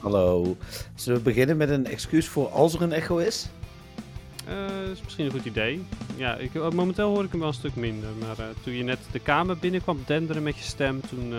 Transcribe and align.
Hallo. 0.00 0.56
Zullen 0.94 1.18
we 1.18 1.24
beginnen 1.24 1.56
met 1.56 1.70
een 1.70 1.86
excuus 1.86 2.28
voor 2.28 2.48
als 2.48 2.74
er 2.74 2.82
een 2.82 2.92
echo 2.92 3.16
is? 3.16 3.48
Dat 4.44 4.92
is 4.92 5.02
misschien 5.02 5.24
een 5.24 5.30
goed 5.30 5.44
idee. 5.44 5.86
Ja, 6.16 6.36
ik, 6.36 6.54
eh, 6.54 6.70
momenteel 6.70 7.08
hoor 7.08 7.24
ik 7.24 7.30
hem 7.30 7.38
wel 7.40 7.48
een 7.48 7.54
stuk 7.54 7.76
minder. 7.76 8.08
Maar 8.20 8.38
eh, 8.38 8.54
toen 8.62 8.72
je 8.72 8.82
net 8.82 8.98
de 9.12 9.18
kamer 9.18 9.58
binnenkwam 9.58 10.02
denderen 10.06 10.42
met 10.42 10.56
je 10.56 10.64
stem, 10.64 11.00
toen 11.08 11.34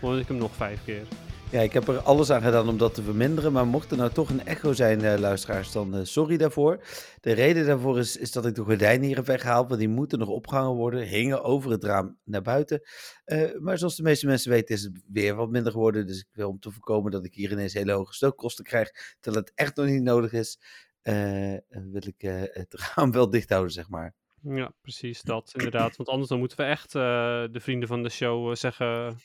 hoorde 0.00 0.20
ik 0.20 0.28
hem 0.28 0.36
nog 0.36 0.54
vijf 0.56 0.84
keer. 0.84 1.06
Ja, 1.52 1.60
ik 1.60 1.72
heb 1.72 1.88
er 1.88 1.98
alles 1.98 2.30
aan 2.30 2.42
gedaan 2.42 2.68
om 2.68 2.78
dat 2.78 2.94
te 2.94 3.02
verminderen. 3.02 3.52
Maar 3.52 3.66
mocht 3.66 3.90
er 3.90 3.96
nou 3.96 4.10
toch 4.12 4.28
een 4.30 4.46
echo 4.46 4.72
zijn, 4.72 5.00
eh, 5.04 5.18
luisteraars, 5.18 5.72
dan 5.72 5.94
eh, 5.94 6.04
sorry 6.04 6.36
daarvoor. 6.36 6.84
De 7.20 7.32
reden 7.32 7.66
daarvoor 7.66 7.98
is, 7.98 8.16
is 8.16 8.32
dat 8.32 8.46
ik 8.46 8.54
de 8.54 8.62
gordijnen 8.62 9.06
hier 9.06 9.16
heb 9.16 9.26
weggehaald. 9.26 9.68
Want 9.68 9.80
die 9.80 9.88
moeten 9.88 10.18
nog 10.18 10.28
opgehangen 10.28 10.74
worden. 10.74 11.02
Hingen 11.06 11.42
over 11.42 11.70
het 11.70 11.84
raam 11.84 12.18
naar 12.24 12.42
buiten. 12.42 12.80
Eh, 13.24 13.58
maar 13.58 13.78
zoals 13.78 13.96
de 13.96 14.02
meeste 14.02 14.26
mensen 14.26 14.50
weten 14.50 14.74
is 14.74 14.82
het 14.82 15.02
weer 15.06 15.34
wat 15.34 15.50
minder 15.50 15.72
geworden. 15.72 16.06
Dus 16.06 16.18
ik 16.18 16.28
wil 16.32 16.48
om 16.48 16.58
te 16.58 16.70
voorkomen 16.70 17.10
dat 17.10 17.24
ik 17.24 17.34
hier 17.34 17.50
ineens 17.52 17.72
hele 17.72 17.92
hoge 17.92 18.14
stookkosten 18.14 18.64
krijg. 18.64 18.90
Terwijl 19.20 19.44
het 19.44 19.52
echt 19.54 19.76
nog 19.76 19.86
niet 19.86 20.02
nodig 20.02 20.32
is. 20.32 20.58
eh, 21.02 21.56
wil 21.68 22.02
ik 22.06 22.20
het 22.52 22.74
raam 22.94 23.12
wel 23.12 23.30
dicht 23.30 23.48
houden, 23.50 23.72
zeg 23.72 23.88
maar. 23.88 24.14
Ja, 24.42 24.72
precies 24.80 25.22
dat, 25.22 25.52
inderdaad. 25.54 25.96
Want 25.96 26.08
anders 26.08 26.28
dan 26.28 26.38
moeten 26.38 26.56
we 26.56 26.64
echt 26.64 26.92
de 26.92 27.60
vrienden 27.60 27.88
van 27.88 28.02
de 28.02 28.08
show 28.08 28.56
zeggen 28.56 29.16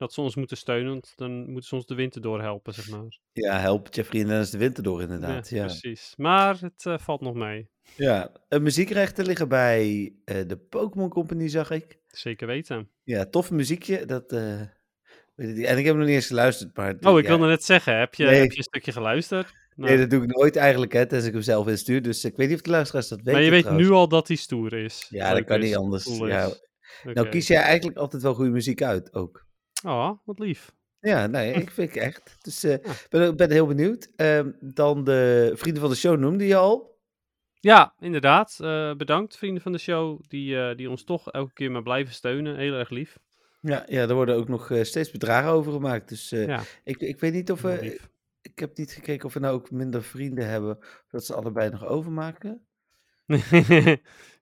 dat 0.00 0.12
ze 0.12 0.20
ons 0.20 0.34
moeten 0.34 0.56
steunen. 0.56 0.90
Want 0.90 1.12
dan 1.16 1.32
moeten 1.50 1.68
ze 1.68 1.74
ons 1.74 1.86
de 1.86 1.94
winter 1.94 2.20
doorhelpen, 2.20 2.74
zeg 2.74 2.88
maar. 2.88 3.18
Ja, 3.32 3.58
help 3.58 3.94
Jeffrey 3.94 4.20
en 4.20 4.26
Dennis 4.26 4.50
de 4.50 4.58
winter 4.58 4.82
door 4.82 5.02
inderdaad. 5.02 5.48
Ja, 5.48 5.64
precies. 5.64 6.12
Maar 6.16 6.58
het 6.60 6.86
eh, 6.86 6.98
valt 6.98 7.20
nog 7.20 7.34
mee. 7.34 7.68
Ja, 7.96 8.30
muziekrechten 8.48 9.26
liggen 9.26 9.48
bij 9.48 10.12
eh, 10.24 10.36
de 10.46 10.56
Pokémon 10.56 11.08
Company, 11.08 11.48
zag 11.48 11.70
ik. 11.70 11.98
Zeker 12.06 12.46
weten. 12.46 12.88
Ja, 13.04 13.24
tof 13.26 13.50
muziekje. 13.50 14.06
Dat, 14.06 14.32
eh, 14.32 14.60
weet 15.34 15.48
ik 15.48 15.56
niet. 15.56 15.64
en 15.66 15.78
ik 15.78 15.84
heb 15.84 15.96
nog 15.96 16.06
niet 16.06 16.14
eens 16.14 16.26
geluisterd, 16.26 16.76
maar... 16.76 16.96
Oh, 17.00 17.18
ik 17.18 17.24
ja, 17.24 17.30
wilde 17.30 17.46
net 17.46 17.64
zeggen, 17.64 17.98
heb 17.98 18.14
je, 18.14 18.24
Nee. 18.24 18.40
heb 18.40 18.50
je 18.50 18.56
een 18.58 18.62
stukje 18.62 18.92
geluisterd? 18.92 19.52
Nou, 19.76 19.90
Nee, 19.90 20.00
dat 20.00 20.10
doe 20.10 20.22
ik 20.22 20.36
nooit 20.36 20.56
eigenlijk, 20.56 20.92
hè, 20.92 21.06
tenzij 21.06 21.28
ik 21.28 21.34
hem 21.34 21.42
zelf 21.42 21.68
instuur. 21.68 22.02
Dus 22.02 22.24
ik 22.24 22.36
weet 22.36 22.48
niet 22.48 22.56
of 22.56 22.62
de 22.62 22.70
luisteraars 22.70 23.08
dat 23.08 23.18
weten 23.18 23.32
maar 23.32 23.42
je 23.42 23.50
weet 23.50 23.62
trouwens. 23.62 23.88
nu 23.88 23.94
al 23.94 24.08
dat 24.08 24.28
hij 24.28 24.36
stoer 24.36 24.72
is. 24.72 25.06
Ja, 25.10 25.34
dat 25.34 25.44
kan 25.44 25.58
is, 25.58 25.64
niet 25.64 25.76
anders. 25.76 26.04
cool 26.04 26.28
Ja. 26.28 26.46
is. 26.46 26.60
Nou 27.14 27.28
kies 27.28 27.46
jij 27.46 27.62
eigenlijk 27.62 27.98
altijd 27.98 28.22
wel 28.22 28.34
goede 28.34 28.50
muziek 28.50 28.82
uit, 28.82 29.14
ook. 29.14 29.48
Oh, 29.84 30.10
wat 30.24 30.38
lief. 30.38 30.72
Ja, 31.00 31.26
nee, 31.26 31.52
ik 31.52 31.70
vind 31.76 31.88
ik 31.90 31.96
echt. 32.02 32.36
Dus 32.40 32.64
ik 32.64 32.86
Ja. 32.86 32.92
ben, 33.08 33.36
ben 33.36 33.50
heel 33.50 33.66
benieuwd. 33.66 34.10
Ehm, 34.16 34.50
dan 34.60 35.04
de 35.04 35.50
vrienden 35.54 35.80
van 35.82 35.90
de 35.90 35.96
show 35.96 36.18
noemde 36.18 36.46
je 36.46 36.56
al. 36.56 36.98
Ja, 37.60 37.94
inderdaad. 37.98 38.58
eh, 38.60 38.94
bedankt, 38.94 39.36
vrienden 39.38 39.62
van 39.62 39.72
de 39.72 39.78
show, 39.78 40.20
die, 40.28 40.60
eh, 40.60 40.76
die 40.76 40.90
ons 40.90 41.04
toch 41.04 41.30
elke 41.30 41.52
keer 41.52 41.70
maar 41.70 41.82
blijven 41.82 42.14
steunen. 42.14 42.56
Heel 42.56 42.74
erg 42.74 42.90
lief. 42.90 43.18
Ja, 43.60 43.84
ja 43.88 44.08
er 44.08 44.14
worden 44.14 44.36
ook 44.36 44.48
nog 44.48 44.70
eh, 44.70 44.82
steeds 44.82 45.10
bedragen 45.10 45.50
over 45.50 45.72
gemaakt. 45.72 46.08
Dus 46.08 46.32
eh, 46.32 46.46
Ja, 46.46 46.60
ik, 46.84 46.96
ik 47.00 47.20
weet 47.20 47.32
niet 47.32 47.50
of 47.50 47.60
we... 47.62 48.00
Ik 48.42 48.58
heb 48.58 48.76
niet 48.76 48.92
gekeken 48.92 49.26
of 49.26 49.34
we 49.34 49.40
nou 49.40 49.54
ook 49.54 49.70
minder 49.70 50.02
vrienden 50.02 50.48
hebben, 50.48 50.78
dat 51.08 51.24
ze 51.24 51.34
allebei 51.34 51.70
nog 51.70 51.84
overmaken. 51.86 52.66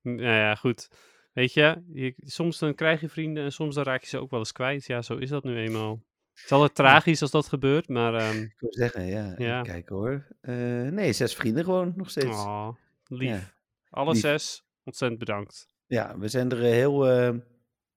nou 0.02 0.22
ja, 0.22 0.54
goed. 0.54 0.88
Weet 1.32 1.52
je, 1.52 1.82
je, 1.92 2.14
soms 2.18 2.58
dan 2.58 2.74
krijg 2.74 3.00
je 3.00 3.08
vrienden 3.08 3.44
en 3.44 3.52
soms 3.52 3.74
dan 3.74 3.84
raak 3.84 4.00
je 4.00 4.08
ze 4.08 4.18
ook 4.18 4.30
wel 4.30 4.38
eens 4.38 4.52
kwijt. 4.52 4.86
Ja, 4.86 5.02
zo 5.02 5.16
is 5.16 5.28
dat 5.28 5.44
nu 5.44 5.56
eenmaal. 5.58 6.06
Het 6.34 6.44
is 6.44 6.52
altijd 6.52 6.74
tragisch 6.74 7.22
als 7.22 7.30
dat 7.30 7.48
gebeurt, 7.48 7.88
maar... 7.88 8.14
ehm 8.14 8.42
Ik 8.42 8.54
wil 8.58 8.72
zeggen, 8.72 9.06
ja, 9.38 9.62
kijken 9.62 9.96
hoor. 9.96 10.26
Eh, 10.40 10.54
nee, 10.88 11.12
zes 11.12 11.34
vrienden 11.34 11.64
gewoon 11.64 11.92
nog 11.96 12.10
steeds. 12.10 12.26
oh, 12.36 12.68
lief. 13.04 13.28
Ja, 13.28 13.52
Alle 13.90 14.12
lief. 14.12 14.20
zes, 14.20 14.64
ontzettend 14.84 15.20
bedankt. 15.20 15.66
Ja, 15.86 16.18
we 16.18 16.28
zijn 16.28 16.50
er 16.50 16.64
eh, 16.64 16.70
heel, 16.70 17.06
eh, 17.08 17.34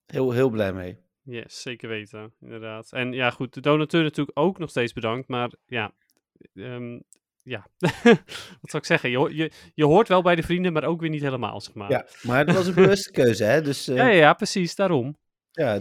heel, 0.06 0.32
heel 0.32 0.50
blij 0.50 0.74
mee. 0.74 0.98
Yes, 1.24 1.62
zeker 1.62 1.90
weten, 1.90 2.34
inderdaad. 2.40 2.92
En 2.92 3.14
ja, 3.14 3.30
goed, 3.30 3.54
de 3.54 3.62
donateur 3.62 4.04
natuurlijk 4.04 4.40
ook 4.40 4.58
nog 4.58 4.70
steeds 4.70 4.94
bedankt, 4.94 5.28
maar 5.28 5.52
ja, 5.66 5.94
ehm, 6.54 7.00
ja. 7.44 7.68
wat 8.62 8.70
zou 8.70 8.78
ik 8.78 8.86
zeggen? 8.86 9.10
Je, 9.10 9.36
je, 9.36 9.52
je 9.74 9.86
hoort 9.86 10.08
wel 10.08 10.22
bij 10.22 10.36
de 10.36 10.44
vrienden, 10.44 10.74
maar 10.74 10.84
ook 10.84 11.02
weer 11.02 11.10
niet 11.10 11.22
helemaal, 11.22 11.62
zeg 11.62 11.74
maar. 11.74 11.90
Ja, 11.92 12.06
maar 12.22 12.46
dat 12.46 12.56
was 12.56 12.68
een 12.68 12.74
bewuste 12.74 13.12
keuze, 13.22 13.44
hè? 13.44 13.62
Dus 13.62 13.88
eh, 13.88 13.96
ja, 13.96 14.04
ja, 14.06 14.10
ja, 14.10 14.18
ja, 14.20 14.34
precies, 14.34 14.76
daarom. 14.76 15.18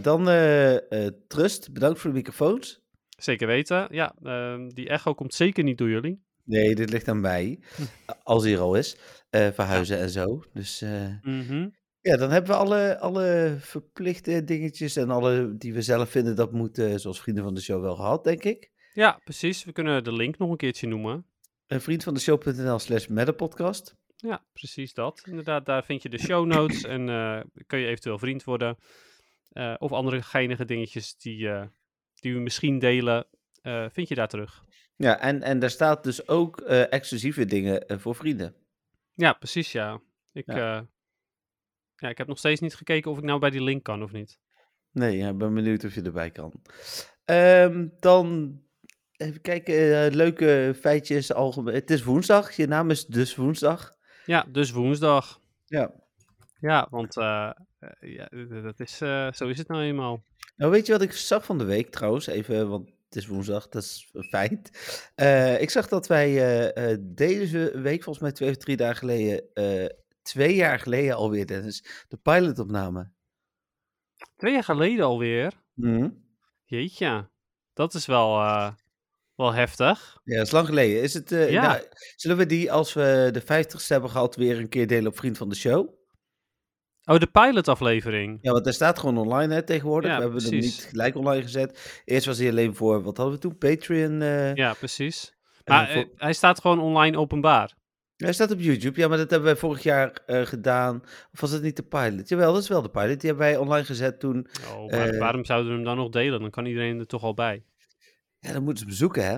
dan 0.01 0.29
eh, 0.29 1.05
eh, 1.05 1.13
Trust, 1.27 1.73
bedankt 1.73 1.99
voor 1.99 2.09
de 2.09 2.15
microfoons. 2.15 2.79
Zeker 3.17 3.47
weten. 3.47 3.87
Ja, 3.89 4.15
ehm, 4.23 4.67
die 4.67 4.89
echo 4.89 5.13
komt 5.13 5.33
zeker 5.33 5.63
niet 5.63 5.77
door 5.77 5.89
jullie. 5.89 6.23
Nee, 6.43 6.75
dit 6.75 6.89
ligt 6.89 7.07
aan 7.07 7.21
mij, 7.21 7.59
als 8.23 8.43
hij 8.43 8.53
er 8.53 8.59
al 8.59 8.75
is. 8.75 8.97
verhuizen 9.29 9.99
en 9.99 10.09
zo. 10.09 10.43
Dus 10.53 10.83
Mhm. 11.21 11.69
ja, 12.01 12.17
dan 12.17 12.31
hebben 12.31 12.51
we 12.51 12.57
alle, 12.57 12.99
alle 12.99 13.55
verplichte 13.59 14.43
dingetjes 14.43 14.95
en 14.95 15.09
alle 15.09 15.55
die 15.57 15.73
we 15.73 15.81
zelf 15.81 16.09
vinden 16.09 16.35
dat 16.35 16.51
moeten, 16.51 16.99
zoals 16.99 17.21
vrienden 17.21 17.43
van 17.43 17.53
de 17.53 17.61
show, 17.61 17.81
wel 17.81 17.95
gehad, 17.95 18.23
denk 18.23 18.43
ik. 18.43 18.71
Ja, 18.93 19.19
precies. 19.23 19.63
We 19.63 19.71
kunnen 19.71 20.03
de 20.03 20.13
link 20.13 20.37
nog 20.37 20.49
een 20.49 20.57
keertje 20.57 20.87
noemen. 20.87 21.25
Een 21.71 21.81
vriend 21.81 22.03
van 22.03 22.13
de 22.13 22.19
show.nl 22.19 22.79
slash 22.79 23.07
podcast. 23.35 23.95
Ja, 24.15 24.43
precies 24.53 24.93
dat. 24.93 25.21
Inderdaad, 25.25 25.65
daar 25.65 25.83
vind 25.83 26.01
je 26.01 26.09
de 26.09 26.19
show 26.19 26.45
notes 26.45 26.83
en 26.83 27.09
eh, 27.09 27.41
kun 27.67 27.79
je 27.79 27.87
eventueel 27.87 28.17
vriend 28.17 28.43
worden. 28.43 28.77
Eh, 29.51 29.75
of 29.77 29.91
andere 29.91 30.21
geinige 30.21 30.65
dingetjes 30.65 31.17
die, 31.17 31.49
eh, 31.49 31.65
die 32.13 32.33
we 32.33 32.39
misschien 32.39 32.79
delen, 32.79 33.27
vind 33.91 34.07
je 34.07 34.15
daar 34.15 34.27
terug. 34.27 34.63
Ja, 34.95 35.19
en, 35.19 35.41
en 35.41 35.59
daar 35.59 35.69
staat 35.69 36.03
dus 36.03 36.27
ook 36.27 36.61
exclusieve 36.89 37.45
dingen 37.45 37.99
voor 37.99 38.15
vrienden. 38.15 38.55
Ja, 39.13 39.33
precies, 39.33 39.71
ja. 39.71 40.01
Ik, 40.31 40.45
Ja. 40.45 40.87
ja. 41.95 42.09
ik 42.09 42.17
heb 42.17 42.27
nog 42.27 42.37
steeds 42.37 42.61
niet 42.61 42.75
gekeken 42.75 43.11
of 43.11 43.17
ik 43.17 43.23
nou 43.23 43.39
bij 43.39 43.49
die 43.49 43.63
link 43.63 43.83
kan 43.83 44.03
of 44.03 44.11
niet. 44.11 44.39
Nee, 44.91 45.17
ja, 45.17 45.29
ik 45.29 45.37
ben 45.37 45.53
benieuwd 45.53 45.83
of 45.83 45.95
je 45.95 46.01
erbij 46.01 46.31
kan. 46.31 46.61
Ehm, 47.25 47.87
dan 47.99 48.59
even 49.21 49.41
kijken, 49.41 50.05
eh, 50.05 50.13
leuke 50.13 50.75
feitjes. 50.79 51.33
Algemeen. 51.33 51.73
Het 51.73 51.89
is 51.89 52.03
woensdag, 52.03 52.51
je 52.51 52.67
naam 52.67 52.89
is 52.89 53.05
dus 53.05 53.35
woensdag. 53.35 53.93
Ja, 54.25 54.45
dus 54.49 54.71
woensdag. 54.71 55.39
Ja. 55.65 55.91
Ja, 56.59 56.87
want 56.89 57.17
eh, 57.17 57.51
eh, 57.79 58.15
ja, 58.15 58.27
dat 58.61 58.79
is, 58.79 58.97
zo 59.37 59.47
is 59.47 59.57
het 59.57 59.67
nou 59.67 59.81
eenmaal. 59.81 60.23
Nou, 60.55 60.71
weet 60.71 60.85
je 60.85 60.91
wat 60.91 61.01
ik 61.01 61.11
zag 61.11 61.45
van 61.45 61.57
de 61.57 61.63
week 61.63 61.89
trouwens? 61.89 62.27
Even, 62.27 62.69
want 62.69 62.87
het 63.05 63.15
is 63.15 63.27
woensdag, 63.27 63.67
dat 63.67 63.83
is 63.83 64.09
een 64.13 64.23
feit. 64.23 64.69
Ik 65.61 65.69
zag 65.69 65.87
dat 65.87 66.07
wij 66.07 66.33
deze 66.99 67.79
week, 67.79 68.03
volgens 68.03 68.23
mij 68.23 68.31
twee 68.31 68.49
of 68.49 68.57
drie 68.57 68.77
dagen 68.77 68.97
geleden, 68.97 69.43
twee 70.21 70.55
jaar 70.55 70.79
geleden 70.79 71.15
alweer, 71.15 71.47
Dennis, 71.47 72.05
de 72.07 72.17
pilot 72.17 72.59
opnamen. 72.59 73.13
Twee 74.35 74.53
jaar 74.53 74.63
geleden 74.63 75.05
alweer. 75.05 75.53
Mhm. 75.73 76.09
Jeetje, 76.65 77.29
dat 77.73 77.93
is 77.93 78.05
wel, 78.05 78.39
wel 79.41 79.53
heftig. 79.53 80.19
Ja, 80.23 80.37
dat 80.37 80.45
is 80.45 80.51
lang 80.51 80.67
geleden. 80.67 81.01
Is 81.01 81.13
het, 81.13 81.31
eh, 81.31 81.49
Ja. 81.51 81.61
nou, 81.61 81.81
zullen 82.15 82.37
we 82.37 82.45
die, 82.45 82.71
als 82.71 82.93
we 82.93 83.29
de 83.31 83.41
50ste 83.41 83.87
hebben 83.93 84.09
gehad, 84.09 84.35
weer 84.35 84.57
een 84.59 84.69
keer 84.69 84.87
delen 84.87 85.07
op 85.11 85.17
Vriend 85.17 85.37
van 85.37 85.49
de 85.49 85.55
Show? 85.55 85.99
Oh, 87.05 87.17
de 87.19 87.27
pilotaflevering. 87.27 88.39
Ja, 88.41 88.51
want 88.51 88.63
hij 88.63 88.73
staat 88.73 88.99
gewoon 88.99 89.17
online 89.17 89.53
hè, 89.53 89.63
tegenwoordig. 89.63 90.09
Ja, 90.09 90.15
we 90.17 90.21
hebben 90.23 90.41
hem 90.41 90.49
precies. 90.49 90.77
niet 90.77 90.89
gelijk 90.89 91.15
online 91.15 91.41
gezet. 91.41 92.01
Eerst 92.05 92.25
was 92.25 92.37
hij 92.37 92.49
alleen 92.49 92.75
voor, 92.75 93.03
wat 93.03 93.17
hadden 93.17 93.35
we 93.35 93.41
toen? 93.41 93.57
Patreon. 93.57 94.21
eh, 94.21 94.55
Ja, 94.55 94.73
precies. 94.73 95.33
Maar 95.65 95.89
voor- 95.89 96.01
eh, 96.01 96.07
hij 96.15 96.33
staat 96.33 96.61
gewoon 96.61 96.79
online 96.79 97.17
openbaar. 97.17 97.73
Hij 98.15 98.33
staat 98.33 98.51
op 98.51 98.59
YouTube. 98.59 98.99
Ja, 98.99 99.07
maar 99.07 99.17
dat 99.17 99.29
hebben 99.29 99.49
wij 99.49 99.57
vorig 99.59 99.83
jaar 99.83 100.17
gedaan. 100.25 101.01
Of 101.33 101.41
was 101.41 101.51
het 101.51 101.61
niet 101.61 101.75
de 101.75 101.83
pilot? 101.83 102.29
Jawel, 102.29 102.53
dat 102.53 102.61
is 102.61 102.67
wel 102.69 102.81
de 102.81 102.89
pilot. 102.89 103.19
Die 103.19 103.29
hebben 103.29 103.47
wij 103.47 103.57
online 103.57 103.85
gezet 103.85 104.19
toen. 104.19 104.47
Oh, 104.73 104.91
maar 104.91 105.17
waarom 105.17 105.45
zouden 105.45 105.69
we 105.69 105.75
hem 105.75 105.85
dan 105.85 105.97
nog 105.97 106.09
delen? 106.09 106.39
Dan 106.41 106.49
kan 106.49 106.65
iedereen 106.65 106.99
er 106.99 107.05
toch 107.07 107.23
al 107.23 107.33
bij. 107.33 107.63
Ja, 108.41 108.53
dan 108.53 108.63
moeten 108.63 108.83
ze 108.83 108.89
bezoeken, 108.89 109.25
hè? 109.25 109.37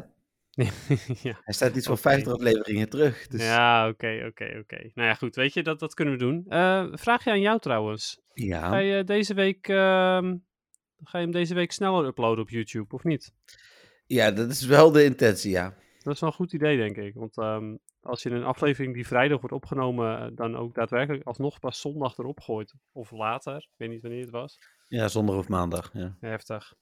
ja, 1.30 1.40
Hij 1.44 1.54
staat 1.54 1.76
iets 1.76 1.86
van 1.86 1.96
Oké. 1.96 2.02
50 2.02 2.34
afleveringen 2.34 2.90
terug. 2.90 3.28
Dus... 3.28 3.42
ja 3.44 3.88
oké, 3.88 4.26
oké, 4.28 4.58
oké. 4.60 4.92
Nou 4.94 5.08
ja, 5.08 5.14
goed, 5.14 5.36
weet 5.36 5.54
je, 5.54 5.64
dat, 5.64 5.80
dat 5.80 5.94
kunnen 5.94 6.14
we 6.14 6.20
doen. 6.20 6.46
Eh 6.48 6.88
vraag 6.92 7.24
je 7.24 7.30
aan 7.30 7.42
jou 7.42 7.60
trouwens. 7.60 8.22
Ja. 8.34 8.70
Ga 8.70 8.78
je 8.78 9.04
deze 9.04 9.34
week, 9.34 9.68
ehm, 9.68 10.36
ga 11.04 11.18
je 11.18 11.24
hem 11.24 11.32
deze 11.32 11.54
week 11.54 11.72
sneller 11.72 12.06
uploaden 12.06 12.44
op 12.44 12.50
YouTube, 12.50 12.96
of 12.96 13.04
niet? 13.04 13.34
ja, 14.06 14.32
dat 14.32 14.50
is 14.50 14.66
wel 14.66 14.92
de 14.92 15.04
intentie, 15.04 15.52
ja. 15.52 15.74
Dat 16.00 16.14
is 16.14 16.20
wel 16.20 16.30
een 16.30 16.36
goed 16.36 16.54
idee, 16.54 16.78
denk 16.78 16.98
ik. 16.98 17.14
Want 17.14 17.38
ehm, 17.38 17.76
als 18.02 18.24
je 18.24 18.30
een 18.30 18.44
aflevering 18.44 18.94
die 18.94 19.08
vrijdag 19.08 19.40
wordt 19.40 19.56
opgenomen, 19.56 20.20
eh, 20.20 20.28
dan 20.36 20.56
ook 20.56 20.76
daadwerkelijk 20.76 21.24
alsnog 21.24 21.60
pas 21.60 21.80
zondag 21.82 22.18
erop 22.18 22.40
gooit. 22.40 22.74
Of 22.92 23.12
later, 23.12 23.56
ik 23.56 23.78
weet 23.78 23.90
niet 23.90 24.02
wanneer 24.02 24.22
het 24.22 24.30
was. 24.30 24.60
Ja, 24.88 25.08
zondag 25.08 25.36
of 25.36 25.48
maandag. 25.48 25.90
Ja. 25.94 26.18
Heftig. 26.20 26.74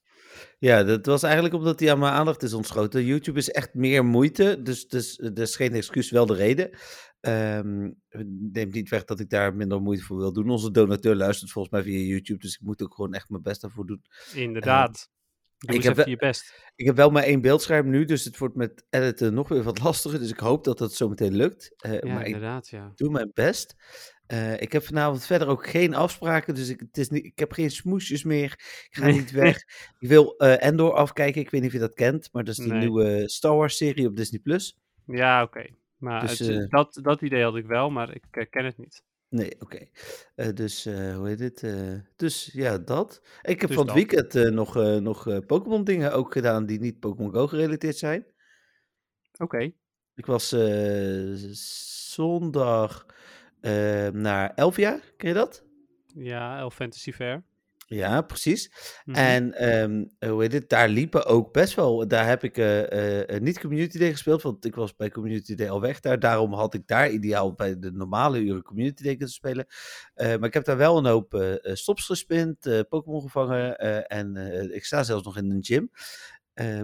Ja, 0.59 0.83
dat 0.83 1.05
was 1.05 1.23
eigenlijk 1.23 1.53
omdat 1.53 1.79
hij 1.79 1.91
aan 1.91 1.99
mijn 1.99 2.13
aandacht 2.13 2.43
is 2.43 2.53
ontschoten. 2.53 3.05
YouTube 3.05 3.37
is 3.39 3.49
echt 3.49 3.73
meer 3.73 4.05
moeite, 4.05 4.61
dus, 4.61 4.87
dus 4.87 5.15
dat 5.15 5.39
is 5.39 5.55
geen 5.55 5.73
excuus, 5.73 6.11
wel 6.11 6.25
de 6.25 6.33
reden. 6.33 6.69
Ehm 7.19 7.89
neemt 8.51 8.73
niet 8.73 8.89
weg 8.89 9.03
dat 9.03 9.19
ik 9.19 9.29
daar 9.29 9.55
minder 9.55 9.81
moeite 9.81 10.03
voor 10.03 10.17
wil 10.17 10.33
doen. 10.33 10.49
Onze 10.49 10.71
donateur 10.71 11.15
luistert 11.15 11.51
volgens 11.51 11.73
mij 11.73 11.83
via 11.83 11.99
YouTube, 12.07 12.39
dus 12.39 12.53
ik 12.55 12.61
moet 12.61 12.81
ook 12.83 12.93
gewoon 12.95 13.13
echt 13.13 13.29
mijn 13.29 13.43
best 13.43 13.61
daarvoor 13.61 13.85
doen. 13.85 14.01
Inderdaad. 14.33 15.09
Doe 15.57 15.75
ik 15.75 15.83
heb 15.83 15.95
wel- 15.95 16.09
je 16.09 16.15
best. 16.15 16.53
Ik 16.75 16.85
heb 16.85 16.95
wel 16.95 17.09
maar 17.09 17.23
één 17.23 17.41
beeldscherm 17.41 17.89
nu, 17.89 18.05
dus 18.05 18.23
het 18.23 18.37
wordt 18.37 18.55
met 18.55 18.85
editen 18.89 19.33
nog 19.33 19.47
weer 19.47 19.63
wat 19.63 19.81
lastiger. 19.83 20.19
Dus 20.19 20.29
ik 20.31 20.39
hoop 20.39 20.63
dat 20.63 20.77
dat 20.77 20.93
zo 20.93 21.09
meteen 21.09 21.35
lukt. 21.35 21.73
Eh, 21.77 21.91
Ja, 21.99 22.13
maar 22.13 22.19
ik 22.21 22.25
inderdaad, 22.25 22.67
ja. 22.69 22.91
doe 22.95 23.09
mijn 23.11 23.31
best. 23.33 23.75
Eh, 24.31 24.61
ik 24.61 24.71
heb 24.71 24.83
vanavond 24.83 25.25
verder 25.25 25.47
ook 25.47 25.67
geen 25.67 25.93
afspraken, 25.95 26.55
dus 26.55 26.69
ik, 26.69 26.79
het 26.79 26.97
is 26.97 27.09
niet, 27.09 27.25
ik 27.25 27.39
heb 27.39 27.51
geen 27.51 27.71
smoesjes 27.71 28.23
meer. 28.23 28.51
Ik 28.51 28.87
ga 28.89 29.05
Nee. 29.05 29.13
niet 29.13 29.31
weg. 29.31 29.57
Ik 29.99 30.07
wil 30.07 30.37
eh 30.37 30.65
Endor 30.65 30.93
afkijken, 30.93 31.41
ik 31.41 31.49
weet 31.49 31.61
niet 31.61 31.69
of 31.69 31.75
je 31.75 31.81
dat 31.81 31.93
kent, 31.93 32.29
maar 32.31 32.43
dat 32.43 32.57
is 32.57 32.63
die 32.63 32.71
Nee. 32.73 32.79
nieuwe 32.79 33.29
Star 33.29 33.55
Wars 33.55 33.77
serie 33.77 34.07
op 34.07 34.15
Disney+. 34.15 34.39
Plus. 34.39 34.77
Ja, 35.05 35.43
oké. 35.43 35.65
Maar 35.97 36.21
Dus, 36.27 36.39
het, 36.39 36.49
eh, 36.49 36.69
dat, 36.69 36.99
dat 37.01 37.21
idee 37.21 37.43
had 37.43 37.55
ik 37.55 37.65
wel, 37.65 37.89
maar 37.89 38.15
ik 38.15 38.47
ken 38.49 38.65
het 38.65 38.77
niet. 38.77 39.03
Nee, 39.29 39.55
oké. 39.59 39.87
Dus, 40.53 40.83
hoe 40.83 41.35
heet 41.37 41.63
eh, 41.63 41.93
dus 42.15 42.49
ja, 42.53 42.77
dat. 42.77 43.21
Ik 43.41 43.61
heb 43.61 43.69
Dus 43.69 43.77
van 43.77 43.87
het 43.87 43.95
dat. 43.95 44.21
weekend 44.23 44.53
nog, 44.53 44.75
nog 45.01 45.45
Pokémon 45.45 45.83
dingen 45.83 46.13
ook 46.13 46.31
gedaan 46.33 46.65
die 46.65 46.79
niet 46.79 46.99
Pokémon 46.99 47.33
Go 47.33 47.47
gerelateerd 47.47 47.97
zijn. 47.97 48.25
Oké. 49.37 49.71
Ik 50.15 50.25
was 50.25 50.55
zondag 52.13 53.05
eh, 53.61 54.07
naar 54.07 54.51
Elvia, 54.55 54.99
ken 55.17 55.27
je 55.29 55.35
dat? 55.35 55.63
Ja, 56.15 56.59
Elf 56.59 56.73
Fantasy 56.73 57.11
Fair. 57.11 57.43
Ja, 57.95 58.21
precies. 58.21 58.71
Mhm. 59.05 59.17
En 59.17 59.53
ehm, 59.53 60.03
eh, 60.19 60.29
hoe 60.29 60.41
heet 60.41 60.53
het? 60.53 60.69
Daar 60.69 60.89
liepen 60.89 61.25
ook 61.25 61.53
best 61.53 61.75
wel. 61.75 62.07
Daar 62.07 62.27
heb 62.27 62.43
ik 62.43 62.57
eh, 62.57 63.35
eh, 63.35 63.41
niet 63.41 63.59
Community 63.59 63.97
Day 63.97 64.11
gespeeld, 64.11 64.41
want 64.41 64.65
ik 64.65 64.75
was 64.75 64.95
bij 64.95 65.09
Community 65.09 65.55
Day 65.55 65.69
al 65.69 65.81
weg 65.81 65.99
daar. 65.99 66.19
Daarom 66.19 66.53
had 66.53 66.73
ik 66.73 66.87
daar 66.87 67.09
ideaal 67.09 67.53
bij 67.53 67.79
de 67.79 67.91
normale 67.91 68.39
uren 68.39 68.63
Community 68.63 69.03
Day 69.03 69.15
kunnen 69.15 69.33
spelen. 69.33 69.65
Maar 70.15 70.43
ik 70.43 70.53
heb 70.53 70.65
daar 70.65 70.77
wel 70.77 70.97
een 70.97 71.05
hoop 71.05 71.59
stops 71.61 72.05
gespind, 72.05 72.85
Pokémon 72.89 73.21
gevangen 73.21 73.77
en 74.07 74.35
ik 74.73 74.85
sta 74.85 75.03
zelfs 75.03 75.23
nog 75.23 75.37
in 75.37 75.51
een 75.51 75.63
gym. 75.63 75.91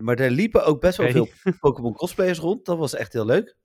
Maar 0.02 0.16
daar 0.16 0.30
liepen 0.30 0.66
ook 0.66 0.82
best 0.82 0.98
wel 0.98 1.10
veel 1.12 1.30
Pokémon 1.60 1.94
cosplayers 1.94 2.40
rond. 2.40 2.66
Dat 2.66 2.78
was 2.78 2.96
echt 2.96 3.14
heel 3.14 3.26
leuk. 3.26 3.56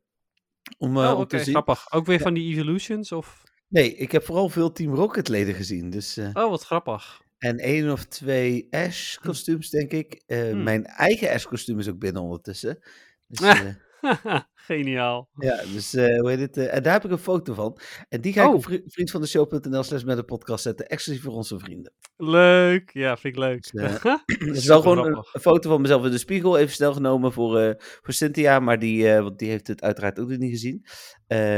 Om, 0.78 0.96
eh, 0.96 1.10
oh, 1.12 1.18
om 1.18 1.26
te 1.26 1.38
zien. 1.38 1.54
grappig. 1.54 1.92
Ook 1.92 2.06
weer 2.06 2.16
Ja. 2.16 2.22
van 2.22 2.34
die 2.34 2.52
Evolutions? 2.54 3.12
Of... 3.12 3.42
Nee, 3.68 3.94
ik 3.96 4.12
heb 4.12 4.24
vooral 4.24 4.48
veel 4.48 4.72
Team 4.72 4.94
Rocket 4.94 5.28
leden 5.28 5.54
gezien. 5.54 5.90
Dus, 5.90 6.16
eh, 6.16 6.30
Oh, 6.32 6.50
wat 6.50 6.62
grappig. 6.64 7.20
en 7.38 7.58
één 7.58 7.92
of 7.92 8.04
twee 8.04 8.66
Ash-kostuums, 8.70 9.70
denk 9.70 9.90
ik. 9.92 10.22
Eh, 10.26 10.40
Hmm. 10.50 10.62
Mijn 10.62 10.86
eigen 10.86 11.30
Ash-kostuum 11.30 11.78
is 11.78 11.88
ook 11.88 11.98
binnen 11.98 12.22
ondertussen. 12.22 12.78
Dus, 13.26 13.40
Ah. 13.40 13.60
Geniaal. 14.54 15.28
ja, 15.34 15.62
dus 15.72 15.94
eh, 15.94 16.18
hoe 16.20 16.30
heet 16.30 16.40
het? 16.40 16.56
eh, 16.56 16.74
en 16.74 16.82
daar 16.82 16.92
heb 16.92 17.04
ik 17.04 17.10
een 17.10 17.18
foto 17.18 17.54
van. 17.54 17.78
En 18.08 18.20
die 18.20 18.32
ga 18.32 18.42
ik 18.42 18.48
Oh. 18.48 18.54
op 18.54 18.64
vri- 18.64 18.82
vriendvandeshow.nl 18.86 19.82
slash 19.82 20.02
met 20.02 20.18
een 20.18 20.24
podcast 20.24 20.62
zetten. 20.62 20.86
Exclusief 20.86 21.22
voor 21.22 21.32
onze 21.32 21.58
vrienden. 21.58 21.92
Leuk. 22.16 22.90
Ja, 22.92 23.16
vind 23.16 23.34
ik 23.34 23.40
leuk. 23.40 23.72
Dus, 23.72 23.82
eh, 23.82 24.04
Het 24.48 24.56
is 24.56 24.66
wel 24.66 24.80
gewoon 24.80 25.06
een, 25.06 25.24
foto 25.40 25.70
van 25.70 25.80
mezelf 25.80 26.04
in 26.04 26.10
de 26.10 26.18
spiegel. 26.18 26.58
Even 26.58 26.74
snel 26.74 26.92
genomen 26.92 27.32
voor, 27.32 27.74
voor 28.02 28.14
Cynthia. 28.14 28.60
Maar 28.60 28.78
die, 28.78 29.12
want 29.12 29.38
die 29.38 29.48
heeft 29.50 29.66
het 29.66 29.82
uiteraard 29.82 30.20
ook 30.20 30.28
nog 30.28 30.38
niet 30.38 30.50
gezien. 30.50 30.84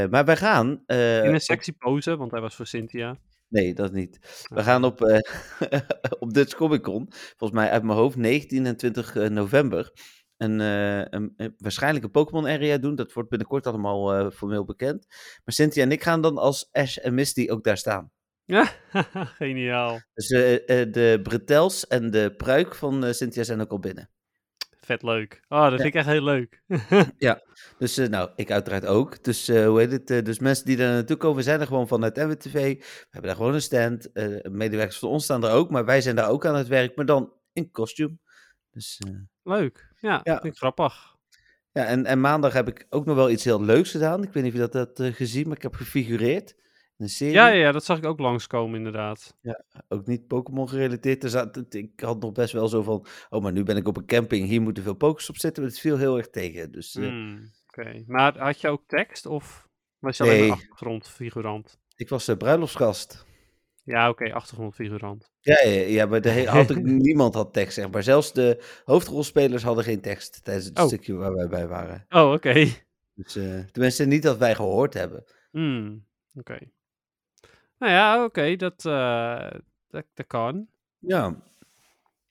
Maar 0.09 0.25
wij 0.25 0.37
gaan... 0.37 0.67
In 0.85 0.95
een 0.97 1.33
op- 1.35 1.41
sexy 1.41 1.71
pose, 1.71 2.17
want 2.17 2.31
hij 2.31 2.41
was 2.41 2.55
voor 2.55 2.67
Cynthia. 2.67 3.17
Nee, 3.47 3.73
dat 3.73 3.93
niet. 3.93 4.45
We 4.49 4.55
Ah. 4.59 4.65
gaan 4.65 4.83
op, 4.83 5.01
op 6.19 6.33
Dutch 6.33 6.55
Comic 6.55 6.81
Con, 6.81 7.05
volgens 7.37 7.59
mij 7.59 7.69
uit 7.69 7.83
mijn 7.83 7.97
hoofd, 7.97 8.15
19 8.15 8.65
en 8.65 8.77
20 8.77 9.15
eh, 9.15 9.29
november. 9.29 9.91
Een, 10.37 10.61
eh, 10.61 10.97
een, 10.99 11.33
een- 11.37 11.55
waarschijnlijk 11.57 12.05
een 12.05 12.11
Pokémon 12.11 12.45
area 12.47 12.77
doen. 12.77 12.95
Dat 12.95 13.13
wordt 13.13 13.29
binnenkort 13.29 13.67
allemaal 13.67 14.13
eh, 14.13 14.31
formeel 14.31 14.65
bekend. 14.65 15.05
Maar 15.43 15.53
Cynthia 15.55 15.83
en 15.83 15.91
ik 15.91 16.03
gaan 16.03 16.21
dan 16.21 16.37
als 16.37 16.69
Ash 16.71 16.97
en 16.97 17.13
Misty 17.13 17.47
ook 17.49 17.63
daar 17.63 17.77
staan. 17.77 18.11
Ja, 18.45 18.71
geniaal. 19.41 19.99
Dus 20.13 20.29
eh, 20.29 20.53
eh, 20.81 20.91
de 20.91 21.19
bretels 21.23 21.87
en 21.87 22.11
de 22.11 22.33
pruik 22.37 22.75
van 22.75 23.03
eh, 23.05 23.11
Cynthia 23.13 23.43
zijn 23.43 23.61
ook 23.61 23.71
al 23.71 23.79
binnen. 23.79 24.09
Vet 24.79 25.03
leuk. 25.03 25.41
Oh, 25.47 25.61
dat 25.63 25.69
vind 25.73 25.83
ik 25.83 25.93
echt 25.93 26.05
heel 26.07 26.23
leuk. 26.23 26.63
Dus 27.77 27.97
eh, 27.97 28.07
nou, 28.07 28.29
ik 28.35 28.51
uiteraard 28.51 28.85
ook. 28.85 29.23
Dus 29.23 29.47
eh, 29.47 29.65
hoe 29.67 29.79
heet 29.79 29.91
het? 29.91 30.09
eh, 30.11 30.23
dus 30.23 30.39
mensen 30.39 30.65
die 30.65 30.77
daar 30.77 30.93
naartoe 30.93 31.17
komen, 31.17 31.43
zijn 31.43 31.59
er 31.59 31.67
gewoon 31.67 31.87
vanuit 31.87 32.15
MWTV. 32.15 32.53
We 32.53 32.85
hebben 33.09 33.21
daar 33.29 33.35
gewoon 33.35 33.53
een 33.53 33.61
stand. 33.61 34.11
eh, 34.11 34.41
medewerkers 34.51 34.99
van 34.99 35.09
ons 35.09 35.23
staan 35.23 35.43
er 35.45 35.51
ook, 35.51 35.69
maar 35.69 35.85
wij 35.85 36.01
zijn 36.01 36.15
daar 36.15 36.29
ook 36.29 36.45
aan 36.45 36.55
het 36.55 36.67
werk, 36.67 36.95
maar 36.95 37.05
dan 37.05 37.33
in 37.53 37.71
kostuum. 37.71 38.19
Dus 38.71 39.01
eh, 39.07 39.13
leuk. 39.43 39.91
Ja, 40.05 40.21
Ja. 40.23 40.39
vind 40.41 40.53
ik 40.53 40.57
grappig. 40.59 41.15
ja, 41.71 41.85
en, 41.85 42.05
en 42.05 42.21
maandag 42.21 42.53
heb 42.53 42.67
ik 42.67 42.85
ook 42.89 43.05
nog 43.05 43.15
wel 43.15 43.29
iets 43.29 43.43
heel 43.43 43.61
leuks 43.63 43.91
gedaan. 43.91 44.23
Ik 44.23 44.33
weet 44.33 44.43
niet 44.43 44.53
of 44.53 44.59
je 44.59 44.65
dat 44.67 44.73
hebt 44.73 44.99
eh, 44.99 45.13
gezien, 45.13 45.47
maar 45.47 45.55
ik 45.57 45.63
heb 45.63 45.75
gefigureerd 45.75 46.55
in 46.97 47.05
een 47.05 47.09
serie. 47.09 47.33
Ja, 47.33 47.47
ja, 47.47 47.53
ja, 47.53 47.71
dat 47.71 47.85
zag 47.85 47.97
ik 47.97 48.05
ook 48.05 48.19
langskomen 48.19 48.77
inderdaad. 48.77 49.35
Ook 49.87 50.05
niet 50.07 50.27
Pokémon 50.27 50.69
gerelateerd. 50.69 51.23
Er 51.33 51.63
ik 51.69 51.99
had 51.99 52.19
nog 52.21 52.31
best 52.31 52.53
wel 52.53 52.67
zo 52.67 52.81
van, 52.83 53.05
oh, 53.29 53.41
maar 53.41 53.51
nu 53.51 53.63
ben 53.63 53.77
ik 53.77 53.87
op 53.87 53.97
een 53.97 54.05
camping. 54.05 54.47
Hier 54.47 54.61
moeten 54.61 54.83
veel 54.83 54.93
Pokés 54.95 55.29
op 55.29 55.37
zitten, 55.37 55.63
maar 55.63 55.71
het 55.71 55.81
viel 55.81 55.97
heel 55.97 56.17
erg 56.17 56.29
tegen. 56.29 56.71
Dus 56.71 56.95
eh, 56.95 57.07
Hmm, 57.07 57.51
Oké. 57.67 58.03
Maar 58.07 58.37
had 58.37 58.61
je 58.61 58.69
ook 58.69 58.83
tekst 58.87 59.25
of 59.25 59.67
was 59.99 60.17
je 60.17 60.23
alleen 60.23 60.47
maar 60.47 60.57
achtergrondfigurant? 60.57 61.79
ik 61.95 62.09
was 62.09 62.29
uh, 62.29 62.35
bruiloftsgast. 62.37 63.25
Ja, 63.85 64.09
oké, 64.09 64.33
achtergrondfigurant. 64.33 65.31
Ja, 65.39 65.61
ja, 65.63 65.69
ja, 65.81 66.05
maar 66.05 66.21
de 66.21 66.47
had 66.47 66.75
niemand 67.07 67.33
had 67.33 67.53
tekst, 67.53 67.73
zeg 67.73 67.89
maar. 67.89 68.03
Zelfs 68.03 68.33
de 68.33 68.63
hoofdrolspelers 68.85 69.63
hadden 69.63 69.83
geen 69.83 70.01
tekst 70.01 70.43
tijdens 70.43 70.65
het 70.65 70.79
Oh. 70.79 70.85
stukje 70.85 71.13
waar 71.13 71.33
wij 71.33 71.47
bij 71.47 71.67
waren. 71.67 72.05
Oh, 72.09 72.31
oké. 72.31 72.67
Dus 73.13 73.35
eh, 73.35 73.59
tenminste 73.71 74.05
niet 74.05 74.23
dat 74.23 74.37
wij 74.37 74.55
gehoord 74.55 74.93
hebben. 74.93 75.23
Hmm, 75.51 76.05
Oké. 76.35 76.57
Nou 77.79 77.91
ja, 77.91 78.23
oké, 78.23 78.55
dat, 78.55 78.85
eh, 78.85 79.51
dat, 79.89 80.05
dat 80.13 80.27
kan. 80.27 80.67
Ja, 80.99 81.35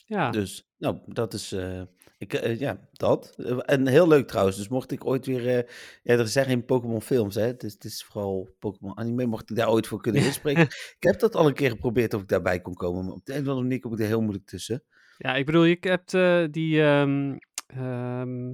Ja. 0.07 0.31
dus, 0.31 0.69
nou, 0.79 0.99
dat 1.07 1.33
is, 1.33 1.53
eh, 1.53 1.83
ik, 2.33 2.41
eh, 2.41 2.59
ja, 2.59 2.89
dat. 2.93 3.35
Eh, 3.37 3.59
En 3.63 3.87
heel 3.87 4.09
leuk 4.09 4.29
trouwens, 4.29 4.57
dus 4.57 4.69
mocht 4.69 4.91
ik 4.91 5.07
ooit 5.07 5.27
weer, 5.27 5.49
eh, 5.49 5.71
ja, 6.03 6.19
er 6.19 6.29
zijn 6.29 6.47
geen 6.47 6.65
Pokémon 6.65 7.03
films, 7.03 7.35
hè. 7.35 7.43
Het 7.43 7.63
is, 7.63 7.73
het 7.73 7.85
is 7.85 8.05
vooral 8.05 8.55
Pokémon 8.59 8.99
anime, 8.99 9.27
mocht 9.27 9.51
ik 9.51 9.57
daar 9.57 9.71
ooit 9.71 9.87
voor 9.87 10.01
kunnen 10.01 10.23
inspreken. 10.25 10.63
ik 10.99 11.03
heb 11.03 11.19
dat 11.19 11.35
al 11.37 11.47
een 11.47 11.55
keer 11.55 11.71
geprobeerd 11.71 12.15
of 12.15 12.23
ik 12.23 12.29
daarbij 12.29 12.61
kon 12.61 12.75
komen, 12.75 13.05
maar 13.05 13.15
op 13.15 13.25
de 13.25 13.33
een 13.33 13.41
of 13.41 13.47
andere 13.47 13.63
manier 13.67 13.81
kom 13.81 13.93
ik 13.93 13.99
er 14.01 14.07
heel 14.07 14.21
moeilijk 14.21 14.47
tussen. 14.47 14.83
Ja, 15.19 15.35
ik 15.35 15.47
bedoel, 15.47 15.65
je 15.65 15.77
hebt 15.81 16.11
die. 16.53 16.83
ehm, 16.83 17.37
ehm, 17.67 18.49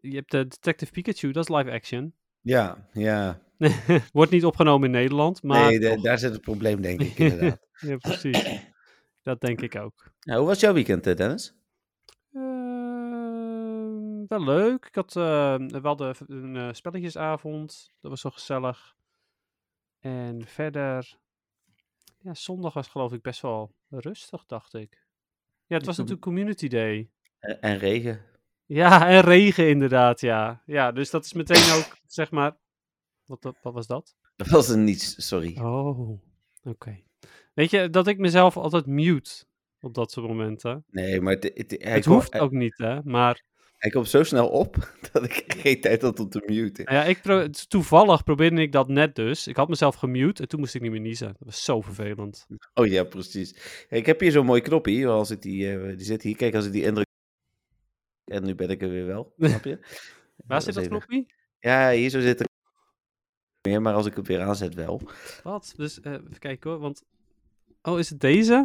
je 0.00 0.14
hebt 0.14 0.30
de 0.30 0.46
Detective 0.48 0.92
Pikachu, 0.92 1.32
dat 1.32 1.48
is 1.48 1.56
live 1.56 1.70
action. 1.70 2.14
Ja, 2.40 2.88
ja. 2.92 3.42
Wordt 4.12 4.30
niet 4.30 4.44
opgenomen 4.44 4.86
in 4.86 4.92
Nederland, 4.94 5.42
maar. 5.42 5.68
nee, 5.68 5.78
de- 5.80 6.00
daar 6.02 6.18
zit 6.18 6.32
het 6.32 6.40
probleem, 6.40 6.80
denk 6.80 7.00
ik, 7.02 7.18
inderdaad. 7.18 7.66
Ja, 7.80 7.96
precies. 7.96 8.44
dat 9.22 9.40
denk 9.40 9.60
ik 9.60 9.76
ook. 9.76 10.12
Nou, 10.20 10.38
hoe 10.38 10.48
was 10.48 10.60
jouw 10.60 10.72
weekend, 10.72 11.04
Dennis? 11.04 11.54
Wel 14.28 14.44
leuk. 14.44 14.86
Ik 14.86 14.94
had 14.94 15.16
eh, 15.16 15.56
wel 15.56 15.96
de, 15.96 16.14
een 16.26 16.56
eh, 16.56 16.72
spelletjesavond. 16.72 17.92
Dat 18.00 18.10
was 18.10 18.20
zo 18.20 18.30
gezellig. 18.30 18.96
En 20.00 20.46
verder. 20.46 21.18
Ja, 22.18 22.34
zondag 22.34 22.72
was 22.72 22.88
geloof 22.88 23.12
ik 23.12 23.22
best 23.22 23.40
wel 23.40 23.74
rustig, 23.88 24.46
dacht 24.46 24.74
ik. 24.74 25.06
Ja, 25.66 25.76
het 25.76 25.86
was 25.86 25.96
natuurlijk 25.96 26.22
Community 26.22 26.68
Day. 26.68 27.10
En, 27.38 27.60
en 27.60 27.78
regen. 27.78 28.24
Ja, 28.66 29.06
en 29.08 29.20
regen 29.20 29.68
inderdaad, 29.68 30.20
ja. 30.20 30.62
Ja, 30.66 30.92
dus 30.92 31.10
dat 31.10 31.24
is 31.24 31.32
meteen 31.32 31.72
ook, 31.72 31.98
zeg 32.06 32.30
maar... 32.30 32.56
Wat, 33.24 33.54
wat, 33.62 33.74
was 33.74 33.86
dat? 33.86 34.16
Dat 34.36 34.48
was 34.48 34.68
een 34.68 34.84
niets, 34.84 35.26
sorry. 35.26 35.58
Oh, 35.58 36.20
oké. 36.62 37.02
Weet 37.54 37.70
je, 37.70 37.90
dat 37.90 38.06
ik 38.06 38.18
mezelf 38.18 38.56
altijd 38.56 38.86
mute 38.86 39.44
op 39.80 39.94
dat 39.94 40.12
soort 40.12 40.26
momenten. 40.26 40.84
Nee, 40.90 41.20
maar 41.20 41.34
het, 41.34 41.50
het, 41.54 41.76
het 41.78 42.04
hoeft 42.04 42.38
ook 42.38 42.52
niet, 42.52 42.78
hè. 42.78 43.02
Maar 43.02 43.42
hij 43.78 43.90
komt 43.90 44.08
zo 44.08 44.22
snel 44.22 44.48
op 44.48 44.92
dat 45.12 45.24
ik 45.24 45.44
geen 45.46 45.80
tijd 45.80 46.02
had 46.02 46.20
om 46.20 46.28
te 46.28 46.42
muten. 46.46 46.84
nou 46.84 46.96
ja, 46.96 47.04
ik 47.04 47.22
pro- 47.22 47.46
toevallig 47.68 48.24
probeerde 48.24 48.60
ik 48.60 48.72
dat 48.72 48.88
net 48.88 49.14
dus. 49.14 49.46
Ik 49.46 49.56
had 49.56 49.68
mezelf 49.68 49.94
gemute 49.94 50.42
en 50.42 50.48
toen 50.48 50.60
moest 50.60 50.74
ik 50.74 50.80
niet 50.82 50.90
meer 50.90 51.00
niezen. 51.00 51.26
Dat 51.26 51.36
was 51.44 51.64
zo 51.64 51.80
vervelend. 51.80 52.46
Oh 52.74 52.86
ja, 52.86 53.04
precies. 53.04 53.84
Ik 53.88 54.06
heb 54.06 54.20
hier 54.20 54.30
zo'n 54.30 54.46
mooi 54.46 54.60
knopje, 54.60 55.06
als 55.06 55.30
ik 55.30 55.42
die, 55.42 55.72
eh, 55.72 55.96
die 55.96 56.06
zit 56.06 56.22
hier. 56.22 56.36
Kijk, 56.36 56.54
als 56.54 56.66
ik 56.66 56.72
die 56.72 56.82
indruk... 56.84 57.06
En 58.24 58.44
nu 58.44 58.54
ben 58.54 58.68
ik 58.68 58.82
er 58.82 58.90
weer 58.90 59.06
wel, 59.06 59.32
snap 59.38 59.64
je? 59.64 59.78
Waar 60.46 60.62
zit 60.62 60.74
dat 60.74 60.84
even- 60.84 60.96
knopje? 60.98 61.26
Ja, 61.60 61.90
hier 61.90 62.10
zo 62.10 62.20
zit 62.20 62.40
er 62.40 62.46
meer, 63.68 63.82
maar 63.82 63.94
als 63.94 64.06
ik 64.06 64.14
hem 64.14 64.24
weer 64.24 64.40
aanzet 64.40 64.74
wel. 64.74 65.00
Wat? 65.42 65.72
Dus, 65.76 66.00
eh, 66.00 66.12
even 66.12 66.38
kijken 66.38 66.70
hoor, 66.70 66.78
want... 66.78 67.02
Oh, 67.82 67.98
is 67.98 68.10
het 68.10 68.20
deze? 68.20 68.64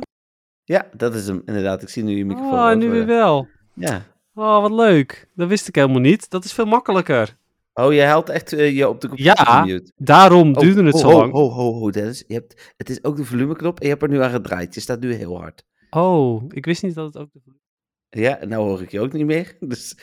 Ja, 0.63 0.89
dat 0.97 1.15
is 1.15 1.27
hem, 1.27 1.41
inderdaad. 1.45 1.81
Ik 1.81 1.89
zie 1.89 2.03
nu 2.03 2.17
je 2.17 2.25
microfoon. 2.25 2.71
Oh, 2.71 2.75
nu 2.75 2.85
eh, 2.85 2.91
weer 2.91 3.05
wel. 3.05 3.47
Ja. 3.73 4.12
Oh, 4.35 4.61
wat 4.61 4.71
leuk. 4.71 5.27
Dat 5.35 5.47
wist 5.47 5.67
ik 5.67 5.75
helemaal 5.75 5.99
niet. 5.99 6.29
Dat 6.29 6.43
is 6.43 6.53
veel 6.53 6.65
makkelijker. 6.65 7.37
Oh, 7.73 7.93
jij 7.93 8.05
haalt 8.07 8.29
echt 8.29 8.53
eh, 8.53 8.75
je 8.77 8.89
op 8.89 9.01
de 9.01 9.07
computer 9.07 9.67
Ja. 9.67 9.79
Daarom 9.95 10.49
Oh, 10.55 10.59
duurde 10.59 10.83
het 10.83 10.93
ho, 10.93 10.99
zo 10.99 11.09
ho, 11.11 11.17
lang. 11.17 11.31
Ho, 11.33 11.49
ho, 11.49 11.73
ho, 11.73 11.89
Dennis. 11.91 12.23
Je 12.27 12.33
hebt, 12.33 12.73
het 12.77 12.89
is 12.89 13.03
ook 13.03 13.15
de 13.15 13.25
volumeknop 13.25 13.77
en 13.79 13.83
je 13.85 13.91
hebt 13.91 14.03
er 14.03 14.09
nu 14.09 14.21
aan 14.21 14.29
gedraaid. 14.29 14.73
Je 14.73 14.79
staat 14.81 14.99
nu 14.99 15.13
heel 15.13 15.37
hard. 15.39 15.65
Oh, 15.89 16.43
ik 16.49 16.65
wist 16.65 16.83
niet 16.83 16.95
dat 16.95 17.05
het 17.13 17.17
ook... 17.17 17.29
de- 17.33 18.19
Ja, 18.21 18.39
nou 18.45 18.63
hoor 18.67 18.81
ik 18.81 18.91
je 18.91 18.99
ook 18.99 19.13
niet 19.13 19.25
meer. 19.25 19.55
Dus 19.59 19.97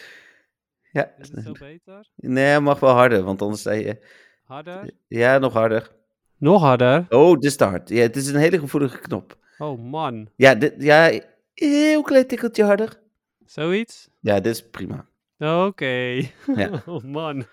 ja, 0.93 1.13
Is 1.19 1.31
het 1.31 1.45
zo 1.45 1.53
beter? 1.53 2.11
nee, 2.17 2.61
mag 2.61 2.81
wel 2.81 2.95
harder, 2.95 3.23
want 3.23 3.43
anders 3.43 3.61
sta 3.61 3.73
je... 3.73 4.07
Harder? 4.45 4.91
Ja, 5.09 5.39
nog 5.39 5.53
harder. 5.53 5.91
Nog 6.37 6.63
harder? 6.63 7.07
Oh, 7.09 7.39
te 7.39 7.65
hard. 7.65 7.89
Ja, 7.89 8.01
het 8.03 8.17
is 8.17 8.27
een 8.29 8.41
hele 8.41 8.59
gevoelige 8.59 8.99
knop. 8.99 9.39
Oh 9.59 9.79
man. 9.91 10.29
Ja, 10.37 10.55
dit, 10.55 10.75
ja 10.79 11.21
heel 11.55 12.03
klein 12.03 12.27
tikkeltje 12.27 12.65
harder. 12.65 13.01
Zoiets? 13.51 14.09
Ja, 14.21 14.41
dit 14.41 14.55
is 14.55 14.69
prima. 14.71 15.07
Oké. 15.39 16.23
Ja. 16.57 16.83
oh 16.87 17.03
man. 17.03 17.45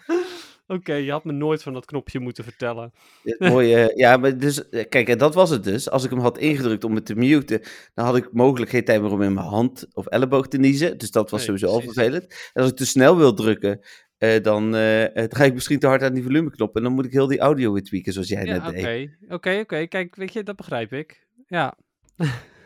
Oké, 0.66 0.94
je 0.94 1.10
had 1.10 1.24
me 1.24 1.32
nooit 1.32 1.62
van 1.62 1.72
dat 1.72 1.84
knopje 1.84 2.20
moeten 2.20 2.44
vertellen. 2.44 2.92
Dit 3.22 3.38
mooie, 3.52 3.92
ja, 3.94 4.16
maar 4.16 4.38
dus, 4.38 4.68
eh, 4.68 4.88
kijk, 4.88 5.08
en 5.08 5.18
dat 5.18 5.34
was 5.34 5.50
het 5.50 5.64
dus. 5.64 5.90
Als 5.90 6.04
ik 6.04 6.10
hem 6.10 6.18
had 6.18 6.38
ingedrukt 6.38 6.84
om 6.84 6.94
het 6.94 7.06
te 7.06 7.14
muten, 7.14 7.60
dan 7.94 8.04
had 8.04 8.16
ik 8.16 8.32
mogelijk 8.32 8.70
geen 8.70 8.84
tijd 8.84 9.02
meer 9.02 9.10
om 9.10 9.22
in 9.22 9.34
mijn 9.34 9.46
hand 9.46 9.86
of 9.92 10.06
elleboog 10.06 10.48
te 10.48 10.58
niezen. 10.58 10.98
Dus 10.98 11.10
dat 11.10 11.30
was 11.30 11.46
Nee, 11.46 11.58
sowieso 11.58 11.76
al 11.76 11.92
vervelend. 11.92 12.50
En 12.52 12.62
als 12.62 12.70
ik 12.70 12.76
te 12.76 12.86
snel 12.86 13.16
wil 13.16 13.34
drukken, 13.34 13.80
eh, 14.18 14.42
dan 14.42 14.74
eh, 14.74 15.16
eh, 15.16 15.28
draai 15.28 15.48
ik 15.48 15.54
misschien 15.54 15.78
te 15.78 15.86
hard 15.86 16.02
aan 16.02 16.14
die 16.14 16.22
volumeknop. 16.22 16.76
En 16.76 16.82
dan 16.82 16.92
moet 16.92 17.04
ik 17.04 17.12
heel 17.12 17.26
die 17.26 17.40
audio 17.40 17.72
weer 17.72 17.82
tweaken, 17.82 18.12
zoals 18.12 18.28
jij 18.28 18.44
Ja, 18.44 18.52
net 18.52 18.68
oké. 18.68 18.82
deed. 18.82 19.16
Oké, 19.28 19.58
oké. 19.60 19.86
Kijk, 19.86 20.16
weet 20.16 20.32
je, 20.32 20.42
dat 20.42 20.56
begrijp 20.56 20.92
ik. 20.92 21.26
Ja. 21.46 21.76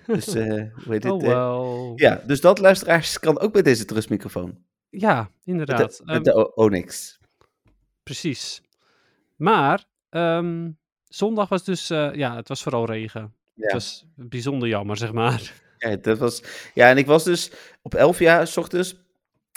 Dus, 0.06 0.26
eh 0.34 0.44
hoe 0.84 0.92
heet 0.92 1.04
oh 1.10 1.22
eh, 1.22 1.28
wel. 1.28 1.92
ja, 1.96 2.22
dus 2.26 2.40
dat, 2.40 2.58
luisteraars, 2.58 3.18
kan 3.18 3.38
ook 3.40 3.54
met 3.54 3.64
deze 3.64 3.84
trustmicrofoon. 3.84 4.58
Ja, 4.88 5.16
Met 5.20 5.30
inderdaad. 5.44 5.96
de, 5.96 6.02
Ehm, 6.04 6.12
met 6.14 6.25
de 6.25 6.34
O- 6.34 6.52
Onyx. 6.54 7.18
Precies. 8.02 8.62
Maar, 9.36 9.84
ehm, 10.10 10.70
zondag 11.08 11.48
was 11.48 11.64
dus, 11.64 11.90
eh, 11.90 12.14
ja, 12.14 12.36
het 12.36 12.48
was 12.48 12.62
vooral 12.62 12.86
regen. 12.86 13.34
Ja. 13.54 13.62
Het 13.62 13.72
was 13.72 14.06
bijzonder 14.14 14.68
jammer, 14.68 14.96
zeg 14.96 15.12
maar. 15.12 15.52
Ja, 15.78 15.96
dat 15.96 16.18
was, 16.18 16.42
ja, 16.75 16.88
en 16.90 16.96
ik 16.96 17.06
was 17.06 17.25
dus 17.25 17.50
op 17.82 17.94
11 17.94 18.18
jaar, 18.18 18.46
s 18.46 18.56
ochtends. 18.56 19.04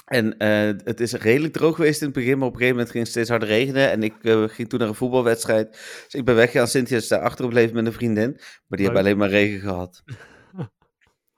En 0.06 0.38
eh, 0.38 0.74
het 0.84 1.00
is 1.00 1.14
redelijk 1.14 1.54
droog 1.54 1.76
geweest 1.76 2.00
in 2.02 2.08
het 2.08 2.16
begin, 2.16 2.38
maar 2.38 2.48
op 2.48 2.54
een 2.54 2.60
gegeven 2.60 2.76
moment 2.76 2.92
ging 2.92 3.04
het 3.04 3.14
steeds 3.14 3.30
harder 3.30 3.48
regenen. 3.48 3.92
En 3.92 4.04
ik 4.04 4.14
eh, 4.22 4.44
ging 4.48 4.70
toen 4.70 4.80
naar 4.80 4.88
een 4.88 4.96
voetbalwedstrijd. 4.96 5.72
Dus 6.04 6.14
ik 6.14 6.26
ben 6.26 6.36
weggegaan. 6.36 6.68
Cynthia 6.68 6.98
is 6.98 7.08
daar 7.08 7.20
achtergebleven 7.20 7.76
met 7.76 7.86
een 7.86 7.94
vriendin. 7.94 8.32
Maar 8.32 8.78
die 8.78 8.84
hebben 8.86 9.02
alleen 9.04 9.18
maar 9.18 9.30
regen 9.30 9.60
gehad. 9.60 10.04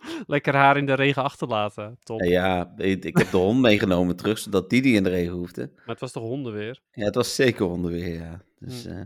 Lekker 0.27 0.55
haar 0.55 0.77
in 0.77 0.86
de 0.86 0.93
regen 0.93 1.24
achterlaten. 1.24 1.98
Top. 2.03 2.22
Ja, 2.22 2.74
ik, 2.77 3.05
ik 3.05 3.17
heb 3.17 3.31
de 3.31 3.38
hond 3.38 3.60
meegenomen 3.60 4.15
terug, 4.15 4.38
zodat 4.38 4.70
die 4.70 4.81
die 4.81 4.96
in 4.96 5.03
de 5.03 5.10
regen 5.10 5.34
hoefde. 5.34 5.70
Maar 5.75 5.81
het 5.86 6.00
was 6.00 6.12
toch 6.12 6.24
honden 6.24 6.77
Ja, 6.91 7.05
het 7.05 7.15
was 7.15 7.36
zeker 7.36 7.65
onderweer, 7.65 8.13
ja. 8.13 8.41
Dus, 8.60 8.84
Hm. 8.84 8.89
eh 8.89 9.01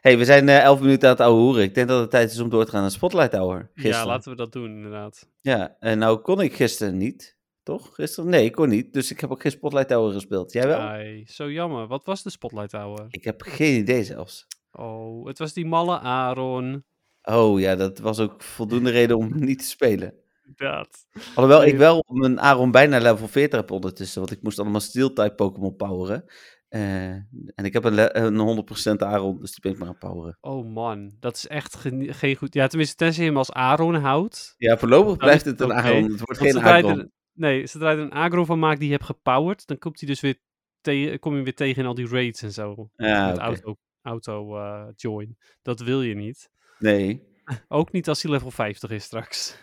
hey, 0.00 0.18
we 0.18 0.24
zijn 0.24 0.48
eh 0.48 0.62
11 0.62 0.80
minuten 0.80 1.08
aan 1.08 1.14
het 1.14 1.24
ouwe 1.24 1.40
hoeren. 1.40 1.62
Ik 1.62 1.74
denk 1.74 1.88
dat 1.88 2.00
het 2.00 2.10
tijd 2.10 2.30
is 2.30 2.38
om 2.40 2.48
door 2.50 2.64
te 2.64 2.70
gaan 2.70 2.80
naar 2.80 2.90
Spotlight 2.90 3.32
Hour. 3.32 3.58
Ja, 3.74 3.82
Gisteren. 3.82 4.06
laten 4.06 4.30
we 4.30 4.36
dat 4.36 4.52
doen, 4.52 4.70
inderdaad. 4.70 5.28
Ja, 5.40 5.76
en 5.78 5.98
nou 5.98 6.18
kon 6.18 6.40
ik 6.40 6.54
gisteren 6.54 6.96
niet. 6.96 7.36
Toch? 7.62 7.94
Gisteren? 7.94 8.30
Nee, 8.30 8.44
ik 8.44 8.52
kon 8.52 8.68
niet. 8.68 8.92
Dus 8.92 9.10
ik 9.10 9.20
heb 9.20 9.30
ook 9.30 9.42
geen 9.42 9.50
Spotlight 9.52 9.90
Hour 9.90 10.12
gespeeld. 10.12 10.52
Jij 10.52 10.66
wel? 10.66 10.78
Ai, 10.78 11.24
zo 11.26 11.50
jammer. 11.50 11.86
Wat 11.86 12.04
was 12.04 12.22
de 12.22 12.30
Spotlight 12.30 12.72
Hour? 12.72 13.06
Ik 13.08 13.24
heb 13.24 13.42
geen 13.42 13.78
idee 13.78 14.04
zelfs. 14.04 14.46
Oh, 14.72 15.26
het 15.26 15.38
was 15.38 15.52
die 15.52 15.66
malle 15.66 15.98
Aaron. 15.98 16.84
Oh 17.22 17.60
ja, 17.60 17.76
dat 17.76 17.98
was 17.98 18.20
ook 18.20 18.42
voldoende 18.42 18.90
reden 18.90 19.16
om 19.16 19.44
niet 19.44 19.58
te 19.58 19.64
spelen. 19.64 20.14
Dat. 20.56 21.06
Alhoewel 21.34 21.64
ik 21.64 21.76
wel 21.76 22.04
mijn 22.08 22.40
Aaron 22.40 22.70
bijna 22.70 22.98
level 22.98 23.28
40 23.28 23.60
heb 23.60 23.70
ondertussen. 23.70 24.20
Want 24.20 24.32
ik 24.32 24.42
moest 24.42 24.58
allemaal 24.58 24.80
Steel-type 24.80 25.34
Pokémon 25.34 25.76
poweren. 25.76 26.24
Eh, 26.68 27.10
en 27.54 27.64
ik 27.64 27.72
heb 27.72 27.84
een, 27.84 28.24
een 28.24 28.64
100% 28.94 28.96
Aaron, 28.96 29.40
dus 29.40 29.50
die 29.50 29.60
ben 29.60 29.72
ik 29.72 29.78
maar 29.78 29.88
aan 29.88 29.98
poweren. 29.98 30.38
Oh 30.40 30.72
man, 30.74 31.16
dat 31.20 31.36
is 31.36 31.46
echt 31.46 31.76
geen 32.06 32.36
goed... 32.36 32.54
Ja, 32.54 32.66
tenminste, 32.66 32.96
tenzij 32.96 33.22
je 33.22 33.28
hem 33.28 33.38
als 33.38 33.52
Aaron 33.52 33.94
houdt. 33.94 34.54
Ja, 34.56 34.78
voorlopig 34.78 35.16
blijft 35.16 35.44
het 35.44 35.60
een 35.60 35.66
oké. 35.70 35.74
Aaron. 35.74 36.02
Het 36.02 36.20
wordt 36.20 36.40
Want 36.40 36.52
geen 36.52 36.62
Aaron. 36.62 36.98
er, 36.98 37.08
nee, 37.32 37.66
zodra 37.66 37.90
je 37.90 37.96
er 37.96 38.02
een 38.02 38.10
agro 38.12 38.44
van 38.44 38.58
maakt 38.58 38.78
die 38.78 38.88
je 38.88 38.94
hebt 38.94 39.06
gepowerd, 39.06 39.66
dan 39.66 39.78
komt 39.78 40.00
hij 40.00 40.08
dus 40.08 40.20
weer 40.20 40.38
te- 40.80 41.16
kom 41.20 41.36
je 41.36 41.42
weer 41.42 41.54
tegen 41.54 41.82
in 41.82 41.88
al 41.88 41.94
die 41.94 42.08
raids 42.08 42.42
en 42.42 42.52
zo. 42.52 42.90
Ja, 42.96 43.26
met 43.26 43.34
oké. 43.34 43.44
auto, 43.44 43.76
auto 44.02 44.56
eh, 44.56 44.84
join. 44.96 45.36
Dat 45.62 45.80
wil 45.80 46.02
je 46.02 46.14
niet. 46.14 46.50
Nee, 46.78 47.22
Ook 47.68 47.92
niet 47.92 48.08
als 48.08 48.22
hij 48.22 48.30
level 48.30 48.50
50 48.50 48.90
is 48.90 49.04
straks. 49.04 49.56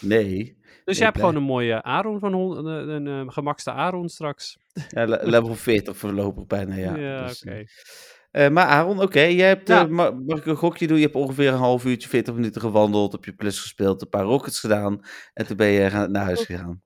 nee. 0.00 0.56
Dus 0.84 0.98
je 0.98 1.04
hebt 1.04 1.18
gewoon 1.18 1.34
een 1.36 1.42
mooie 1.42 1.82
Aaron 1.82 2.18
van 2.18 2.32
hon- 2.32 2.66
een, 2.66 2.88
een, 3.06 3.26
eh, 3.26 3.32
gemakste 3.32 3.72
Aaron 3.72 4.08
straks. 4.08 4.58
Ja, 4.88 5.04
le- 5.04 5.20
level 5.34 5.54
40 5.54 5.96
voorlopig 5.96 6.46
bijna, 6.46 6.74
ja. 6.74 6.96
Ja, 6.96 7.26
Dus, 7.26 7.42
oké. 7.42 7.64
eh, 8.30 8.44
eh, 8.46 8.52
maar 8.52 8.66
Aaron, 8.66 9.00
oké, 9.02 9.20
jij 9.20 9.48
hebt, 9.48 9.68
Ja. 9.68 9.86
ma- 9.86 10.10
mag 10.10 10.38
ik 10.38 10.46
een 10.46 10.56
gokje 10.56 10.86
doen? 10.86 10.96
Je 10.96 11.02
hebt 11.02 11.14
ongeveer 11.14 11.48
een 11.48 11.58
half 11.58 11.84
uurtje, 11.84 12.08
40 12.08 12.34
minuten 12.34 12.60
gewandeld, 12.60 13.14
op 13.14 13.24
je 13.24 13.32
plus 13.32 13.60
gespeeld, 13.60 14.02
een 14.02 14.08
paar 14.08 14.24
rockets 14.24 14.60
gedaan 14.60 15.00
en 15.34 15.46
toen 15.46 15.56
ben 15.56 15.68
je 15.68 15.90
naar 16.08 16.24
huis 16.24 16.44
gegaan. 16.50 16.82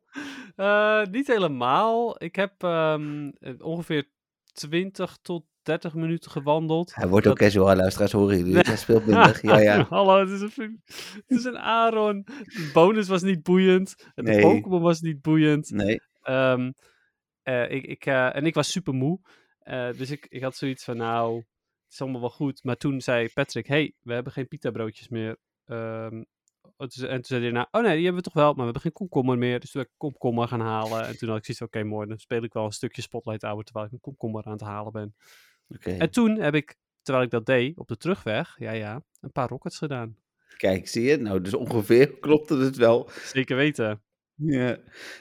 Niet 1.10 1.26
helemaal. 1.26 2.22
Ik 2.22 2.36
heb 2.36 2.62
ehm, 2.62 3.30
eh, 3.38 3.52
ongeveer 3.58 4.08
20 4.52 5.18
tot 5.22 5.44
30 5.62 5.94
minuten 5.94 6.30
gewandeld. 6.30 6.94
Hij 6.94 7.08
wordt 7.08 7.24
Dat- 7.24 7.32
ook 7.32 7.38
casual, 7.38 7.76
luisteraars 7.76 8.12
horen 8.12 8.36
jullie. 8.38 8.56
het? 8.56 8.66
Hij 8.72 8.76
speelt 8.76 9.06
minder, 9.06 9.38
ja, 9.42 9.58
ja. 9.58 9.86
Hallo, 9.88 10.18
het 10.20 10.30
is, 10.30 10.40
een, 10.56 10.82
het 11.26 11.38
is 11.38 11.44
een 11.44 11.58
Aaron. 11.58 12.22
De 12.24 12.70
bonus 12.72 13.08
was 13.08 13.22
niet 13.22 13.42
boeiend. 13.42 13.94
De 14.14 14.22
Nee. 14.22 14.40
Pokémon 14.40 14.82
was 14.82 15.00
niet 15.00 15.22
boeiend. 15.22 15.70
Nee, 15.70 16.00
eh, 16.22 17.70
ik, 17.70 17.84
ik, 17.86 18.06
eh, 18.06 18.36
en 18.36 18.46
ik 18.46 18.54
was 18.54 18.70
super 18.70 18.94
moe. 18.94 19.20
Eh, 19.58 19.88
dus 19.96 20.10
ik, 20.10 20.26
ik 20.28 20.42
had 20.42 20.56
zoiets 20.56 20.84
van, 20.84 20.96
nou, 20.96 21.36
het 21.36 21.92
is 21.92 22.00
allemaal 22.00 22.20
wel 22.20 22.30
goed. 22.30 22.64
Maar 22.64 22.76
toen 22.76 23.00
zei 23.00 23.28
Patrick, 23.34 23.66
hey, 23.66 23.92
we 24.02 24.12
hebben 24.12 24.32
geen 24.32 24.48
pita 24.48 24.70
broodjes 24.70 25.08
meer. 25.08 25.36
Ehm, 25.66 26.22
en 26.76 26.88
toen 26.88 27.24
zei 27.24 27.42
hij, 27.42 27.50
nou, 27.50 27.66
oh 27.70 27.82
nee, 27.82 27.94
die 27.94 28.04
hebben 28.04 28.22
we 28.22 28.30
toch 28.30 28.42
wel, 28.42 28.46
maar 28.46 28.56
we 28.56 28.62
hebben 28.62 28.82
geen 28.82 28.92
komkommer 28.92 29.38
meer. 29.38 29.60
Dus 29.60 29.70
toen 29.70 29.82
ben 29.82 29.90
ik 29.90 29.98
komkommer 29.98 30.48
gaan 30.48 30.60
halen. 30.60 31.06
En 31.06 31.18
toen 31.18 31.28
had 31.28 31.38
ik 31.38 31.44
zoiets 31.44 31.62
oké, 31.64 31.84
mooi, 31.84 32.08
dan 32.08 32.18
speel 32.18 32.42
ik 32.42 32.52
wel 32.52 32.64
een 32.64 32.72
stukje 32.72 33.02
Spotlight 33.02 33.42
Hour 33.42 33.64
terwijl 33.64 33.86
ik 33.86 33.92
een 33.92 34.00
komkommer 34.00 34.44
aan 34.44 34.52
het 34.52 34.60
halen 34.60 34.92
ben. 34.92 35.14
En 35.80 36.10
toen 36.10 36.40
heb 36.40 36.54
ik, 36.54 36.76
terwijl 37.02 37.24
ik 37.24 37.30
dat 37.30 37.46
deed, 37.46 37.78
op 37.78 37.88
de 37.88 37.96
terugweg, 37.96 38.54
ja 38.58 38.72
ja, 38.72 39.02
een 39.20 39.32
paar 39.32 39.48
rockets 39.48 39.78
gedaan. 39.78 40.16
Kijk, 40.56 40.88
zie 40.88 41.02
je? 41.02 41.16
Nou, 41.16 41.40
dus 41.40 41.54
ongeveer 41.54 42.12
klopte 42.20 42.56
het 42.56 42.76
wel. 42.76 43.08
Zeker 43.24 43.56
weten. 43.56 44.02
Ja. 44.34 44.76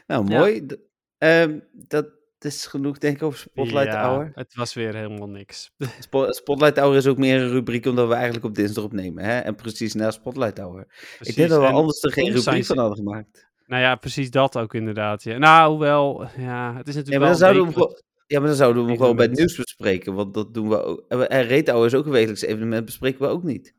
Nou, 0.08 0.28
Ja. 0.32 0.38
mooi. 0.40 0.66
D- 0.66 0.78
ehm, 1.18 1.60
dat 1.72 2.10
is 2.40 2.66
genoeg, 2.66 2.98
denk 2.98 3.16
ik, 3.16 3.24
over 3.24 3.40
Spotlight 3.40 3.86
ja, 3.92 4.04
Hour. 4.10 4.32
het 4.34 4.56
was 4.56 4.74
weer 4.74 4.96
helemaal 4.96 5.30
niks. 5.30 5.72
Spo- 6.00 6.32
Spotlight 6.32 6.78
Hour 6.78 6.96
is 6.96 7.08
ook 7.08 7.18
meer 7.18 7.42
een 7.42 7.50
rubriek 7.50 7.86
omdat 7.86 8.08
we 8.08 8.14
eigenlijk 8.14 8.46
op 8.46 8.56
dinsdag 8.56 8.84
opnemen. 8.84 9.24
Hè? 9.24 9.40
En 9.40 9.56
precies 9.56 9.94
na 9.94 10.12
Spotlight 10.12 10.58
Hour. 10.58 10.82
ik 10.82 11.14
Precies, 11.18 11.36
denk 11.36 11.50
dat 11.50 11.60
we 11.62 11.66
anders 11.68 12.04
er 12.04 12.12
geen 12.12 12.32
rubriek 12.32 12.66
van 12.66 12.78
hadden 12.78 12.98
gemaakt. 12.98 13.50
Nou 13.66 13.82
ja, 13.84 13.96
precies 13.96 14.32
dat 14.32 14.58
ook 14.58 14.74
inderdaad. 14.74 15.24
Ja. 15.24 15.38
Nou, 15.38 15.70
hoewel, 15.72 16.22
ja, 16.38 16.76
het 16.76 16.88
is 16.88 16.94
Ja, 16.94 17.00
natuurlijk 17.00 17.08
maar 17.08 17.20
dan 17.20 17.20
wel 17.20 17.36
zouden 17.36 17.68
we 17.68 18.02
ja, 18.32 18.40
maar 18.40 18.48
dan 18.48 18.58
zouden 18.58 18.84
we 18.84 18.90
hem 18.90 18.98
gewoon 18.98 19.16
bij 19.16 19.26
het 19.26 19.38
nieuws 19.38 19.56
bespreken. 19.56 20.14
Want 20.14 20.34
dat 20.34 20.54
doen 20.54 20.70
we 20.70 20.84
ook. 20.84 21.06
En 21.08 21.66
Hour 21.66 21.86
is 21.86 21.94
ook 21.94 22.06
een 22.06 22.12
wekelijks 22.12 22.42
evenement, 22.42 22.86
bespreken 22.86 23.22
we 23.22 23.28
ook 23.28 23.44
niet. 23.44 23.74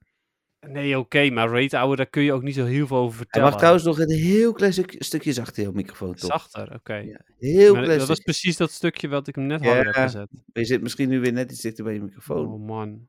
Nee, 0.60 0.98
oké, 0.98 1.30
maar 1.30 1.68
Hour, 1.70 1.96
daar 1.96 2.06
kun 2.06 2.22
je 2.22 2.32
ook 2.32 2.42
niet 2.42 2.54
zo 2.54 2.64
heel 2.64 2.86
veel 2.86 2.96
over 2.96 3.16
Hij 3.16 3.16
vertellen. 3.16 3.48
mag 3.48 3.56
trouwens 3.56 3.84
nog 3.84 3.98
een 3.98 4.10
heel 4.10 4.52
klein 4.52 4.72
stuk, 4.72 4.94
stukje 4.98 5.32
zachter, 5.32 5.62
jouw 5.62 5.72
microfoon, 5.72 6.14
toch? 6.14 6.30
Zachter, 6.30 6.74
oké. 6.74 6.94
Ja, 6.94 7.20
heel 7.38 7.72
Maar 7.74 7.82
klein 7.82 7.98
dat 7.98 8.08
was 8.08 8.20
precies 8.20 8.56
dat 8.56 8.70
stukje 8.70 9.08
wat 9.08 9.28
ik 9.28 9.34
hem 9.34 9.46
net 9.46 9.64
harder 9.64 9.84
heb 9.84 9.94
Ja. 9.94 10.02
gezet. 10.02 10.28
Je 10.52 10.64
zit 10.64 10.82
misschien 10.82 11.08
nu 11.08 11.20
weer 11.20 11.32
net 11.32 11.50
iets 11.50 11.60
dichter 11.60 11.84
bij 11.84 11.94
je 11.94 12.00
microfoon. 12.00 12.46
Oh 12.46 12.66
man. 12.66 13.08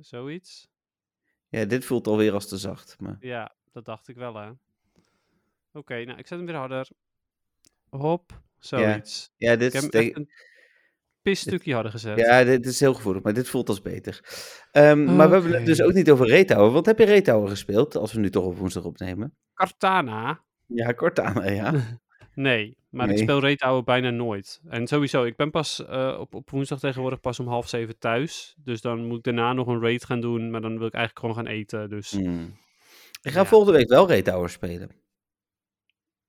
Zoiets? 0.00 0.68
Ja, 1.48 1.64
dit 1.64 1.84
voelt 1.84 2.06
alweer 2.06 2.32
als 2.32 2.48
te 2.48 2.58
zacht. 2.58 2.96
Maar... 3.00 3.16
Ja, 3.20 3.54
dat 3.72 3.84
dacht 3.84 4.08
ik 4.08 4.16
wel, 4.16 4.34
hè. 4.34 4.50
Oké, 5.72 6.04
nou, 6.04 6.18
ik 6.18 6.26
zet 6.26 6.38
hem 6.38 6.46
weer 6.46 6.56
harder. 6.56 6.88
Hop, 7.88 8.40
zoiets. 8.66 9.32
Ja, 9.36 9.52
Ik 9.52 9.58
dit 9.58 9.74
is, 9.74 9.82
een 9.92 10.28
pisstukje 11.22 11.74
harder 11.74 11.92
gezet. 11.92 12.18
ja, 12.18 12.44
dit 12.44 12.66
is 12.66 12.80
heel 12.80 12.94
gevoelig, 12.94 13.22
maar 13.22 13.32
dit 13.34 13.48
voelt 13.48 13.68
als 13.68 13.82
beter. 13.82 14.20
Ehm, 14.70 15.16
Maar 15.16 15.28
we 15.28 15.34
hebben 15.34 15.52
het 15.52 15.66
dus 15.66 15.82
ook 15.82 15.92
niet 15.92 16.10
over 16.10 16.26
Retouwen. 16.26 16.72
Wat 16.72 16.86
heb 16.86 16.98
je 16.98 17.04
Retouwen 17.04 17.48
gespeeld, 17.48 17.96
als 17.96 18.12
we 18.12 18.20
nu 18.20 18.30
toch 18.30 18.44
op 18.44 18.56
woensdag 18.56 18.84
opnemen? 18.84 19.36
Cartana? 19.54 20.44
Ja, 20.66 20.92
kort 20.92 21.20
aan, 21.20 21.54
ja. 21.54 21.72
Nee, 22.34 22.76
maar 22.90 23.10
ik 23.10 23.18
speel 23.18 23.56
Hour 23.58 23.84
bijna 23.84 24.10
nooit. 24.10 24.60
En 24.68 24.86
sowieso, 24.86 25.24
ik 25.24 25.36
ben 25.36 25.50
pas 25.50 25.84
eh, 25.86 26.16
op, 26.20 26.34
op 26.34 26.50
woensdag 26.50 26.78
tegenwoordig 26.78 27.20
pas 27.20 27.40
om 27.40 27.46
half 27.48 27.68
zeven 27.68 27.98
thuis. 27.98 28.54
Dus 28.58 28.80
dan 28.80 29.04
moet 29.04 29.18
ik 29.18 29.24
daarna 29.24 29.52
nog 29.52 29.66
een 29.66 29.80
raid 29.80 30.04
gaan 30.04 30.20
doen, 30.20 30.50
maar 30.50 30.60
dan 30.60 30.78
wil 30.78 30.86
ik 30.86 30.94
eigenlijk 30.94 31.26
gewoon 31.26 31.44
gaan 31.44 31.54
eten. 31.54 31.88
Dus 31.88 32.10
Hmm. 32.10 32.56
Ik 33.22 33.32
ga 33.32 33.40
Ja. 33.40 33.46
volgende 33.46 33.78
week 33.78 33.88
wel 33.88 34.08
Retouwen 34.08 34.50
spelen. 34.50 34.90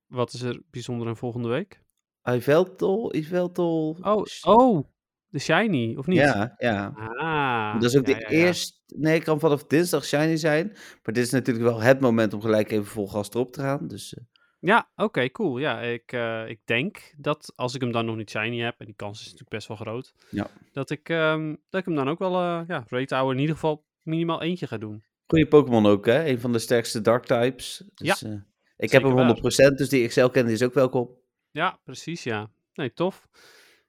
wat 0.05 0.33
is 0.33 0.41
er 0.41 0.61
bijzonder 0.71 1.07
aan 1.07 1.17
volgende 1.17 1.47
week? 1.47 1.81
Iveltol, 2.29 3.15
Iveltol. 3.15 3.97
Oh, 4.01 4.25
oh, 4.41 4.83
de 5.27 5.39
Shiny, 5.39 5.95
of 5.95 6.07
niet? 6.07 6.17
Ja, 6.17 6.53
ja. 6.57 6.93
Ah, 7.17 7.73
dat 7.81 7.89
is 7.89 7.97
ook 7.97 8.07
ja, 8.07 8.13
de 8.13 8.19
ja, 8.19 8.29
ja. 8.29 8.45
eerste... 8.45 8.77
Nee, 8.95 9.13
het 9.13 9.23
kan 9.23 9.39
vanaf 9.39 9.63
dinsdag 9.63 10.05
shiny 10.05 10.37
zijn. 10.37 10.67
Maar 10.73 11.13
dit 11.13 11.17
is 11.17 11.29
natuurlijk 11.31 11.65
wel 11.65 11.81
het 11.81 11.99
moment 11.99 12.33
om 12.33 12.41
gelijk 12.41 12.71
even 12.71 12.85
vol 12.85 13.07
gas 13.07 13.29
erop 13.29 13.53
te 13.53 13.59
gaan. 13.61 13.87
Dus 13.87 14.13
eh, 14.13 14.23
Ja, 14.59 14.89
oké, 14.95 15.31
cool. 15.31 15.57
Ja, 15.57 15.79
ik, 15.81 16.11
eh, 16.11 16.49
ik 16.49 16.59
denk 16.65 17.13
dat 17.17 17.53
als 17.55 17.75
ik 17.75 17.81
hem 17.81 17.91
dan 17.91 18.05
nog 18.05 18.15
niet 18.15 18.29
shiny 18.29 18.59
heb, 18.59 18.75
en 18.79 18.85
die 18.85 18.95
kans 18.95 19.17
is 19.19 19.23
natuurlijk 19.25 19.49
best 19.49 19.67
wel 19.67 19.77
groot, 19.77 20.13
Ja. 20.29 20.47
dat, 20.71 20.89
ik, 20.89 21.09
ehm, 21.09 21.55
dat 21.69 21.79
ik 21.79 21.85
hem 21.85 21.95
dan 21.95 22.09
ook 22.09 22.19
wel, 22.19 22.33
eh 22.35 22.61
ja, 22.67 22.85
Rate 22.87 23.15
Hour 23.15 23.33
in 23.33 23.39
ieder 23.39 23.55
geval 23.55 23.85
minimaal 24.01 24.41
eentje 24.41 24.67
ga 24.67 24.77
doen. 24.77 25.03
goede 25.27 25.47
Pokémon 25.47 25.85
ook, 25.85 26.05
hè? 26.05 26.25
Een 26.27 26.39
van 26.39 26.51
de 26.51 26.59
sterkste 26.59 27.01
Dark 27.01 27.25
types. 27.25 27.83
Dus, 27.93 28.23
eh, 28.23 28.33
Ik 28.77 28.91
heb 28.91 29.03
hem 29.03 29.11
100%, 29.17 29.77
dus 29.77 29.89
die 29.89 30.03
Excel-kennis 30.03 30.53
is 30.53 30.63
ook 30.63 30.73
welkom. 30.73 31.09
Ja, 31.53 31.79
precies, 31.83 32.23
ja. 32.23 32.49
Nee, 32.73 32.93
tof. 32.93 33.27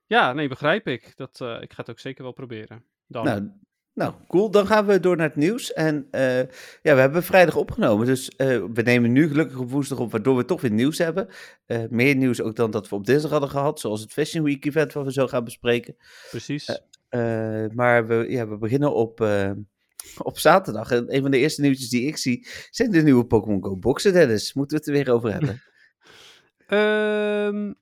Ja, 0.07 0.33
nee, 0.33 0.49
begrijp 0.49 0.87
ik. 0.87 1.13
Dat, 1.17 1.41
eh, 1.41 1.57
ik 1.61 1.73
ga 1.73 1.81
het 1.81 1.91
ook 1.91 1.99
zeker 1.99 2.23
wel 2.23 2.33
proberen. 2.33 2.85
Dan. 3.07 3.25
Nou, 3.25 3.51
nou, 3.95 4.15
cool. 4.29 4.51
Dan 4.51 4.67
gaan 4.67 4.87
we 4.87 5.01
door 5.01 5.17
naar 5.17 5.29
het 5.29 5.37
nieuws. 5.37 5.73
En 5.73 6.09
eh, 6.11 6.39
ja, 6.83 6.95
we 6.95 7.01
hebben 7.01 7.23
vrijdag 7.23 7.57
opgenomen. 7.57 8.07
Dus 8.07 8.29
eh, 8.29 8.65
we 8.75 8.83
nemen 8.83 9.13
nu 9.13 9.29
gelukkig 9.29 9.59
op 9.59 9.71
woensdag 9.71 9.99
op, 9.99 10.11
waardoor 10.11 10.37
we 10.37 10.45
toch 10.45 10.61
weer 10.61 10.71
nieuws 10.71 10.99
hebben. 10.99 11.29
Meer 11.91 12.17
nieuws 12.17 12.41
ook 12.41 12.57
dan 12.57 12.71
dat 12.71 12.89
we 12.89 12.95
op 12.95 13.07
dinsdag 13.07 13.31
hadden 13.31 13.51
gehad. 13.51 13.81
Zoals 13.81 14.01
het 14.01 14.13
Fashion 14.13 14.45
Week 14.45 14.65
event 14.65 14.93
wat 14.93 15.05
we 15.05 15.13
zo 15.13 15.27
gaan 15.27 15.45
bespreken. 15.45 15.97
precies. 16.31 16.81
Maar 17.75 18.07
we, 18.07 18.27
ja, 18.29 18.49
we 18.49 18.59
beginnen 18.59 18.95
op, 18.95 19.29
op 20.19 20.39
zaterdag. 20.39 20.91
En 20.91 21.15
een 21.15 21.23
van 21.23 21.31
de 21.31 21.39
eerste 21.39 21.61
nieuwtjes 21.61 21.89
die 21.89 22.07
ik 22.07 22.17
zie 22.17 22.47
zijn 22.71 22.91
de 22.91 23.03
nieuwe 23.03 23.27
Pokémon 23.27 23.65
Go 23.65 23.77
boxen, 23.77 24.13
Dennis. 24.13 24.55
Moeten 24.55 24.77
we 24.77 24.85
het 24.85 24.93
er 24.93 25.05
weer 25.05 25.15
over 25.15 25.33
hebben? 25.33 25.63
Ehm, 26.67 27.73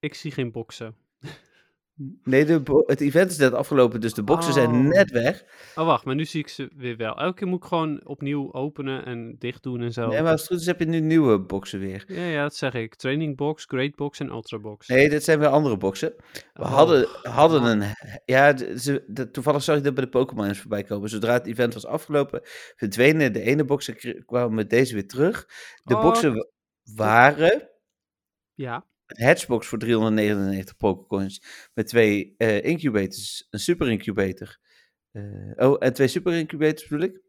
ik 0.00 0.14
zie 0.14 0.30
geen 0.30 0.52
boksen. 0.52 0.94
Nee, 2.24 2.44
de, 2.44 2.82
het 2.86 3.00
event 3.00 3.30
is 3.30 3.36
net 3.36 3.52
afgelopen, 3.52 4.00
dus 4.00 4.14
de 4.14 4.22
boxen 4.22 4.52
zijn 4.52 4.68
Oh. 4.70 4.76
net 4.76 5.10
weg. 5.10 5.44
Oh, 5.74 5.86
wacht, 5.86 6.04
maar 6.04 6.14
nu 6.14 6.24
zie 6.24 6.40
ik 6.40 6.48
ze 6.48 6.70
weer 6.76 6.96
wel. 6.96 7.16
Elke 7.18 7.34
keer 7.34 7.46
moet 7.48 7.62
ik 7.62 7.68
gewoon 7.68 8.06
opnieuw 8.06 8.52
openen 8.52 9.04
en 9.04 9.36
dicht 9.38 9.62
doen 9.62 9.80
en 9.82 9.92
zo. 9.92 10.08
Nee, 10.08 10.22
maar 10.22 10.30
als 10.30 10.40
het 10.40 10.50
goed 10.50 10.60
is 10.60 10.66
heb 10.66 10.78
je 10.78 10.84
nu 10.86 11.00
nieuwe 11.00 11.40
boxen 11.40 11.78
weer. 11.80 12.04
Ja, 12.06 12.22
ja, 12.22 12.42
dat 12.42 12.56
zeg 12.56 12.74
ik. 12.74 12.94
Training 12.94 13.36
box, 13.36 13.64
great 13.64 13.94
box 13.94 14.20
en 14.20 14.28
ultra 14.28 14.58
box. 14.58 14.88
Nee, 14.88 15.08
dit 15.08 15.24
zijn 15.24 15.38
weer 15.38 15.48
andere 15.48 15.76
boxen. 15.76 16.14
We 16.52 16.62
Oh, 16.62 16.72
hadden, 16.74 17.08
hadden 17.22 17.62
een. 17.64 17.94
Ja, 18.24 18.56
ze, 18.78 19.04
de- 19.06 19.30
toevallig 19.30 19.62
zag 19.62 19.76
ik 19.76 19.84
dat 19.84 19.94
bij 19.94 20.04
de 20.04 20.10
Pokémon 20.10 20.46
eens 20.46 20.60
voorbij 20.60 20.82
komen. 20.82 21.08
Zodra 21.08 21.32
het 21.32 21.46
event 21.46 21.74
was 21.74 21.86
afgelopen, 21.86 22.40
verdwenen 22.76 23.32
de 23.32 23.40
ene 23.40 23.64
boxen, 23.64 24.24
kwamen 24.26 24.54
met 24.54 24.70
deze 24.70 24.94
weer 24.94 25.08
terug. 25.08 25.46
De 25.84 25.94
Oh, 25.94 26.02
boxen 26.02 26.34
wa- 26.34 26.46
waren 26.94 27.68
Ja, 28.56 28.86
een 29.06 29.26
hatchbox 29.26 29.66
voor 29.66 29.78
399 29.78 30.76
Pokécoins 30.76 31.42
met 31.74 31.86
twee 31.86 32.34
eh, 32.36 32.64
incubators, 32.64 33.46
een 33.50 33.58
super 33.58 33.90
incubator. 33.90 34.58
Eh, 35.10 35.52
oh, 35.56 35.76
en 35.78 35.92
twee 35.92 36.08
super 36.08 36.32
incubators 36.34 36.88
bedoel 36.88 37.08
ik. 37.08 37.20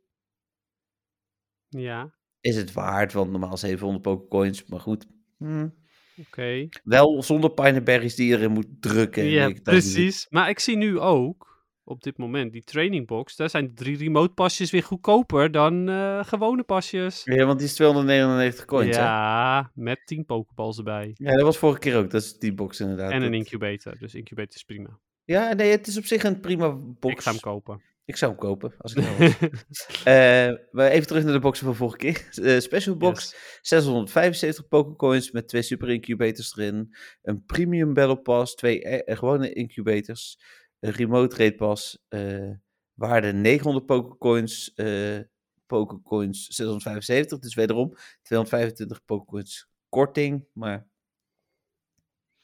ja, 1.68 2.16
Is 2.40 2.56
het 2.56 2.74
waard, 2.74 3.14
want 3.14 3.32
normaal 3.32 3.58
700 3.58 4.04
Pokécoins, 4.04 4.66
maar 4.66 4.80
goed. 4.80 5.08
Hm. 5.38 5.70
oké. 6.18 6.68
Wel 6.84 7.24
zonder 7.24 7.52
pineberries 7.52 8.16
die 8.16 8.28
je 8.28 8.36
erin 8.36 8.52
moet 8.52 8.82
drukken. 8.82 9.24
en 9.24 9.30
Ja, 9.30 9.54
precies. 9.64 10.28
Maar 10.30 10.50
ik 10.50 10.60
zie 10.60 10.78
nu 10.78 11.00
ook, 11.00 11.57
op 11.88 12.04
dit 12.04 12.18
moment, 12.18 12.52
die 12.52 12.64
training 12.64 13.08
box. 13.08 13.36
Daar 13.36 13.50
zijn 13.50 13.66
de 13.66 13.74
drie 13.74 13.98
remote 13.98 14.34
pasjes 14.34 14.72
weer 14.72 14.84
goedkoper 14.84 15.52
dan 15.52 15.90
eh, 15.90 16.24
gewone 16.26 16.64
pasjes. 16.64 17.22
Ja, 17.24 17.46
want 17.46 17.60
die 17.60 17.68
is 17.68 17.74
299 17.74 18.66
coins, 18.66 18.96
hè? 18.96 19.02
ja, 19.02 19.72
met 19.74 20.02
10 20.06 20.26
pokeballs 20.26 20.78
erbij. 20.78 21.12
Ja, 21.14 21.32
dat 21.32 21.42
was 21.42 21.58
vorige 21.58 21.80
keer 21.80 21.96
ook. 21.98 22.12
Dat 22.12 22.22
is 22.22 22.38
die 22.38 22.54
box 22.54 22.80
inderdaad. 22.80 23.12
En 23.12 23.22
een 23.22 23.34
incubator. 23.34 23.96
Dus 24.00 24.16
incubator 24.16 24.56
is 24.56 24.64
prima. 24.64 25.00
Ja, 25.24 25.54
nee, 25.54 25.72
het 25.72 25.88
is 25.88 25.98
op 25.98 26.06
zich 26.06 26.24
een 26.24 26.40
prima 26.40 26.70
box. 27.00 27.14
Ik 27.14 27.22
ga 27.22 27.32
hem 27.32 27.40
kopen. 27.40 27.82
Ik 28.06 28.16
zou 28.18 28.32
hem 28.32 28.40
kopen, 28.40 28.74
als 28.78 28.94
ik 28.94 29.04
nou 29.04 29.18
was. 29.18 30.04
Eh, 30.04 30.52
maar 30.72 30.90
even 30.90 31.08
terug 31.08 31.24
naar 31.24 31.34
de 31.34 31.40
boxen 31.40 31.66
van 31.66 31.76
vorige 31.76 31.98
keer. 31.98 32.28
Eh, 32.44 32.60
special 32.60 32.98
box, 32.98 33.24
Yes. 33.32 33.60
675 33.62 34.68
Pokécoins 34.68 35.32
met 35.32 35.48
twee 35.48 35.62
super 35.62 35.90
incubators 35.90 36.58
erin. 36.58 36.96
Een 37.22 37.44
premium 37.46 37.94
battle 37.94 38.18
pass, 38.22 38.56
twee 38.56 39.02
gewone 39.06 39.54
incubators. 39.54 40.40
Een 40.80 40.92
remote 40.92 41.36
raid 41.36 41.56
pass, 41.56 42.06
eh, 42.08 42.50
waarde 42.94 43.34
900 43.34 43.86
Pokécoins. 43.86 44.74
eh 44.74 45.20
Pokécoins 45.66 46.48
675, 46.48 47.40
dus 47.40 47.56
wederom 47.56 47.94
225 48.22 49.06
Pokécoins 49.06 49.70
korting. 49.90 50.46
Maar 50.54 50.88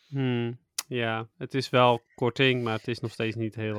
Hmm, 0.07 0.59
ja, 0.87 1.29
het 1.37 1.53
is 1.53 1.69
wel 1.69 2.01
korting, 2.15 2.63
maar 2.63 2.77
het 2.77 2.87
is 2.87 2.99
nog 2.99 3.11
steeds 3.11 3.35
niet 3.35 3.55
heel... 3.55 3.77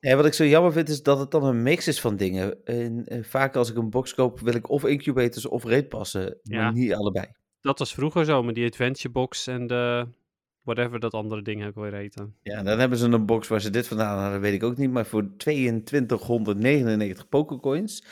Ja, 0.00 0.16
wat 0.16 0.26
ik 0.26 0.32
zo 0.32 0.44
jammer 0.44 0.72
vind 0.72 0.88
is 0.88 1.02
dat 1.02 1.18
het 1.18 1.30
dan 1.30 1.44
een 1.44 1.62
mix 1.62 1.88
is 1.88 2.00
van 2.00 2.16
dingen. 2.16 2.64
En, 2.64 3.04
vaak 3.24 3.56
als 3.56 3.70
ik 3.70 3.76
een 3.76 3.90
box 3.90 4.14
koop 4.14 4.40
wil 4.40 4.54
ik 4.54 4.68
of 4.70 4.84
incubators 4.84 5.46
of 5.46 5.64
raidpassen, 5.64 6.38
Ja. 6.42 6.62
maar 6.62 6.72
niet 6.72 6.94
allebei. 6.94 7.26
Dat 7.60 7.78
was 7.78 7.94
vroeger 7.94 8.24
zo, 8.24 8.42
met 8.42 8.54
die 8.54 8.66
adventure 8.66 9.08
box 9.12 9.46
en 9.46 9.66
de... 9.66 10.08
Whatever 10.74 11.00
dat 11.00 11.12
andere 11.12 11.42
ding 11.42 11.66
ook 11.66 11.74
weer 11.74 11.92
heette. 11.94 12.28
Ja, 12.42 12.62
dan 12.62 12.78
hebben 12.78 12.98
ze 12.98 13.06
een 13.06 13.26
box 13.26 13.48
waar 13.48 13.60
ze 13.60 13.70
dit 13.70 13.86
vandaan 13.88 14.18
hadden, 14.18 14.40
weet 14.40 14.52
ik 14.54 14.62
ook 14.62 14.76
niet. 14.76 14.90
Maar 14.90 15.06
voor 15.06 15.36
2299 15.36 17.28
Pokécoins. 17.28 18.04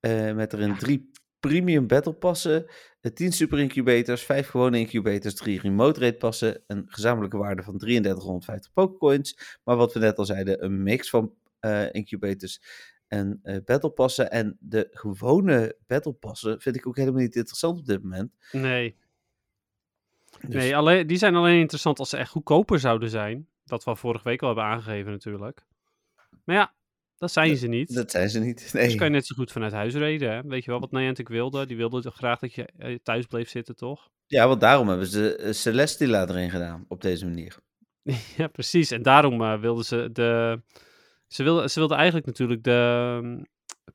eh 0.00 0.32
met 0.32 0.52
erin 0.52 0.76
drie 0.76 1.10
premium 1.40 1.86
battle 1.86 2.12
passen, 2.12 2.66
eh, 3.00 3.12
10 3.12 3.32
super 3.32 3.58
incubators, 3.58 4.22
5 4.22 4.48
gewone 4.48 4.78
incubators, 4.78 5.34
3 5.34 5.60
remote 5.60 6.00
raid 6.00 6.18
passen. 6.18 6.62
Een 6.66 6.84
gezamenlijke 6.86 7.36
waarde 7.36 7.62
van 7.62 7.78
3350 7.78 8.72
Pokécoins. 8.72 9.58
Maar 9.64 9.76
wat 9.76 9.92
we 9.92 9.98
net 9.98 10.18
al 10.18 10.24
zeiden, 10.24 10.64
een 10.64 10.82
mix 10.82 11.10
van 11.10 11.34
eh, 11.60 11.92
incubators 11.92 12.60
en 13.08 13.40
eh 13.42 13.56
battle 13.64 13.90
passen. 13.90 14.30
En 14.30 14.56
de 14.60 14.88
gewone 14.90 15.76
battle 15.86 16.12
passen 16.12 16.60
vind 16.60 16.76
ik 16.76 16.86
ook 16.86 16.96
helemaal 16.96 17.20
niet 17.20 17.36
interessant 17.36 17.78
op 17.78 17.86
dit 17.86 18.02
moment. 18.02 18.32
Nee, 18.52 18.96
Dus- 20.40 20.54
nee 20.54 20.76
alleen, 20.76 21.06
die 21.06 21.18
zijn 21.18 21.34
alleen 21.34 21.60
interessant 21.60 21.98
als 21.98 22.08
ze 22.08 22.16
echt 22.16 22.30
goedkoper 22.30 22.78
zouden 22.78 23.10
zijn. 23.10 23.48
Dat 23.64 23.84
we 23.84 23.96
vorige 23.96 24.28
week 24.28 24.40
al 24.40 24.46
hebben 24.46 24.64
aangegeven 24.64 25.12
natuurlijk. 25.12 25.64
Maar 26.44 26.56
ja, 26.56 26.74
dat 27.18 27.32
zijn 27.32 27.56
ze 27.56 27.66
niet. 27.66 27.94
Dat 27.94 28.10
zijn 28.10 28.30
ze 28.30 28.40
niet. 28.40 28.70
Nee. 28.72 28.84
Dus 28.84 28.94
kan 28.94 29.06
je 29.06 29.12
net 29.12 29.26
zo 29.26 29.34
goed 29.34 29.52
vanuit 29.52 29.72
huis 29.72 29.94
reden. 29.94 30.30
Hè? 30.30 30.42
Weet 30.42 30.64
je 30.64 30.70
wel 30.70 30.80
wat 30.80 30.90
Niantic 30.90 31.28
wilde? 31.28 31.66
Die 31.66 31.76
wilde 31.76 32.02
toch 32.02 32.14
graag 32.14 32.38
dat 32.38 32.54
je 32.54 32.66
eh, 32.78 32.98
thuis 33.02 33.26
bleef 33.26 33.48
zitten, 33.48 33.76
toch? 33.76 34.08
Ja, 34.26 34.48
want 34.48 34.60
daarom 34.60 34.88
hebben 34.88 35.06
ze 35.06 35.36
eh, 35.36 35.52
Celestila 35.52 36.28
erin 36.28 36.50
gedaan 36.50 36.84
op 36.88 37.00
deze 37.00 37.24
manier. 37.24 37.56
ja, 38.36 38.46
precies. 38.46 38.90
En 38.90 39.02
daarom 39.02 39.42
eh, 39.42 39.60
wilden 39.60 39.84
ze 39.84 40.08
de... 40.12 40.62
Ze 41.26 41.42
wilden, 41.42 41.70
ze 41.70 41.78
wilden 41.78 41.96
eigenlijk 41.96 42.26
natuurlijk 42.26 42.64
de 42.64 43.18
um, 43.22 43.46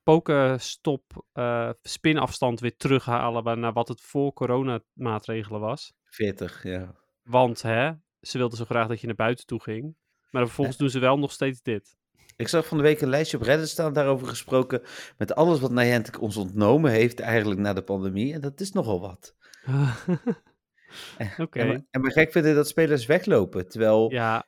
Pokestop 0.04 1.26
eh 1.34 1.70
spinafstand 1.82 2.60
weer 2.60 2.78
terughalen 2.78 3.60
naar 3.60 3.74
wat 3.74 3.88
het 3.88 4.02
voor 4.02 4.34
coronamaatregelen 4.34 5.60
was. 5.60 5.94
40, 6.14 6.64
ja. 6.64 6.96
Want 7.24 7.62
hè, 7.62 7.92
ze 8.22 8.38
wilden 8.38 8.58
zo 8.58 8.66
graag 8.66 8.88
dat 8.88 9.02
je 9.02 9.08
naar 9.08 9.16
buiten 9.16 9.46
toe 9.46 9.62
ging. 9.62 9.96
Maar 10.32 10.46
vervolgens 10.46 10.78
doen 10.78 10.90
ze 10.90 11.00
wel 11.00 11.18
nog 11.18 11.32
steeds 11.32 11.62
dit. 11.62 11.96
Ik 12.36 12.48
zag 12.48 12.68
van 12.68 12.78
de 12.78 12.84
week 12.84 13.02
een 13.02 13.10
lijstje 13.10 13.38
op 13.38 13.44
Reddit 13.44 13.70
staan 13.70 13.94
daarover 13.94 14.28
gesproken. 14.28 14.82
Met 15.18 15.36
alles 15.36 15.60
wat 15.60 15.72
Niantic 15.72 16.22
ons 16.22 16.38
ontnomen 16.38 16.92
heeft 16.92 17.20
eigenlijk 17.20 17.60
na 17.60 17.74
de 17.74 17.82
pandemie. 17.82 18.34
En 18.34 18.42
dat 18.42 18.60
is 18.60 18.72
nogal 18.72 19.02
wat. 19.02 19.36
Oké. 21.38 21.60
En, 21.60 21.88
en 21.92 22.02
maar 22.02 22.12
gek 22.12 22.32
vinden 22.32 22.56
dat 22.56 22.68
spelers 22.68 23.06
weglopen. 23.06 23.70
Terwijl, 23.70 24.12
Ja, 24.12 24.48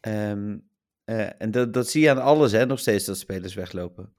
ehm, 0.00 0.58
eh, 1.04 1.40
en 1.42 1.50
dat, 1.50 1.72
dat 1.72 1.88
zie 1.88 2.02
je 2.02 2.10
aan 2.10 2.22
alles 2.22 2.52
hè, 2.52 2.66
nog 2.66 2.78
steeds 2.78 3.04
dat 3.04 3.18
spelers 3.18 3.54
weglopen. 3.54 4.12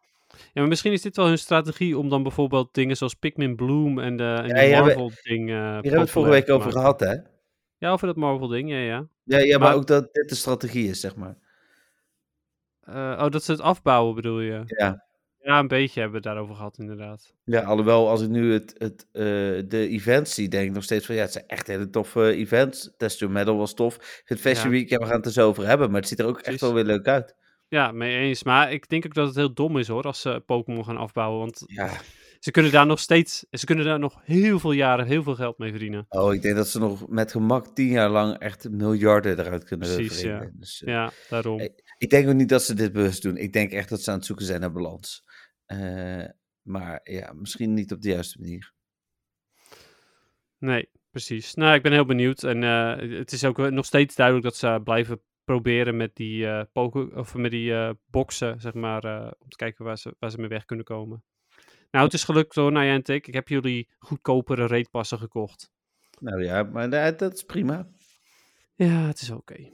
Ja, 0.54 0.60
maar 0.62 0.68
misschien 0.70 0.92
is 0.92 1.02
dit 1.02 1.16
wel 1.16 1.28
hun 1.28 1.38
strategie 1.38 1.98
om 1.98 2.10
dan 2.10 2.24
bijvoorbeeld 2.24 2.74
dingen 2.74 2.98
zoals 2.98 3.14
Pikmin 3.14 3.56
Bloom 3.56 4.00
en 4.00 4.18
de 4.18 4.24
en 4.24 4.48
Ja, 4.48 4.54
die 4.54 4.64
hier 4.64 4.76
hebben- 4.76 4.98
Marvel-ding. 4.98 5.48
Hier 5.48 5.56
hebben 5.58 5.92
we 5.92 6.00
het 6.00 6.10
vorige 6.10 6.32
week 6.32 6.50
over 6.50 6.72
gehad 6.72 7.00
hè. 7.00 7.16
Ja, 7.78 7.92
over 7.92 8.08
dat 8.08 8.16
Marvel-ding, 8.16 8.70
ja, 8.70 8.78
ja. 8.78 9.08
Ja, 9.24 9.38
ja 9.38 9.58
maar, 9.58 9.68
Maar- 9.68 9.78
ook 9.78 9.88
dat 9.88 10.14
dit 10.14 10.30
de 10.30 10.36
strategie 10.36 10.90
is, 10.90 11.00
zeg 11.00 11.16
maar. 11.16 11.36
Eh, 12.82 13.20
oh, 13.24 13.30
dat 13.30 13.44
ze 13.44 13.52
het 13.52 13.62
afbouwen 13.62 14.16
bedoel 14.16 14.40
je? 14.40 14.64
Ja, 14.66 15.06
Ja, 15.40 15.60
een 15.60 15.68
beetje 15.68 16.00
hebben 16.02 16.22
we 16.22 16.28
het 16.28 16.36
daarover 16.36 16.56
gehad, 16.56 16.78
inderdaad. 16.78 17.34
ja 17.44 17.62
alhoewel 17.62 18.10
als 18.10 18.22
ik 18.22 18.30
nu 18.30 18.54
het, 18.54 18.76
het, 18.78 19.08
eh, 19.12 19.24
de 19.68 19.88
events 19.90 20.34
zie, 20.34 20.50
denk 20.50 20.68
ik 20.68 20.74
nog 20.74 20.84
steeds 20.84 21.06
van 21.06 21.16
ja, 21.16 21.22
het 21.22 21.32
zijn 21.32 21.48
echt 21.48 21.68
hele 21.68 21.90
toffe 21.90 22.32
events. 22.34 22.94
Test 22.98 23.20
Your 23.20 23.34
Medal 23.34 23.58
was 23.58 23.74
tof. 23.74 24.22
Vind 24.26 24.40
Fashion 24.40 24.72
Ja. 24.72 24.78
Week, 24.80 24.90
ja, 24.90 24.98
we 24.98 25.06
gaan 25.06 25.16
het 25.16 25.26
er 25.26 25.32
zo 25.32 25.48
over 25.48 25.68
hebben, 25.68 25.92
maar 25.92 26.00
het 26.00 26.10
ziet 26.10 26.20
er 26.20 26.26
ook 26.26 26.40
echt 26.40 26.62
wel 26.62 26.74
weer 26.74 26.84
leuk 26.84 27.08
uit. 27.08 27.36
Ja, 27.74 27.92
mee 27.92 28.18
eens. 28.18 28.44
Maar 28.44 28.72
ik 28.72 28.90
denk 28.90 29.06
ook 29.06 29.14
dat 29.14 29.28
het 29.28 29.36
heel 29.36 29.54
dom 29.54 29.78
is 29.78 29.88
hoor, 29.88 30.04
als 30.04 30.22
ze 30.22 30.44
Pokémon 30.46 30.86
gaan 30.86 30.98
afbouwen. 30.98 31.40
Want 31.40 31.64
Ja, 31.66 32.02
ze 32.40 32.52
kunnen 32.52 32.72
daar 32.72 32.86
nog 32.86 33.00
steeds, 33.00 33.46
ze 33.52 33.66
kunnen 33.66 33.86
daar 33.86 34.00
nog 34.00 34.22
heel 34.24 34.60
veel 34.60 34.72
jaren 34.72 35.06
heel 35.06 35.24
veel 35.24 35.36
geld 35.36 35.58
mee 35.58 35.70
verdienen. 35.70 36.06
Oh, 36.10 36.34
ik 36.34 36.42
denk 36.42 36.56
dat 36.56 36.68
ze 36.68 36.80
nog 36.80 37.08
met 37.08 37.32
gemak 37.32 37.68
tien 37.76 37.88
jaar 37.88 38.10
lang 38.10 38.38
echt 38.38 38.70
miljarden 38.70 39.40
eruit 39.40 39.64
kunnen 39.64 39.96
Precies, 39.96 40.22
ja. 40.22 40.30
verdienen. 40.30 40.60
Dus, 40.60 40.84
eh, 40.84 40.94
Ja, 40.94 41.12
daarom. 41.30 41.58
Hey. 41.58 41.74
Ik 41.98 42.10
denk 42.10 42.28
ook 42.28 42.34
niet 42.34 42.50
dat 42.50 42.64
ze 42.64 42.74
dit 42.74 42.92
bewust 42.92 43.22
doen. 43.22 43.38
Ik 43.38 43.54
denk 43.54 43.72
echt 43.72 43.90
dat 43.90 44.02
ze 44.02 44.12
aan 44.12 44.18
het 44.18 44.26
zoeken 44.26 44.46
zijn 44.46 44.60
naar 44.60 44.72
balans. 44.72 45.24
Eh, 45.66 46.26
maar 46.62 47.00
ja, 47.04 47.34
misschien 47.34 47.74
niet 47.74 47.92
op 47.92 48.02
de 48.02 48.10
juiste 48.10 48.40
manier. 48.40 48.74
Nee, 50.58 50.90
precies. 51.10 51.54
Nou, 51.54 51.76
ik 51.76 51.82
ben 51.82 51.92
heel 51.92 52.06
benieuwd. 52.06 52.44
En 52.44 52.64
eh, 52.64 53.18
het 53.18 53.32
is 53.32 53.44
ook 53.44 53.60
eh, 53.60 53.66
nog 53.66 53.86
steeds 53.86 54.16
duidelijk 54.16 54.46
dat 54.46 54.56
ze 54.56 54.82
blijven 54.84 55.22
proberen 55.44 55.98
met 55.98 56.16
die, 56.16 56.48
eh 56.48 56.62
poke, 56.74 57.12
of 57.16 57.36
met 57.36 57.52
die 57.52 57.74
boxen, 58.06 58.62
zeg 58.62 58.74
maar, 58.74 59.04
eh, 59.04 59.32
om 59.40 59.50
te 59.50 59.56
kijken 59.58 59.86
waar 59.86 59.98
ze, 59.98 60.16
waar 60.20 60.32
ze 60.32 60.40
mee 60.40 60.48
weg 60.50 60.66
kunnen 60.66 60.86
komen. 60.86 61.24
Nou, 61.92 62.06
het 62.06 62.14
is 62.14 62.24
gelukt 62.24 62.56
hoor, 62.56 62.72
Niantic. 62.72 63.28
Ik 63.28 63.34
heb 63.34 63.48
jullie 63.48 63.90
goedkopere 64.00 64.68
raidpassen 64.68 65.18
gekocht. 65.20 65.72
Nou 66.20 66.44
ja, 66.44 66.64
maar 66.64 66.90
da- 66.90 67.12
dat 67.12 67.34
is 67.34 67.44
prima. 67.44 67.88
Ja, 68.76 69.08
het 69.08 69.22
is 69.22 69.30
oké. 69.30 69.70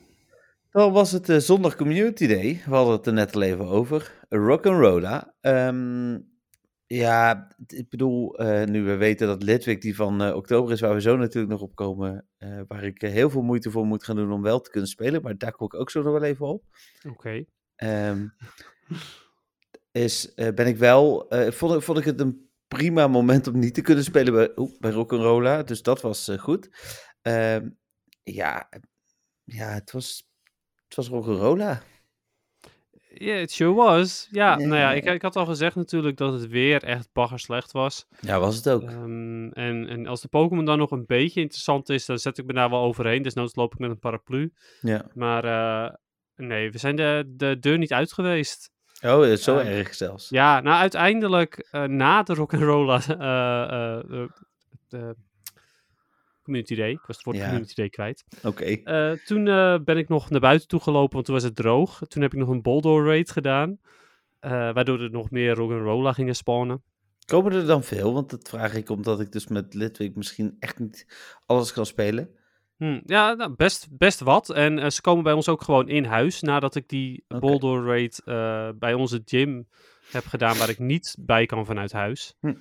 Dan 0.71 0.91
was 0.91 1.11
het 1.11 1.43
zondag 1.43 1.75
Community 1.75 2.27
Day. 2.27 2.61
We 2.65 2.75
hadden 2.75 2.93
het 2.93 3.07
er 3.07 3.13
net 3.13 3.35
al 3.35 3.41
even 3.41 3.65
over. 3.67 4.25
Rock'n'Rolla. 4.29 5.33
Ehm 5.41 6.17
Ja, 6.93 7.47
ik 7.67 7.89
bedoel, 7.89 8.37
eh, 8.37 8.65
nu 8.67 8.83
we 8.83 8.95
weten 8.95 9.27
dat 9.27 9.43
Litwik 9.43 9.81
die 9.81 9.95
van 9.95 10.21
eh, 10.21 10.35
oktober 10.35 10.71
is, 10.71 10.79
waar 10.79 10.93
we 10.93 11.01
zo 11.01 11.15
natuurlijk 11.17 11.51
nog 11.53 11.61
op 11.61 11.75
komen, 11.75 12.27
eh, 12.37 12.61
waar 12.67 12.83
ik 12.83 13.01
heel 13.01 13.29
veel 13.29 13.41
moeite 13.41 13.71
voor 13.71 13.85
moet 13.85 14.03
gaan 14.03 14.15
doen 14.15 14.31
om 14.31 14.41
wel 14.41 14.61
te 14.61 14.69
kunnen 14.69 14.89
spelen, 14.89 15.21
maar 15.21 15.37
daar 15.37 15.51
kom 15.51 15.65
ik 15.65 15.73
ook 15.73 15.89
zo 15.89 16.01
nog 16.01 16.11
wel 16.11 16.23
even 16.23 16.45
op. 16.47 16.63
Oké. 17.09 17.45
Ehm, 17.75 18.27
is, 19.91 20.33
ben 20.35 20.67
ik 20.67 20.77
wel, 20.77 21.25
vond, 21.49 21.73
ik- 21.75 21.81
vond 21.81 21.97
ik 21.97 22.05
het 22.05 22.19
een 22.19 22.49
prima 22.67 23.07
moment 23.07 23.47
om 23.47 23.59
niet 23.59 23.73
te 23.73 23.81
kunnen 23.81 24.03
spelen 24.03 24.33
bij, 24.33 24.51
oeh, 24.55 24.79
bij 24.79 24.91
Rock'n'Rolla, 24.91 25.63
dus 25.63 25.81
dat 25.81 26.01
was 26.01 26.31
goed. 26.37 26.69
Ehm, 27.21 27.69
ja, 28.23 28.69
ja, 29.43 29.69
het 29.73 29.91
was, 29.91 30.29
het 30.87 30.95
was 30.95 31.07
Rock'n'Rolla. 31.07 31.81
Ja, 33.19 33.35
it 33.35 33.51
sure 33.51 33.73
was. 33.73 34.27
Ja, 34.31 34.55
nou 34.57 34.75
ja, 34.75 34.91
ik, 34.93 35.05
ik 35.05 35.21
had 35.21 35.35
al 35.35 35.45
gezegd 35.45 35.75
natuurlijk 35.75 36.17
dat 36.17 36.33
het 36.33 36.47
weer 36.47 36.83
echt 36.83 37.09
bagger 37.13 37.39
slecht 37.39 37.71
was. 37.71 38.05
Ja, 38.19 38.39
was 38.39 38.55
het 38.55 38.69
ook. 38.69 38.81
Ehm, 38.81 39.47
en, 39.49 39.87
en 39.87 40.07
als 40.07 40.21
de 40.21 40.27
Pokémon 40.27 40.65
dan 40.65 40.77
nog 40.77 40.91
een 40.91 41.05
beetje 41.05 41.41
interessant 41.41 41.89
is, 41.89 42.05
dan 42.05 42.17
zet 42.17 42.37
ik 42.37 42.45
me 42.45 42.53
daar 42.53 42.69
wel 42.69 42.81
overheen. 42.81 43.21
Desnoods 43.21 43.55
loop 43.55 43.73
ik 43.73 43.79
met 43.79 43.89
een 43.89 43.99
paraplu. 43.99 44.53
Ja. 44.81 45.05
Maar 45.13 45.43
eh, 45.43 45.93
nee, 46.35 46.71
we 46.71 46.77
zijn 46.77 46.95
de, 46.95 47.23
de 47.27 47.57
deur 47.59 47.77
niet 47.77 47.93
uit 47.93 48.13
geweest. 48.13 48.71
Oh, 49.01 49.31
eh, 49.31 49.37
zo 49.37 49.57
Eh, 49.57 49.77
erg 49.79 49.95
zelfs. 49.95 50.29
Ja, 50.29 50.59
nou 50.59 50.77
uiteindelijk 50.79 51.67
eh, 51.71 51.83
na 51.83 52.23
de 52.23 52.33
Rock'n'Rolla 52.33 53.01
eh 53.07 53.19
eh, 53.19 54.21
eh, 54.21 54.29
de 54.87 55.15
Community 56.49 56.75
Day, 56.75 56.91
ik 56.91 57.05
was 57.07 57.15
het 57.15 57.25
woord 57.25 57.37
Ja. 57.37 57.43
Community 57.45 57.73
Day 57.73 57.89
kwijt. 57.89 58.23
Oké. 58.43 58.63
Eh, 58.63 59.11
toen 59.11 59.47
eh, 59.47 59.75
ben 59.83 59.97
ik 59.97 60.07
nog 60.09 60.29
naar 60.29 60.39
buiten 60.39 60.67
toe 60.67 60.79
gelopen, 60.79 61.13
want 61.13 61.25
toen 61.25 61.35
was 61.35 61.43
het 61.43 61.55
droog. 61.55 62.01
Toen 62.07 62.21
heb 62.21 62.33
ik 62.33 62.39
nog 62.39 62.49
een 62.49 62.61
Boulder 62.61 63.05
Raid 63.05 63.31
gedaan, 63.31 63.79
eh, 64.39 64.51
waardoor 64.51 65.01
er 65.01 65.11
nog 65.11 65.31
meer 65.31 65.55
Rock'n'Rolla 65.55 66.13
gingen 66.13 66.35
spawnen. 66.35 66.83
Komen 67.25 67.51
er 67.53 67.65
dan 67.65 67.83
veel? 67.83 68.13
Want 68.13 68.29
dat 68.29 68.49
vraag 68.49 68.75
ik 68.75 68.89
omdat 68.89 69.19
ik 69.19 69.31
dus 69.31 69.47
met 69.47 69.73
Litwik 69.73 70.15
misschien 70.15 70.55
echt 70.59 70.79
niet 70.79 71.07
alles 71.45 71.73
kan 71.73 71.85
spelen. 71.85 72.29
Hm, 72.77 72.99
ja, 73.05 73.33
nou, 73.33 73.55
best, 73.55 73.87
best 73.97 74.19
wat. 74.19 74.49
En 74.49 74.91
ze 74.91 75.01
komen 75.01 75.23
bij 75.23 75.33
ons 75.33 75.49
ook 75.49 75.61
gewoon 75.61 75.89
in 75.89 76.05
huis, 76.05 76.41
nadat 76.41 76.75
ik 76.75 76.87
die 76.87 77.23
Oké. 77.27 77.39
Boulder 77.39 77.85
Raid 77.85 78.21
bij 78.79 78.93
onze 78.93 79.21
gym 79.25 79.67
heb 80.11 80.25
gedaan, 80.25 80.57
waar 80.57 80.69
ik 80.69 80.79
niet 80.79 81.15
bij 81.19 81.45
kan 81.45 81.65
vanuit 81.65 81.91
huis. 81.91 82.35
Hm. 82.39 82.53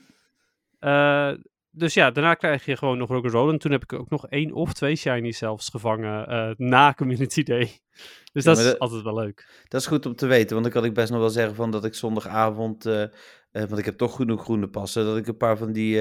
Eh, 0.78 1.32
dus 1.70 1.94
ja, 1.94 2.10
daarna 2.10 2.34
krijg 2.34 2.64
je 2.64 2.76
gewoon 2.76 2.98
nog 2.98 3.08
Rock'n'Roll. 3.08 3.52
En 3.52 3.58
toen 3.58 3.72
heb 3.72 3.82
ik 3.82 3.92
ook 3.92 4.10
nog 4.10 4.28
één 4.28 4.52
of 4.52 4.72
twee 4.72 4.96
shinies 4.96 5.38
zelfs 5.38 5.68
gevangen 5.68 6.26
eh, 6.26 6.50
na 6.56 6.94
Community 6.94 7.42
Day. 7.42 7.70
Dus 8.32 8.44
Ja, 8.44 8.54
dat 8.54 8.64
is 8.64 8.78
altijd 8.78 9.02
wel 9.02 9.14
leuk. 9.14 9.64
Dat 9.68 9.80
is 9.80 9.86
goed 9.86 10.06
om 10.06 10.14
te 10.14 10.26
weten, 10.26 10.50
want 10.50 10.62
dan 10.62 10.72
kan 10.72 10.84
ik 10.84 10.94
best 10.94 11.10
nog 11.10 11.20
wel 11.20 11.30
zeggen 11.30 11.54
van 11.54 11.70
dat 11.70 11.84
ik 11.84 11.94
zondagavond, 11.94 12.86
eh, 12.86 13.02
eh, 13.02 13.10
want 13.50 13.78
ik 13.78 13.84
heb 13.84 13.96
toch 13.96 14.16
genoeg 14.16 14.42
groene 14.42 14.68
passen, 14.68 15.04
dat 15.04 15.16
ik 15.16 15.26
een 15.26 15.36
paar 15.36 15.58
van 15.58 15.72
die 15.72 16.00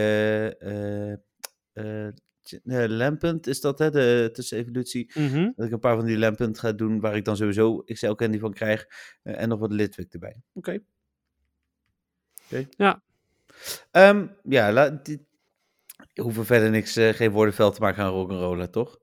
Lampent, 2.87 3.47
is 3.47 3.61
dat 3.61 3.79
hè, 3.79 3.91
de 3.91 4.29
tussenevolutie, 4.33 5.11
Mhm. 5.13 5.51
dat 5.55 5.65
ik 5.65 5.71
een 5.71 5.79
paar 5.79 5.95
van 5.95 6.05
die 6.05 6.17
Lampent 6.17 6.59
ga 6.59 6.71
doen, 6.71 6.99
waar 6.99 7.15
ik 7.15 7.25
dan 7.25 7.37
sowieso 7.37 7.83
XL 7.83 8.11
candy 8.11 8.39
van 8.39 8.53
krijg, 8.53 8.85
en 9.23 9.49
nog 9.49 9.59
wat 9.59 9.71
Litwik 9.71 10.13
erbij. 10.13 10.41
Oké. 10.53 10.79
Oké. 12.45 12.67
Ja. 12.77 13.01
Ehm, 13.91 14.27
ja, 14.43 14.71
la, 14.71 14.89
die, 14.89 15.26
hoeven 16.21 16.45
verder 16.45 16.69
niks, 16.69 16.95
eh, 16.95 17.13
geen 17.13 17.31
woordenveld 17.31 17.75
te 17.75 17.81
maken 17.81 18.03
aan 18.03 18.11
rock'n'rollen, 18.11 18.71
toch? 18.71 18.97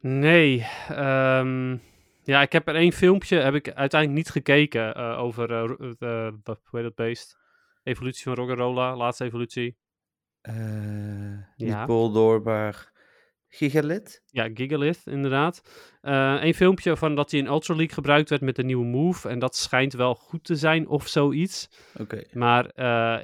Nee, 0.00 0.66
ehm, 0.88 1.76
ja, 2.22 2.42
ik 2.42 2.52
heb 2.52 2.68
er 2.68 2.74
één 2.74 2.92
filmpje, 2.92 3.36
heb 3.36 3.54
ik 3.54 3.70
uiteindelijk 3.72 4.22
niet 4.22 4.30
gekeken 4.30 4.94
eh, 4.94 5.18
over, 5.18 5.52
eh, 5.52 6.32
hoe 6.44 6.58
heet 6.70 6.82
dat 6.82 6.94
beest? 6.94 7.38
Evolutie 7.82 8.22
van 8.22 8.34
Rock'n'Rolla, 8.34 8.96
laatste 8.96 9.24
evolutie. 9.24 9.76
Eh 10.40 10.54
Ja. 11.56 11.78
Niet 11.78 11.86
Boldor, 11.86 12.42
maar 12.42 12.92
Gigalit? 13.48 14.22
Ja, 14.26 14.48
Gigalith, 14.54 15.02
inderdaad. 15.04 15.62
Een 16.00 16.54
filmpje 16.54 16.96
van 16.96 17.14
dat 17.14 17.30
hij 17.30 17.40
in 17.40 17.46
Ultra 17.46 17.74
League 17.74 17.94
gebruikt 17.94 18.28
werd 18.28 18.42
met 18.42 18.58
een 18.58 18.66
nieuwe 18.66 18.84
move. 18.84 19.28
En 19.28 19.38
dat 19.38 19.56
schijnt 19.56 19.92
wel 19.92 20.14
goed 20.14 20.44
te 20.44 20.56
zijn 20.56 20.88
of 20.88 21.08
zoiets. 21.08 21.68
Oké. 21.98 22.22
Maar 22.32 22.64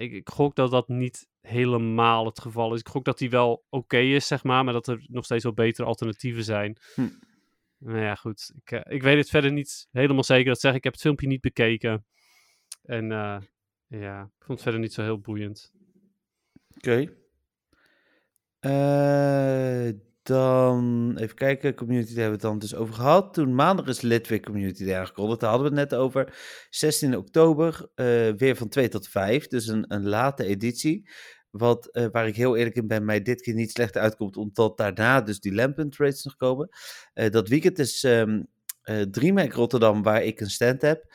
ik, 0.01 0.13
ik 0.13 0.29
gok 0.29 0.55
dat 0.55 0.71
dat 0.71 0.89
niet 0.89 1.29
helemaal 1.47 2.27
het 2.27 2.41
geval 2.41 2.75
is. 2.75 2.81
Ik 2.81 2.89
gok 2.89 3.05
dat 3.05 3.19
hij 3.19 3.31
wel 3.31 3.65
oké 3.69 3.99
is, 3.99 4.27
zeg 4.27 4.45
maar. 4.45 4.65
Maar 4.65 4.73
dat 4.73 4.87
er 4.87 5.05
nog 5.09 5.25
steeds 5.25 5.45
wel 5.45 5.53
betere 5.53 5.89
alternatieven 5.89 6.45
zijn. 6.45 6.77
Hm. 6.95 7.09
Nou 7.79 7.99
ja, 7.99 8.15
goed. 8.15 8.53
Ik, 8.63 8.71
eh, 8.71 8.95
ik 8.95 9.03
weet 9.03 9.17
het 9.17 9.31
verder 9.31 9.53
niet 9.53 9.89
helemaal 9.91 10.25
zeker. 10.25 10.47
Dat 10.47 10.61
zeg 10.61 10.71
ik. 10.71 10.77
Ik 10.77 10.85
heb 10.85 10.93
het 10.93 11.03
filmpje 11.03 11.27
niet 11.27 11.41
bekeken. 11.41 12.05
En 12.83 13.13
eh, 13.13 13.39
ja, 13.87 14.23
ik 14.23 14.45
vond 14.45 14.49
het 14.59 14.63
verder 14.63 14.81
niet 14.81 14.93
zo 14.93 15.03
heel 15.03 15.21
boeiend. 15.21 15.73
Oké. 16.77 17.15
Eh, 18.59 19.89
dan 20.23 21.13
even 21.17 21.37
kijken. 21.37 21.75
Community 21.75 22.15
Day 22.15 22.23
hebben 22.23 22.41
we 22.41 22.47
het 22.47 22.53
dan 22.53 22.59
dus 22.59 22.75
over 22.75 22.95
gehad. 22.95 23.35
Toen 23.35 23.55
maandag 23.55 23.87
is 23.87 24.01
Litwik 24.01 24.45
Community 24.45 24.85
Day 24.85 24.99
aangekondigd. 24.99 25.41
Daar 25.41 25.51
hadden 25.51 25.73
we 25.73 25.81
het 25.81 25.91
net 25.91 25.99
over. 26.01 26.37
16 26.71 27.17
oktober, 27.17 27.89
weer 28.37 28.57
van 28.57 28.69
2 28.69 28.89
tot 28.89 29.09
5. 29.09 29.47
Dus 29.47 29.67
een, 29.67 29.85
een 29.89 30.09
late 30.09 30.45
editie. 30.45 31.09
Wat, 31.59 31.87
eh, 31.87 32.07
waar 32.13 32.27
ik 32.27 32.37
heel 32.37 32.57
eerlijk 32.57 32.77
in 32.77 32.87
ben, 32.87 33.05
mij 33.05 33.23
dit 33.23 33.43
keer 33.43 33.55
niet 33.55 33.71
slecht 33.71 33.97
uitkomt. 33.97 34.37
Omdat 34.37 34.77
daarna 34.77 35.21
dus 35.21 35.41
die 35.41 35.55
Lampent 35.55 35.97
Raids 35.97 36.25
nog 36.25 36.37
komen. 36.37 36.69
Eh, 37.15 37.31
dat 37.31 37.49
weekend 37.49 37.79
is 37.79 38.05
ehm 38.05 38.43
eh 38.83 39.01
DreamHack 39.01 39.53
Rotterdam, 39.53 40.03
waar 40.03 40.23
ik 40.23 40.41
een 40.41 40.51
stand 40.51 40.83
heb. 40.83 41.15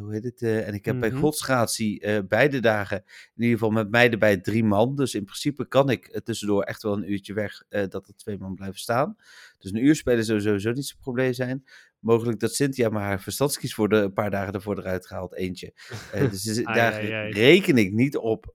Hoe 0.00 0.08
heet 0.10 0.24
het? 0.24 0.42
en 0.42 0.74
ik 0.74 0.84
heb 0.84 1.00
bij 1.00 1.10
Mhm. 1.10 1.18
Godsgratie 1.18 2.22
beide 2.22 2.60
dagen 2.60 2.96
in 3.34 3.42
ieder 3.42 3.58
geval 3.58 3.70
met 3.70 3.90
mij 3.90 4.10
erbij 4.10 4.36
drie 4.36 4.64
man. 4.64 4.96
Dus 4.96 5.14
in 5.14 5.24
principe 5.24 5.68
kan 5.68 5.90
ik 5.90 6.20
tussendoor 6.24 6.62
echt 6.62 6.82
wel 6.82 6.92
een 6.92 7.12
uurtje 7.12 7.34
weg 7.34 7.62
dat 7.68 8.08
er 8.08 8.16
twee 8.16 8.38
man 8.38 8.54
blijven 8.54 8.78
staan. 8.78 9.16
Dus 9.58 9.72
een 9.72 9.84
uur 9.84 9.96
spelen 9.96 10.24
zou 10.24 10.40
sowieso 10.40 10.72
niet 10.72 10.86
zo'n 10.86 11.00
probleem 11.00 11.32
zijn. 11.32 11.64
Mogelijk 11.98 12.40
dat 12.40 12.54
Cynthia 12.54 12.88
maar 12.88 13.02
haar 13.02 13.20
verstandskies 13.20 13.74
voor 13.74 13.88
de 13.88 13.96
een 13.96 14.12
paar 14.12 14.30
dagen 14.30 14.52
ervoor 14.52 14.78
eruit 14.78 15.06
gehaald, 15.06 15.34
eentje. 15.34 15.72
Dus 16.30 16.62
daar 16.64 17.04
reken 17.30 17.78
ik 17.78 17.92
niet 17.92 18.16
op. 18.16 18.54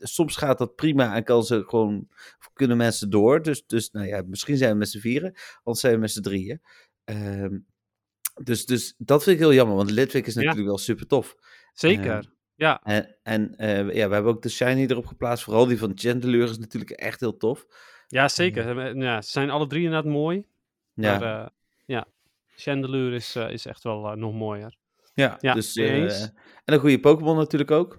soms 0.00 0.36
gaat 0.36 0.58
dat 0.58 0.74
prima 0.74 1.14
en 1.14 1.24
kan 1.24 1.44
ze 1.44 1.64
gewoon, 1.66 2.08
kunnen 2.52 2.76
mensen 2.76 3.10
door. 3.10 3.42
Dus, 3.42 3.66
dus 3.66 3.90
nou 3.90 4.06
ja, 4.06 4.22
misschien 4.26 4.56
zijn 4.56 4.72
we 4.72 4.78
met 4.78 4.88
z'n 4.88 4.98
vieren, 4.98 5.34
anders 5.62 5.80
zijn 5.80 5.94
we 5.94 6.00
met 6.00 6.10
z'n 6.10 6.20
drieën. 6.20 6.60
Ehm, 7.04 7.58
dus, 8.42 8.66
dus 8.66 8.94
dat 8.98 9.22
vind 9.22 9.36
ik 9.36 9.42
heel 9.42 9.54
jammer, 9.54 9.76
want 9.76 9.90
Litwik 9.90 10.26
is 10.26 10.34
Ja. 10.34 10.40
natuurlijk 10.40 10.66
wel 10.68 10.78
super 10.78 11.06
tof. 11.06 11.34
Zeker. 11.72 12.10
Ehm, 12.12 12.22
ja, 12.54 12.80
En, 12.82 13.16
en 13.22 13.56
eh, 13.56 13.76
ja, 13.94 14.08
we 14.08 14.14
hebben 14.14 14.32
ook 14.32 14.42
de 14.42 14.48
Shiny 14.48 14.86
erop 14.86 15.06
geplaatst. 15.06 15.44
Vooral 15.44 15.66
die 15.66 15.78
van 15.78 15.92
Chandelure 15.94 16.50
is 16.50 16.58
natuurlijk 16.58 16.90
echt 16.90 17.20
heel 17.20 17.36
tof. 17.36 17.66
ja, 18.08 18.28
zeker. 18.28 18.78
Eh, 18.78 18.94
Ja, 18.94 19.22
ze 19.22 19.30
zijn 19.30 19.50
alle 19.50 19.66
drie 19.66 19.84
inderdaad 19.84 20.10
mooi. 20.12 20.46
Ja, 20.94 21.18
Maar 21.18 21.40
eh, 21.42 21.48
ja, 21.86 22.06
Chandelure 22.56 23.14
is, 23.14 23.36
is 23.36 23.66
echt 23.66 23.82
wel 23.82 24.14
nog 24.16 24.34
mooier. 24.34 24.76
ja, 25.14 25.36
ja, 25.40 25.54
dus, 25.54 25.76
en 25.76 26.32
een 26.64 26.78
goede 26.78 27.00
Pokémon 27.00 27.36
natuurlijk 27.36 27.70
ook. 27.70 27.98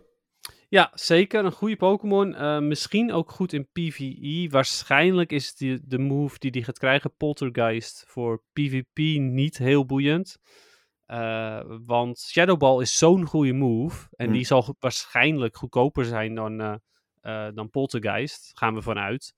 Ja, 0.71 0.91
zeker. 0.93 1.45
Een 1.45 1.51
goede 1.51 1.75
Pokémon. 1.75 2.35
Eh, 2.35 2.59
misschien 2.59 3.11
ook 3.11 3.31
goed 3.31 3.53
in 3.53 3.67
PvE. 3.71 4.47
Waarschijnlijk 4.49 5.31
is 5.31 5.55
die, 5.55 5.79
de 5.83 5.97
move 5.97 6.39
die 6.39 6.51
die 6.51 6.63
gaat 6.63 6.77
krijgen, 6.77 7.15
Poltergeist, 7.17 8.03
voor 8.07 8.43
PvP 8.53 8.97
niet 9.19 9.57
heel 9.57 9.85
boeiend. 9.85 10.37
Eh, 11.05 11.61
want 11.85 12.19
Shadow 12.19 12.57
Ball 12.57 12.81
is 12.81 12.97
zo'n 12.97 13.25
goede 13.25 13.53
move. 13.53 14.07
En 14.15 14.25
Hmm. 14.25 14.33
die 14.35 14.45
zal 14.45 14.75
waarschijnlijk 14.79 15.55
goedkoper 15.55 16.05
zijn 16.05 16.35
dan, 16.35 16.81
eh, 17.21 17.47
dan 17.53 17.69
Poltergeist. 17.69 18.51
Gaan 18.53 18.73
we 18.73 18.81
vanuit. 18.81 19.33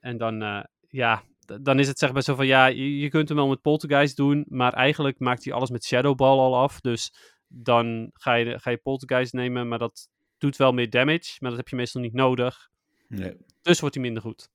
En 0.00 0.16
dan, 0.16 0.66
ja, 0.88 1.22
dan 1.62 1.78
is 1.78 1.88
het 1.88 1.98
zeg 1.98 2.12
maar 2.12 2.22
zo 2.22 2.34
van, 2.34 2.46
ja, 2.46 2.66
je, 2.66 2.98
je 2.98 3.08
kunt 3.08 3.28
hem 3.28 3.36
wel 3.36 3.48
met 3.48 3.60
Poltergeist 3.60 4.16
doen. 4.16 4.44
Maar 4.48 4.72
eigenlijk 4.72 5.18
maakt 5.18 5.44
hij 5.44 5.52
alles 5.52 5.70
met 5.70 5.84
Shadow 5.84 6.16
Ball 6.16 6.38
al 6.38 6.56
af. 6.56 6.80
Dus 6.80 7.12
dan 7.46 8.10
ga 8.12 8.34
je, 8.34 8.58
ga 8.58 8.70
je 8.70 8.76
Poltergeist 8.76 9.32
nemen, 9.32 9.68
maar 9.68 9.78
dat 9.78 10.08
doet 10.40 10.56
wel 10.56 10.72
meer 10.72 10.90
damage. 10.90 11.36
Maar 11.38 11.50
dat 11.50 11.58
heb 11.58 11.68
je 11.68 11.76
meestal 11.76 12.00
niet 12.00 12.12
nodig. 12.12 12.68
Nee. 13.08 13.36
Dus 13.62 13.80
wordt 13.80 13.94
hij 13.94 14.04
minder 14.04 14.22
goed. 14.22 14.48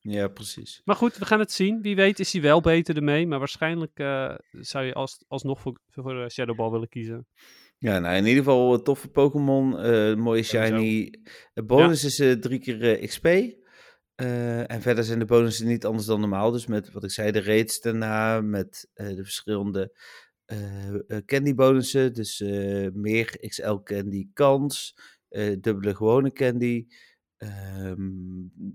Ja, 0.00 0.28
precies. 0.28 0.80
Maar 0.84 0.96
goed, 0.96 1.16
we 1.16 1.24
gaan 1.24 1.38
het 1.38 1.52
zien. 1.52 1.82
Wie 1.82 1.96
weet 1.96 2.18
is 2.20 2.32
hij 2.32 2.42
wel 2.42 2.60
beter 2.60 2.96
ermee. 2.96 3.26
Maar 3.26 3.38
waarschijnlijk 3.38 3.98
eh, 3.98 4.34
zou 4.50 4.84
je 4.84 4.94
als, 4.94 5.24
alsnog 5.28 5.60
voor, 5.60 5.78
voor 5.90 6.22
eh, 6.22 6.28
Shadow 6.28 6.56
Ball 6.56 6.70
willen 6.70 6.88
kiezen. 6.88 7.26
Ja, 7.78 7.98
nou 7.98 8.16
in 8.16 8.26
ieder 8.26 8.42
geval 8.44 8.74
een 8.74 8.82
toffe 8.82 9.08
Pokémon. 9.08 9.78
eh, 9.78 10.14
mooie. 10.14 10.42
Shiny. 10.42 11.10
De 11.54 11.62
bonus 11.64 12.04
is 12.04 12.18
eh, 12.18 12.32
drie 12.32 12.58
keer 12.58 12.82
eh, 12.98 13.06
XP. 13.08 13.26
Eh, 14.14 14.70
en 14.70 14.82
verder 14.82 15.04
zijn 15.04 15.18
de 15.18 15.24
bonussen 15.24 15.66
niet 15.66 15.84
anders 15.84 16.06
dan 16.06 16.20
normaal. 16.20 16.50
Dus 16.50 16.66
met 16.66 16.92
wat 16.92 17.04
ik 17.04 17.10
zei, 17.10 17.30
de 17.30 17.42
raids 17.42 17.80
daarna. 17.80 18.40
Met 18.40 18.90
eh, 18.94 19.06
de 19.06 19.22
verschillende 19.24 19.98
eh, 20.44 20.88
eh, 20.94 21.24
candy 21.26 21.54
bonussen. 21.54 22.12
Dus 22.12 22.40
eh, 22.40 22.88
meer 22.92 23.36
XL 23.48 23.74
candy 23.74 24.28
kans. 24.32 24.96
Eh, 25.32 25.56
dubbele 25.60 25.94
gewone 25.94 26.32
candy. 26.32 26.86
ehm 27.36 28.10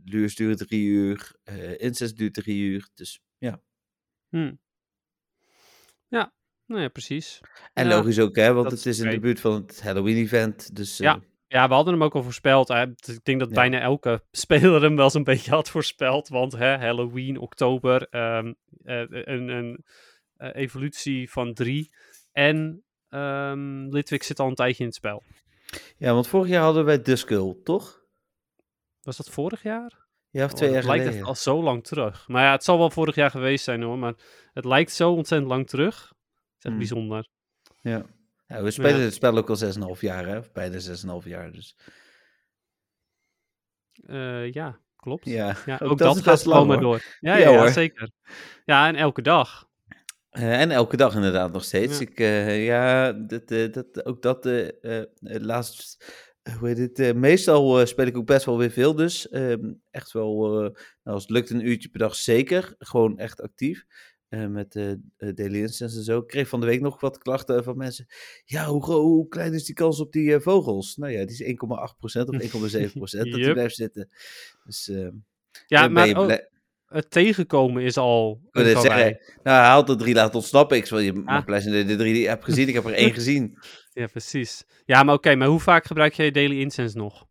Luurs 0.05 0.35
duurt 0.35 0.57
drie 0.57 0.85
uur. 0.87 1.35
eh 1.43 1.79
incest 1.81 2.17
duurt 2.17 2.33
drie 2.33 2.61
uur. 2.63 2.89
Dus 2.93 3.21
ja. 3.37 3.61
Hm. 4.29 4.53
Ja, 6.07 6.33
Nou 6.65 6.81
ja, 6.81 6.87
precies. 6.87 7.39
En 7.73 7.87
Ja, 7.87 7.95
logisch 7.95 8.19
ook, 8.19 8.35
hè, 8.35 8.53
want 8.53 8.71
het 8.71 8.85
is 8.85 8.99
in 8.99 9.09
de 9.09 9.19
buurt 9.19 9.39
van 9.39 9.53
het 9.53 9.81
Halloween-event. 9.81 10.75
Dus 10.75 10.97
Ja. 10.97 11.15
eh, 11.15 11.21
Ja, 11.49 11.67
we 11.67 11.73
hadden 11.73 11.93
hem 11.93 12.03
ook 12.03 12.15
al 12.15 12.23
voorspeld. 12.23 12.67
Hè. 12.67 12.93
Dus 12.93 13.15
Ik 13.15 13.23
denk 13.23 13.39
dat 13.39 13.49
Ja. 13.49 13.55
bijna 13.55 13.79
elke 13.79 14.23
speler 14.31 14.81
hem 14.81 14.95
wel 14.95 15.09
zo'n 15.09 15.23
beetje 15.23 15.51
had 15.51 15.69
voorspeld. 15.69 16.27
Want 16.27 16.51
hè, 16.53 16.77
Halloween, 16.77 17.37
oktober, 17.37 18.07
ehm, 18.09 18.53
eh, 18.83 19.03
een, 19.09 19.47
een 19.49 19.83
evolutie 20.37 21.29
van 21.31 21.53
drie. 21.53 21.89
En 22.31 22.83
ehm 23.09 23.87
Litwik 23.89 24.23
zit 24.23 24.39
al 24.39 24.47
een 24.47 24.55
tijdje 24.55 24.79
in 24.79 24.85
het 24.85 24.95
spel. 24.95 25.23
Ja, 25.97 26.13
want 26.13 26.27
vorig 26.27 26.49
jaar 26.49 26.63
hadden 26.63 26.85
wij 26.85 27.01
Duskull, 27.01 27.55
toch? 27.63 28.01
Was 29.01 29.17
dat 29.17 29.29
vorig 29.29 29.63
jaar? 29.63 30.05
Ja, 30.29 30.45
of 30.45 30.51
Oh, 30.51 30.57
twee 30.57 30.71
jaar 30.71 30.83
lijkt 30.83 30.97
geleden. 31.03 31.19
echt 31.19 31.27
al 31.27 31.35
zo 31.35 31.63
lang 31.63 31.83
terug. 31.83 32.27
Maar 32.27 32.43
ja, 32.43 32.51
het 32.51 32.63
zal 32.63 32.77
wel 32.77 32.89
vorig 32.89 33.15
jaar 33.15 33.31
geweest 33.31 33.63
zijn 33.63 33.81
hoor. 33.81 33.97
Maar 33.97 34.13
het 34.53 34.65
lijkt 34.65 34.91
zo 34.91 35.11
ontzettend 35.11 35.49
lang 35.51 35.67
terug. 35.69 35.95
Het 35.95 36.05
is 36.05 36.63
echt 36.63 36.69
Hmm. 36.69 36.77
bijzonder. 36.77 37.29
Ja. 37.81 38.05
Ja, 38.47 38.61
we 38.61 38.71
spelen 38.71 38.97
Ja. 38.97 39.03
het 39.03 39.13
spel 39.13 39.37
ook 39.37 39.49
al 39.49 39.55
6,5 39.55 40.01
jaar, 40.01 40.25
hè? 40.25 40.39
Bijna 40.53 40.79
6,5 40.79 41.25
jaar. 41.25 41.51
Dus 41.51 41.75
Eh, 44.07 44.51
ja, 44.53 44.79
klopt. 44.95 45.25
ja, 45.25 45.55
Ja, 45.65 45.73
ook, 45.81 45.91
ook, 45.91 45.97
dat, 45.97 46.13
dat, 46.15 46.23
gaat 46.23 46.45
lang, 46.45 46.67
maar 46.67 46.79
door. 46.79 47.01
Ja, 47.19 47.35
Ja, 47.37 47.49
ja, 47.49 47.71
zeker. 47.71 48.11
Ja, 48.65 48.87
en 48.87 48.95
elke 48.95 49.21
dag. 49.21 49.66
Eh, 50.37 50.61
en 50.61 50.71
elke 50.71 50.97
dag 50.97 51.15
inderdaad 51.15 51.51
nog 51.51 51.63
steeds. 51.63 51.99
Ja. 51.99 52.05
Ik, 52.05 52.19
eh, 52.19 52.65
ja, 52.65 53.13
dat, 53.13 53.51
eh, 53.51 53.71
dat, 53.71 54.05
ook 54.05 54.21
dat 54.21 54.49
laatst, 55.21 56.05
hoe 56.59 56.67
heet 56.67 56.97
het, 56.97 57.15
meestal 57.15 57.87
speel 57.87 58.05
ik 58.05 58.17
ook 58.17 58.25
best 58.25 58.45
wel 58.45 58.57
weer 58.57 58.71
veel 58.71 58.95
dus. 58.95 59.29
Ehm, 59.29 59.73
echt 59.91 60.11
wel, 60.11 60.51
nou 60.51 60.73
als 61.03 61.21
het 61.21 61.31
lukt 61.31 61.49
een 61.49 61.67
uurtje 61.67 61.89
per 61.89 61.99
dag 61.99 62.15
zeker. 62.15 62.75
Gewoon 62.79 63.17
echt 63.17 63.41
actief. 63.41 63.85
met 64.29 64.73
Daily 65.17 65.61
Instance 65.61 65.97
en 65.97 66.03
zo. 66.03 66.19
Ik 66.19 66.27
kreeg 66.27 66.47
van 66.47 66.59
de 66.59 66.65
week 66.65 66.81
nog 66.81 66.99
wat 66.99 67.17
klachten 67.17 67.63
van 67.63 67.77
mensen. 67.77 68.05
Ja, 68.45 68.65
hoe, 68.65 68.85
hoe 68.85 69.27
klein 69.27 69.53
is 69.53 69.65
die 69.65 69.75
kans 69.75 69.99
op 69.99 70.11
die 70.11 70.39
vogels? 70.39 70.95
Nou 70.95 71.11
ja, 71.11 71.25
die 71.25 71.35
is 71.35 71.41
1,8% 71.41 72.29
of 72.29 72.41
1,7% 72.41 72.93
dat 73.11 73.23
die 73.23 73.37
Yep. 73.37 73.53
blijft 73.53 73.75
zitten. 73.75 74.09
Dus 74.65 74.89
eh, 74.89 75.07
Ja, 75.67 75.87
maar 75.87 76.47
het 76.87 77.11
tegenkomen 77.11 77.83
is 77.83 77.97
al 77.97 78.41
Ik 78.51 78.53
wil 78.53 78.75
een 78.75 78.81
zeggen, 78.81 79.19
nou, 79.43 79.59
hij 79.63 79.69
had 79.73 79.89
er 79.89 79.97
drie 79.97 80.13
laten 80.13 80.35
ontsnappen. 80.35 80.77
Ik 80.77 80.85
zei, 80.85 81.03
je 81.03 81.21
Ah. 81.25 81.63
je 81.63 81.85
de 81.85 81.95
drie 81.95 82.13
die 82.13 82.27
hebt 82.27 82.43
gezien. 82.43 82.67
Ik 82.67 82.73
heb 82.73 82.85
er 82.85 82.93
één 82.93 83.13
gezien. 83.19 83.57
Ja, 83.91 84.07
precies. 84.07 84.63
Ja, 84.85 85.03
maar 85.03 85.15
oké, 85.15 85.35
maar 85.35 85.47
hoe 85.47 85.59
vaak 85.59 85.85
gebruik 85.85 86.13
jij 86.13 86.31
Daily 86.31 86.59
Incense 86.59 86.97
nog? 86.97 87.25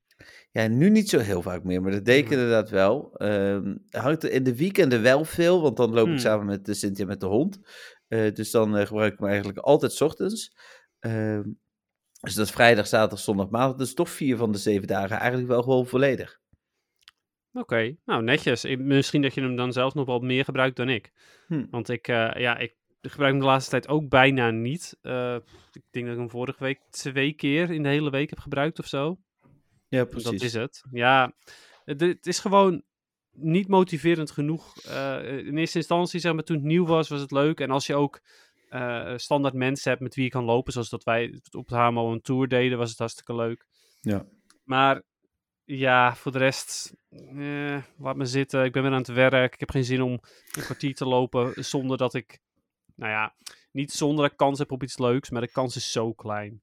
Ja, 0.51 0.69
nu 0.69 0.91
niet 0.91 1.09
zo 1.09 1.19
heel 1.19 1.43
vaak 1.43 1.65
meer, 1.65 1.83
maar 1.83 1.93
dat 1.93 2.05
deed 2.05 2.25
ik 2.25 2.31
inderdaad 2.31 2.71
wel. 2.71 3.11
Ehm 3.17 3.75
hangt 3.91 4.23
er 4.23 4.31
in 4.31 4.43
de 4.43 4.57
weekenden 4.57 5.03
wel 5.03 5.25
veel, 5.25 5.63
want 5.63 5.77
dan 5.77 5.91
loop 5.91 6.05
ik 6.07 6.11
Hmm. 6.11 6.19
samen 6.21 6.47
met 6.47 6.65
de 6.65 6.75
Cynthia 6.75 7.07
met 7.07 7.21
de 7.21 7.27
hond. 7.27 7.59
Eh, 8.09 8.33
dus 8.35 8.51
dan 8.51 8.77
eh, 8.77 8.87
gebruik 8.87 9.13
ik 9.13 9.19
hem 9.19 9.29
eigenlijk 9.29 9.59
altijd 9.59 9.93
's 9.93 10.01
ochtends. 10.01 10.57
Ehm, 10.99 11.43
dus 12.21 12.35
dat 12.35 12.47
is 12.47 12.53
vrijdag, 12.53 12.87
zaterdag, 12.87 13.19
zondag, 13.19 13.49
maandag. 13.49 13.77
Dus 13.77 13.95
toch 13.95 14.11
vier 14.11 14.37
van 14.37 14.53
de 14.53 14.59
zeven 14.59 14.87
dagen 14.87 15.19
eigenlijk 15.19 15.49
wel 15.49 15.63
gewoon 15.63 15.87
volledig. 15.87 16.39
Oké, 17.57 17.97
nou 18.05 18.23
netjes. 18.23 18.65
Ik- 18.65 18.79
misschien 18.79 19.23
dat 19.23 19.35
je 19.35 19.41
hem 19.41 19.57
dan 19.57 19.73
zelf 19.73 19.95
nog 19.95 20.07
wel 20.07 20.19
meer 20.21 20.45
gebruikt 20.45 20.77
dan 20.77 20.89
ik. 20.89 21.13
Hm. 21.47 21.67
Want 21.71 21.89
ik, 21.89 22.09
eh, 22.09 22.31
ja, 22.35 22.59
ik 22.59 22.75
gebruik 23.03 23.31
hem 23.33 23.41
de 23.41 23.47
laatste 23.47 23.71
tijd 23.71 23.89
ook 23.89 24.09
bijna 24.09 24.51
niet. 24.51 24.99
Eh, 25.03 25.35
ik 25.73 25.83
denk 25.91 26.05
dat 26.05 26.15
ik 26.15 26.21
hem 26.21 26.31
vorige 26.31 26.65
week 26.65 26.81
twee 26.91 27.33
keer 27.33 27.71
in 27.71 27.83
de 27.83 27.89
hele 27.89 28.11
week 28.11 28.31
heb 28.31 28.39
gebruikt 28.39 28.79
of 28.79 28.87
zo. 28.87 29.19
Ja, 29.89 29.99
Dat 29.99 30.09
precies. 30.11 30.43
is 30.43 30.53
het. 30.53 30.83
Ja, 30.91 31.33
het, 31.85 32.01
het 32.01 32.27
is 32.27 32.39
gewoon 32.39 32.83
niet 33.33 33.69
motiverend 33.69 34.31
genoeg. 34.31 34.77
Eh, 34.85 35.39
in 35.47 35.57
eerste 35.59 35.79
instantie, 35.79 36.21
zeg 36.21 36.33
maar, 36.35 36.43
toen 36.43 36.57
het 36.57 36.65
nieuw 36.65 36.87
was, 36.87 37.09
was 37.09 37.21
het 37.21 37.31
leuk. 37.31 37.61
En 37.61 37.71
als 37.71 37.87
je 37.87 37.95
ook 37.95 38.21
standaard 39.17 39.55
mensen 39.55 39.91
hebt 39.91 40.03
met 40.03 40.15
wie 40.15 40.25
je 40.25 40.31
kan 40.31 40.45
lopen, 40.45 40.73
zoals 40.73 40.89
dat 40.89 41.05
wij 41.05 41.41
op 41.51 41.69
het 41.69 41.79
HMO 41.79 42.13
een 42.13 42.21
tour 42.21 42.49
deden, 42.49 42.79
was 42.79 42.91
het 42.91 42.99
hartstikke 42.99 43.35
leuk. 43.35 43.67
Ja. 44.01 44.27
Maar 44.65 45.03
ja, 45.67 46.15
voor 46.17 46.33
de 46.33 46.39
rest, 46.39 46.93
eh, 47.11 47.83
laat 47.99 48.17
me 48.17 48.25
zitten. 48.25 48.65
Ik 48.65 48.73
ben 48.73 48.83
weer 48.83 48.93
aan 48.93 48.99
het 48.99 49.07
werk. 49.09 49.55
Ik 49.55 49.61
heb 49.61 49.71
geen 49.71 49.85
zin 49.85 50.03
om 50.03 50.13
een 50.53 50.63
kwartier 50.63 50.95
te 50.95 51.07
lopen 51.07 51.65
zonder 51.65 51.97
dat 51.97 52.15
ik, 52.15 52.39
nou 52.95 53.13
ja, 53.13 53.35
niet 53.73 53.93
zonder 53.93 54.23
dat 54.23 54.31
ik 54.33 54.37
kans 54.37 54.59
heb 54.59 54.71
op 54.71 54.83
iets 54.83 54.99
leuks, 54.99 55.31
maar 55.31 55.41
de 55.41 55.51
kans 55.51 55.77
is 55.77 55.93
zo 55.93 56.13
klein. 56.13 56.61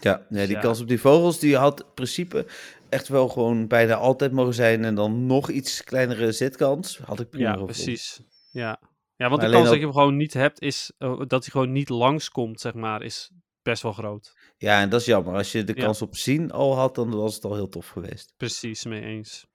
Ja, 0.00 0.26
ja, 0.28 0.46
die 0.46 0.54
Ja. 0.54 0.60
kans 0.60 0.80
op 0.80 0.88
die 0.88 1.00
vogels, 1.00 1.38
die 1.38 1.56
had 1.56 1.80
in 1.80 1.86
principe 1.94 2.46
echt 2.88 3.08
wel 3.08 3.28
gewoon 3.28 3.66
bijna 3.66 3.94
altijd 3.94 4.32
mogen 4.32 4.54
zijn. 4.54 4.84
En 4.84 4.94
dan 4.94 5.26
nog 5.26 5.50
iets 5.50 5.84
kleinere 5.84 6.32
zitkans. 6.32 6.98
Had 6.98 7.20
ik 7.20 7.30
prima 7.30 7.56
Ja, 7.56 7.64
precies. 7.64 8.20
Ja, 8.50 8.80
ja 9.16 9.28
want 9.28 9.40
Maar 9.40 9.50
de 9.50 9.56
kans 9.56 9.68
dat 9.68 9.78
je 9.78 9.84
hem 9.84 9.92
gewoon 9.92 10.16
niet 10.16 10.32
hebt, 10.34 10.60
is 10.60 10.92
eh, 10.98 11.18
dat 11.26 11.42
hij 11.42 11.50
gewoon 11.50 11.72
niet 11.72 11.88
langskomt, 11.88 12.60
zeg 12.60 12.74
maar, 12.74 13.02
is 13.02 13.30
best 13.62 13.82
wel 13.82 13.92
groot. 13.92 14.32
Ja, 14.62 14.80
en 14.80 14.88
dat 14.88 15.00
is 15.00 15.06
jammer. 15.06 15.34
Als 15.34 15.52
je 15.52 15.64
de 15.64 15.72
Ja. 15.76 15.84
kans 15.84 16.02
op 16.02 16.16
zien 16.16 16.50
al 16.50 16.76
had, 16.76 16.94
dan 16.94 17.10
was 17.10 17.34
het 17.34 17.44
al 17.44 17.54
heel 17.54 17.68
tof 17.68 17.88
geweest. 17.88 18.34
Precies, 18.36 18.84
mee 18.84 19.02
eens. 19.02 19.46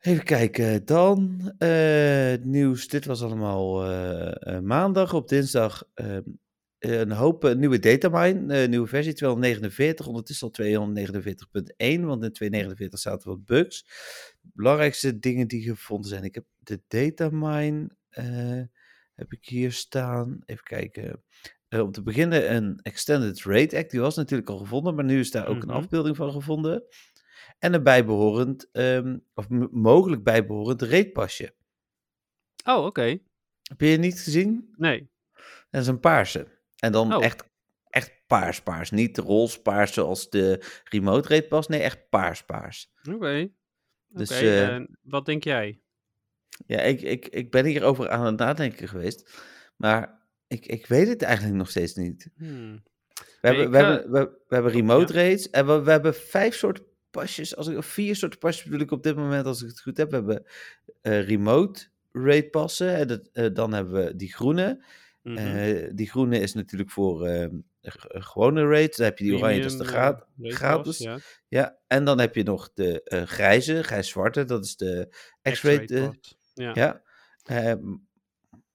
Even 0.00 0.24
kijken, 0.24 0.84
dan 0.84 1.52
eh, 1.58 2.34
nieuws. 2.42 2.88
Dit 2.88 3.04
was 3.04 3.22
allemaal 3.22 3.84
eh, 3.84 4.56
eh, 4.56 4.62
maandag. 4.62 5.14
Op 5.14 5.28
dinsdag 5.28 5.84
ehm, 5.94 6.22
een 6.78 7.10
hoop 7.12 7.54
nieuwe 7.54 7.78
datamine, 7.78 8.66
nieuwe 8.66 8.86
versie 8.86 9.12
249, 9.12 10.06
ondertussen 10.06 10.46
al 10.46 10.52
249.1, 10.52 12.04
want 12.04 12.24
in 12.24 12.32
249 12.32 12.98
zaten 12.98 13.28
wat 13.28 13.44
bugs. 13.44 13.86
Belangrijkste 14.40 15.18
dingen 15.18 15.48
die 15.48 15.62
gevonden 15.62 16.08
zijn. 16.08 16.24
Ik 16.24 16.34
heb 16.34 16.44
de 16.58 16.80
datamine, 16.88 17.90
heb 19.14 19.32
ik 19.32 19.44
hier 19.44 19.72
staan. 19.72 20.38
Even 20.44 20.64
kijken. 20.64 21.22
Eh, 21.74 21.80
om 21.80 21.90
te 21.92 22.02
beginnen 22.02 22.54
een 22.54 22.78
Extended 22.82 23.42
Rate 23.42 23.76
Act, 23.76 23.90
die 23.90 24.00
was 24.00 24.16
natuurlijk 24.16 24.50
al 24.50 24.58
gevonden, 24.58 24.94
maar 24.94 25.04
nu 25.04 25.18
is 25.18 25.30
daar 25.30 25.46
ook 25.48 25.56
Mhm. 25.56 25.68
een 25.68 25.74
afbeelding 25.74 26.16
van 26.16 26.32
gevonden. 26.32 26.84
En 27.58 27.74
een 27.74 27.82
bijbehorend, 27.82 28.68
ehm, 28.72 29.18
of 29.34 29.48
mogelijk 29.70 30.22
bijbehorend 30.22 30.82
reetpasje. 30.82 31.54
Oh, 32.64 32.84
oké. 32.84 33.18
Heb 33.62 33.80
je 33.80 33.86
het 33.86 34.00
niet 34.00 34.20
gezien? 34.20 34.74
Nee. 34.76 35.10
Dat 35.70 35.80
is 35.82 35.86
een 35.86 36.00
paarse. 36.00 36.46
En 36.78 36.92
dan 36.92 37.14
Oh. 37.14 37.24
echt, 37.24 37.44
echt 37.88 38.12
paars 38.26 38.62
paars. 38.62 38.90
Niet 38.90 39.18
roze 39.18 39.60
paars 39.62 39.92
zoals 39.92 40.30
de 40.30 40.64
remote 40.84 41.28
reetpas. 41.28 41.68
Nee, 41.68 41.80
echt 41.80 42.08
paars 42.08 42.44
paars. 42.44 42.92
Oké. 43.12 43.48
Dus, 44.08 44.30
eh, 44.30 44.68
en 44.68 44.98
wat 45.02 45.26
denk 45.26 45.44
jij? 45.44 45.80
Ja, 46.66 46.80
ik, 46.80 47.00
ik, 47.00 47.26
ik 47.26 47.50
ben 47.50 47.64
hierover 47.64 48.08
aan 48.10 48.26
het 48.26 48.36
nadenken 48.38 48.88
geweest. 48.88 49.42
Maar 49.76 50.23
ik, 50.46 50.66
ik 50.66 50.86
weet 50.86 51.08
het 51.08 51.22
eigenlijk 51.22 51.56
nog 51.56 51.70
steeds 51.70 51.94
niet. 51.94 52.28
Hmm. 52.36 52.82
We, 53.14 53.22
Nee, 53.50 53.56
hebben, 53.56 53.70
we, 53.70 53.78
ga- 53.78 53.90
hebben, 53.92 54.12
we, 54.12 54.38
we 54.48 54.54
hebben 54.54 54.72
remote 54.72 55.12
rates 55.12 55.50
en 55.50 55.66
we, 55.66 55.82
we 55.82 55.90
hebben 55.90 56.14
vijf 56.14 56.54
soorten 56.54 56.84
pasjes, 57.10 57.56
als 57.56 57.66
ik, 57.68 57.76
of 57.76 57.86
vier 57.86 58.16
soorten 58.16 58.38
pasjes 58.38 58.64
bedoel 58.64 58.80
ik 58.80 58.90
op 58.90 59.02
dit 59.02 59.16
moment, 59.16 59.46
als 59.46 59.62
ik 59.62 59.68
het 59.68 59.80
goed 59.80 59.96
heb. 59.96 60.08
We 60.10 60.16
hebben 60.16 60.44
eh, 61.00 61.28
remote 61.28 61.86
rate 62.12 62.48
passen, 62.50 62.94
en 62.96 63.08
dat, 63.08 63.28
eh, 63.32 63.46
dan 63.52 63.72
hebben 63.72 64.04
we 64.04 64.16
die 64.16 64.32
groene. 64.34 64.84
Mhm. 65.22 65.36
Eh, 65.36 65.90
die 65.94 66.10
groene 66.10 66.38
is 66.38 66.54
natuurlijk 66.54 66.90
voor 66.90 67.26
eh, 67.26 67.46
g- 67.82 68.04
eh, 68.06 68.22
gewone 68.22 68.66
rates, 68.68 68.96
dan 68.96 69.06
heb 69.06 69.18
je 69.18 69.24
die 69.24 69.32
oranje, 69.38 69.60
dat 69.62 69.72
is 69.72 69.78
de 69.78 69.84
gratis. 69.84 70.98
ja. 70.98 71.18
Ja, 71.48 71.78
en 71.86 72.04
dan 72.04 72.18
heb 72.20 72.34
je 72.34 72.42
nog 72.42 72.70
de 72.74 73.00
grijze, 73.26 73.82
grijs-zwarte, 73.82 74.44
dat 74.44 74.64
is 74.64 74.76
de 74.76 75.08
X-rate. 75.42 75.94
Ja. 76.54 76.70
ja. 77.44 77.80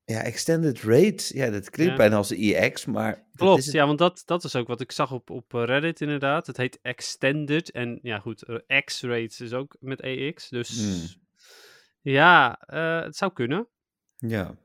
Ja, 0.10 0.24
extended 0.24 0.82
rate, 0.82 1.38
ja, 1.38 1.50
dat 1.50 1.69
klinkt 1.69 1.91
Ja. 1.91 1.98
bijna 1.98 2.15
als 2.15 2.32
EX, 2.32 2.86
maar... 2.86 3.15
dat 3.15 3.26
Klopt, 3.36 3.65
het 3.65 3.74
ja, 3.74 3.86
want 3.86 3.98
dat, 4.00 4.22
dat 4.26 4.43
is 4.43 4.56
ook 4.56 4.67
wat 4.67 4.82
ik 4.82 4.91
zag 4.91 5.12
op, 5.12 5.30
op 5.30 5.54
eh, 5.54 5.63
Reddit 5.65 6.02
inderdaad. 6.02 6.48
Het 6.48 6.58
heet 6.58 6.80
Extended 6.82 7.72
en 7.72 8.00
ja 8.02 8.19
goed, 8.19 8.43
eh, 8.43 8.82
X-rates 8.84 9.41
is 9.41 9.54
ook 9.54 9.76
met 9.80 10.02
EX, 10.02 10.50
dus 10.50 10.69
Hmm. 10.80 11.22
ja, 12.02 12.60
eh, 12.60 13.02
het 13.02 13.15
zou 13.15 13.34
kunnen. 13.34 13.67
Ja, 14.15 14.58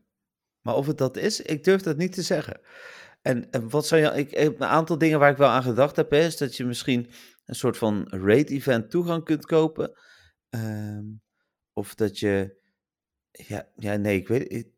maar 0.61 0.75
of 0.75 0.87
het 0.87 0.99
dat 0.99 1.17
is, 1.17 1.41
ik 1.41 1.65
durf 1.65 1.83
dat 1.83 1.97
niet 1.97 2.13
te 2.13 2.23
zeggen. 2.23 2.61
En, 3.23 3.51
en 3.51 3.69
wat 3.69 3.87
zou 3.87 4.01
je, 4.03 4.11
ik, 4.11 4.33
een 4.33 4.65
aantal 4.65 4.99
dingen 4.99 5.19
waar 5.19 5.31
ik 5.31 5.37
wel 5.37 5.49
aan 5.49 5.63
gedacht 5.63 5.97
heb, 5.97 6.13
is 6.13 6.37
dat 6.37 6.57
je 6.57 6.65
misschien 6.65 7.11
een 7.45 7.55
soort 7.55 7.77
van 7.77 8.07
raid-event 8.09 8.91
toegang 8.91 9.25
kunt 9.25 9.47
kopen. 9.47 9.93
Ehm, 10.49 11.05
of 11.73 11.95
dat 11.95 12.19
je, 12.19 12.57
ja, 13.31 13.69
ja 13.77 13.97
nee, 13.97 14.17
ik 14.17 14.29
weet, 14.29 14.73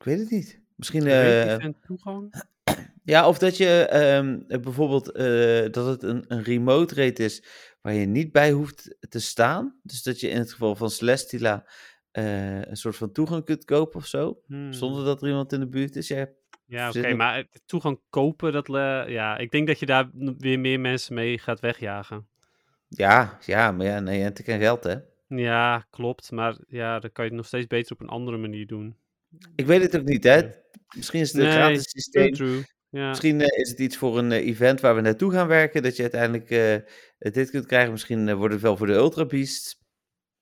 ik, 0.00 0.06
weet 0.06 0.18
het 0.18 0.30
niet. 0.30 0.60
Misschien, 0.76 1.06
eh, 1.06 1.66
toegang. 1.86 2.42
ja, 3.04 3.28
of 3.28 3.38
dat 3.38 3.56
je 3.56 3.86
ehm, 3.86 4.38
eh, 4.48 4.60
bijvoorbeeld, 4.60 5.10
eh, 5.12 5.72
dat 5.72 5.86
het 5.86 6.02
een, 6.02 6.24
een 6.28 6.42
remote 6.42 6.94
rate 6.94 7.24
is 7.24 7.44
waar 7.80 7.94
je 7.94 8.06
niet 8.06 8.32
bij 8.32 8.50
hoeft 8.50 8.96
te 9.08 9.20
staan. 9.20 9.80
Dus 9.82 10.02
dat 10.02 10.20
je 10.20 10.28
in 10.28 10.38
het 10.38 10.52
geval 10.52 10.76
van 10.76 10.90
Celestila 10.90 11.66
eh, 12.10 12.62
een 12.62 12.76
soort 12.76 12.96
van 12.96 13.12
toegang 13.12 13.44
kunt 13.44 13.64
kopen 13.64 13.96
of 13.96 14.06
zo. 14.06 14.40
Hmm. 14.46 14.72
Zonder 14.72 15.04
dat 15.04 15.22
er 15.22 15.28
iemand 15.28 15.52
in 15.52 15.60
de 15.60 15.68
buurt 15.68 15.96
is. 15.96 16.08
Ja, 16.08 16.28
Ja, 16.66 16.88
oké, 16.88 17.14
maar 17.14 17.46
toegang 17.66 18.00
kopen, 18.10 18.52
dat, 18.52 18.66
ja, 19.08 19.38
ik 19.38 19.50
denk 19.50 19.66
dat 19.66 19.78
je 19.78 19.86
daar 19.86 20.10
weer 20.38 20.60
meer 20.60 20.80
mensen 20.80 21.14
mee 21.14 21.38
gaat 21.38 21.60
wegjagen. 21.60 22.28
ja, 22.88 23.38
ja, 23.46 23.72
maar 23.72 23.86
ja, 23.86 24.00
nee, 24.00 24.20
het 24.20 24.38
is 24.38 24.44
geen 24.44 24.60
geld, 24.60 24.84
hè. 24.84 24.96
Ja, 25.28 25.86
klopt, 25.90 26.30
maar 26.30 26.56
ja, 26.68 26.98
dan 26.98 27.12
kan 27.12 27.24
je 27.24 27.30
het 27.30 27.38
nog 27.38 27.48
steeds 27.48 27.66
beter 27.66 27.92
op 27.92 28.00
een 28.00 28.08
andere 28.08 28.36
manier 28.36 28.66
doen. 28.66 28.96
Ik 29.54 29.66
weet 29.66 29.82
het 29.82 29.96
ook 29.96 30.04
niet, 30.04 30.24
hè. 30.24 30.36
Ja. 30.36 30.50
Misschien 30.96 31.20
is 31.20 31.32
het 31.32 31.40
een 31.42 31.48
Nee, 31.48 31.56
gratis 31.56 31.90
systeem. 31.90 32.32
true. 32.32 32.64
Ja, 32.90 33.08
Misschien 33.08 33.40
eh, 33.40 33.60
is 33.60 33.70
het 33.70 33.78
iets 33.78 33.96
voor 33.96 34.18
een 34.18 34.32
eh, 34.32 34.46
event 34.46 34.80
waar 34.80 34.94
we 34.94 35.00
naartoe 35.00 35.32
gaan 35.32 35.46
werken, 35.46 35.82
dat 35.82 35.96
je 35.96 36.02
uiteindelijk 36.02 36.50
eh, 36.50 37.32
dit 37.32 37.50
kunt 37.50 37.66
krijgen. 37.66 37.90
Misschien 37.90 38.34
wordt 38.34 38.52
het 38.52 38.62
wel 38.62 38.76
voor 38.76 38.86
de 38.86 38.92
Ultra 38.92 39.24
Beasts. 39.26 39.78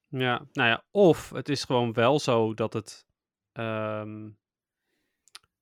ja, 0.08 0.46
nou 0.52 0.68
ja, 0.68 0.84
of 0.90 1.30
het 1.30 1.48
is 1.48 1.64
gewoon 1.64 1.92
wel 1.92 2.18
zo 2.20 2.54
dat 2.54 2.72
het. 2.72 3.06
ehm, 3.52 4.28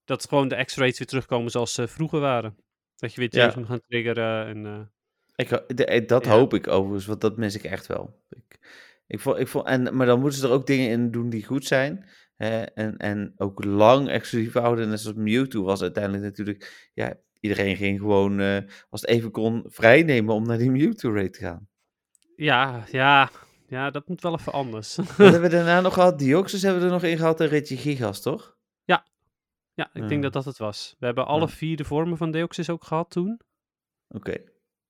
dat 0.04 0.28
gewoon 0.28 0.48
de 0.48 0.64
X-rates 0.64 0.98
weer 0.98 1.06
terugkomen 1.08 1.50
zoals 1.50 1.74
ze 1.74 1.88
vroeger 1.88 2.20
waren. 2.20 2.56
Dat 2.96 3.14
je 3.14 3.20
weer 3.20 3.28
Ja. 3.32 3.38
James 3.40 3.54
moet 3.54 3.66
gaan 3.66 3.80
triggeren. 3.88 4.46
En, 4.46 4.90
Ik, 5.36 5.48
de- 5.76 6.04
dat 6.06 6.24
Ja. 6.24 6.30
hoop 6.30 6.54
ik 6.54 6.68
overigens, 6.68 7.06
want 7.06 7.20
dat 7.20 7.36
mis 7.36 7.54
ik 7.54 7.62
echt 7.64 7.86
wel. 7.86 8.22
Ik, 8.30 8.58
ik 9.06 9.20
vond, 9.20 9.38
ik 9.38 9.48
vond, 9.48 9.66
en, 9.66 9.96
maar 9.96 10.06
dan 10.06 10.20
moeten 10.20 10.38
ze 10.38 10.46
er 10.46 10.52
ook 10.52 10.66
dingen 10.66 10.90
in 10.90 11.10
doen 11.10 11.30
die 11.30 11.44
goed 11.44 11.64
zijn. 11.66 12.08
Hè, 12.36 12.62
en, 12.62 12.96
en 12.96 13.32
ook 13.36 13.64
lang 13.64 14.08
exclusief 14.08 14.52
houden. 14.52 14.88
Net 14.88 15.00
zoals 15.00 15.16
Mewtwo 15.16 15.62
was 15.62 15.82
uiteindelijk 15.82 16.22
natuurlijk... 16.24 16.90
Ja, 16.94 17.14
iedereen 17.40 17.76
ging 17.76 17.98
gewoon, 17.98 18.40
eh, 18.40 18.58
als 18.90 19.00
het 19.00 19.10
even 19.10 19.30
kon, 19.30 19.64
vrijnemen 19.66 20.34
om 20.34 20.46
naar 20.46 20.58
die 20.58 20.70
Mewtwo-raid 20.70 21.32
te 21.32 21.38
gaan. 21.40 21.68
ja, 22.36 22.84
ja, 22.90 23.30
ja, 23.68 23.90
dat 23.90 24.08
moet 24.08 24.22
wel 24.22 24.34
even 24.38 24.52
anders. 24.52 24.96
Wat 24.96 25.16
hebben 25.16 25.40
we 25.40 25.48
daarna 25.56 25.80
nog 25.80 25.94
gehad? 25.94 26.18
Dioxys 26.18 26.62
hebben 26.62 26.80
we 26.80 26.86
er 26.86 26.92
nog 26.92 27.02
in 27.02 27.16
gehad 27.16 27.40
en 27.40 27.48
Reggie 27.48 27.76
Gigas, 27.76 28.22
toch? 28.22 28.54
ja, 28.84 29.90
ik 29.92 30.02
Ja. 30.02 30.08
denk 30.08 30.22
dat 30.22 30.32
dat 30.32 30.44
het 30.44 30.58
was. 30.58 30.96
We 30.98 31.06
hebben 31.06 31.26
alle 31.26 31.40
Ja. 31.40 31.48
vier 31.48 31.76
de 31.76 31.84
vormen 31.84 32.16
van 32.16 32.30
Deoxys 32.30 32.70
ook 32.70 32.84
gehad 32.84 33.10
toen. 33.10 33.40
Oké. 34.08 34.36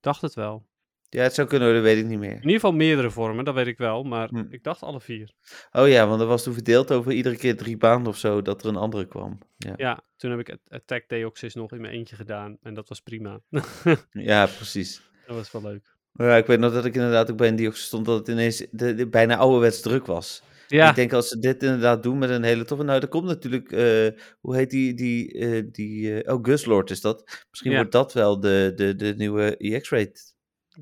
Dacht 0.01 0.21
het 0.23 0.35
wel. 0.35 0.67
Ja, 1.11 1.23
het 1.23 1.35
zou 1.35 1.49
kunnen, 1.49 1.75
dat 1.75 1.83
weet 1.83 1.99
ik 1.99 2.05
niet 2.07 2.19
meer. 2.19 2.31
In 2.31 2.37
ieder 2.37 2.53
geval 2.53 2.73
meerdere 2.73 3.11
vormen, 3.11 3.45
dat 3.45 3.55
weet 3.55 3.67
ik 3.67 3.79
wel. 3.79 4.03
Maar 4.03 4.29
Hm. 4.29 4.45
ik 4.51 4.63
dacht 4.63 4.83
alle 4.83 5.01
vier. 5.01 5.31
Oh 5.73 5.89
ja, 5.89 6.07
want 6.09 6.21
er 6.21 6.27
was 6.27 6.43
toen 6.43 6.53
verdeeld 6.55 6.93
over 6.93 7.13
iedere 7.13 7.37
keer 7.37 7.57
drie 7.57 7.77
baanden 7.77 8.09
of 8.09 8.19
zo, 8.19 8.43
dat 8.43 8.63
er 8.63 8.69
een 8.69 8.77
andere 8.77 9.07
kwam. 9.07 9.39
Ja, 9.57 9.73
Ja, 9.77 10.01
toen 10.17 10.31
heb 10.31 10.41
ik 10.41 10.51
At- 10.51 10.59
Attack 10.81 11.09
Deoxys 11.09 11.55
nog 11.55 11.73
in 11.73 11.81
mijn 11.81 11.93
eentje 11.93 12.17
gedaan. 12.17 12.59
En 12.63 12.75
dat 12.75 12.89
was 12.89 13.01
prima. 13.01 13.41
ja 14.11 14.47
precies. 14.47 15.03
dat 15.27 15.37
was 15.37 15.53
wel 15.53 15.63
leuk. 15.63 15.95
Ja, 16.13 16.37
ik 16.37 16.47
weet 16.47 16.59
nog 16.59 16.73
dat 16.73 16.85
ik 16.85 16.95
inderdaad 16.95 17.31
ook 17.31 17.37
bij 17.37 17.49
een 17.49 17.57
Dioxys 17.57 17.85
stond 17.87 18.07
dat 18.07 18.19
het 18.19 18.29
ineens 18.29 18.67
de, 18.71 18.95
de- 18.95 19.09
bijna 19.09 19.37
ouderwets 19.37 19.81
druk 19.81 20.07
was. 20.07 20.43
Ja, 20.69 20.89
Ik 20.91 20.95
denk 20.95 21.13
als 21.13 21.29
ze 21.29 21.39
dit 21.39 21.63
inderdaad 21.63 22.03
doen 22.03 22.19
met 22.19 22.31
een 22.31 22.43
hele 22.43 22.65
toffe... 22.65 22.85
Nou, 22.85 23.01
er 23.01 23.09
komt 23.09 23.25
natuurlijk... 23.27 23.73
eh, 23.73 24.21
hoe 24.41 24.57
heet 24.57 24.71
die... 24.71 24.95
die, 24.95 25.33
eh, 25.39 25.63
die 25.73 26.23
eh, 26.23 26.35
oh, 26.35 26.39
Guslord 26.45 26.91
is 26.91 27.01
dat. 27.01 27.45
Misschien 27.51 27.71
Ja. 27.71 27.77
wordt 27.77 27.93
dat 27.93 28.13
wel 28.13 28.41
de, 28.41 28.73
de, 28.75 28.95
de 28.97 29.15
nieuwe 29.17 29.57
EX-rate. 29.57 30.21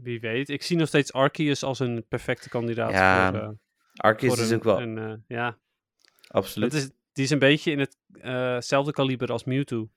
Wie 0.03 0.21
weet. 0.21 0.49
Ik 0.49 0.63
zie 0.63 0.77
nog 0.77 0.89
steeds 0.89 1.13
Arceus 1.13 1.63
als 1.63 1.79
een 1.79 2.05
perfecte 2.09 2.49
kandidaat 2.49 2.91
Ja, 2.91 3.31
voor, 3.31 3.41
eh, 3.41 3.49
Arceus 3.95 4.35
voor 4.35 4.43
is 4.45 4.51
een, 4.51 4.57
ook 4.57 4.65
wel... 4.65 4.81
een, 4.81 4.99
eh, 4.99 5.13
ja, 5.29 5.59
absoluut. 6.29 6.71
dat 6.73 6.81
is, 6.81 6.91
die 7.13 7.25
is 7.25 7.31
een 7.31 7.39
beetje 7.39 7.71
in 7.71 7.87
hetzelfde 8.21 8.93
kaliber 8.93 9.29
als 9.33 9.45
Mewtwo. 9.45 9.89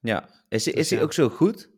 Ja. 0.00 0.22
Is, 0.48 0.64
hij- 0.64 0.74
Dus 0.74 0.82
is 0.82 0.90
hij 0.90 0.98
ja. 0.98 1.04
ook 1.04 1.12
zo 1.12 1.28
goed? 1.28 1.70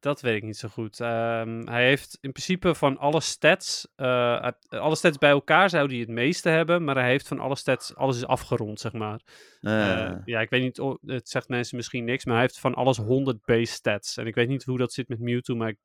Dat 0.00 0.20
weet 0.20 0.36
ik 0.36 0.42
niet 0.42 0.56
zo 0.56 0.68
goed. 0.68 1.00
Ehm, 1.00 1.66
hij 1.66 1.86
heeft 1.86 2.18
in 2.20 2.32
principe 2.32 2.74
van 2.74 2.98
alle 2.98 3.20
stats, 3.20 3.88
eh, 3.96 4.48
alle 4.68 4.94
stats 4.96 5.18
bij 5.18 5.30
elkaar 5.30 5.70
zou 5.70 5.88
hij 5.88 5.98
het 5.98 6.08
meeste 6.08 6.48
hebben, 6.48 6.84
maar 6.84 6.94
hij 6.94 7.08
heeft 7.08 7.28
van 7.28 7.38
alle 7.40 7.56
stats, 7.56 7.94
alles 7.94 8.16
is 8.16 8.26
afgerond, 8.26 8.80
zeg 8.80 8.92
maar. 8.92 9.20
Eh, 9.60 9.72
Ah. 10.10 10.16
ja, 10.24 10.40
ik 10.40 10.50
weet 10.50 10.62
niet, 10.62 10.80
het 11.16 11.28
zegt 11.28 11.48
mensen 11.48 11.76
misschien 11.76 12.04
niks, 12.04 12.24
maar 12.24 12.34
hij 12.34 12.42
heeft 12.44 12.58
van 12.58 12.74
alles 12.74 12.96
100 12.96 13.44
base 13.44 13.72
stats. 13.72 14.16
En 14.16 14.26
ik 14.26 14.34
weet 14.34 14.48
niet 14.48 14.64
hoe 14.64 14.78
dat 14.78 14.92
zit 14.92 15.08
met 15.08 15.18
Mewtwo, 15.20 15.54
maar 15.54 15.68
ik- 15.68 15.78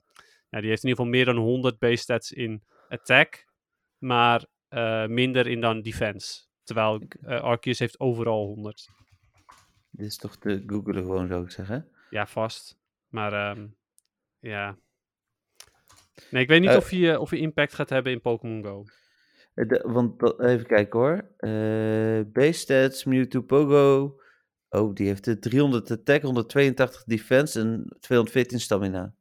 ja, 0.49 0.59
die 0.59 0.69
heeft 0.69 0.83
in 0.83 0.89
ieder 0.89 1.05
geval 1.05 1.05
meer 1.17 1.25
dan 1.25 1.37
100 1.37 1.79
base 1.79 1.95
stats 1.95 2.31
in 2.31 2.63
attack, 2.89 3.45
maar 3.97 4.45
eh, 4.67 5.05
minder 5.07 5.47
in 5.47 5.61
dan 5.61 5.81
defense. 5.81 6.43
Terwijl 6.63 7.01
eh 7.21 7.41
Arceus 7.41 7.79
heeft 7.79 7.99
overal 7.99 8.45
100. 8.45 8.89
Dit 9.89 10.05
is 10.07 10.17
toch 10.17 10.37
te 10.37 10.63
googelen 10.67 11.03
gewoon, 11.03 11.27
zou 11.27 11.43
ik 11.43 11.51
zeggen. 11.51 11.89
Ja, 12.09 12.27
vast. 12.27 12.77
Maar 13.07 13.33
ehm, 13.33 13.67
ja. 14.39 14.77
Nee, 16.29 16.41
ik 16.43 16.49
weet 16.49 16.61
niet 16.61 16.69
Eh, 16.69 16.75
of, 16.77 16.91
eh, 16.91 17.19
of 17.19 17.29
hij 17.29 17.39
impact 17.39 17.73
gaat 17.73 17.89
hebben 17.89 18.11
in 18.11 18.21
Pokémon 18.21 18.63
Go. 18.63 18.83
De- 19.53 19.83
want 19.87 20.19
dat- 20.19 20.41
even 20.43 20.65
kijken 20.65 20.99
hoor. 20.99 21.29
Base 22.31 22.51
stats, 22.59 23.03
Mewtwo 23.03 23.41
Pogo. 23.41 24.19
Oh, 24.69 24.93
die 24.93 25.07
heeft 25.07 25.23
de 25.23 25.39
300 25.39 25.91
attack, 25.91 26.21
182 26.21 27.03
defense 27.03 27.59
en 27.59 27.95
214 27.99 28.59
stamina. 28.59 29.13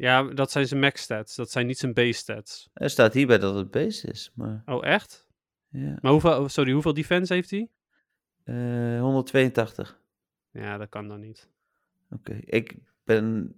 Ja, 0.00 0.22
dat 0.22 0.50
zijn 0.50 0.66
zijn 0.68 0.80
max 0.80 1.02
stats. 1.02 1.36
Dat 1.36 1.50
zijn 1.50 1.66
niet 1.66 1.78
zijn 1.78 1.92
base 1.94 2.12
stats. 2.12 2.70
Er 2.72 2.90
staat 2.90 3.14
hierbij 3.14 3.38
dat 3.38 3.54
het 3.54 3.70
base 3.70 4.06
is, 4.06 4.30
maar 4.34 4.62
Oh, 4.66 4.84
echt? 4.86 5.26
ja. 5.68 5.98
Maar 6.00 6.12
hoeveel, 6.12 6.48
sorry, 6.48 6.72
hoeveel 6.72 6.94
defense 6.94 7.32
heeft 7.34 7.50
hij? 7.50 7.68
Eh, 8.44 9.00
182. 9.00 10.00
Ja, 10.50 10.76
dat 10.78 10.88
kan 10.88 11.08
dan 11.08 11.20
niet. 11.20 11.48
Oké, 12.10 12.32
ik 12.44 12.76
ben... 13.04 13.54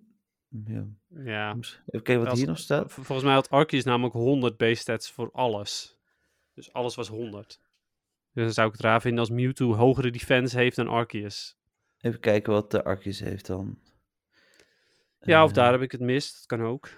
Ja. 0.66 0.84
Ja. 1.24 1.50
Even 1.54 1.82
kijken 1.86 2.18
wat 2.18 2.28
Als- 2.28 2.38
hier 2.38 2.48
nog 2.48 2.58
staat. 2.58 2.92
Volgens 2.92 3.22
mij 3.22 3.34
had 3.34 3.50
Arceus 3.50 3.84
namelijk 3.84 4.14
100 4.14 4.56
base 4.56 4.74
stats 4.80 5.10
voor 5.10 5.30
alles. 5.32 5.98
Dus 6.54 6.72
alles 6.72 6.94
was 6.94 7.08
100. 7.08 7.60
Dus 8.32 8.44
dan 8.44 8.52
zou 8.52 8.66
ik 8.66 8.72
het 8.72 8.82
raar 8.82 9.00
vinden 9.00 9.20
als 9.20 9.30
Mewtwo 9.30 9.74
hogere 9.74 10.10
defense 10.10 10.56
heeft 10.58 10.76
dan 10.76 10.88
Arceus. 10.88 11.56
Even 12.00 12.20
kijken 12.20 12.52
wat 12.52 12.70
de 12.70 12.84
Arceus 12.84 13.20
heeft 13.20 13.46
dan. 13.46 13.78
Ja, 15.22 15.42
of 15.44 15.48
Eh, 15.50 15.54
daar 15.56 15.72
heb 15.72 15.80
ik 15.82 15.92
het 15.92 16.00
mis. 16.00 16.34
Dat 16.34 16.46
kan 16.46 16.62
ook. 16.62 16.88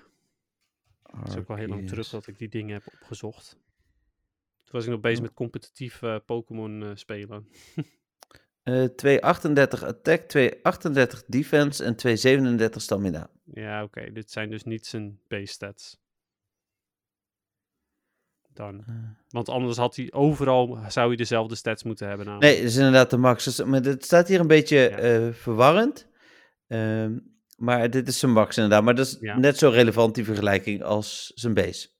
Het 1.02 1.28
is 1.28 1.36
ook 1.36 1.48
wel 1.48 1.56
heel 1.56 1.68
lang 1.68 1.88
terug 1.88 2.08
dat 2.08 2.26
ik 2.26 2.38
die 2.38 2.48
dingen 2.48 2.74
heb 2.74 2.82
opgezocht. 3.00 3.50
Toen 4.64 4.72
was 4.72 4.84
ik 4.84 4.90
nog 4.90 5.00
bezig 5.00 5.22
met 5.22 5.34
competitief 5.34 6.02
eh, 6.02 6.16
Pokémon 6.26 6.82
eh, 6.82 6.90
spelen. 6.94 7.48
Eh, 8.62 8.84
238 8.84 9.82
attack, 9.82 10.20
238 10.20 11.24
defense 11.26 11.84
en 11.84 11.96
237 11.96 12.82
stamina. 12.82 13.30
Ja, 13.44 13.82
oké. 13.82 14.12
Dit 14.12 14.30
zijn 14.30 14.50
dus 14.50 14.64
niet 14.64 14.86
zijn 14.86 15.20
base 15.28 15.46
stats. 15.52 15.98
Dan. 18.52 18.84
Want 19.28 19.48
anders 19.48 19.76
had 19.76 19.96
hij 19.96 20.12
overal, 20.12 20.78
zou 20.88 21.06
hij 21.08 21.16
dezelfde 21.16 21.54
stats 21.54 21.82
moeten 21.82 22.08
hebben 22.08 22.26
namelijk. 22.26 22.52
Nee, 22.52 22.60
dat 22.62 22.70
is 22.70 22.76
inderdaad 22.76 23.10
de 23.10 23.16
max. 23.16 23.44
Dus, 23.44 23.64
maar 23.64 23.80
het 23.82 24.04
staat 24.04 24.28
hier 24.28 24.40
een 24.40 24.46
beetje 24.46 24.76
Ja. 24.76 25.32
verwarrend. 25.32 26.08
Ehm, 26.66 27.18
maar 27.56 27.90
dit 27.90 28.08
is 28.08 28.18
zijn 28.18 28.32
max 28.32 28.56
inderdaad. 28.56 28.82
Maar 28.82 28.94
dat 28.94 29.06
is 29.06 29.16
Ja. 29.20 29.38
net 29.38 29.58
zo 29.58 29.68
relevant 29.68 30.14
die 30.14 30.24
vergelijking 30.24 30.82
als 30.82 31.32
zijn 31.34 31.54
base. 31.54 31.92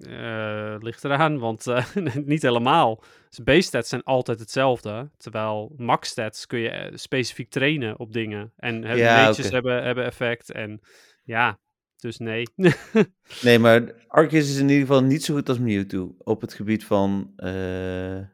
Eh, 0.00 0.76
ligt 0.78 1.04
eraan, 1.04 1.38
want 1.38 1.66
eh, 1.66 1.94
niet 2.24 2.42
helemaal. 2.42 3.02
Zijn 3.28 3.44
base 3.46 3.60
stats 3.60 3.88
zijn 3.88 4.02
altijd 4.02 4.38
hetzelfde. 4.38 5.10
Terwijl 5.16 5.74
max 5.76 6.08
stats 6.08 6.46
kun 6.46 6.58
je 6.58 6.68
eh, 6.70 6.96
specifiek 6.96 7.50
trainen 7.50 7.98
op 7.98 8.12
dingen. 8.12 8.52
En 8.56 8.74
hebben 8.74 9.04
Ja, 9.04 9.32
hebben, 9.34 9.82
hebben 9.82 10.04
effect. 10.04 10.52
En 10.52 10.80
ja, 11.24 11.58
dus 11.96 12.18
nee. 12.18 12.46
Nee, 13.42 13.58
maar 13.58 13.94
Arceus 14.08 14.48
is 14.50 14.56
in 14.58 14.68
ieder 14.68 14.86
geval 14.86 15.02
niet 15.02 15.24
zo 15.24 15.34
goed 15.34 15.48
als 15.48 15.58
Mewtwo 15.58 16.14
op 16.18 16.40
het 16.40 16.54
gebied 16.54 16.84
van 16.84 17.32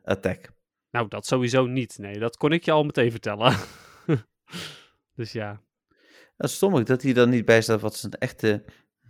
attack. 0.05 0.51
nou, 0.91 1.09
dat 1.09 1.27
sowieso 1.27 1.67
niet. 1.67 1.99
Nee, 1.99 2.19
dat 2.19 2.37
kon 2.37 2.53
ik 2.53 2.65
je 2.65 2.71
al 2.73 2.85
meteen 2.85 3.11
vertellen. 3.11 3.55
dus 5.17 5.33
ja. 5.33 5.63
Dat 6.37 6.51
is 6.51 6.57
stom 6.57 6.77
ook 6.77 6.87
dat 6.87 7.03
hij 7.03 7.13
dan 7.13 7.31
niet 7.31 7.45
bij 7.45 7.63
staat 7.63 7.81
wat 7.81 7.97
zijn 7.97 8.13
echte 8.13 8.65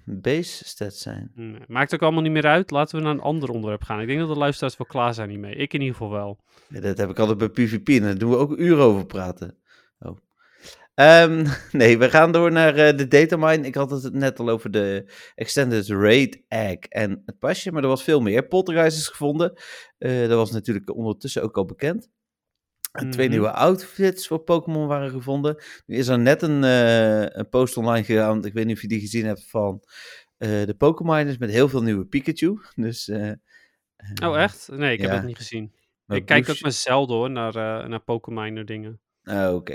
base 0.04 0.64
stats 0.64 1.02
zijn. 1.02 1.30
Nee, 1.34 1.60
Maakt 1.66 1.94
ook 1.94 2.02
allemaal 2.02 2.22
niet 2.22 2.32
meer 2.32 2.46
uit. 2.46 2.70
Laten 2.70 2.96
we 2.96 3.02
naar 3.02 3.12
een 3.12 3.20
ander 3.20 3.50
onderwerp 3.50 3.82
gaan. 3.82 4.00
Ik 4.00 4.06
denk 4.06 4.18
dat 4.18 4.28
de 4.28 4.36
luisteraars 4.36 4.76
wel 4.76 4.86
klaar 4.86 5.14
zijn 5.14 5.30
hiermee. 5.30 5.54
Ik 5.54 5.72
in 5.72 5.80
ieder 5.80 5.96
geval 5.96 6.12
wel. 6.12 6.38
Ja, 6.68 6.80
dat 6.80 6.98
heb 6.98 7.10
ik 7.10 7.18
altijd 7.18 7.38
bij 7.38 7.48
PvP 7.48 7.88
en 7.88 8.02
daar 8.02 8.18
doen 8.18 8.30
we 8.30 8.36
ook 8.36 8.58
uren 8.58 8.84
over 8.84 9.06
praten. 9.06 9.58
Oh. 9.98 10.16
Ehm, 10.94 11.46
nee, 11.72 11.98
we 11.98 12.10
gaan 12.10 12.32
door 12.32 12.52
naar 12.52 12.74
eh, 12.74 12.96
de 12.96 13.08
datamine. 13.08 13.66
Ik 13.66 13.74
had 13.74 13.90
het 13.90 14.12
net 14.12 14.38
al 14.38 14.48
over 14.48 14.70
de 14.70 15.12
Extended 15.34 15.88
Raid 15.88 16.42
Egg 16.48 16.78
en 16.78 17.22
het 17.26 17.38
pasje, 17.38 17.72
maar 17.72 17.82
er 17.82 17.88
was 17.88 18.02
veel 18.02 18.20
meer. 18.20 18.46
Poltergeist 18.46 18.98
is 18.98 19.08
gevonden. 19.08 19.52
Eh, 19.98 20.20
dat 20.20 20.36
was 20.36 20.50
natuurlijk 20.50 20.96
ondertussen 20.96 21.42
ook 21.42 21.56
al 21.56 21.64
bekend. 21.64 22.08
En 22.96 23.10
twee 23.10 23.26
Mhm. 23.26 23.34
nieuwe 23.36 23.52
outfits 23.52 24.26
voor 24.26 24.38
Pokémon 24.38 24.86
waren 24.86 25.10
gevonden. 25.10 25.62
Nu 25.86 25.96
is 25.96 26.08
er 26.08 26.18
net 26.18 26.42
een, 26.42 26.64
eh, 26.64 27.20
een 27.22 27.48
post 27.48 27.76
online 27.76 28.04
gegaan, 28.04 28.44
ik 28.44 28.52
weet 28.52 28.66
niet 28.66 28.76
of 28.76 28.82
je 28.82 28.88
die 28.88 29.00
gezien 29.00 29.24
hebt, 29.26 29.46
van 29.48 29.82
eh, 30.36 30.48
de 30.66 30.74
Pokémoners 30.78 31.38
met 31.38 31.50
heel 31.50 31.68
veel 31.68 31.82
nieuwe 31.82 32.04
Pikachu. 32.04 32.60
Dus, 32.74 33.08
eh, 33.08 33.32
Oh, 34.24 34.38
echt? 34.40 34.68
Nee, 34.72 34.92
ik 34.92 35.00
heb 35.00 35.10
het 35.10 35.24
niet 35.24 35.36
gezien. 35.36 35.72
maar 36.04 36.16
ik 36.16 36.26
kijk 36.26 36.48
ook 36.48 36.60
maar 36.60 36.72
zelden 36.72 37.16
hoor, 37.16 37.30
naar, 37.30 37.88
naar 37.88 38.00
Pokémon 38.00 38.64
dingen. 38.64 39.00
Ah, 39.22 39.54
Oké. 39.54 39.74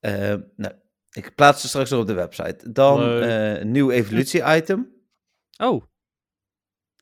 Eh, 0.00 0.34
nou, 0.56 0.74
ik 1.10 1.34
plaats 1.34 1.60
ze 1.60 1.68
straks 1.68 1.90
nog 1.90 2.00
op 2.00 2.06
de 2.06 2.12
website. 2.12 2.72
Dan 2.72 3.00
een 3.02 3.70
nieuw 3.70 3.90
evolutie-item. 3.90 4.92
Oh. 5.58 5.82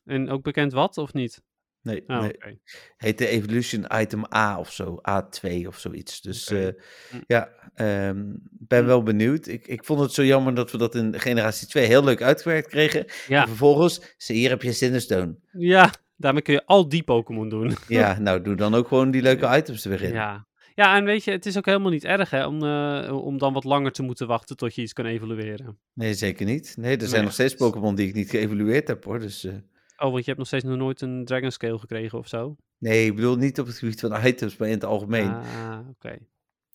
En 0.05 0.29
ook 0.29 0.43
bekend 0.43 0.73
wat, 0.73 0.97
of 0.97 1.13
niet? 1.13 1.43
Nee, 1.83 2.03
Oh, 2.07 2.21
nee, 2.21 2.59
heet 2.97 3.17
de 3.17 3.27
Evolution 3.27 3.85
Item 3.95 4.23
A 4.35 4.59
of 4.59 4.71
zo. 4.71 5.01
A2 5.09 5.67
of 5.67 5.79
zoiets. 5.79 6.21
Dus 6.21 6.47
eh, 6.49 6.67
Hm. 7.09 7.17
ja, 7.27 7.49
ehm, 7.73 8.23
ben 8.49 8.79
Hm. 8.81 8.85
wel 8.85 9.03
benieuwd. 9.03 9.47
Ik, 9.47 9.67
ik 9.67 9.85
vond 9.85 9.99
het 9.99 10.11
zo 10.13 10.23
jammer 10.23 10.53
dat 10.55 10.71
we 10.71 10.77
dat 10.77 10.95
in 10.95 11.19
generatie 11.19 11.67
2 11.67 11.85
heel 11.85 12.03
leuk 12.03 12.21
uitgewerkt 12.21 12.67
kregen. 12.67 13.05
Ja. 13.27 13.41
En 13.41 13.47
vervolgens, 13.47 14.15
hier 14.27 14.49
heb 14.49 14.61
je 14.61 14.71
Sinistone. 14.71 15.35
ja, 15.51 15.91
daarmee 16.17 16.41
kun 16.41 16.53
je 16.53 16.65
al 16.65 16.89
die 16.89 17.03
Pokémon 17.03 17.49
doen. 17.49 17.75
Ja, 17.87 18.19
nou 18.19 18.41
doe 18.41 18.55
dan 18.55 18.75
ook 18.75 18.87
gewoon 18.87 19.11
die 19.11 19.21
leuke 19.21 19.57
items 19.57 19.83
er 19.83 19.89
weer 19.89 20.01
in. 20.01 20.13
Ja. 20.13 20.49
Ja, 20.75 20.95
en 20.97 21.03
weet 21.05 21.23
je, 21.23 21.31
het 21.31 21.45
is 21.45 21.57
ook 21.57 21.65
helemaal 21.65 21.91
niet 21.91 22.03
erg 22.03 22.29
hè, 22.29 22.45
om, 22.45 22.63
eh, 22.63 23.23
om 23.25 23.37
dan 23.37 23.53
wat 23.53 23.63
langer 23.63 23.91
te 23.91 24.03
moeten 24.03 24.27
wachten 24.27 24.57
tot 24.57 24.75
je 24.75 24.81
iets 24.81 24.93
kan 24.93 25.05
evalueren. 25.05 25.77
Nee, 25.93 26.13
zeker 26.13 26.45
niet. 26.45 26.73
Nee, 26.77 26.93
er 26.93 26.99
zijn 27.01 27.11
Nee, 27.13 27.21
nog 27.23 27.33
steeds 27.33 27.55
Pokémon 27.55 27.95
die 27.95 28.07
ik 28.07 28.13
niet 28.13 28.29
geëvalueerd 28.29 28.87
heb 28.87 29.03
hoor. 29.03 29.19
Dus, 29.19 29.43
eh, 29.43 29.53
Oh, 30.01 30.11
want 30.11 30.17
je 30.19 30.25
hebt 30.25 30.37
nog 30.37 30.47
steeds 30.47 30.63
nog 30.63 30.77
nooit 30.77 31.01
een 31.01 31.25
Dragon 31.25 31.51
Scale 31.51 31.79
gekregen 31.79 32.17
of 32.17 32.27
zo? 32.27 32.55
nee, 32.77 33.05
ik 33.05 33.15
bedoel 33.15 33.35
niet 33.35 33.59
op 33.59 33.67
het 33.67 33.77
gebied 33.77 33.99
van 33.99 34.25
items, 34.25 34.57
maar 34.57 34.67
in 34.67 34.73
het 34.73 34.83
algemeen. 34.85 35.29
Ah, 35.31 35.79
oké. 35.89 36.17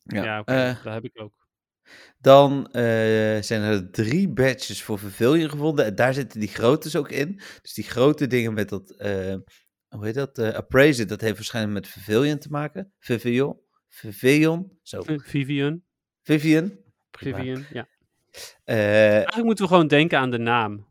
ja. 0.03 0.23
Ja, 0.23 0.39
oké, 0.39 0.51
Eh, 0.53 0.83
dat 0.83 0.93
heb 0.93 1.03
ik 1.03 1.21
ook. 1.21 1.47
dan 2.19 2.67
eh, 2.71 3.41
zijn 3.41 3.61
er 3.61 3.91
drie 3.91 4.29
badges 4.29 4.83
voor 4.83 4.99
Pavilion 4.99 5.49
gevonden. 5.49 5.85
En 5.85 5.95
daar 5.95 6.13
zitten 6.13 6.39
die 6.39 6.49
grotes 6.49 6.95
ook 6.95 7.09
in. 7.09 7.35
Dus 7.61 7.73
die 7.73 7.83
grote 7.83 8.27
dingen 8.27 8.53
met 8.53 8.69
dat, 8.69 8.89
eh, 8.91 9.35
hoe 9.87 10.05
heet 10.05 10.13
dat? 10.15 10.39
Appraiser, 10.39 11.07
dat 11.07 11.21
heeft 11.21 11.35
waarschijnlijk 11.35 11.73
met 11.73 11.93
Pavilion 11.93 12.37
te 12.37 12.49
maken. 12.49 12.93
Pavilion. 13.07 13.59
Pavilion. 14.01 14.77
Zo. 14.81 15.01
Vivian. 15.05 15.83
Vivian. 16.23 16.77
Vivian, 17.11 17.65
ja. 17.73 17.87
Eigenlijk 18.65 19.43
moeten 19.45 19.63
we 19.65 19.71
gewoon 19.71 19.87
denken 19.87 20.19
aan 20.19 20.31
de 20.31 20.37
naam. 20.37 20.86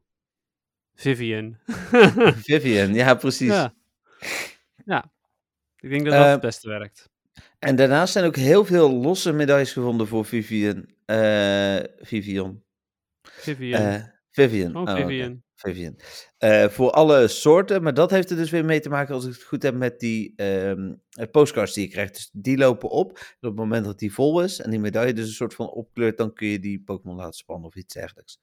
Vivian. 0.97 1.59
Vivian, 2.49 2.95
ja, 2.95 3.15
precies. 3.15 3.49
ja. 3.49 3.75
ja. 4.85 5.13
Ik 5.81 5.91
denk 5.91 6.05
dat 6.05 6.13
dat 6.15 6.25
Eh, 6.25 6.31
het 6.31 6.41
beste 6.41 6.69
werkt. 6.69 7.11
En 7.59 7.77
daarnaast 7.77 8.13
zijn 8.13 8.25
ook 8.25 8.37
heel 8.37 8.65
veel 8.65 8.91
losse 8.93 9.33
medailles 9.33 9.73
gevonden 9.73 10.07
voor 10.07 10.25
Vivian. 10.25 10.87
eh 11.05 11.77
Vivian. 12.01 12.63
Vivian. 13.23 13.81
Eh, 13.81 14.03
Vivian. 14.31 14.77
oh, 14.77 14.83
Oh. 14.83 14.95
Vivian. 14.97 15.43
Vivian. 15.55 15.97
Voor 16.71 16.91
alle 16.91 17.29
soorten, 17.29 17.83
maar 17.83 17.95
dat 17.95 18.11
heeft 18.11 18.31
er 18.31 18.37
dus 18.37 18.51
weer 18.51 18.65
mee 18.65 18.81
te 18.81 18.89
maken, 18.89 19.15
als 19.15 19.25
ik 19.27 19.33
het 19.33 19.43
goed 19.43 19.63
heb, 19.63 19.75
met 19.75 20.01
die 20.01 20.33
eh, 20.37 20.73
postcards 21.31 21.75
die 21.75 21.85
je 21.87 21.91
krijgt. 21.93 22.15
Dus 22.15 22.31
die 22.33 22.57
lopen 22.57 22.89
op. 22.91 23.09
En 23.19 23.25
op 23.25 23.41
het 23.41 23.55
moment 23.55 23.85
dat 23.85 23.99
die 23.99 24.13
vol 24.13 24.43
is 24.43 24.61
en 24.61 24.71
die 24.71 24.81
medaille 24.81 25.13
dus 25.13 25.27
een 25.27 25.33
soort 25.35 25.55
van 25.55 25.69
opkleurt, 25.71 26.17
dan 26.17 26.33
kun 26.33 26.47
je 26.49 26.59
die 26.59 26.81
Pokémon 26.85 27.17
laten 27.17 27.33
spannen 27.39 27.67
of 27.69 27.75
iets 27.77 27.95
dergelijks. 27.95 28.41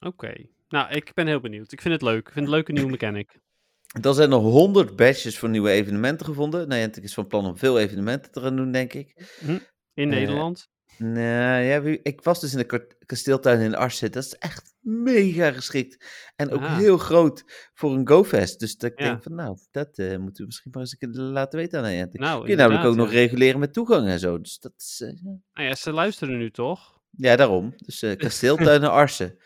Oké. 0.00 0.46
Nou, 0.72 0.90
ik 0.94 1.10
ben 1.14 1.26
heel 1.26 1.40
benieuwd. 1.40 1.72
Ik 1.72 1.80
vind 1.80 1.94
het 1.94 2.02
leuk. 2.02 2.18
Ik 2.18 2.24
vind 2.32 2.34
het 2.34 2.44
een 2.44 2.50
leuke 2.50 2.72
nieuwe 2.72 2.90
mechanic. 2.90 3.38
Dan 4.00 4.14
zijn 4.14 4.30
er 4.32 4.36
100 4.38 4.96
badges 4.96 5.38
voor 5.38 5.48
nieuwe 5.48 5.70
evenementen 5.70 6.26
gevonden. 6.26 6.68
Niantic 6.68 7.02
is 7.02 7.14
van 7.14 7.26
plan 7.26 7.46
om 7.46 7.56
veel 7.58 7.78
evenementen 7.78 8.32
te 8.32 8.40
gaan 8.40 8.56
doen, 8.56 8.72
denk 8.72 8.92
ik. 8.92 9.36
In 9.40 9.60
Eh, 9.94 10.06
Nederland. 10.06 10.70
Nee, 10.98 11.66
ja, 11.66 11.82
wie- 11.82 12.00
ik 12.02 12.20
was 12.22 12.40
dus 12.40 12.52
in 12.52 12.58
de 12.58 12.64
ka- 12.64 12.86
kasteeltuin 13.06 13.60
in 13.60 13.74
Arsen. 13.74 14.12
Dat 14.12 14.24
is 14.24 14.34
echt 14.34 14.74
mega 14.80 15.50
geschikt. 15.52 16.04
En 16.36 16.50
ook 16.50 16.60
Ah. 16.60 16.76
heel 16.76 16.98
groot 16.98 17.44
voor 17.74 17.94
een 17.94 18.08
GoFest. 18.08 18.58
Dus 18.60 18.76
dat 18.76 18.90
ik 18.90 18.98
Ja. 18.98 19.04
denk 19.04 19.22
van, 19.22 19.34
nou, 19.34 19.58
dat 19.70 19.98
eh, 19.98 20.16
moeten 20.18 20.36
we 20.40 20.46
misschien 20.46 20.70
maar 20.70 20.80
eens 20.82 20.92
een 20.92 20.98
keer 21.12 21.20
laten 21.22 21.58
weten 21.58 21.82
aan 21.84 21.90
Niantic. 21.90 22.20
Nou, 22.20 22.40
Kun 22.40 22.50
je 22.50 22.56
namelijk 22.56 22.84
ook 22.84 22.96
nog 22.96 23.06
ja. 23.12 23.12
reguleren 23.18 23.60
met 23.60 23.72
toegang 23.72 24.08
en 24.08 24.18
zo. 24.18 24.40
Dus 24.40 24.58
dat 24.58 24.72
is, 24.76 25.00
eh, 25.04 25.08
ja. 25.08 25.38
Nou 25.52 25.68
ja, 25.68 25.74
ze 25.74 25.92
luisteren 25.92 26.38
nu 26.38 26.50
toch? 26.50 27.00
ja, 27.10 27.36
daarom. 27.36 27.72
Dus 27.76 28.04
kasteeltuin 28.16 28.82
in 28.82 28.88
Arsen. 28.88 29.36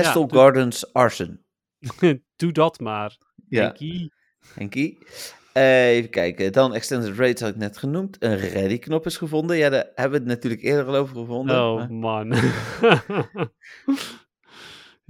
Castle 0.00 0.28
Gardens 0.28 0.92
Arsen. 0.92 1.44
Doe 2.36 2.52
dat 2.52 2.80
maar. 2.80 3.16
Ja, 3.48 3.62
Henkie. 3.62 4.12
Henkie. 4.54 4.98
Eh, 5.52 5.88
even 5.88 6.10
kijken. 6.10 6.52
Dan 6.52 6.74
Extended 6.74 7.16
Raids 7.16 7.40
had 7.40 7.50
ik 7.50 7.56
net 7.56 7.78
genoemd. 7.78 8.16
Een 8.18 8.36
ready-knop 8.36 9.06
is 9.06 9.16
gevonden. 9.16 9.56
Ja, 9.56 9.68
daar 9.68 9.90
hebben 9.94 10.22
we 10.22 10.28
het 10.28 10.34
natuurlijk 10.34 10.62
eerder 10.62 10.86
al 10.86 10.94
over 10.94 11.16
gevonden. 11.16 11.62
Oh 11.62 11.76
maar- 11.76 11.92
man. 11.92 12.34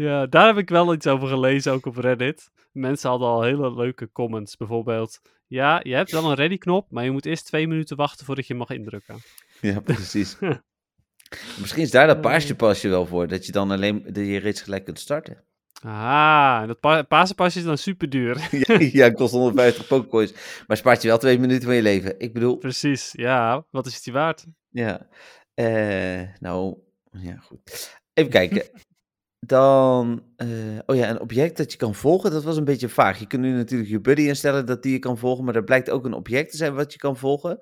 ja, 0.06 0.26
daar 0.26 0.46
heb 0.46 0.56
ik 0.56 0.68
wel 0.68 0.94
iets 0.94 1.06
over 1.06 1.28
gelezen, 1.28 1.72
ook 1.72 1.86
op 1.86 1.96
Reddit. 1.96 2.50
Mensen 2.72 3.10
hadden 3.10 3.28
al 3.28 3.42
hele 3.42 3.74
leuke 3.74 4.12
comments. 4.12 4.56
Bijvoorbeeld, 4.56 5.20
ja, 5.46 5.80
je 5.82 5.94
hebt 5.94 6.10
wel 6.10 6.30
een 6.30 6.34
ready-knop, 6.36 6.90
maar 6.90 7.04
je 7.04 7.10
moet 7.10 7.26
eerst 7.26 7.46
twee 7.46 7.68
minuten 7.68 7.96
wachten 7.96 8.26
voordat 8.26 8.46
je 8.46 8.54
mag 8.54 8.70
indrukken. 8.70 9.16
Ja, 9.60 9.80
precies. 9.80 10.36
Misschien 11.60 11.82
is 11.82 11.90
daar 11.90 12.06
dat 12.06 12.16
Eh. 12.16 12.22
paasje 12.22 12.54
pasje 12.54 12.88
wel 12.88 13.06
voor, 13.06 13.28
dat 13.28 13.46
je 13.46 13.52
dan 13.52 13.70
alleen 13.70 14.02
je 14.14 14.38
reeds 14.38 14.60
gelijk 14.62 14.84
kunt 14.84 14.98
starten. 14.98 15.36
Ah, 15.84 16.66
dat 16.66 16.80
pa 16.80 17.02
pasenpasje 17.02 17.58
is 17.58 17.64
dan 17.64 17.78
super 17.78 18.08
duur. 18.08 18.48
ja, 18.66 18.76
ja, 18.78 19.04
het 19.04 19.14
kost 19.14 19.32
150 19.32 19.86
pokecoins, 19.86 20.32
maar 20.66 20.76
spaart 20.76 21.02
je 21.02 21.08
wel 21.08 21.18
twee 21.18 21.38
minuten 21.38 21.62
van 21.64 21.74
je 21.74 21.82
leven. 21.82 22.14
Ik 22.18 22.32
bedoel, 22.32 22.56
Precies, 22.56 23.12
ja. 23.12 23.64
Wat 23.70 23.86
is 23.86 23.94
het 23.94 24.04
die 24.04 24.12
waard? 24.12 24.46
ja. 24.70 25.06
Eh, 25.54 26.22
nou, 26.40 26.76
ja, 27.12 27.36
goed. 27.36 27.90
Even 28.14 28.30
kijken. 28.30 28.62
Dan, 29.46 30.22
eh, 30.36 30.48
oh 30.86 30.96
ja, 30.96 31.10
een 31.10 31.20
object 31.20 31.56
dat 31.56 31.72
je 31.72 31.78
kan 31.78 31.94
volgen, 31.94 32.30
dat 32.30 32.44
was 32.44 32.56
een 32.56 32.64
beetje 32.64 32.88
vaag. 32.88 33.18
Je 33.18 33.26
kunt 33.26 33.42
nu 33.42 33.52
natuurlijk 33.52 33.90
je 33.90 34.00
buddy 34.00 34.22
instellen 34.22 34.66
dat 34.66 34.82
die 34.82 34.92
je 34.92 34.98
kan 34.98 35.18
volgen, 35.18 35.44
maar 35.44 35.54
er 35.56 35.64
blijkt 35.64 35.90
ook 35.90 36.04
een 36.04 36.12
object 36.12 36.50
te 36.50 36.56
zijn 36.56 36.74
wat 36.74 36.92
je 36.92 36.98
kan 36.98 37.16
volgen. 37.16 37.58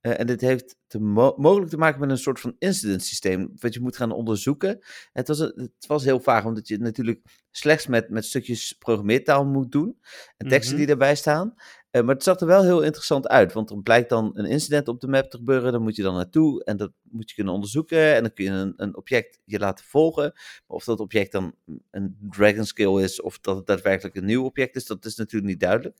Eh, 0.00 0.20
en 0.20 0.26
dit 0.26 0.40
heeft 0.40 0.76
te 0.86 1.00
mo- 1.00 1.34
mogelijk 1.36 1.70
te 1.70 1.76
maken 1.76 2.00
met 2.00 2.10
een 2.10 2.18
soort 2.18 2.40
van 2.40 2.56
incident 2.58 3.02
systeem, 3.02 3.52
wat 3.58 3.74
je 3.74 3.80
moet 3.80 3.96
gaan 3.96 4.12
onderzoeken. 4.12 4.78
Het 5.12 5.28
was, 5.28 5.38
een- 5.38 5.52
het 5.56 5.86
was 5.86 6.04
heel 6.04 6.20
vaag, 6.20 6.44
omdat 6.44 6.68
je 6.68 6.74
het 6.74 6.82
natuurlijk 6.82 7.20
slechts 7.50 7.86
met, 7.86 8.10
met 8.10 8.24
stukjes 8.24 8.72
programmeertaal 8.78 9.44
moet 9.46 9.72
doen. 9.72 9.98
En 10.36 10.48
teksten 10.48 10.68
Mhm. 10.76 10.76
die 10.78 10.86
daarbij 10.86 11.14
staan. 11.16 11.54
Eh, 11.90 12.02
maar 12.02 12.14
het 12.14 12.22
zag 12.24 12.40
er 12.40 12.46
wel 12.46 12.62
heel 12.62 12.82
interessant 12.82 13.28
uit, 13.28 13.52
want 13.52 13.70
er 13.70 13.82
blijkt 13.82 14.08
dan 14.08 14.30
een 14.34 14.44
incident 14.44 14.88
op 14.88 15.00
de 15.00 15.08
map 15.08 15.30
te 15.30 15.36
gebeuren. 15.36 15.72
Dan 15.72 15.82
moet 15.82 15.96
je 15.96 16.02
dan 16.02 16.14
naartoe 16.14 16.64
en 16.64 16.76
dat 16.76 16.92
moet 17.02 17.28
je 17.28 17.34
kunnen 17.34 17.54
onderzoeken. 17.54 18.14
En 18.14 18.22
dan 18.22 18.32
kun 18.32 18.44
je 18.44 18.50
een, 18.50 18.72
een 18.76 18.96
object 18.96 19.40
je 19.44 19.58
laten 19.58 19.84
volgen. 19.84 20.32
Maar 20.34 20.76
of 20.76 20.84
dat 20.84 21.00
object 21.00 21.32
dan 21.32 21.54
een 21.90 22.16
dragon 22.30 22.64
skill 22.64 23.02
is, 23.02 23.20
of 23.20 23.38
dat 23.40 23.56
het 23.56 23.66
daadwerkelijk 23.66 24.16
een 24.16 24.24
nieuw 24.24 24.44
object 24.44 24.76
is, 24.76 24.86
dat 24.86 25.04
is 25.04 25.16
natuurlijk 25.16 25.50
niet 25.50 25.60
duidelijk. 25.60 25.98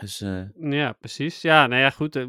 Dus 0.00 0.20
eh, 0.20 0.40
Ja, 0.60 0.92
precies. 0.92 1.40
Ja, 1.42 1.66
nou 1.66 1.80
ja, 1.80 1.90
goed. 1.90 2.16
eh, 2.16 2.24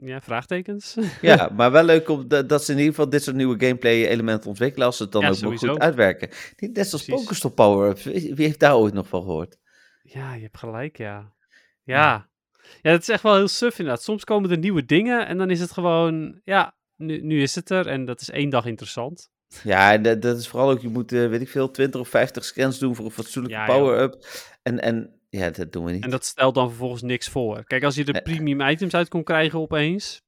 ja, 0.00 0.20
vraagtekens. 0.20 0.96
ja, 1.20 1.48
maar 1.56 1.70
wel 1.72 1.84
leuk 1.84 2.08
om 2.08 2.28
dat, 2.28 2.48
dat 2.48 2.64
ze 2.64 2.72
in 2.72 2.78
ieder 2.78 2.94
geval 2.94 3.08
dit 3.10 3.22
soort 3.22 3.36
nieuwe 3.36 3.58
gameplay 3.58 4.06
elementen 4.06 4.48
ontwikkelen, 4.48 4.86
als 4.86 4.96
ze 4.96 5.02
het 5.02 5.12
dan 5.12 5.22
Ja, 5.22 5.28
ook 5.28 5.34
sowieso. 5.34 5.68
goed 5.72 5.78
uitwerken. 5.80 6.28
Net 6.56 6.88
zoals. 6.88 7.04
Pokestop 7.04 7.54
Power-ups. 7.54 8.04
Wie 8.04 8.34
heeft 8.36 8.60
daar 8.60 8.76
ooit 8.76 8.94
nog 8.94 9.08
van 9.08 9.22
gehoord? 9.22 9.58
Ja, 10.02 10.34
je 10.34 10.42
hebt 10.42 10.58
gelijk, 10.58 10.96
ja. 10.96 11.32
Ja. 11.82 12.28
Ja, 12.82 12.90
het 12.90 13.00
is 13.02 13.08
echt 13.08 13.22
wel 13.22 13.34
heel 13.36 13.48
suf 13.48 13.78
inderdaad. 13.78 14.02
Soms 14.02 14.24
komen 14.24 14.50
er 14.50 14.58
nieuwe 14.58 14.84
dingen 14.84 15.26
en 15.26 15.38
dan 15.38 15.50
is 15.50 15.60
het 15.60 15.72
gewoon, 15.72 16.40
ja, 16.44 16.74
nu, 16.96 17.20
nu 17.22 17.42
is 17.42 17.54
het 17.54 17.70
er 17.70 17.86
en 17.86 18.04
dat 18.04 18.20
is 18.20 18.30
één 18.30 18.50
dag 18.50 18.66
interessant. 18.66 19.30
Ja, 19.62 19.92
en 19.92 20.02
dat, 20.02 20.22
dat 20.22 20.38
is 20.38 20.48
vooral 20.48 20.70
ook, 20.70 20.80
je 20.80 20.88
moet, 20.88 21.12
eh, 21.12 21.28
weet 21.28 21.40
ik 21.40 21.48
veel, 21.48 21.70
20 21.70 22.00
of 22.00 22.08
50 22.08 22.44
scans 22.44 22.78
doen 22.78 22.94
voor 22.94 23.04
een 23.04 23.10
fatsoenlijke 23.10 23.58
Ja, 23.58 23.66
power-up. 23.66 24.26
En, 24.62 24.80
en 24.82 25.15
ja, 25.28 25.50
dat 25.50 25.72
doen 25.72 25.84
we 25.84 25.92
niet. 25.92 26.04
En 26.04 26.10
dat 26.10 26.24
stelt 26.24 26.54
dan 26.54 26.68
vervolgens 26.68 27.02
niks 27.02 27.28
voor. 27.28 27.64
Kijk, 27.64 27.84
als 27.84 27.94
je 27.94 28.04
er 28.04 28.12
Nee. 28.12 28.22
premium 28.22 28.60
items 28.60 28.94
uit 28.94 29.08
kon 29.08 29.22
krijgen 29.24 29.58
opeens. 29.58 30.22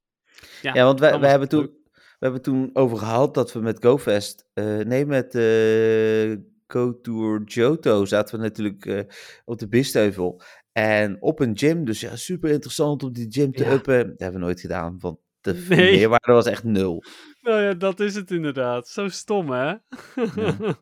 Ja, 0.61 0.73
ja, 0.73 0.83
want 0.83 0.99
wij 0.99 1.19
was 1.19 1.29
hebben 1.29 1.49
toen, 1.49 1.63
we 1.93 2.01
hebben 2.19 2.41
toen 2.41 2.69
over 2.73 2.97
gehad 2.97 3.33
dat 3.33 3.53
we 3.53 3.59
met 3.59 3.83
GoFest, 3.85 4.45
eh 4.53 4.77
nee, 4.77 5.05
met 5.05 5.35
eh 5.35 6.37
Go 6.67 6.99
Tour 7.01 7.43
Johto 7.43 8.05
zaten 8.05 8.35
we 8.37 8.41
natuurlijk 8.43 8.85
eh, 8.85 8.99
op 9.45 9.59
de 9.59 9.67
Bisteuvel. 9.67 10.41
En 10.71 11.21
op 11.21 11.39
een 11.39 11.57
gym, 11.57 11.85
dus 11.85 11.99
ja, 11.99 12.15
super 12.15 12.49
interessant 12.49 13.03
om 13.03 13.13
die 13.13 13.27
gym 13.29 13.51
te 13.51 13.63
Ja. 13.63 13.71
uppen. 13.71 13.97
Dat 14.07 14.19
hebben 14.19 14.39
we 14.39 14.45
nooit 14.45 14.59
gedaan, 14.59 14.97
want 14.99 15.19
de 15.41 15.53
Nee. 15.69 15.97
meerwaarde 15.97 16.31
was 16.31 16.45
echt 16.45 16.63
nul. 16.63 17.03
Nou 17.41 17.61
ja, 17.61 17.73
dat 17.73 17.99
is 17.99 18.15
het 18.15 18.31
inderdaad. 18.31 18.87
Zo 18.87 19.07
stom, 19.07 19.49
hè? 19.51 19.65
Ja. 19.65 19.81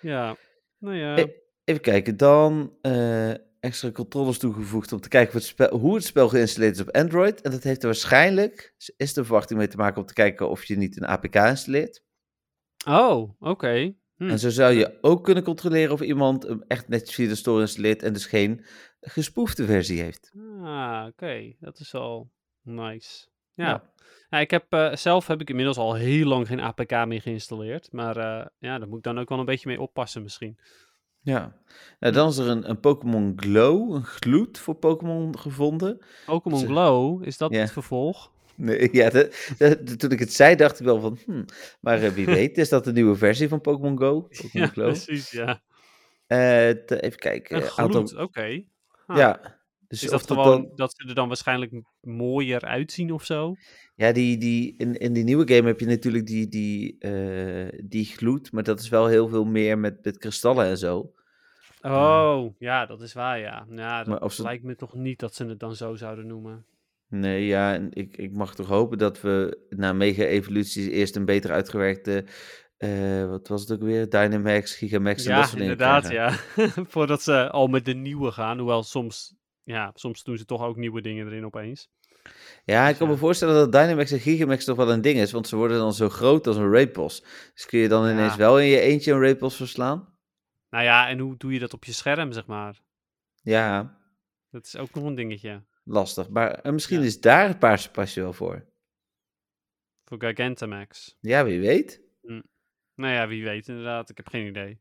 ja. 0.00 0.36
Nou 0.78 0.96
ja. 0.96 1.16
Eh, 1.16 1.24
Even 1.64 1.80
kijken, 1.82 2.16
dan 2.16 2.76
eh, 2.80 3.30
extra 3.60 3.90
controles 3.90 4.38
toegevoegd 4.38 4.92
om 4.92 5.00
te 5.00 5.08
kijken 5.08 5.32
hoe 5.32 5.40
het, 5.40 5.50
spel, 5.50 5.78
hoe 5.78 5.94
het 5.94 6.04
spel 6.04 6.28
geïnstalleerd 6.28 6.74
is 6.74 6.80
op 6.80 6.90
Android. 6.90 7.40
En 7.40 7.50
dat 7.50 7.62
heeft 7.62 7.80
er 7.80 7.86
waarschijnlijk, 7.86 8.74
is 8.96 9.12
de 9.12 9.24
verwachting 9.24 9.58
mee 9.58 9.68
te 9.68 9.76
maken 9.76 10.00
om 10.00 10.06
te 10.06 10.14
kijken 10.14 10.48
of 10.48 10.64
je 10.64 10.76
niet 10.76 10.96
een 10.96 11.06
APK 11.06 11.34
installeert. 11.34 12.04
Oh, 12.86 13.32
oké. 13.38 13.94
Hm. 14.16 14.28
En 14.28 14.38
zo 14.38 14.50
zou 14.50 14.72
je 14.72 14.98
ook 15.00 15.24
kunnen 15.24 15.42
controleren 15.42 15.92
of 15.92 16.00
iemand 16.00 16.42
hem 16.42 16.64
echt 16.66 16.88
netjes 16.88 17.14
via 17.14 17.28
de 17.28 17.34
store 17.34 17.60
installeert 17.60 18.02
en 18.02 18.12
dus 18.12 18.26
geen 18.26 18.64
gespoefde 19.00 19.64
versie 19.64 20.02
heeft. 20.02 20.32
Ah, 20.62 21.06
oké. 21.08 21.54
Dat 21.60 21.78
is 21.78 21.94
al 21.94 22.30
nice. 22.62 23.26
Ja. 23.54 23.68
Ja. 23.68 23.92
Ja, 24.28 24.40
ik 24.40 24.50
heb, 24.50 24.72
eh, 24.72 24.94
zelf 24.94 25.26
heb 25.26 25.40
ik 25.40 25.48
inmiddels 25.48 25.76
al 25.76 25.94
heel 25.94 26.26
lang 26.26 26.46
geen 26.46 26.60
APK 26.60 27.06
meer 27.06 27.20
geïnstalleerd. 27.20 27.92
Maar 27.92 28.16
eh, 28.16 28.46
ja, 28.58 28.78
daar 28.78 28.88
moet 28.88 28.98
ik 28.98 29.04
dan 29.04 29.18
ook 29.18 29.28
wel 29.28 29.38
een 29.38 29.44
beetje 29.44 29.68
mee 29.68 29.80
oppassen 29.80 30.22
misschien. 30.22 30.58
Ja. 31.24 31.56
Nou, 32.00 32.12
dan 32.14 32.28
is 32.28 32.36
er 32.36 32.48
een, 32.48 32.70
een 32.70 32.80
Pokémon 32.80 33.32
Glow, 33.36 33.94
een 33.94 34.04
gloed 34.04 34.58
voor 34.58 34.74
Pokémon 34.74 35.38
gevonden. 35.38 35.98
Pokémon 36.26 36.66
Glow, 36.66 37.24
is 37.26 37.36
dat 37.38 37.52
Ja. 37.52 37.60
het 37.60 37.72
vervolg? 37.72 38.32
Nee, 38.56 38.88
ja, 39.00 39.10
toen 39.96 40.10
ik 40.10 40.18
het 40.18 40.32
zei, 40.32 40.54
dacht 40.56 40.78
ik 40.80 40.84
wel 40.86 41.00
van, 41.00 41.18
hmm, 41.24 41.44
maar 41.80 42.02
eh, 42.02 42.10
wie 42.10 42.26
weet, 42.40 42.58
is 42.58 42.68
dat 42.68 42.84
de 42.84 42.92
nieuwe 42.92 43.16
versie 43.16 43.48
van 43.48 43.60
Pokémon 43.60 43.98
Go? 43.98 44.20
Pokémon 44.20 44.50
Ja, 44.52 44.66
Glow. 44.66 44.86
precies, 44.86 45.30
ja. 45.30 45.62
Eh, 46.26 46.36
te- 46.70 47.00
even 47.00 47.18
kijken. 47.18 47.56
Een 47.56 47.62
aantal- 47.62 47.86
gloed, 48.06 48.16
oké. 48.16 48.62
Ah. 49.06 49.16
Ja. 49.16 49.58
Dus 50.00 50.08
Is 50.10 50.12
of 50.12 50.24
dat 50.26 50.36
dat 50.36 50.44
gewoon 50.46 50.62
dan- 50.62 50.72
dat 50.76 50.94
ze 50.96 51.08
er 51.08 51.14
dan 51.14 51.28
waarschijnlijk 51.28 51.72
mooier 52.00 52.60
uitzien 52.60 53.12
of 53.12 53.24
zo? 53.24 53.54
ja, 53.94 54.12
die, 54.12 54.38
die, 54.38 54.74
in, 54.78 54.94
in 54.96 55.12
die 55.12 55.24
nieuwe 55.24 55.54
game 55.54 55.66
heb 55.68 55.80
je 55.80 55.86
natuurlijk 55.86 56.26
die, 56.26 56.48
die, 56.48 56.96
eh, 56.98 57.80
die 57.84 58.04
gloed, 58.04 58.52
maar 58.52 58.62
dat 58.62 58.80
is 58.80 58.88
wel 58.88 59.06
heel 59.06 59.28
veel 59.28 59.44
meer 59.44 59.78
met, 59.78 60.04
met 60.04 60.18
kristallen 60.18 60.66
en 60.66 60.78
zo. 60.78 61.12
Oh, 61.82 62.54
ja, 62.58 62.86
dat 62.86 63.00
is 63.02 63.12
waar, 63.12 63.38
ja. 63.38 63.66
Ja, 63.70 64.04
dat 64.04 64.32
ze- 64.32 64.42
lijkt 64.42 64.64
me 64.64 64.76
toch 64.76 64.94
niet 64.94 65.18
dat 65.18 65.34
ze 65.34 65.44
het 65.46 65.60
dan 65.60 65.74
zo 65.76 65.94
zouden 65.94 66.26
noemen. 66.26 66.64
Nee, 67.08 67.46
ja, 67.46 67.74
en 67.74 67.88
ik, 67.92 68.16
ik 68.16 68.32
mag 68.32 68.54
toch 68.54 68.66
hopen 68.66 68.98
dat 68.98 69.20
we 69.20 69.58
na 69.68 69.92
mega-evoluties 69.92 70.86
eerst 70.86 71.16
een 71.16 71.24
beter 71.24 71.50
uitgewerkte, 71.50 72.24
eh, 72.76 73.28
wat 73.28 73.48
was 73.48 73.60
het 73.60 73.72
ook 73.72 73.82
weer? 73.82 74.08
Dynamax, 74.08 74.76
Gigamax 74.76 75.24
en 75.24 75.30
dat 75.30 75.40
Ja, 75.40 75.46
soort 75.46 75.58
dingen 75.58 75.72
inderdaad, 75.72 76.08
krijgen. 76.08 76.62
ja. 76.76 76.84
Voordat 76.94 77.22
ze 77.22 77.50
al 77.50 77.66
met 77.66 77.84
de 77.84 77.94
nieuwe 77.94 78.30
gaan. 78.32 78.58
Hoewel 78.58 78.82
soms, 78.82 79.34
ja, 79.64 79.90
soms 79.94 80.22
doen 80.22 80.36
ze 80.36 80.44
toch 80.44 80.62
ook 80.62 80.76
nieuwe 80.76 81.00
dingen 81.00 81.26
erin 81.26 81.44
opeens. 81.44 81.88
Ja, 82.64 82.82
ik 82.82 82.88
Dus 82.88 82.98
kan 82.98 83.08
me 83.08 83.16
voorstellen 83.16 83.54
dat 83.54 83.72
Dynamax 83.72 84.10
en 84.10 84.18
Gigamax 84.20 84.64
toch 84.64 84.76
wel 84.76 84.90
een 84.92 85.00
ding 85.00 85.18
is, 85.18 85.32
want 85.32 85.48
ze 85.48 85.56
worden 85.56 85.78
dan 85.78 85.92
zo 85.94 86.08
groot 86.08 86.46
als 86.46 86.56
een 86.56 86.70
raidboss. 86.72 87.20
Dus 87.54 87.66
kun 87.66 87.78
je 87.78 87.88
dan 87.88 88.06
Ja. 88.06 88.12
ineens 88.12 88.36
wel 88.36 88.60
in 88.60 88.66
je 88.66 88.80
eentje 88.80 89.12
een 89.12 89.20
raidboss 89.20 89.56
verslaan? 89.56 90.16
Nou 90.70 90.84
ja, 90.84 91.08
en 91.08 91.18
hoe 91.18 91.36
doe 91.36 91.52
je 91.52 91.58
dat 91.58 91.72
op 91.74 91.84
je 91.84 91.92
scherm, 91.92 92.32
zeg 92.32 92.46
maar? 92.46 92.80
Ja, 93.42 93.98
Dat 94.50 94.64
is 94.64 94.76
ook 94.76 94.94
nog 94.94 95.04
een 95.04 95.14
dingetje. 95.14 95.62
lastig. 95.84 96.28
Maar 96.28 96.50
eh, 96.54 96.72
misschien 96.72 97.00
Ja. 97.00 97.04
is 97.06 97.20
daar 97.20 97.48
het 97.48 97.58
paarse 97.58 97.90
pasje 97.90 98.20
wel 98.20 98.32
voor. 98.32 98.64
Voor 100.04 100.18
Gigantamax. 100.20 101.16
Ja, 101.20 101.44
wie 101.44 101.60
weet. 101.60 102.02
Nou 102.94 103.12
ja, 103.12 103.28
wie 103.28 103.44
weet 103.44 103.68
inderdaad. 103.68 104.10
Ik 104.10 104.16
heb 104.16 104.28
geen 104.28 104.46
idee. 104.46 104.80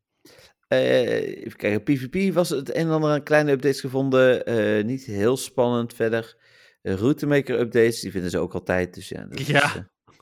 Eh, 0.82 1.38
even 1.46 1.56
kijken, 1.58 1.84
PvP 1.84 2.34
was 2.34 2.50
het 2.50 2.70
een 2.70 2.76
en 2.76 2.90
ander 2.90 3.10
aan 3.12 3.24
kleine 3.24 3.52
updates 3.52 3.80
gevonden. 3.80 4.46
Eh, 4.46 4.84
niet 4.86 5.06
heel 5.06 5.38
spannend 5.38 5.94
verder. 5.94 6.38
Eh, 6.82 6.94
Routemaker 6.96 7.60
updates, 7.60 8.00
die 8.00 8.12
vinden 8.12 8.30
ze 8.30 8.38
ook 8.40 8.54
altijd. 8.54 8.94
Dus 8.94 9.10
ja, 9.10 9.26
dat 9.26 9.48
Ja. 9.48 9.64
is, 9.76 9.82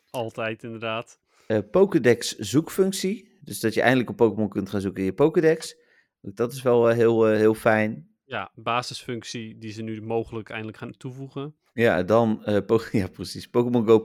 Altijd 0.10 0.64
inderdaad. 0.64 1.20
Pokédex 1.72 2.36
zoekfunctie. 2.38 3.38
Dus 3.42 3.60
dat 3.60 3.74
je 3.74 3.82
eindelijk 3.82 4.10
een 4.10 4.16
Pokémon 4.16 4.50
kunt 4.50 4.70
gaan 4.70 4.82
zoeken 4.82 5.00
in 5.00 5.06
je 5.06 5.14
Pokédex. 5.14 5.76
Dat 6.22 6.54
is 6.54 6.62
wel 6.62 6.88
heel, 6.88 7.26
heel 7.26 7.54
fijn. 7.54 8.10
Ja, 8.26 8.52
basisfunctie 8.56 9.58
die 9.58 9.72
ze 9.72 9.82
nu 9.82 10.02
mogelijk 10.02 10.50
eindelijk 10.50 10.78
gaan 10.78 10.98
toevoegen. 10.98 11.56
Ja, 11.74 12.04
dan, 12.04 12.44
Po- 12.66 12.80
ja 12.92 13.08
precies, 13.08 13.48
Pokémon 13.48 13.88
Go++ 13.88 14.04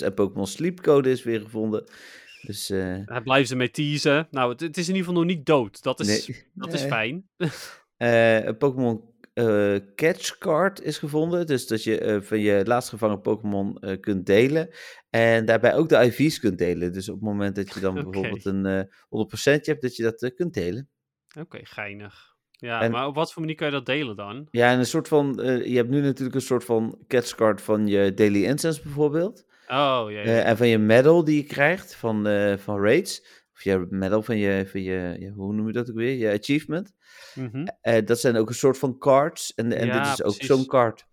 en 0.00 0.14
Pokémon 0.14 0.46
Sleep 0.46 0.80
Code 0.80 1.10
is 1.10 1.22
weer 1.22 1.40
gevonden. 1.40 1.84
Dus, 2.42 2.66
Daar 3.04 3.22
blijven 3.22 3.48
ze 3.48 3.56
mee 3.56 3.70
teasen. 3.70 4.28
Nou, 4.30 4.50
het, 4.50 4.60
het 4.60 4.76
is 4.76 4.88
in 4.88 4.94
ieder 4.94 5.08
geval 5.08 5.22
nog 5.24 5.34
niet 5.36 5.46
dood. 5.46 5.82
Dat 5.82 6.00
is, 6.00 6.26
nee, 6.26 6.46
dat 6.54 6.72
is 6.72 6.82
fijn. 6.82 7.28
Eh, 7.98 8.44
een 8.44 8.56
Pokémon 8.56 9.02
eh, 9.34 9.76
Catch 9.94 10.38
Card 10.38 10.82
is 10.82 10.98
gevonden. 10.98 11.46
Dus 11.46 11.66
dat 11.66 11.84
je 11.84 12.00
eh, 12.00 12.20
van 12.20 12.40
je 12.40 12.62
laatst 12.66 12.88
gevangen 12.88 13.20
Pokémon 13.20 13.80
kunt 14.00 14.26
delen. 14.26 14.70
En 15.10 15.44
daarbij 15.44 15.74
ook 15.74 15.88
de 15.88 16.04
IV's 16.04 16.38
kunt 16.38 16.58
delen. 16.58 16.92
Dus 16.92 17.08
op 17.08 17.14
het 17.14 17.24
moment 17.24 17.56
dat 17.56 17.74
je 17.74 17.80
dan 17.80 17.94
bijvoorbeeld 18.04 18.44
een 18.44 18.66
eh 18.66 18.80
100% 18.80 19.60
hebt, 19.60 19.82
dat 19.82 19.96
je 19.96 20.02
dat 20.02 20.34
kunt 20.34 20.54
delen. 20.54 20.88
Oké, 21.38 21.58
geinig. 21.62 22.36
Ja, 22.50 22.80
En- 22.80 22.90
maar 22.90 23.06
op 23.06 23.14
wat 23.14 23.32
voor 23.32 23.42
manier 23.42 23.56
kan 23.56 23.66
je 23.66 23.72
dat 23.72 23.86
delen 23.86 24.16
dan? 24.16 24.48
Ja, 24.50 24.72
en 24.72 24.78
een 24.78 24.86
soort 24.86 25.08
van. 25.08 25.32
je 25.64 25.76
hebt 25.76 25.90
nu 25.90 26.00
natuurlijk 26.00 26.34
een 26.34 26.40
soort 26.40 26.64
van 26.64 26.98
Catch 27.06 27.34
Card 27.34 27.62
van 27.62 27.86
je 27.86 28.14
Daily 28.14 28.44
Incense 28.44 28.82
bijvoorbeeld. 28.82 29.46
Oh, 29.70 30.04
ja, 30.10 30.20
ja. 30.20 30.22
Eh, 30.24 30.46
en 30.48 30.56
van 30.56 30.68
je 30.68 30.78
medal 30.78 31.24
die 31.24 31.36
je 31.36 31.44
krijgt 31.46 31.94
van, 31.94 32.26
eh, 32.26 32.56
van 32.56 32.80
raids. 32.80 33.22
Of 33.54 33.62
je 33.64 33.86
medal 33.90 34.22
van 34.22 34.36
je, 34.38 34.66
van 34.66 34.82
je 34.82 35.16
ja, 35.18 35.30
hoe 35.30 35.52
noem 35.54 35.66
je 35.66 35.72
dat 35.72 35.90
ook 35.90 35.96
weer? 35.96 36.14
Je 36.16 36.38
achievement. 36.38 36.92
Mhm. 37.34 37.66
Eh, 37.80 38.04
dat 38.04 38.20
zijn 38.20 38.36
ook 38.36 38.48
een 38.48 38.54
soort 38.54 38.78
van 38.78 38.98
cards. 38.98 39.54
En, 39.54 39.72
en 39.72 39.86
Ja, 39.86 40.02
dit 40.02 40.12
is 40.12 40.22
ook 40.22 40.42
zo'n 40.42 40.66
card. 40.66 41.06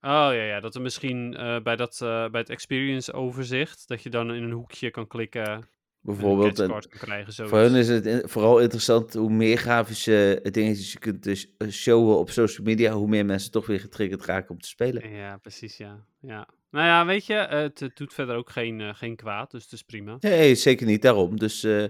Oh 0.00 0.10
ja, 0.10 0.30
ja, 0.44 0.60
dat 0.60 0.74
er 0.74 0.80
misschien 0.80 1.30
bij, 1.62 1.76
dat, 1.76 1.96
bij 2.00 2.40
het 2.40 2.50
experience 2.50 3.12
overzicht, 3.12 3.88
dat 3.88 4.02
je 4.02 4.10
dan 4.10 4.34
in 4.34 4.42
een 4.42 4.50
hoekje 4.50 4.90
kan 4.90 5.06
klikken 5.06 5.46
en 5.46 5.68
Bijvoorbeeld. 6.00 6.58
een 6.58 6.70
En 6.70 6.88
krijgen. 6.88 7.48
Voor 7.48 7.58
hun 7.58 7.74
is 7.74 7.88
het 7.88 8.06
in- 8.06 8.28
vooral 8.28 8.58
interessant 8.58 9.14
hoe 9.14 9.30
meer 9.30 9.56
grafische 9.56 10.38
dingetjes 10.50 10.92
je 10.92 10.98
kunt 10.98 11.22
dus 11.22 11.54
showen 11.70 12.18
op 12.18 12.30
social 12.30 12.66
media. 12.66 12.92
Hoe 12.92 13.08
meer 13.08 13.24
mensen 13.26 13.50
toch 13.50 13.66
weer 13.66 13.80
getriggerd 13.80 14.24
raken 14.24 14.50
om 14.50 14.60
te 14.60 14.68
spelen. 14.68 15.10
Ja, 15.10 15.36
precies, 15.36 15.76
ja. 15.76 16.04
ja. 16.20 16.48
Nou 16.70 16.86
ja, 16.86 17.06
weet 17.06 17.26
je, 17.26 17.34
het, 17.34 17.80
het 17.80 17.96
doet 17.96 18.14
verder 18.14 18.36
ook 18.36 18.50
geen, 18.50 18.80
eh, 18.80 18.94
geen 18.94 19.16
kwaad, 19.16 19.50
dus 19.50 19.62
het 19.62 19.72
is 19.72 19.82
prima. 19.82 20.16
Nee, 20.20 20.54
zeker 20.54 20.86
niet. 20.86 21.02
Daarom. 21.02 21.38
Dus, 21.38 21.64
eh, 21.64 21.84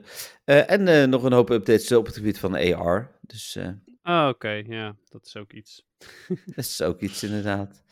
eh, 0.44 0.70
en 0.70 1.10
nog 1.10 1.22
een 1.22 1.32
hoop 1.32 1.50
updates 1.50 1.92
op 1.92 2.06
het 2.06 2.16
gebied 2.16 2.38
van 2.38 2.54
AR. 2.54 3.18
Dus 3.20 3.58
Oh, 4.02 4.26
oké, 4.28 4.62
ja, 4.66 4.96
dat 5.08 5.26
is 5.26 5.36
ook 5.36 5.52
iets. 5.52 5.86
dat 6.54 6.64
is 6.64 6.82
ook 6.82 7.00
iets 7.00 7.22
inderdaad. 7.22 7.82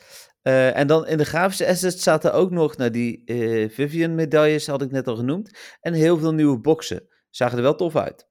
En 0.42 0.86
dan 0.86 1.06
in 1.06 1.18
de 1.18 1.24
grafische 1.24 1.66
assets 1.66 2.02
zaten 2.02 2.32
ook 2.32 2.50
nog, 2.50 2.76
nou 2.76 2.90
die 2.90 3.24
eh, 3.24 3.70
Vivian 3.70 4.14
medailles 4.14 4.66
had 4.66 4.82
ik 4.82 4.90
net 4.90 5.08
al 5.08 5.16
genoemd. 5.16 5.76
En 5.80 5.92
heel 5.92 6.18
veel 6.18 6.34
nieuwe 6.34 6.58
boxen. 6.58 7.08
Zagen 7.30 7.56
er 7.56 7.62
wel 7.62 7.74
tof 7.74 7.96
uit. 7.96 8.28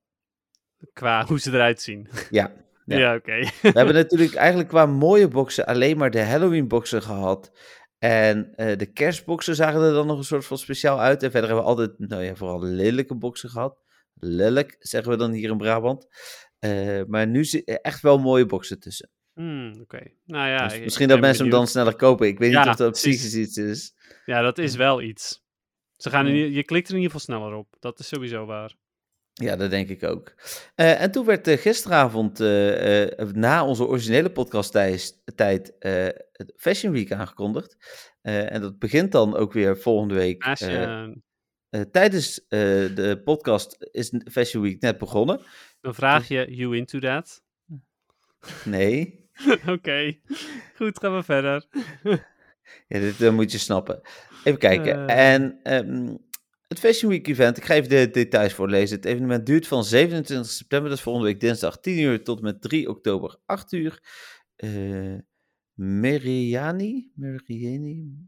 Qua 0.93 1.23
hoe 1.27 1.39
ze 1.39 1.51
eruit 1.51 1.81
zien. 1.81 2.09
Ja. 2.29 2.51
Ja, 2.87 2.97
Ja. 2.97 3.15
oké. 3.15 3.39
We 3.61 3.71
hebben 3.73 3.93
natuurlijk 3.93 4.33
eigenlijk 4.33 4.69
qua 4.69 4.85
mooie 4.85 5.27
boxen 5.27 5.65
alleen 5.65 5.97
maar 5.97 6.11
de 6.11 6.21
Halloween 6.23 6.67
boxen 6.67 7.01
gehad. 7.01 7.51
En 7.99 8.55
eh, 8.55 8.77
de 8.77 8.85
kerstboxen 8.85 9.55
zagen 9.55 9.81
er 9.81 9.93
dan 9.93 10.07
nog 10.07 10.17
een 10.17 10.23
soort 10.23 10.45
van 10.45 10.57
speciaal 10.57 10.99
uit. 10.99 11.23
En 11.23 11.31
verder 11.31 11.49
hebben 11.49 11.65
we 11.65 11.71
altijd, 11.71 11.99
nou 12.09 12.23
ja, 12.23 12.35
vooral 12.35 12.63
lelijke 12.63 13.15
boxen 13.15 13.49
gehad. 13.49 13.83
Lelijk, 14.13 14.75
zeggen 14.79 15.11
we 15.11 15.17
dan 15.17 15.31
hier 15.31 15.49
in 15.49 15.57
Brabant. 15.57 16.07
Eh, 16.59 17.01
maar 17.07 17.27
nu 17.27 17.45
zitten 17.45 17.81
echt 17.81 18.01
wel 18.01 18.17
mooie 18.17 18.45
boxen 18.45 18.79
tussen. 18.79 19.09
Hmm, 19.33 19.79
oké. 19.81 20.01
Nou 20.25 20.47
ja, 20.47 20.67
Dus 20.67 20.79
misschien 20.79 21.07
dat 21.07 21.19
mensen 21.19 21.43
hem 21.43 21.51
dan 21.51 21.67
sneller 21.67 21.95
kopen. 21.95 22.27
Ik 22.27 22.39
weet 22.39 22.49
niet 22.49 22.67
of 22.67 22.75
dat 22.75 23.01
precies. 23.01 23.35
iets 23.35 23.57
is. 23.57 23.93
Ja, 24.25 24.41
dat 24.41 24.57
is 24.57 24.75
wel 24.75 25.01
iets. 25.01 25.43
Ze 25.97 26.09
gaan 26.09 26.27
in, 26.27 26.51
je 26.51 26.63
klikt 26.63 26.87
er 26.87 26.95
in 26.95 27.01
ieder 27.01 27.19
geval 27.19 27.35
sneller 27.35 27.57
op. 27.57 27.75
Dat 27.79 27.99
is 27.99 28.07
sowieso 28.07 28.45
waar. 28.45 28.75
Ja, 29.41 29.55
dat 29.55 29.69
denk 29.69 29.89
ik 29.89 30.03
ook. 30.03 30.33
Eh, 30.75 31.01
en 31.01 31.11
toen 31.11 31.25
werd 31.25 31.47
eh, 31.47 31.57
gisteravond, 31.57 32.39
eh, 32.39 33.27
na 33.33 33.65
onze 33.65 33.87
originele 33.87 34.31
podcast 34.31 34.71
tijd, 35.35 35.75
het 35.79 36.53
Fashion 36.55 36.93
Week 36.93 37.11
aangekondigd. 37.11 37.77
En 38.21 38.61
dat 38.61 38.79
begint 38.79 39.11
dan 39.11 39.35
ook 39.35 39.53
weer 39.53 39.77
volgende 39.77 40.13
week. 40.13 40.43
Tijdens 41.91 42.45
de 42.49 43.21
podcast 43.23 43.77
is 43.91 44.13
Fashion 44.31 44.63
Week 44.63 44.81
net 44.81 44.97
begonnen. 44.97 45.39
dan 45.81 45.95
vraag 45.95 46.27
je 46.27 46.55
you 46.55 46.75
into 46.77 46.99
that. 46.99 47.43
Nee, 48.63 49.23
Oké, 49.75 50.19
goed, 50.75 50.99
gaan 50.99 51.15
we 51.15 51.23
verder. 51.23 51.65
ja, 52.87 52.99
dit 52.99 53.31
moet 53.31 53.51
je 53.51 53.57
snappen. 53.57 54.01
Even 54.43 54.59
kijken. 54.59 55.07
En 55.07 55.59
ehm, 55.63 56.15
het 56.67 56.79
Fashion 56.79 57.11
Week 57.11 57.27
event, 57.27 57.57
ik 57.57 57.63
ga 57.65 57.73
even 57.73 57.89
de 57.89 58.09
details 58.11 58.53
voorlezen. 58.53 58.95
Het 58.95 59.05
evenement 59.05 59.45
duurt 59.45 59.67
van 59.67 59.83
27 59.83 60.51
september, 60.51 60.89
dat 60.89 60.97
is 60.97 61.03
volgende 61.03 61.27
week 61.27 61.39
dinsdag 61.39 61.79
10 61.79 61.99
uur, 61.99 62.23
tot 62.23 62.41
met 62.41 62.61
3 62.61 62.89
oktober 62.89 63.37
8 63.45 63.71
uur. 63.71 63.99
Eh 64.55 65.15
Meriani? 65.73 67.11
Meriani? 67.15 68.27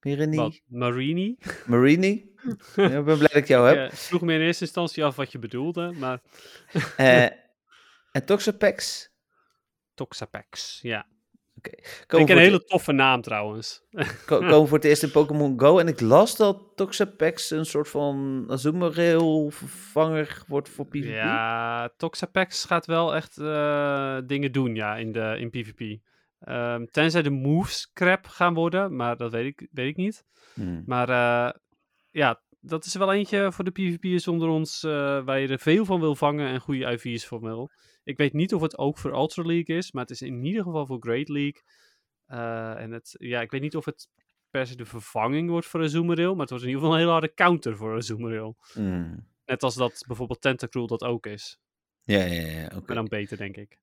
Merini? 0.00 0.36
Wat? 0.36 0.60
Marini? 0.66 1.36
Marini? 1.66 2.26
Ja, 2.76 2.98
ik 2.98 3.04
ben 3.04 3.18
blij 3.18 3.28
dat 3.28 3.34
ik 3.34 3.46
jou 3.48 3.66
heb. 3.66 3.76
Ja, 3.76 3.84
ik 3.84 3.92
vroeg 3.92 4.20
me 4.20 4.34
in 4.34 4.40
eerste 4.40 4.64
instantie 4.64 5.04
af 5.04 5.16
wat 5.16 5.32
je 5.32 5.38
bedoelde, 5.38 5.92
maar 5.92 6.20
Eh, 6.96 7.24
en 8.12 8.24
Toxapex? 8.24 9.08
Toxapex, 9.94 10.78
ja. 10.82 11.06
Komen 11.62 11.82
Vind 12.06 12.22
ik 12.22 12.28
een 12.28 12.36
het- 12.36 12.44
hele 12.46 12.64
toffe 12.64 12.92
naam 12.92 13.20
trouwens. 13.22 13.82
ko- 14.26 14.38
komen 14.50 14.68
voor 14.68 14.76
het 14.78 14.86
eerst 14.86 15.02
in 15.02 15.10
Pokémon 15.10 15.60
Go. 15.60 15.78
En 15.78 15.88
ik 15.88 16.00
las 16.00 16.36
dat 16.36 16.62
Toxapex 16.74 17.50
een 17.50 17.66
soort 17.66 17.88
van 17.88 18.44
Azumarill 18.48 19.50
vervanger 19.50 20.42
wordt 20.46 20.68
voor 20.68 20.86
PvP. 20.86 21.04
Ja, 21.04 21.88
Toxapex 21.96 22.64
gaat 22.64 22.86
wel 22.86 23.14
echt 23.14 23.38
eh, 23.38 24.18
dingen 24.26 24.52
doen, 24.52 24.74
ja, 24.74 24.96
in, 24.96 25.12
de, 25.12 25.36
in 25.38 25.50
PvP. 25.50 26.00
Ehm, 26.40 26.84
tenzij 26.90 27.22
de 27.22 27.30
moves 27.30 27.90
crap 27.92 28.26
gaan 28.26 28.54
worden, 28.54 28.96
maar 28.96 29.16
dat 29.16 29.32
weet 29.32 29.46
ik, 29.46 29.68
weet 29.72 29.88
ik 29.88 29.96
niet. 29.96 30.24
Hmm. 30.54 30.82
Maar 30.86 31.08
eh, 31.08 31.54
ja, 32.10 32.40
dat 32.60 32.84
is 32.84 32.94
wel 32.94 33.12
eentje 33.12 33.52
voor 33.52 33.64
de 33.64 33.70
PvP'ers 33.70 34.28
onder 34.28 34.48
ons 34.48 34.82
eh, 34.84 34.90
waar 35.24 35.38
je 35.40 35.48
er 35.48 35.58
veel 35.58 35.84
van 35.84 36.00
wil 36.00 36.14
vangen 36.14 36.48
en 36.48 36.60
goede 36.60 36.84
IV's 36.92 37.26
voor 37.26 37.40
wil. 37.40 37.70
Ik 38.08 38.16
weet 38.16 38.32
niet 38.32 38.54
of 38.54 38.62
het 38.62 38.78
ook 38.78 38.98
voor 38.98 39.12
Ultra 39.12 39.42
League 39.42 39.76
is, 39.76 39.92
maar 39.92 40.02
het 40.02 40.10
is 40.10 40.22
in 40.22 40.44
ieder 40.44 40.62
geval 40.62 40.86
voor 40.86 40.96
Great 41.00 41.28
League. 41.28 41.62
Eh, 42.26 42.80
en 42.80 42.90
het, 42.90 43.14
ja, 43.18 43.40
ik 43.40 43.50
weet 43.50 43.60
niet 43.60 43.76
of 43.76 43.84
het 43.84 44.08
per 44.50 44.66
se 44.66 44.76
de 44.76 44.84
vervanging 44.84 45.50
wordt 45.50 45.66
voor 45.66 45.82
een 45.82 45.88
Zoomeril, 45.88 46.30
maar 46.30 46.40
het 46.40 46.50
wordt 46.50 46.64
in 46.64 46.70
ieder 46.70 46.82
geval 46.82 46.94
een 46.94 47.00
hele 47.00 47.12
harde 47.12 47.34
counter 47.34 47.76
voor 47.76 47.94
een 47.94 48.02
Zoomeril. 48.02 48.56
Hmm. 48.72 49.26
Net 49.44 49.62
als 49.62 49.74
dat 49.74 50.04
bijvoorbeeld 50.06 50.40
Tentacruel 50.40 50.86
dat 50.86 51.02
ook 51.02 51.26
is. 51.26 51.58
Ja, 52.02 52.24
ja, 52.24 52.46
ja. 52.46 52.64
Oké. 52.64 52.82
Maar 52.86 52.96
dan 52.96 53.08
beter, 53.08 53.36
denk 53.36 53.56
ik. 53.56 53.78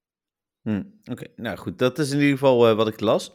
Hmm, 0.62 1.00
Oké, 1.12 1.28
nou 1.36 1.58
goed. 1.58 1.80
Dat 1.80 2.00
is 2.00 2.12
in 2.12 2.20
ieder 2.20 2.32
geval 2.32 2.70
eh, 2.70 2.76
wat 2.76 2.88
ik 2.88 3.00
las. 3.00 3.32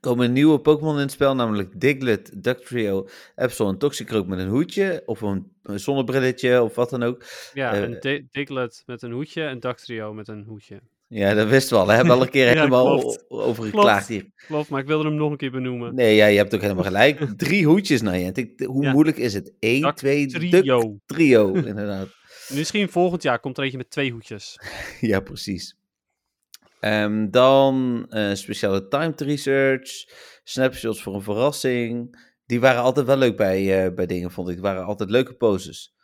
Komen 0.00 0.32
nieuwe 0.32 0.58
Pokémon 0.60 0.94
in 0.94 1.00
het 1.00 1.10
spel, 1.10 1.34
namelijk 1.34 1.80
Diglett, 1.80 2.42
Ductrio, 2.44 3.08
Absol 3.34 3.68
en 3.68 3.78
Toxicroak 3.78 4.26
met 4.26 4.38
een 4.38 4.48
hoedje. 4.48 5.02
Of 5.06 5.20
een, 5.20 5.52
een 5.62 5.80
zonnebrilletje, 5.80 6.62
of 6.62 6.74
wat 6.74 6.90
dan 6.90 7.02
ook. 7.02 7.24
Ja, 7.54 7.74
Eh, 7.74 7.80
een 7.82 7.96
Di- 8.00 8.26
Diglett 8.30 8.82
met 8.86 9.02
een 9.02 9.12
hoedje 9.12 9.42
en 9.44 9.60
Dactrio 9.60 10.12
met 10.14 10.28
een 10.28 10.44
hoedje. 10.48 10.80
Ja, 11.08 11.34
dat 11.34 11.48
wisten 11.48 11.74
we 11.76 11.80
al. 11.82 11.86
We 11.88 11.92
hebben 11.92 12.14
al 12.14 12.22
een 12.22 12.30
keer 12.30 12.46
Ja, 12.52 12.52
helemaal 12.52 12.98
klopt. 12.98 13.24
over 13.28 13.64
geklaagd 13.64 14.08
hier. 14.08 14.26
Klopt, 14.46 14.68
maar 14.68 14.80
ik 14.80 14.86
wilde 14.86 15.04
hem 15.04 15.14
nog 15.14 15.30
een 15.30 15.36
keer 15.36 15.50
benoemen. 15.50 15.94
Nee, 15.94 16.14
ja, 16.16 16.26
je 16.26 16.36
hebt 16.36 16.54
ook 16.54 16.60
helemaal 16.60 16.84
gelijk. 16.84 17.20
Drie 17.36 17.66
hoedjes, 17.66 18.00
Nijent. 18.02 18.36
Ik- 18.36 18.60
Hoe 18.66 18.82
Ja. 18.84 18.92
moeilijk 18.92 19.16
is 19.16 19.34
het? 19.34 19.52
Eén, 19.60 19.94
twee, 19.94 20.26
Duct, 20.26 20.50
Trio. 20.50 20.98
trio, 21.06 21.52
inderdaad. 21.52 22.08
Misschien 22.54 22.88
volgend 22.88 23.22
jaar 23.22 23.40
komt 23.40 23.56
er 23.56 23.62
eentje 23.62 23.78
met 23.78 23.90
twee 23.90 24.10
hoedjes. 24.12 24.60
Ja, 25.00 25.20
precies. 25.20 25.76
Ehm, 26.80 27.30
dan 27.30 28.06
eh, 28.08 28.34
speciale 28.34 28.88
timed 28.88 29.20
research, 29.20 29.90
snapshots 30.44 31.02
voor 31.02 31.14
een 31.14 31.22
verrassing. 31.22 32.18
Die 32.46 32.60
waren 32.60 32.82
altijd 32.82 33.06
wel 33.06 33.16
leuk 33.16 33.36
bij, 33.36 33.84
eh, 33.84 33.94
bij 33.94 34.06
dingen, 34.06 34.30
vond 34.30 34.48
ik. 34.48 34.54
Het 34.54 34.62
waren 34.64 34.84
altijd 34.84 35.10
leuke 35.10 35.34
poses. 35.34 35.94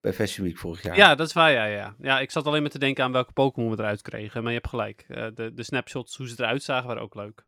Bij 0.00 0.12
Fashion 0.12 0.46
Week 0.46 0.58
vorig 0.58 0.82
jaar. 0.82 0.96
Ja, 0.96 1.14
dat 1.14 1.26
is 1.26 1.32
waar, 1.32 1.52
ja, 1.52 1.64
ja. 1.64 1.94
Ja, 2.00 2.20
ik 2.20 2.30
zat 2.30 2.46
alleen 2.46 2.62
maar 2.62 2.70
te 2.70 2.78
denken 2.78 3.04
aan 3.04 3.12
welke 3.12 3.32
Pokémon 3.32 3.70
we 3.70 3.78
eruit 3.78 4.02
kregen. 4.02 4.42
Maar 4.42 4.52
je 4.52 4.58
hebt 4.58 4.70
gelijk. 4.70 5.04
Eh, 5.08 5.26
de, 5.34 5.52
de 5.54 5.62
snapshots, 5.62 6.16
hoe 6.16 6.28
ze 6.28 6.34
eruit 6.38 6.62
zagen, 6.62 6.86
waren 6.86 7.02
ook 7.02 7.14
leuk. 7.14 7.44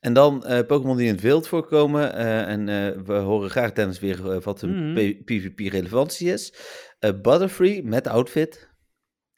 En 0.00 0.12
dan 0.12 0.44
Pokémon 0.66 0.96
die 0.96 1.06
in 1.06 1.12
het 1.12 1.22
wild 1.22 1.48
voorkomen. 1.48 2.12
en 2.46 2.64
we 3.04 3.12
horen 3.14 3.50
graag 3.50 3.72
Dennis 3.72 3.98
weer 4.00 4.40
wat 4.40 4.62
een 4.62 4.92
Mhm. 4.92 5.22
PvP-relevantie 5.24 6.32
is. 6.32 6.52
Butterfree 6.98 7.84
met 7.84 8.06
outfit. 8.06 8.67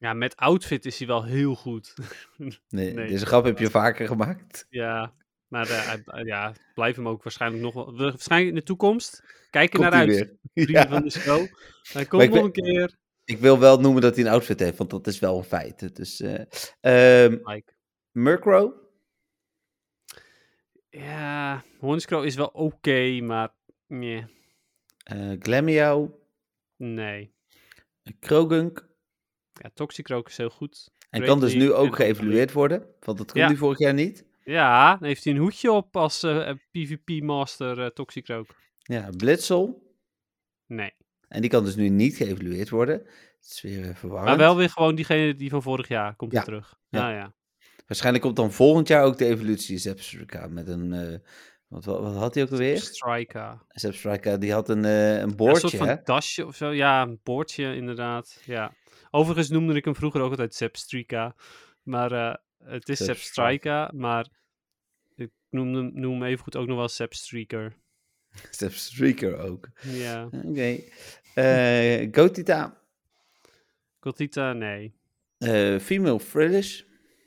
Ja, 0.01 0.13
met 0.13 0.37
outfit 0.37 0.85
is 0.87 0.99
hij 0.99 1.07
wel 1.07 1.25
heel 1.25 1.55
goed. 1.55 1.95
Nee, 2.69 2.95
Nee. 2.95 3.07
deze 3.07 3.27
grap 3.27 3.45
heb 3.45 3.59
je 3.59 3.71
vaker 3.71 4.07
gemaakt. 4.07 4.67
ja, 4.69 5.15
maar 5.49 5.69
eh, 5.71 5.95
hij- 6.07 6.25
ja, 6.25 6.55
blijf 6.75 6.97
hem 6.97 7.09
ook 7.09 7.23
waarschijnlijk 7.23 7.63
nog 7.63 7.75
wel. 7.75 7.97
we- 7.97 8.03
Waarschijnlijk 8.11 8.51
in 8.51 8.59
de 8.59 8.63
toekomst. 8.67 9.23
Kijk 9.51 9.73
er 9.73 9.79
Komt 9.79 9.91
naar 9.91 10.01
uit. 10.09 10.35
Vrienden 10.55 10.75
Ja. 10.83 10.89
van 10.89 11.03
de 11.03 11.11
show. 11.11 11.47
Hij 11.93 12.03
ik 12.03 12.09
komt 12.09 12.23
nog 12.23 12.33
ben- 12.33 12.45
een 12.45 12.53
keer. 12.53 12.97
Ik 13.25 13.39
wil 13.39 13.59
wel 13.59 13.81
noemen 13.81 14.03
dat 14.03 14.17
hij 14.17 14.25
een 14.25 14.31
outfit 14.31 14.61
heeft, 14.61 14.79
want 14.79 14.91
dat 14.91 15.07
is 15.07 15.19
wel 15.19 15.37
een 15.39 15.45
feit. 15.45 15.97
Dus, 15.97 16.21
eh 16.21 16.41
ehm 17.25 17.39
Like. 17.51 17.73
Murkrow. 18.11 18.73
Ja, 20.91 21.65
Hornscrow 21.79 22.25
is 22.25 22.35
wel 22.35 22.47
oké, 22.47 23.21
maar 23.21 23.55
nee. 23.87 24.27
eh 25.05 25.33
Glameow. 25.39 26.11
nee. 26.77 27.35
Krogunk. 28.21 28.89
Ja, 29.63 29.71
Toxicroak 29.75 30.29
is 30.29 30.37
heel 30.37 30.51
goed. 30.51 30.91
En 31.11 31.25
kan 31.25 31.41
dus 31.41 31.55
nu 31.55 31.73
ook 31.73 31.97
geëvalueerd 31.97 32.53
worden, 32.53 32.87
want 33.01 33.19
dat 33.19 33.33
kon 33.33 33.41
Ja. 33.41 33.47
hij 33.47 33.57
vorig 33.57 33.79
jaar 33.79 33.95
niet. 33.95 34.27
Ja, 34.45 34.97
dan 34.97 35.09
heeft 35.09 35.25
hij 35.25 35.33
een 35.33 35.39
hoedje 35.39 35.73
op 35.73 35.97
als 35.97 36.23
eh, 36.23 36.51
PvP-master 36.71 37.81
eh 37.81 37.87
Toxicroak. 37.87 38.47
Ja, 38.79 39.09
Blitzel. 39.17 39.95
Nee. 40.67 40.93
En 41.29 41.41
die 41.41 41.51
kan 41.51 41.65
dus 41.65 41.75
nu 41.77 41.89
niet 41.89 42.17
geëvalueerd 42.17 42.69
worden. 42.69 42.95
Het 43.41 43.51
is 43.51 43.61
weer 43.61 43.89
eh, 43.89 43.95
verwarrend. 43.95 44.29
Maar 44.29 44.39
wel 44.47 44.57
weer 44.57 44.71
gewoon 44.71 44.95
diegene 44.95 45.35
die 45.35 45.51
van 45.51 45.63
vorig 45.63 45.89
jaar 45.89 46.17
komt 46.17 46.33
Ja. 46.33 46.39
er 46.39 46.45
terug. 46.45 46.79
Ja. 46.89 47.11
Ja, 47.11 47.17
ja. 47.17 47.35
Waarschijnlijk 47.87 48.25
komt 48.25 48.37
dan 48.37 48.53
volgend 48.53 48.89
jaar 48.89 49.05
ook 49.05 49.19
de 49.19 49.27
evolutie 49.27 49.79
Zepstrika 49.79 50.47
met 50.47 50.69
een... 50.69 50.93
eh, 50.93 51.19
wat, 51.69 51.85
wat, 51.85 52.01
wat 52.01 52.15
had 52.15 52.35
hij 52.35 52.43
ook 52.43 52.51
alweer? 52.51 52.79
Striker. 52.79 53.63
Zepstrika, 53.69 54.37
die 54.37 54.53
had 54.53 54.69
een, 54.69 54.85
eh, 54.85 55.09
een 55.09 55.15
Ja, 55.15 55.23
een 55.23 55.37
boordje, 55.37 55.61
soort 55.61 55.75
van 55.77 55.89
hè? 55.89 55.97
dasje 56.05 56.47
of 56.47 56.57
zo. 56.57 56.71
Ja, 56.73 57.03
een 57.03 57.21
boordje 57.23 57.75
inderdaad. 57.75 58.43
Ja. 58.45 58.73
Overigens 59.11 59.49
noemde 59.49 59.75
ik 59.75 59.85
hem 59.85 59.95
vroeger 59.97 60.21
ook 60.21 60.31
altijd 60.31 60.55
Zepstrika. 60.55 61.35
Maar 61.83 62.13
eh, 62.13 62.35
het 62.65 62.89
is. 62.89 62.99
Zepstrika, 62.99 63.91
maar 63.95 64.27
ik 65.17 65.31
noem 65.51 65.75
hem, 65.75 65.91
noem 65.95 66.13
hem 66.13 66.23
evengoed 66.31 66.57
ook 66.57 66.67
nog 66.67 66.77
wel 66.77 66.89
Zepstreaker. 66.89 67.77
Zepstrika 68.51 69.29
ook. 69.49 69.69
Ja. 69.81 70.29
Oké. 70.45 70.79
Eh, 71.35 72.09
Gotita. 72.13 72.79
Cotita, 74.01 74.53
nee. 74.53 74.95
eh, 75.39 75.79
female 75.79 76.21
Frillish. 76.21 76.83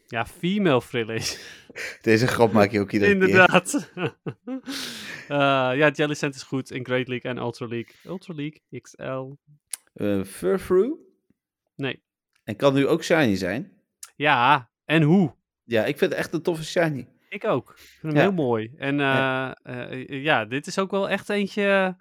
Ja, 0.07 0.25
female 0.25 0.81
frillish. 0.81 1.38
Deze 2.01 2.27
grap 2.27 2.51
maak 2.51 2.71
je 2.71 2.79
ook 2.79 2.91
iedere 2.91 3.11
keer. 3.11 3.21
Inderdaad. 3.21 3.91
Ja, 5.27 5.89
Jellicent 5.89 6.36
is 6.36 6.43
goed 6.43 6.71
in 6.71 6.86
Great 6.86 7.07
League 7.07 7.31
en 7.31 7.38
Ultra 7.38 7.65
League. 7.67 7.93
Ultra 8.05 8.34
League 8.34 8.61
XL. 8.81 9.31
Eh 9.93 10.23
Furfrou. 10.23 11.12
Nee. 11.76 12.03
En 12.43 12.55
kan 12.55 12.74
nu 12.74 12.88
ook 12.88 13.03
shiny 13.03 13.36
zijn. 13.36 13.71
Ja, 14.15 14.69
en 14.86 15.01
hoe? 15.01 15.36
Ja, 15.63 15.86
ik 15.86 15.97
vind 15.97 16.11
het 16.11 16.19
echt 16.19 16.34
een 16.34 16.41
toffe 16.41 16.63
shiny. 16.63 17.07
Ik 17.30 17.45
ook. 17.45 17.69
Ik 17.69 17.78
vind 17.78 18.01
hem 18.01 18.15
Ja. 18.15 18.21
heel 18.21 18.32
mooi. 18.45 18.74
En 18.78 18.99
eh, 18.99 19.05
Ja. 19.05 19.53
eh, 19.63 20.24
ja, 20.24 20.45
dit 20.45 20.67
is 20.67 20.80
ook 20.80 20.91
wel 20.91 21.09
echt 21.09 21.30
eentje... 21.30 21.95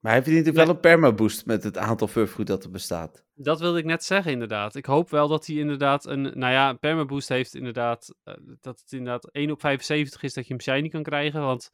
Maar 0.00 0.12
hij 0.12 0.22
verdient 0.22 0.48
ook 0.48 0.54
wel 0.54 0.68
een 0.68 0.80
permaboost 0.80 1.46
met 1.46 1.64
het 1.64 1.78
aantal 1.78 2.06
Furfrou 2.08 2.44
dat 2.44 2.64
er 2.64 2.70
bestaat. 2.70 3.24
Dat 3.34 3.60
wilde 3.60 3.78
ik 3.78 3.84
net 3.84 4.04
zeggen, 4.04 4.32
inderdaad. 4.32 4.74
Ik 4.74 4.86
hoop 4.86 5.10
wel 5.10 5.28
dat 5.28 5.46
hij 5.46 5.56
inderdaad 5.56 6.06
een... 6.06 6.22
Nou 6.22 6.52
ja, 6.52 6.68
een 6.68 6.78
permaboost 6.78 7.28
heeft 7.28 7.54
inderdaad... 7.54 8.14
eh, 8.24 8.34
dat 8.60 8.80
het 8.80 8.92
inderdaad 8.92 9.28
1 9.32 9.50
op 9.50 9.60
75 9.60 10.22
is 10.22 10.34
dat 10.34 10.46
je 10.46 10.52
hem 10.54 10.62
shiny 10.62 10.88
kan 10.88 11.02
krijgen. 11.02 11.40
Want 11.40 11.70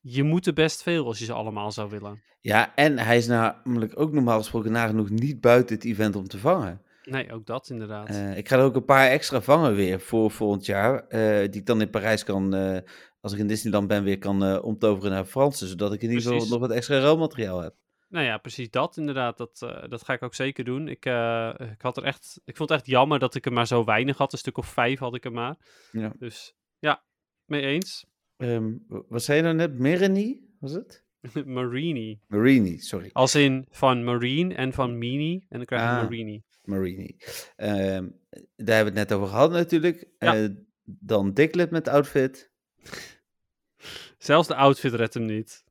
je 0.00 0.22
moet 0.22 0.46
er 0.46 0.52
best 0.52 0.82
veel 0.82 1.06
als 1.06 1.18
je 1.18 1.24
ze 1.24 1.32
allemaal 1.32 1.72
zou 1.72 1.90
willen. 1.90 2.22
Ja, 2.40 2.74
en 2.74 2.98
hij 2.98 3.16
is 3.16 3.26
namelijk 3.26 4.00
ook 4.00 4.12
normaal 4.12 4.38
gesproken 4.38 4.72
nagenoeg 4.72 5.10
niet 5.10 5.40
buiten 5.40 5.76
het 5.76 5.84
event 5.84 6.16
om 6.16 6.28
te 6.28 6.38
vangen. 6.38 6.82
Nee, 7.04 7.32
ook 7.32 7.46
dat 7.46 7.68
inderdaad. 7.68 8.08
Eh, 8.08 8.36
ik 8.36 8.48
ga 8.48 8.56
er 8.56 8.64
ook 8.64 8.74
een 8.74 8.84
paar 8.84 9.08
extra 9.08 9.40
vangen 9.40 9.74
weer 9.74 10.00
voor 10.00 10.30
volgend 10.30 10.66
jaar. 10.66 11.06
eh, 11.06 11.50
die 11.50 11.60
ik 11.60 11.66
dan 11.66 11.80
in 11.80 11.90
Parijs 11.90 12.24
kan, 12.24 12.54
eh, 12.54 12.78
als 13.20 13.32
ik 13.32 13.38
in 13.38 13.46
Disneyland 13.46 13.88
ben, 13.88 14.04
weer 14.04 14.18
kan 14.18 14.62
omtoveren 14.62 15.10
naar 15.10 15.24
Fransen. 15.24 15.68
Zodat 15.68 15.92
ik 15.92 16.02
in 16.02 16.10
ieder 16.10 16.32
geval 16.32 16.48
nog 16.48 16.58
wat 16.58 16.70
extra 16.70 16.98
ruilmateriaal 16.98 17.60
heb. 17.60 17.74
Nou 18.08 18.24
ja, 18.24 18.38
precies 18.38 18.70
dat 18.70 18.96
inderdaad. 18.96 19.36
Dat, 19.36 19.58
dat 19.88 20.04
ga 20.04 20.12
ik 20.12 20.22
ook 20.22 20.34
zeker 20.34 20.64
doen. 20.64 20.88
Ik, 20.88 21.04
ik, 21.58 21.82
had 21.82 21.96
er 21.96 22.04
echt, 22.04 22.40
ik 22.44 22.56
vond 22.56 22.68
het 22.68 22.78
echt 22.78 22.88
jammer 22.88 23.18
dat 23.18 23.34
ik 23.34 23.46
er 23.46 23.52
maar 23.52 23.66
zo 23.66 23.84
weinig 23.84 24.16
had. 24.16 24.32
Een 24.32 24.38
stuk 24.38 24.58
of 24.58 24.66
vijf 24.66 24.98
had 24.98 25.14
ik 25.14 25.24
er 25.24 25.32
maar. 25.32 25.56
Ja. 25.92 26.12
Dus 26.18 26.54
ja, 26.78 27.02
mee 27.44 27.62
eens. 27.62 28.06
Ehm, 28.40 28.72
wat 29.08 29.22
zei 29.22 29.36
je 29.36 29.42
nou 29.42 29.54
net? 29.54 29.78
Merini? 29.78 30.48
Was 30.58 30.72
het? 30.72 31.04
Marini. 31.44 32.20
Marini, 32.26 32.78
sorry. 32.78 33.10
Als 33.12 33.34
in 33.34 33.66
van 33.70 34.04
Marine 34.04 34.54
en 34.54 34.72
van 34.72 34.98
Mini. 34.98 35.46
En 35.48 35.56
dan 35.56 35.64
krijg 35.64 35.82
je 35.82 35.88
Ah. 35.88 36.02
Marini. 36.02 36.42
Marini. 36.64 37.16
Ehm, 37.56 38.08
daar 38.56 38.76
hebben 38.76 38.92
we 38.94 38.98
het 39.00 39.08
net 39.08 39.12
over 39.12 39.28
gehad 39.28 39.50
natuurlijk. 39.50 40.08
Ja. 40.18 40.36
Eh, 40.36 40.48
dan 40.84 41.32
Diglett 41.34 41.70
met 41.70 41.88
outfit. 41.88 42.50
Zelfs 44.18 44.48
de 44.48 44.54
outfit 44.54 44.94
redt 44.94 45.14
hem 45.14 45.24
niet. 45.24 45.64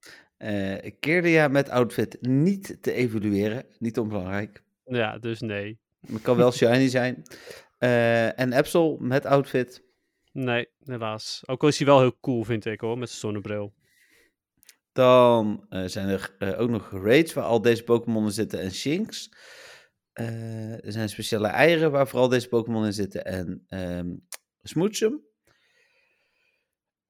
Kirlia 0.99 1.47
met 1.47 1.70
outfit 1.70 2.17
niet 2.22 2.78
te 2.82 2.91
evalueren. 2.91 3.65
Niet 3.80 3.99
onbelangrijk. 3.99 4.63
Ja, 4.86 5.17
dus 5.17 5.39
nee. 5.41 5.80
Het 6.07 6.22
kan 6.22 6.38
wel 6.38 6.51
shiny 6.61 6.88
zijn. 6.88 7.24
Eh, 7.78 8.39
en 8.39 8.53
Epsel 8.53 8.97
met 8.99 9.26
outfit. 9.26 9.84
Nee, 10.43 10.67
helaas. 10.83 11.43
Ook 11.45 11.61
al 11.61 11.67
is 11.67 11.77
hij 11.77 11.87
wel 11.87 11.99
heel 11.99 12.19
cool, 12.19 12.43
vind 12.43 12.65
ik 12.65 12.79
hoor, 12.79 12.97
met 12.97 13.07
zijn 13.09 13.19
zonnebril. 13.21 13.73
Dan 14.91 15.65
eh, 15.69 15.85
zijn 15.85 16.07
er 16.07 16.35
eh, 16.39 16.59
ook 16.59 16.69
nog 16.69 16.91
raids 16.91 17.33
waar 17.33 17.43
al 17.43 17.61
deze 17.61 17.83
Pokémon 17.83 18.25
in 18.25 18.31
zitten 18.31 18.59
en 18.61 18.71
Shinx. 18.71 19.29
Eh, 20.13 20.85
er 20.85 20.91
zijn 20.91 21.09
speciale 21.09 21.47
eieren 21.47 21.91
waar 21.91 22.07
vooral 22.07 22.27
deze 22.29 22.47
Pokémon 22.47 22.85
in 22.85 22.93
zitten 22.93 23.25
en 23.25 23.63
ehm 23.67 24.15
Smoochum. 24.61 25.21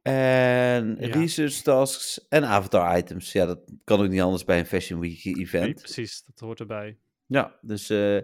En 0.01 0.97
Ja. 0.99 1.07
research 1.19 1.53
tasks 1.61 2.27
en 2.27 2.43
avatar 2.45 2.97
items. 2.97 3.31
Ja, 3.31 3.45
dat 3.45 3.59
kan 3.83 4.01
ook 4.01 4.09
niet 4.09 4.21
anders 4.21 4.43
bij 4.43 4.59
een 4.59 4.65
Fashion 4.65 4.99
Week 4.99 5.23
Nee, 5.23 5.35
event. 5.35 5.81
precies, 5.81 6.23
dat 6.23 6.39
hoort 6.39 6.59
erbij. 6.59 6.97
Ja, 7.29 7.57
dus 7.61 7.89
eh, 7.89 8.17
eh, 8.17 8.23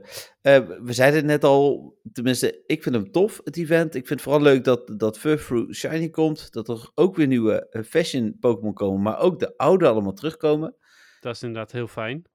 we 0.82 0.94
zeiden 0.94 1.20
het 1.20 1.28
net 1.28 1.44
al, 1.44 1.96
tenminste, 2.12 2.64
ik 2.66 2.84
vind 2.84 2.96
hem 2.96 3.12
tof, 3.12 3.42
het 3.44 3.58
event. 3.58 3.96
Ik 3.96 4.08
vind 4.08 4.20
het 4.20 4.22
vooral 4.22 4.42
leuk 4.42 4.64
dat, 4.64 4.94
dat 5.00 5.20
Furfrou 5.20 5.74
Shiny 5.74 6.10
komt, 6.10 6.52
dat 6.52 6.68
er 6.70 6.92
ook 6.96 7.16
weer 7.16 7.28
nieuwe 7.28 7.70
eh, 7.70 7.84
Fashion 7.84 8.38
Pokémon 8.40 8.74
komen, 8.74 9.02
maar 9.02 9.20
ook 9.20 9.40
de 9.40 9.58
oude 9.58 9.88
allemaal 9.88 10.14
terugkomen. 10.14 10.76
Dat 11.20 11.36
is 11.36 11.44
inderdaad 11.44 11.72
heel 11.72 11.88
fijn. 11.88 12.30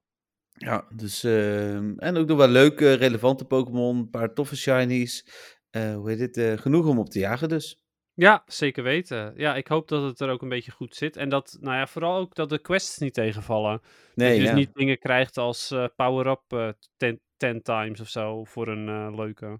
Ja, 0.51 0.87
dus, 0.95 1.23
ehm, 1.23 1.93
en 1.97 2.17
ook 2.17 2.27
nog 2.27 2.37
wel 2.37 2.47
leuke, 2.47 2.93
relevante 2.93 3.45
Pokémon, 3.45 3.97
een 3.97 4.09
paar 4.09 4.33
toffe 4.33 4.55
Shinies. 4.55 5.25
Hoe 5.71 6.09
heet 6.09 6.19
het? 6.19 6.37
eh, 6.37 6.57
genoeg 6.57 6.87
om 6.87 6.99
op 6.99 7.09
te 7.09 7.19
jagen 7.19 7.49
dus. 7.49 7.81
Ja, 8.21 8.43
zeker 8.45 8.83
weten. 8.83 9.33
Ja, 9.35 9.55
ik 9.55 9.67
hoop 9.67 9.87
dat 9.87 10.03
het 10.03 10.19
er 10.19 10.29
ook 10.29 10.41
een 10.41 10.49
beetje 10.49 10.71
goed 10.71 10.95
zit. 10.95 11.17
En 11.17 11.29
dat, 11.29 11.57
nou 11.59 11.75
ja, 11.75 11.87
vooral 11.87 12.17
ook 12.17 12.35
dat 12.35 12.49
de 12.49 12.59
quests 12.59 12.97
niet 12.97 13.13
tegenvallen. 13.13 13.71
dat 13.81 13.91
Nee, 14.15 14.35
je 14.35 14.41
dus 14.41 14.53
niet 14.53 14.73
dingen 14.73 14.99
krijgt 14.99 15.37
als 15.37 15.71
eh, 15.71 15.85
power-up 15.95 16.41
eh, 16.47 16.69
ten, 16.97 17.19
ten 17.37 17.61
times 17.61 17.99
of 17.99 18.09
zo 18.09 18.43
voor 18.43 18.67
een 18.67 18.87
eh, 18.87 19.15
leuke. 19.15 19.59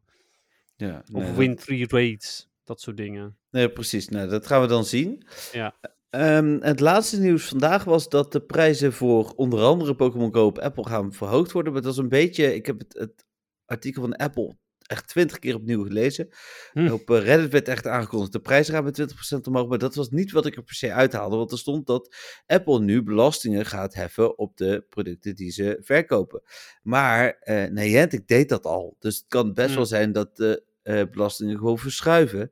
ja 0.75 1.03
Of 1.13 1.23
nee, 1.23 1.33
win 1.33 1.55
three 1.55 1.87
raids, 1.87 2.49
dat 2.63 2.81
soort 2.81 2.97
dingen. 2.97 3.37
Nee, 3.49 3.69
precies. 3.69 4.07
Nou, 4.09 4.29
dat 4.29 4.47
gaan 4.47 4.61
we 4.61 4.67
dan 4.67 4.85
zien. 4.85 5.25
Ja. 5.51 5.73
Ehm, 6.09 6.57
het 6.59 6.79
laatste 6.79 7.19
nieuws 7.19 7.47
vandaag 7.47 7.83
was 7.83 8.09
dat 8.09 8.31
de 8.31 8.41
prijzen 8.41 8.93
voor 8.93 9.33
onder 9.35 9.59
andere 9.61 9.95
Pokémon 9.95 10.33
Go 10.33 10.45
op 10.45 10.59
Apple 10.59 10.87
gaan 10.87 11.13
verhoogd 11.13 11.51
worden. 11.51 11.73
Maar 11.73 11.81
dat 11.81 11.95
was 11.95 12.03
een 12.03 12.09
beetje, 12.09 12.55
ik 12.55 12.65
heb 12.65 12.79
het, 12.79 12.93
het 12.93 13.25
artikel 13.65 14.01
van 14.01 14.15
Apple 14.15 14.55
echt 14.91 15.07
twintig 15.07 15.39
keer 15.39 15.55
opnieuw 15.55 15.83
gelezen. 15.83 16.29
Hm. 16.73 16.91
Op 16.91 17.09
eh, 17.09 17.23
Reddit 17.23 17.51
werd 17.51 17.67
echt 17.67 17.87
aangekondigd, 17.87 18.31
de 18.31 18.39
prijzen 18.39 18.73
gaan 18.73 18.83
met 18.83 19.13
20% 19.35 19.47
omhoog. 19.47 19.67
Maar 19.67 19.77
dat 19.77 19.95
was 19.95 20.09
niet 20.09 20.31
wat 20.31 20.45
ik 20.45 20.55
er 20.55 20.63
per 20.63 20.75
se 20.75 20.93
uithaalde. 20.93 21.35
Want 21.35 21.51
er 21.51 21.57
stond 21.57 21.87
dat 21.87 22.15
Apple 22.47 22.79
nu 22.79 23.03
belastingen 23.03 23.65
gaat 23.65 23.93
heffen 23.93 24.37
op 24.37 24.57
de 24.57 24.85
producten 24.89 25.35
die 25.35 25.51
ze 25.51 25.77
verkopen. 25.81 26.41
Maar 26.83 27.37
eh 27.39 27.69
Niantic 27.69 28.27
deed 28.27 28.49
dat 28.49 28.65
al. 28.65 28.95
Dus 28.99 29.17
het 29.17 29.25
kan 29.27 29.53
best 29.53 29.69
Hm. 29.69 29.75
wel 29.75 29.85
zijn 29.85 30.11
dat 30.11 30.35
de 30.37 30.63
eh, 30.81 31.03
belastingen 31.11 31.57
gewoon 31.57 31.77
verschuiven. 31.77 32.51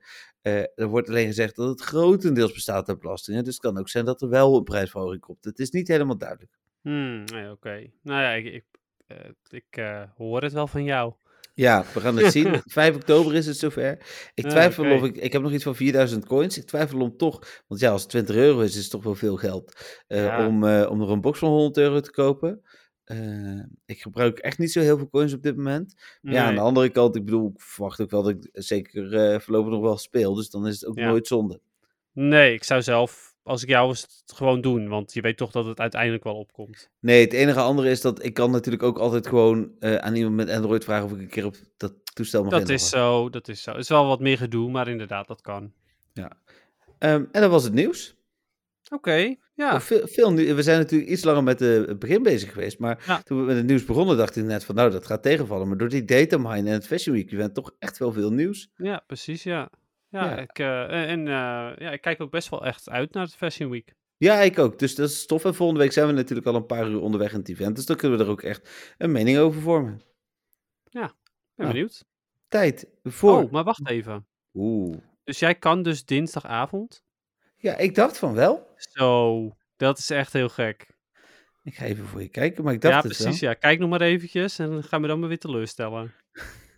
Er 0.76 0.88
wordt 0.88 1.10
alleen 1.10 1.26
gezegd 1.28 1.56
dat 1.56 1.70
het 1.70 1.82
grotendeels 1.82 2.54
bestaat 2.54 2.90
uit 2.90 3.00
belastingen. 3.00 3.44
Dus 3.44 3.54
het 3.54 3.64
kan 3.64 3.78
ook 3.78 3.90
zijn 3.90 4.06
dat 4.06 4.22
er 4.22 4.30
wel 4.30 4.58
een 4.58 4.64
prijsverhoging 4.64 5.22
komt. 5.22 5.44
Het 5.44 5.60
is 5.60 5.70
niet 5.70 5.88
helemaal 5.88 6.18
duidelijk. 6.18 6.52
Hmm, 6.82 7.24
oké. 7.52 7.92
Nou 8.02 8.22
ja, 8.22 8.32
ik, 8.32 8.46
ik, 8.46 8.66
ik 9.50 9.84
hoor 10.18 10.42
het 10.42 10.54
wel 10.54 10.68
van 10.68 10.84
jou. 10.84 11.14
Ja, 11.60 11.86
we 11.94 12.00
gaan 12.00 12.18
het 12.18 12.32
zien. 12.38 12.62
5 12.66 12.96
oktober 12.96 13.36
is 13.36 13.46
het 13.46 13.58
zover. 13.58 13.98
Ik 14.34 14.44
Ah, 14.46 14.52
twijfel 14.52 14.92
of 14.92 15.04
ik... 15.04 15.18
Ik 15.18 15.34
heb 15.34 15.42
nog 15.42 15.52
iets 15.52 15.64
van 15.64 15.76
4000 15.76 16.26
coins. 16.26 16.58
Ik 16.58 16.64
twijfel 16.66 17.00
om 17.00 17.18
toch... 17.18 17.62
Want 17.68 17.82
ja, 17.82 17.92
als 17.92 18.02
het 18.02 18.10
20 18.10 18.36
euro 18.36 18.60
is, 18.60 18.76
is 18.76 18.82
het 18.82 18.92
toch 18.92 19.04
wel 19.04 19.16
veel 19.16 19.36
geld. 19.38 19.76
eh, 20.08 20.24
Ja. 20.24 20.48
om, 20.48 20.64
eh, 20.64 20.90
om 20.90 21.02
er 21.02 21.10
een 21.10 21.22
box 21.22 21.40
van 21.40 21.50
100 21.50 21.78
euro 21.78 22.00
te 22.00 22.12
kopen. 22.12 22.62
Eh, 23.04 23.64
ik 23.86 24.02
gebruik 24.02 24.40
echt 24.40 24.58
niet 24.58 24.72
zo 24.72 24.80
heel 24.80 24.98
veel 24.98 25.10
coins 25.10 25.34
op 25.34 25.42
dit 25.42 25.56
moment. 25.56 25.94
Maar 26.22 26.34
Ja, 26.34 26.46
aan 26.46 26.56
de 26.56 26.62
andere 26.62 26.90
kant, 26.90 27.16
ik 27.16 27.26
bedoel, 27.26 27.52
ik 27.56 27.62
verwacht 27.62 28.02
ook 28.02 28.10
wel 28.10 28.24
dat 28.24 28.32
ik 28.32 28.50
zeker 28.52 29.42
voorlopig 29.42 29.72
nog 29.72 29.82
wel 29.82 29.98
speel. 29.98 30.34
Dus 30.34 30.50
dan 30.50 30.68
is 30.68 30.74
het 30.80 30.90
ook 30.90 30.98
Ja. 31.00 31.08
nooit 31.08 31.28
zonde. 31.28 31.60
Nee, 32.14 32.54
ik 32.54 32.64
zou 32.64 32.82
zelf, 32.82 33.29
als 33.50 33.64
ik 33.64 33.70
jou 33.70 33.88
was, 33.88 34.02
het 34.02 34.38
gewoon 34.38 34.62
doen. 34.62 34.88
Want 34.88 35.14
je 35.14 35.22
weet 35.22 35.38
toch 35.38 35.52
dat 35.52 35.66
het 35.66 35.80
uiteindelijk 35.80 36.24
wel 36.24 36.36
opkomt. 36.36 36.90
Nee, 37.00 37.22
het 37.22 37.34
enige 37.34 37.60
andere 37.60 37.90
is 37.90 38.02
dat 38.02 38.24
ik 38.24 38.34
kan 38.34 38.52
natuurlijk 38.52 38.84
ook 38.84 38.98
altijd 38.98 39.28
gewoon 39.28 39.72
eh, 39.80 39.96
aan 39.96 40.16
iemand 40.16 40.36
met 40.36 40.50
Android 40.50 40.84
vragen 40.84 41.06
of 41.06 41.12
ik 41.12 41.20
een 41.20 41.28
keer 41.28 41.46
op 41.46 41.56
dat 41.78 41.94
toestel 42.14 42.44
mag 42.44 42.52
Dat 42.52 42.70
is 42.70 42.90
zo, 42.90 43.30
dat 43.30 43.48
is 43.48 43.62
zo. 43.64 43.72
Het 43.72 43.80
is 43.80 43.90
wel 43.90 44.06
wat 44.08 44.20
meer 44.20 44.38
gedoe, 44.38 44.72
maar 44.72 44.88
inderdaad, 44.88 45.28
dat 45.28 45.42
kan. 45.42 45.72
Ehm, 47.00 47.26
en 47.32 47.42
dat 47.42 47.50
was 47.50 47.64
het 47.64 47.74
nieuws. 47.74 48.16
Oké, 48.90 49.36
ja. 49.54 49.82
Veel, 49.82 50.34
we 50.34 50.64
zijn 50.64 50.78
natuurlijk 50.80 51.10
iets 51.10 51.24
langer 51.24 51.44
met 51.44 51.62
eh, 51.62 51.70
het 51.70 52.00
begin 52.00 52.24
bezig 52.24 52.52
geweest. 52.52 52.80
Maar 52.80 53.04
Ja. 53.08 53.22
toen 53.22 53.40
we 53.40 53.46
met 53.46 53.56
het 53.56 53.66
nieuws 53.66 53.86
begonnen, 53.86 54.18
dacht 54.18 54.36
ik 54.36 54.44
net 54.44 54.64
van 54.64 54.76
nou, 54.76 54.92
dat 54.92 55.06
gaat 55.06 55.24
tegenvallen. 55.24 55.68
Maar 55.68 55.78
door 55.78 55.90
die 55.90 56.06
datamine 56.06 56.68
en 56.68 56.74
het 56.74 56.88
Fashion 56.88 57.16
Week 57.16 57.32
event 57.32 57.54
toch 57.54 57.72
echt 57.80 57.98
wel 57.98 58.12
veel 58.12 58.32
nieuws. 58.32 58.70
Ja, 58.76 59.04
precies, 59.08 59.44
ja. 59.44 59.70
Ja, 60.10 60.26
Ja. 60.26 60.38
Ik, 60.38 60.60
eh, 60.60 61.10
en 61.12 61.20
eh, 61.28 61.34
ja, 61.78 61.92
ik 61.92 62.02
kijk 62.02 62.22
ook 62.22 62.32
best 62.32 62.50
wel 62.50 62.66
echt 62.66 62.90
uit 62.90 63.14
naar 63.14 63.24
het 63.24 63.36
Fashion 63.36 63.70
Week. 63.70 63.94
Ja, 64.18 64.40
ik 64.40 64.60
ook. 64.60 64.80
Dus 64.80 64.96
dat 64.96 65.10
is 65.10 65.26
tof. 65.26 65.46
En 65.46 65.56
volgende 65.56 65.82
week 65.82 65.92
zijn 65.92 66.08
we 66.08 66.14
natuurlijk 66.14 66.48
al 66.48 66.56
een 66.56 66.66
paar 66.66 66.88
uur 66.90 67.02
onderweg 67.02 67.32
in 67.32 67.40
het 67.40 67.50
event. 67.50 67.76
Dus 67.76 67.86
dan 67.86 67.96
kunnen 67.96 68.18
we 68.18 68.24
er 68.24 68.30
ook 68.30 68.42
echt 68.42 68.94
een 68.98 69.12
mening 69.12 69.38
over 69.38 69.62
vormen. 69.62 70.02
Ben 70.92 71.02
Ja. 71.02 71.14
benieuwd. 71.56 72.06
Tijd 72.48 72.88
voor... 73.04 73.44
Oh, 73.44 73.52
maar 73.52 73.64
wacht 73.64 73.90
even. 73.90 74.28
Oeh. 74.54 74.98
Dus 75.24 75.40
jij 75.40 75.56
kan 75.56 75.84
dus 75.84 76.06
dinsdagavond? 76.06 77.04
Ja, 77.56 77.78
ik 77.78 77.96
dacht 77.96 78.18
van 78.18 78.34
wel. 78.34 78.68
Zo, 78.76 79.50
dat 79.78 79.98
is 79.98 80.10
echt 80.10 80.34
heel 80.34 80.50
gek. 80.50 80.98
Ik 81.64 81.76
ga 81.76 81.86
even 81.86 82.06
voor 82.06 82.22
je 82.22 82.30
kijken, 82.30 82.64
maar 82.64 82.74
ik 82.74 82.82
dacht 82.82 82.94
Ja, 82.94 83.10
het 83.10 83.18
precies. 83.18 83.40
wel. 83.42 83.50
Ja, 83.50 83.56
kijk 83.56 83.80
nog 83.80 83.90
maar 83.90 84.02
eventjes 84.02 84.60
en 84.60 84.70
dan 84.70 84.84
gaan 84.84 85.02
we 85.02 85.08
dan 85.08 85.20
maar 85.20 85.30
weer 85.30 85.40
teleurstellen. 85.40 86.14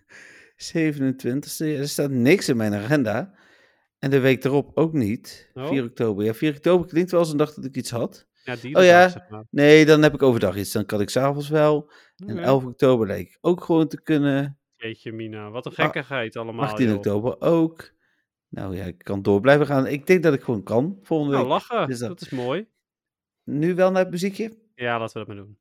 27e, 0.56 1.64
ja, 1.66 1.78
er 1.78 1.88
staat 1.88 2.10
niks 2.10 2.48
in 2.48 2.56
mijn 2.56 2.74
agenda. 2.74 3.34
En 3.98 4.10
de 4.10 4.20
week 4.20 4.44
erop 4.44 4.70
ook 4.76 4.92
niet. 4.92 5.50
Oh. 5.54 5.68
4 5.68 5.84
oktober. 5.84 6.24
Ja, 6.24 6.34
4 6.34 6.54
oktober 6.54 6.86
klinkt 6.86 7.10
wel 7.10 7.20
als 7.20 7.30
een 7.30 7.36
dag 7.36 7.54
dat 7.54 7.64
ik 7.64 7.76
iets 7.76 7.90
had. 7.90 8.26
Ja, 8.44 8.56
die 8.56 8.76
Oh 8.76 8.84
ja, 8.84 9.08
zeg 9.08 9.28
maar. 9.28 9.44
Nee, 9.50 9.84
dan 9.86 10.02
heb 10.02 10.14
ik 10.14 10.22
overdag 10.22 10.56
iets. 10.56 10.72
Dan 10.72 10.86
kan 10.86 11.00
ik 11.00 11.10
s'avonds 11.10 11.48
wel. 11.48 11.90
En 12.16 12.32
Oké. 12.32 12.40
11 12.40 12.64
oktober 12.64 13.06
leek 13.06 13.28
ik 13.28 13.38
ook 13.40 13.64
gewoon 13.64 13.88
te 13.88 14.02
kunnen. 14.02 14.58
Jeetje 14.76 15.12
mina, 15.12 15.50
wat 15.50 15.66
een 15.66 15.72
Ah, 15.76 15.78
gekkigheid 15.84 16.36
allemaal, 16.36 16.64
18 16.64 16.86
joh. 16.86 16.96
oktober 16.96 17.40
ook. 17.40 17.90
Nou 18.48 18.76
ja, 18.76 18.84
ik 18.84 18.98
kan 18.98 19.22
door 19.22 19.40
blijven 19.40 19.66
gaan. 19.66 19.86
Ik 19.86 20.06
denk 20.06 20.22
dat 20.22 20.34
ik 20.34 20.42
gewoon 20.42 20.62
kan 20.62 20.98
volgende 21.02 21.32
Nou, 21.36 21.48
week. 21.48 21.52
lachen. 21.52 21.88
Dus 21.88 21.98
dat- 21.98 22.08
Dat 22.08 22.20
is 22.20 22.30
mooi. 22.30 22.66
Nu 23.44 23.74
wel 23.74 23.90
naar 23.90 24.02
het 24.02 24.10
muziekje. 24.10 24.58
Ja, 24.74 24.98
laten 24.98 25.12
we 25.20 25.26
dat 25.26 25.36
maar 25.36 25.44
doen. 25.44 25.58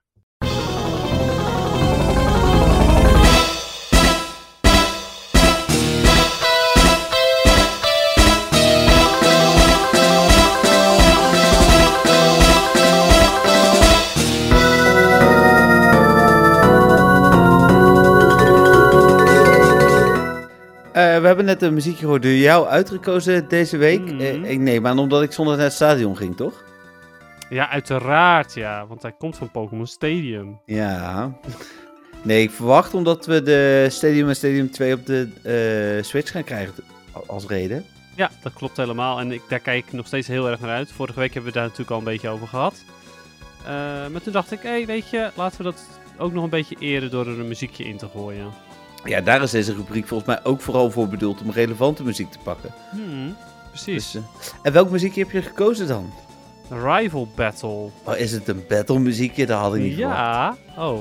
We 20.94 21.00
hebben 21.00 21.46
net 21.46 21.62
een 21.62 21.74
muziekje 21.74 22.00
gehoord 22.00 22.22
door 22.22 22.32
jou 22.32 22.68
uitgekozen 22.68 23.48
deze 23.48 23.78
week. 23.78 24.02
Mhm. 24.02 24.20
Eh, 24.20 24.52
ik 24.52 24.60
neem 24.60 24.88
aan 24.88 25.00
omdat 25.00 25.24
ik 25.24 25.32
zondag 25.32 25.56
naar 25.56 25.66
het 25.66 25.74
stadion 25.74 26.18
ging, 26.18 26.36
toch? 26.36 26.64
Ja, 27.50 27.70
uiteraard, 27.70 28.54
ja. 28.54 28.88
Want 28.88 29.02
hij 29.02 29.14
komt 29.18 29.38
van 29.38 29.52
Pokémon 29.52 29.88
Stadium. 29.88 30.60
Ja. 30.66 31.32
Nee, 32.22 32.42
ik 32.42 32.52
verwacht 32.52 32.94
omdat 32.94 33.26
we 33.26 33.42
de 33.42 33.88
Stadium 33.89 34.28
en 34.28 34.36
Stadium 34.36 34.72
2 34.72 34.94
op 34.94 35.06
de 35.06 35.30
eh, 35.98 36.04
Switch 36.04 36.32
gaan 36.32 36.44
krijgen 36.44 36.74
als 37.28 37.46
reden. 37.46 37.86
Ja, 38.16 38.30
dat 38.42 38.54
klopt 38.54 38.78
helemaal. 38.78 39.20
En 39.20 39.32
ik, 39.32 39.42
daar 39.48 39.60
kijk 39.60 39.86
ik 39.86 39.92
nog 39.92 40.08
steeds 40.08 40.28
heel 40.28 40.50
erg 40.50 40.60
naar 40.60 40.70
uit. 40.70 40.92
Vorige 40.92 41.20
week 41.20 41.34
hebben 41.34 41.52
we 41.52 41.58
daar 41.58 41.68
natuurlijk 41.68 41.92
al 41.92 41.98
een 41.98 42.04
beetje 42.04 42.30
over 42.30 42.48
gehad. 42.48 42.84
Eh, 43.64 43.72
maar 44.08 44.22
toen 44.24 44.34
dacht 44.34 44.52
ik, 44.52 44.60
hé, 44.62 44.70
hey, 44.70 44.86
weet 44.86 45.10
je, 45.10 45.30
laten 45.36 45.58
we 45.58 45.64
dat 45.64 45.84
ook 46.18 46.34
nog 46.34 46.44
een 46.44 46.50
beetje 46.50 46.76
eren 46.80 47.12
door 47.12 47.28
er 47.28 47.39
een 47.39 47.48
muziekje 47.48 47.84
in 47.84 47.98
te 47.98 48.08
gooien. 48.08 48.52
Ja, 49.06 49.22
daar 49.22 49.41
is 49.41 49.52
deze 49.52 49.74
rubriek 49.74 50.08
volgens 50.08 50.30
mij 50.30 50.39
ook 50.43 50.62
vooral 50.62 50.91
voor 50.91 51.08
bedoeld 51.08 51.41
om 51.41 51.52
relevante 51.52 52.04
muziek 52.04 52.32
te 52.32 52.38
pakken. 52.43 52.74
Hmm, 52.91 53.36
precies. 53.70 54.12
Dus, 54.12 54.16
eh, 54.16 54.60
en 54.62 54.74
welk 54.74 54.89
muziekje 54.89 55.22
heb 55.24 55.32
je 55.32 55.41
gekozen 55.41 55.88
dan? 55.88 56.14
Rival 56.84 57.28
Battle. 57.36 57.89
Oh, 58.04 58.18
is 58.18 58.32
het 58.32 58.47
een 58.47 58.64
battle 58.68 58.99
muziekje? 58.99 59.45
Dat 59.45 59.60
had 59.60 59.76
ik 59.76 59.82
niet. 59.82 59.97
Ja. 59.97 60.56
Oh, 60.78 60.99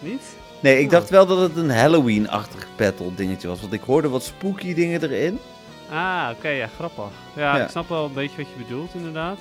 niet? 0.00 0.22
Nee, 0.60 0.78
ik 0.78 0.84
Oh. 0.84 0.90
dacht 0.90 1.10
wel 1.10 1.26
dat 1.26 1.38
het 1.38 1.56
een 1.56 1.70
Halloween-achtig 1.70 2.66
battle 2.76 3.14
dingetje 3.14 3.48
was. 3.48 3.60
Want 3.60 3.72
ik 3.72 3.80
hoorde 3.80 4.08
wat 4.08 4.22
spooky 4.22 4.74
dingen 4.74 5.02
erin. 5.02 5.38
Ah, 5.90 6.28
oké, 6.36 6.48
ja, 6.48 6.66
grappig. 6.76 7.04
Ja, 7.36 7.56
Ja. 7.56 7.64
ik 7.64 7.70
snap 7.70 7.88
wel 7.88 8.04
een 8.04 8.12
beetje 8.12 8.36
wat 8.36 8.46
je 8.46 8.64
bedoelt, 8.64 8.94
inderdaad. 8.94 9.38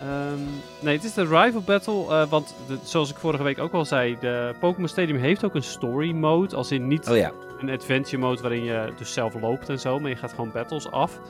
Ehm, 0.00 0.38
nee, 0.80 0.94
het 0.96 1.04
is 1.04 1.14
de 1.14 1.22
Rival 1.26 1.60
Battle, 1.60 2.06
eh, 2.08 2.28
want 2.28 2.54
de- 2.68 2.78
zoals 2.82 3.10
ik 3.10 3.16
vorige 3.16 3.42
week 3.42 3.58
ook 3.58 3.72
al 3.72 3.84
zei, 3.84 4.16
de 4.20 4.54
Pokémon 4.60 4.88
Stadium 4.88 5.18
heeft 5.18 5.44
ook 5.44 5.54
een 5.54 5.62
story 5.62 6.12
mode, 6.12 6.56
als 6.56 6.70
in 6.70 6.86
niet 6.88 7.08
Oh 7.08 7.16
ja. 7.16 7.32
een 7.60 7.70
adventure 7.70 8.18
mode 8.18 8.40
waarin 8.42 8.64
je 8.64 8.92
dus 8.96 9.12
zelf 9.12 9.40
loopt 9.40 9.68
en 9.68 9.80
zo, 9.80 9.98
maar 10.00 10.10
je 10.10 10.16
gaat 10.16 10.30
gewoon 10.32 10.50
battles 10.52 10.90
af 10.90 11.20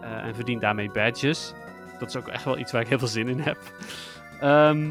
eh, 0.00 0.24
en 0.24 0.34
verdient 0.34 0.60
daarmee 0.60 0.90
badges. 0.90 1.52
Dat 1.98 2.08
is 2.08 2.16
ook 2.16 2.28
echt 2.28 2.44
wel 2.44 2.58
iets 2.58 2.72
waar 2.72 2.80
ik 2.80 2.88
heel 2.88 2.98
veel 2.98 3.08
zin 3.08 3.28
in 3.28 3.38
heb. 3.40 3.58
Ehm, 4.40 4.90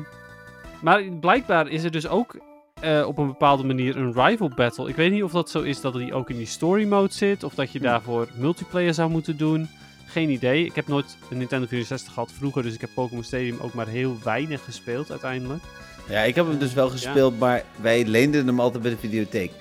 maar 0.82 1.04
blijkbaar 1.04 1.68
is 1.68 1.84
er 1.84 1.92
dus 1.92 2.08
ook 2.08 2.36
eh, 2.82 3.08
op 3.08 3.18
een 3.18 3.28
bepaalde 3.28 3.64
manier 3.64 3.98
een 3.98 4.14
rival 4.14 4.52
battle. 4.56 4.90
Ik 4.90 4.96
weet 4.96 5.12
niet 5.12 5.24
of 5.24 5.32
dat 5.32 5.50
zo 5.50 5.62
is 5.62 5.82
dat 5.82 5.94
die 5.94 6.14
ook 6.14 6.30
in 6.30 6.38
die 6.38 6.46
story 6.46 6.88
mode 6.88 7.14
zit, 7.14 7.44
of 7.44 7.54
dat 7.54 7.72
je 7.72 7.80
Hm. 7.80 7.86
daarvoor 7.86 8.28
multiplayer 8.36 8.94
zou 8.94 9.10
moeten 9.10 9.38
doen. 9.38 9.70
Geen 10.12 10.30
idee. 10.30 10.66
Ik 10.66 10.76
heb 10.76 10.88
nooit 10.88 11.18
een 11.30 11.38
Nintendo 11.38 11.68
64 11.68 12.14
gehad 12.14 12.32
vroeger, 12.38 12.64
dus 12.64 12.74
ik 12.74 12.82
heb 12.82 12.90
Pokémon 12.94 13.24
Stadium 13.24 13.58
ook 13.62 13.74
maar 13.74 13.88
heel 13.88 14.18
weinig 14.24 14.64
gespeeld 14.64 15.12
uiteindelijk. 15.12 15.64
Ja, 16.10 16.22
ik 16.22 16.36
heb 16.36 16.48
hem 16.48 16.58
dus 16.60 16.74
wel 16.74 16.90
gespeeld, 16.90 17.40
maar 17.40 17.64
wij 17.82 18.06
leenden 18.06 18.48
hem 18.48 18.60
altijd 18.60 18.84
bij 18.84 18.92
de 18.92 18.98
videotheek. 18.98 19.52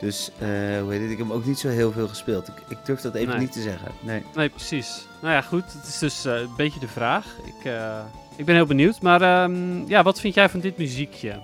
Dus, 0.00 0.30
eh, 0.38 0.48
hoe 0.82 0.92
heet 0.92 1.00
het, 1.00 1.10
ik 1.10 1.18
heb 1.18 1.26
hem 1.26 1.32
ook 1.32 1.44
niet 1.44 1.58
zo 1.58 1.68
heel 1.68 1.92
veel 1.92 2.08
gespeeld. 2.08 2.48
Ik, 2.48 2.54
ik 2.68 2.78
durf 2.84 3.00
dat 3.00 3.14
even 3.14 3.28
Nee. 3.28 3.38
niet 3.38 3.52
te 3.52 3.62
zeggen. 3.62 3.88
Nee. 4.00 4.22
Nee, 4.34 4.48
precies. 4.48 5.06
Nou 5.22 5.34
ja, 5.34 5.40
goed. 5.42 5.64
Het 5.72 5.86
is 5.88 5.98
dus 5.98 6.24
eh, 6.24 6.34
een 6.40 6.56
beetje 6.56 6.80
de 6.80 6.88
vraag. 6.88 7.26
Ik, 7.44 7.64
eh, 7.64 7.98
ik 8.36 8.44
ben 8.44 8.54
heel 8.54 8.66
benieuwd. 8.66 9.00
Maar 9.02 9.22
ehm, 9.22 9.88
ja, 9.88 10.02
wat 10.02 10.20
vind 10.20 10.34
jij 10.34 10.48
van 10.48 10.60
dit 10.60 10.76
muziekje? 10.78 11.42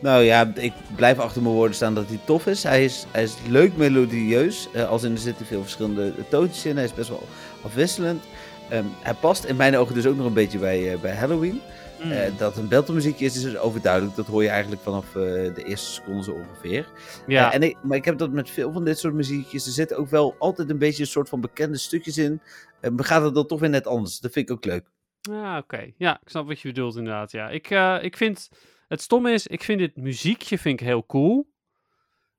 Nou 0.00 0.22
ja, 0.22 0.52
ik 0.54 0.72
blijf 0.96 1.18
achter 1.18 1.42
mijn 1.42 1.54
woorden 1.54 1.76
staan 1.76 1.94
dat 1.94 2.08
hij 2.08 2.18
tof 2.24 2.46
is. 2.46 2.62
Hij 2.62 2.84
is, 2.84 3.06
hij 3.10 3.22
is 3.22 3.34
leuk 3.48 3.76
melodieus, 3.76 4.68
als 4.88 5.02
in 5.02 5.12
er 5.12 5.18
zitten 5.18 5.46
veel 5.46 5.62
verschillende 5.62 6.12
toontjes 6.30 6.66
in. 6.66 6.76
Hij 6.76 6.84
is 6.84 6.94
best 6.94 7.08
wel 7.08 7.26
afwisselend. 7.66 8.24
Ehm, 8.70 8.84
hij 9.02 9.14
past 9.14 9.44
in 9.44 9.56
mijn 9.56 9.76
ogen 9.76 9.94
dus 9.94 10.06
ook 10.06 10.16
nog 10.16 10.26
een 10.26 10.32
beetje 10.32 10.58
bij, 10.58 10.92
eh, 10.92 11.00
bij 11.00 11.14
Halloween. 11.14 11.60
Hmm. 12.00 12.10
Eh, 12.10 12.38
dat 12.38 12.56
een 12.56 12.68
beltemuziekje 12.68 13.24
is, 13.24 13.36
is 13.36 13.42
dus 13.42 13.56
overduidelijk. 13.56 14.16
Dat 14.16 14.26
hoor 14.26 14.42
je 14.42 14.48
eigenlijk 14.48 14.82
vanaf 14.82 15.06
eh, 15.06 15.22
de 15.54 15.64
eerste 15.64 15.92
seconde 15.92 16.22
zo 16.22 16.32
ongeveer. 16.32 16.88
ja, 17.26 17.52
en 17.52 17.62
ik, 17.62 17.76
maar 17.82 17.96
ik 17.96 18.04
heb 18.04 18.18
dat 18.18 18.30
met 18.30 18.50
veel 18.50 18.72
van 18.72 18.84
dit 18.84 18.98
soort 18.98 19.14
muziekjes. 19.14 19.66
Er 19.66 19.72
zitten 19.72 19.96
ook 19.96 20.08
wel 20.08 20.36
altijd 20.38 20.70
een 20.70 20.78
beetje 20.78 21.02
een 21.02 21.08
soort 21.08 21.28
van 21.28 21.40
bekende 21.40 21.78
stukjes 21.78 22.18
in. 22.18 22.40
Maar 22.80 23.04
gaat 23.04 23.22
het 23.22 23.34
dan 23.34 23.46
toch 23.46 23.60
weer 23.60 23.70
net 23.70 23.86
anders. 23.86 24.20
Dat 24.20 24.32
vind 24.32 24.50
ik 24.50 24.56
ook 24.56 24.64
leuk. 24.64 24.90
ja 25.20 25.58
oké. 25.58 25.92
Ja, 25.96 26.20
ik 26.22 26.28
snap 26.28 26.46
wat 26.46 26.60
je 26.60 26.68
bedoelt 26.68 26.96
inderdaad. 26.96 27.30
Ja. 27.30 27.48
Ik, 27.48 27.70
ik 28.04 28.16
vind... 28.16 28.48
Het 28.88 29.00
stomme 29.00 29.32
is, 29.32 29.46
ik 29.46 29.62
vind 29.62 29.78
dit 29.78 29.96
muziekje 29.96 30.58
vind 30.58 30.80
ik 30.80 30.86
heel 30.86 31.06
cool. 31.06 31.48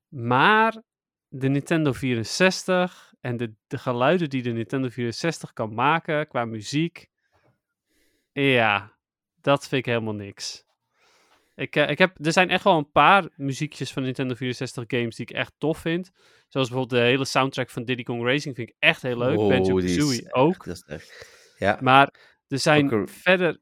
Maar 0.07 0.81
de 1.27 1.47
Nintendo 1.47 1.91
64 1.91 3.06
en 3.27 3.37
de, 3.37 3.53
de 3.67 3.77
geluiden 3.77 4.29
die 4.29 4.41
de 4.41 4.51
Nintendo 4.51 4.89
64 4.89 5.53
kan 5.53 5.73
maken 5.73 6.27
qua 6.27 6.45
muziek... 6.45 7.09
Ja, 8.31 8.93
dat 9.41 9.67
vind 9.67 9.85
ik 9.85 9.91
helemaal 9.93 10.13
niks. 10.13 10.65
Ik, 11.55 11.75
eh, 11.75 11.89
ik 11.89 11.97
heb, 11.97 12.25
er 12.25 12.31
zijn 12.31 12.49
echt 12.49 12.63
wel 12.63 12.77
een 12.77 12.91
paar 12.91 13.29
muziekjes 13.35 13.91
van 13.93 14.03
Nintendo 14.03 14.35
64 14.35 14.83
games 14.87 15.15
die 15.15 15.25
ik 15.25 15.35
echt 15.35 15.53
tof 15.57 15.77
vind. 15.77 16.11
Zoals 16.47 16.69
bijvoorbeeld 16.69 17.01
de 17.01 17.07
hele 17.07 17.25
soundtrack 17.25 17.69
van 17.69 17.83
Diddy 17.83 18.03
Kong 18.03 18.23
Racing 18.23 18.55
vind 18.55 18.69
ik 18.69 18.75
echt 18.79 19.01
heel 19.01 19.17
leuk. 19.17 19.37
Oh, 19.37 19.47
Banjo 19.47 19.79
die 19.79 19.89
is 19.89 19.95
Kazooie 19.97 20.21
echt- 20.23 20.33
ook. 20.33 20.65
Dat 20.65 20.75
is 20.75 20.83
echt. 20.83 21.27
Ja, 21.57 21.77
Maar 21.81 22.13
er 22.47 22.59
zijn 22.59 22.85
Ocar- 22.85 23.07
verder... 23.09 23.57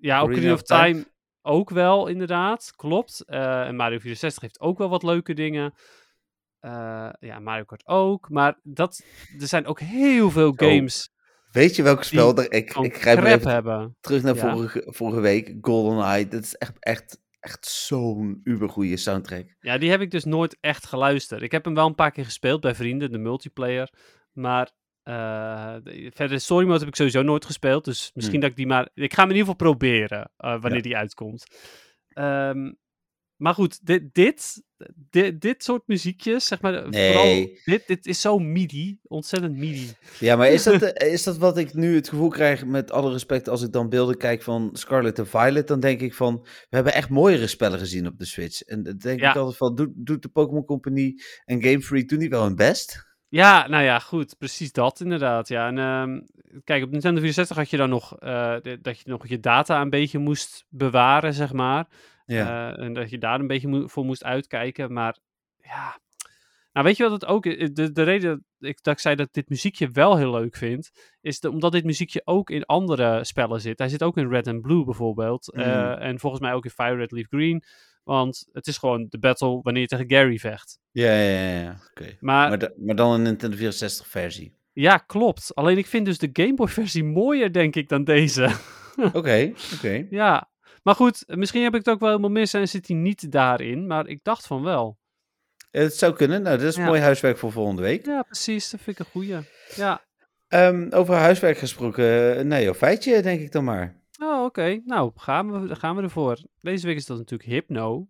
Ja, 0.00 0.22
Ocarina 0.22 0.52
of 0.52 0.62
Time. 0.62 0.82
Time 0.92 1.04
ook 1.42 1.70
wel, 1.70 2.06
inderdaad. 2.06 2.72
Klopt. 2.76 3.20
Eh, 3.20 3.66
en 3.66 3.76
Mario 3.76 3.98
64 3.98 4.42
heeft 4.42 4.60
ook 4.60 4.78
wel 4.78 4.88
wat 4.88 5.02
leuke 5.02 5.34
dingen. 5.34 5.74
Eh, 6.64 7.08
ja, 7.20 7.38
Mario 7.38 7.64
Kart 7.64 7.86
ook. 7.86 8.28
Maar 8.30 8.58
dat, 8.62 9.04
er 9.40 9.46
zijn 9.46 9.66
ook 9.66 9.80
heel 9.80 10.30
veel 10.30 10.48
Oh, 10.50 10.56
games 10.56 11.10
weet 11.52 11.76
je 11.76 11.82
welk 11.82 12.02
spel? 12.04 12.36
er- 12.36 12.52
ik, 12.52 12.74
ik 12.76 12.96
grijp 12.96 13.24
even 13.24 13.50
hebben. 13.50 13.96
terug 14.00 14.22
naar 14.22 14.34
Ja. 14.34 14.54
vorige, 14.54 14.82
vorige 14.86 15.20
week. 15.20 15.54
GoldenEye. 15.60 16.28
Dat 16.28 16.42
is 16.42 16.54
echt, 16.54 16.72
echt 16.78 17.22
echt 17.40 17.66
zo'n 17.66 18.40
ubergoeie 18.44 18.96
soundtrack. 18.96 19.56
Ja, 19.60 19.78
die 19.78 19.90
heb 19.90 20.00
ik 20.00 20.10
dus 20.10 20.24
nooit 20.24 20.56
echt 20.60 20.86
geluisterd. 20.86 21.42
Ik 21.42 21.52
heb 21.52 21.64
hem 21.64 21.74
wel 21.74 21.86
een 21.86 21.94
paar 21.94 22.10
keer 22.10 22.24
gespeeld 22.24 22.60
bij 22.60 22.74
vrienden, 22.74 23.10
de 23.12 23.18
multiplayer. 23.18 23.92
Maar 24.32 24.70
eh, 25.02 25.74
de- 25.82 26.10
verder, 26.14 26.36
de 26.36 26.42
story 26.42 26.66
mode 26.66 26.78
heb 26.78 26.88
ik 26.88 26.96
sowieso 26.96 27.22
nooit 27.22 27.44
gespeeld. 27.44 27.84
Dus 27.84 28.10
misschien 28.14 28.38
Hmm. 28.40 28.42
dat 28.48 28.50
ik 28.50 28.56
die 28.56 28.66
maar... 28.66 28.88
Ik 28.94 29.14
ga 29.14 29.20
hem 29.22 29.30
in 29.30 29.36
ieder 29.36 29.52
geval 29.52 29.68
proberen, 29.72 30.30
eh, 30.36 30.50
wanneer 30.50 30.74
Ja. 30.76 30.82
die 30.82 30.96
uitkomt. 30.96 31.44
Ehm, 32.08 32.72
maar 33.36 33.54
goed, 33.54 33.86
dit, 33.86 34.14
dit, 34.14 34.62
dit, 35.10 35.40
dit 35.40 35.64
soort 35.64 35.82
muziekjes, 35.86 36.46
zeg 36.46 36.60
maar... 36.60 36.88
Nee. 36.88 37.12
Vooral, 37.12 37.48
dit, 37.64 37.86
dit 37.86 38.06
is 38.06 38.20
zo 38.20 38.38
midi. 38.38 38.98
Ontzettend 39.02 39.56
midi. 39.56 39.90
Ja, 40.18 40.36
maar 40.36 40.48
is 40.48 40.62
dat, 40.62 40.82
eh, 40.82 41.12
is 41.12 41.22
dat 41.22 41.36
wat 41.38 41.58
ik 41.58 41.74
nu 41.74 41.94
het 41.94 42.08
gevoel 42.08 42.28
krijg, 42.28 42.64
met 42.64 42.90
alle 42.90 43.12
respect, 43.12 43.48
als 43.48 43.62
ik 43.62 43.72
dan 43.72 43.88
beelden 43.88 44.16
kijk 44.16 44.42
van 44.42 44.70
Scarlet 44.72 45.18
en 45.18 45.26
Violet, 45.26 45.68
dan 45.68 45.80
denk 45.80 46.00
ik 46.00 46.14
van, 46.14 46.40
we 46.42 46.76
hebben 46.76 46.94
echt 46.94 47.08
mooiere 47.08 47.46
spellen 47.46 47.78
gezien 47.78 48.06
op 48.06 48.18
de 48.18 48.24
Switch. 48.24 48.62
En 48.62 48.82
dan 48.82 48.96
denk 48.96 49.20
Ja. 49.20 49.30
ik 49.30 49.36
altijd 49.36 49.56
van, 49.56 49.74
doet, 49.74 49.90
doet 49.94 50.22
de 50.22 50.28
Pokémon 50.28 50.64
Company 50.64 51.14
en 51.44 51.62
Game 51.62 51.80
Freak, 51.82 52.08
doen 52.08 52.18
die 52.18 52.28
wel 52.30 52.44
hun 52.44 52.56
best? 52.56 53.12
Ja, 53.28 53.68
nou 53.68 53.84
ja, 53.84 53.98
goed. 53.98 54.38
Precies 54.38 54.72
dat 54.72 55.00
inderdaad. 55.00 55.48
Ja, 55.48 55.68
en 55.68 55.78
ehm, 55.78 56.20
kijk, 56.64 56.84
op 56.84 56.90
Nintendo 56.90 57.20
64 57.20 57.56
had 57.56 57.70
je 57.70 57.76
dan 57.76 57.88
nog 57.88 58.18
eh, 58.18 58.56
dat 58.82 58.98
je 58.98 59.10
nog 59.10 59.28
je 59.28 59.40
data 59.40 59.80
een 59.80 59.90
beetje 59.90 60.18
moest 60.18 60.64
bewaren, 60.68 61.34
zeg 61.34 61.52
maar. 61.52 61.86
Ja. 62.24 62.72
Eh, 62.72 62.84
en 62.84 62.92
dat 62.92 63.10
je 63.10 63.18
daar 63.18 63.40
een 63.40 63.46
beetje 63.46 63.88
voor 63.88 64.04
moest 64.04 64.24
uitkijken. 64.24 64.92
Maar 64.92 65.18
ja, 65.56 65.98
nou 66.72 66.86
weet 66.86 66.96
je 66.96 67.02
wat 67.02 67.12
het 67.12 67.26
ook 67.26 67.46
is? 67.46 67.72
De, 67.72 67.92
de 67.92 68.02
reden 68.02 68.44
ik, 68.58 68.82
dat 68.82 68.94
ik 68.94 69.00
zei 69.00 69.14
dat 69.14 69.32
dit 69.32 69.48
muziekje 69.48 69.88
wel 69.88 70.16
heel 70.16 70.30
leuk 70.30 70.56
vind, 70.56 70.90
is 71.20 71.40
de, 71.40 71.50
omdat 71.50 71.72
dit 71.72 71.84
muziekje 71.84 72.22
ook 72.24 72.50
in 72.50 72.64
andere 72.64 73.24
spellen 73.24 73.60
zit. 73.60 73.78
Hij 73.78 73.88
zit 73.88 74.02
ook 74.02 74.16
in 74.16 74.28
Red 74.28 74.46
and 74.46 74.60
Blue 74.60 74.84
bijvoorbeeld. 74.84 75.52
Eh, 75.52 76.02
en 76.02 76.18
volgens 76.18 76.42
mij 76.42 76.52
ook 76.52 76.64
in 76.64 76.70
Fire 76.70 76.96
Red 76.96 77.10
Leaf 77.12 77.26
Green. 77.28 77.64
Want 78.04 78.48
het 78.52 78.66
is 78.66 78.78
gewoon 78.78 79.06
de 79.08 79.18
battle 79.18 79.60
wanneer 79.62 79.82
je 79.82 79.88
tegen 79.88 80.10
Gary 80.10 80.38
vecht. 80.38 80.78
Ja, 80.90 81.14
ja, 81.14 81.30
ja, 81.30 81.60
ja. 81.60 81.76
oké. 81.90 82.16
Maar 82.20 82.72
maar 82.76 82.96
dan 82.96 83.12
een 83.12 83.22
Nintendo 83.22 83.56
64 83.56 84.06
versie. 84.06 84.56
Ja, 84.72 84.96
klopt. 84.96 85.54
Alleen 85.54 85.78
ik 85.78 85.86
vind 85.86 86.06
dus 86.06 86.18
de 86.18 86.30
Game 86.32 86.54
Boy 86.54 86.68
versie 86.68 87.04
mooier, 87.04 87.52
denk 87.52 87.76
ik, 87.76 87.88
dan 87.88 88.04
deze. 88.04 88.50
Oké, 89.12 89.52
oké. 89.76 90.06
ja. 90.10 90.50
Maar 90.84 90.94
goed, 90.94 91.24
misschien 91.26 91.62
heb 91.62 91.72
ik 91.74 91.78
het 91.84 91.88
ook 91.94 92.00
wel 92.00 92.08
helemaal 92.08 92.30
mis 92.30 92.54
en 92.54 92.68
zit 92.68 92.88
hij 92.88 92.96
niet 92.96 93.32
daarin. 93.32 93.86
Maar 93.86 94.06
ik 94.06 94.20
dacht 94.22 94.46
van 94.46 94.62
wel. 94.62 94.98
Het 95.70 95.94
zou 95.94 96.14
kunnen. 96.14 96.42
Nou, 96.42 96.58
dat 96.58 96.66
is 96.66 96.76
Ja. 96.76 96.84
mooi 96.84 97.00
huiswerk 97.00 97.38
voor 97.38 97.52
volgende 97.52 97.82
week. 97.82 98.06
Ja, 98.06 98.22
precies. 98.22 98.70
Dat 98.70 98.80
vind 98.80 98.98
ik 98.98 99.06
een 99.06 99.12
goeie. 99.12 99.36
Ja. 99.74 100.02
Ehm, 100.48 100.86
over 100.90 101.14
huiswerk 101.14 101.58
gesproken, 101.58 102.46
nee, 102.48 102.64
joh, 102.64 102.74
feitje 102.74 103.22
denk 103.22 103.40
ik 103.40 103.52
dan 103.52 103.64
maar. 103.64 104.02
Oh, 104.22 104.44
oké. 104.44 104.80
Nou, 104.84 105.12
gaan 105.16 105.68
we, 105.68 105.74
gaan 105.74 105.96
we 105.96 106.02
ervoor. 106.02 106.38
Deze 106.60 106.86
week 106.86 106.96
is 106.96 107.06
dat 107.06 107.16
natuurlijk 107.18 107.50
Hypno. 107.50 108.08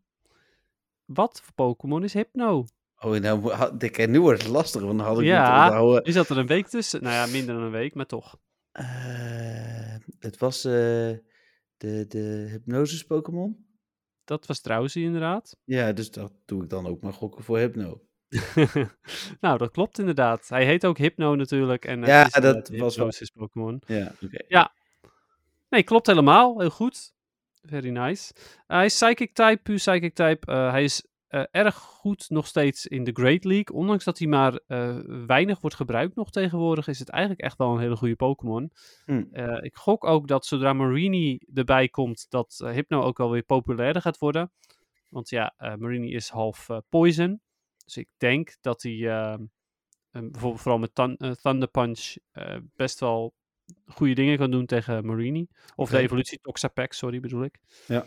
Wat 1.04 1.40
voor 1.44 1.52
Pokémon 1.54 2.04
is 2.04 2.12
Hypno? 2.14 2.64
Oh, 2.98 3.16
nou, 3.18 3.52
ik, 3.78 4.08
nu 4.08 4.20
wordt 4.20 4.42
het 4.42 4.50
lastig, 4.50 4.82
want 4.82 4.98
dan 4.98 5.06
had 5.06 5.18
ik 5.20 5.24
Ja. 5.24 5.38
moeten 5.46 5.62
onthouden. 5.62 6.04
Is 6.04 6.14
dat 6.14 6.28
er 6.28 6.38
een 6.38 6.46
week 6.46 6.66
tussen? 6.66 7.02
Nou 7.02 7.14
ja, 7.14 7.26
minder 7.26 7.54
dan 7.54 7.64
een 7.64 7.70
week, 7.70 7.94
maar 7.94 8.06
toch. 8.06 8.36
Eh, 8.72 8.84
het 10.18 10.38
was 10.38 10.64
eh, 10.64 11.10
de, 11.84 12.04
de 12.08 12.46
hypnosis 12.50 13.04
Pokémon. 13.04 13.66
Dat 14.24 14.46
was 14.46 14.60
Drowsy 14.60 14.98
inderdaad. 15.00 15.56
Ja, 15.64 15.92
dus 15.92 16.10
dat 16.10 16.32
doe 16.44 16.62
ik 16.62 16.70
dan 16.70 16.86
ook 16.86 17.02
maar 17.02 17.12
gokken 17.12 17.44
voor 17.44 17.58
Hypno. 17.58 18.02
nou, 19.40 19.58
dat 19.58 19.70
klopt 19.70 19.98
inderdaad. 19.98 20.48
Hij 20.48 20.64
heet 20.66 20.86
ook 20.86 20.98
Hypno 20.98 21.34
natuurlijk. 21.34 21.84
En 21.84 22.00
Ja, 22.02 22.24
dat 22.28 22.68
een 22.68 22.78
was 22.78 22.96
wel- 22.96 23.10
Pokémon. 23.34 23.82
Ja, 23.86 24.12
oké. 24.22 24.68
Nee, 25.68 25.82
klopt 25.82 26.06
helemaal. 26.06 26.60
Heel 26.60 26.70
goed. 26.70 27.12
Very 27.62 27.88
nice. 27.88 28.32
Uh, 28.36 28.42
hij 28.66 28.84
is 28.84 28.94
Psychic 28.94 29.34
type, 29.34 29.60
puur 29.62 29.76
Psychic 29.76 30.14
type. 30.14 30.52
Uh, 30.52 30.70
hij 30.70 30.84
is 30.84 31.06
uh, 31.34 31.44
erg 31.50 31.74
goed 31.74 32.30
nog 32.30 32.46
steeds 32.46 32.86
in 32.86 33.04
de 33.04 33.10
Great 33.12 33.44
League. 33.44 33.76
Ondanks 33.76 34.04
dat 34.04 34.18
hij 34.18 34.28
maar 34.28 34.60
uh, 34.68 34.98
weinig 35.26 35.60
wordt 35.60 35.76
gebruikt 35.76 36.14
nog 36.14 36.30
tegenwoordig, 36.30 36.88
is 36.88 36.98
het 36.98 37.08
eigenlijk 37.08 37.42
echt 37.42 37.58
wel 37.58 37.72
een 37.72 37.80
hele 37.80 37.96
goede 37.96 38.16
Pokémon. 38.16 38.72
Hm. 39.04 39.24
Uh, 39.32 39.58
ik 39.60 39.76
gok 39.76 40.04
ook 40.04 40.28
dat 40.28 40.46
zodra 40.46 40.72
Marini 40.72 41.40
erbij 41.54 41.88
komt, 41.88 42.26
dat 42.28 42.60
Hypno 42.64 43.02
ook 43.02 43.18
wel 43.18 43.30
weer 43.30 43.42
populairder 43.42 44.02
gaat 44.02 44.18
worden. 44.18 44.52
Want 45.08 45.28
ja, 45.28 45.54
Marini 45.78 46.14
is 46.14 46.28
half 46.28 46.68
poison. 46.88 47.40
Dus 47.84 47.96
ik 47.96 48.08
denk 48.16 48.56
dat 48.60 48.82
hij 48.82 48.92
uh, 48.92 49.34
bijvoorbeeld 50.10 50.60
vooral 50.60 50.78
met 50.78 50.94
Thun 50.94 51.36
Thunder 51.42 51.68
Punch 51.68 52.14
best 52.74 53.00
wel 53.00 53.34
goede 53.86 54.14
dingen 54.14 54.38
kan 54.38 54.50
doen 54.50 54.66
tegen 54.66 55.06
Marini. 55.06 55.46
Of 55.76 55.88
Okay. 55.88 55.98
de 55.98 56.04
evolutie 56.04 56.38
Toxapex, 56.40 56.98
sorry 56.98 57.20
bedoel 57.20 57.42
ik. 57.42 57.58
Ja. 57.86 58.06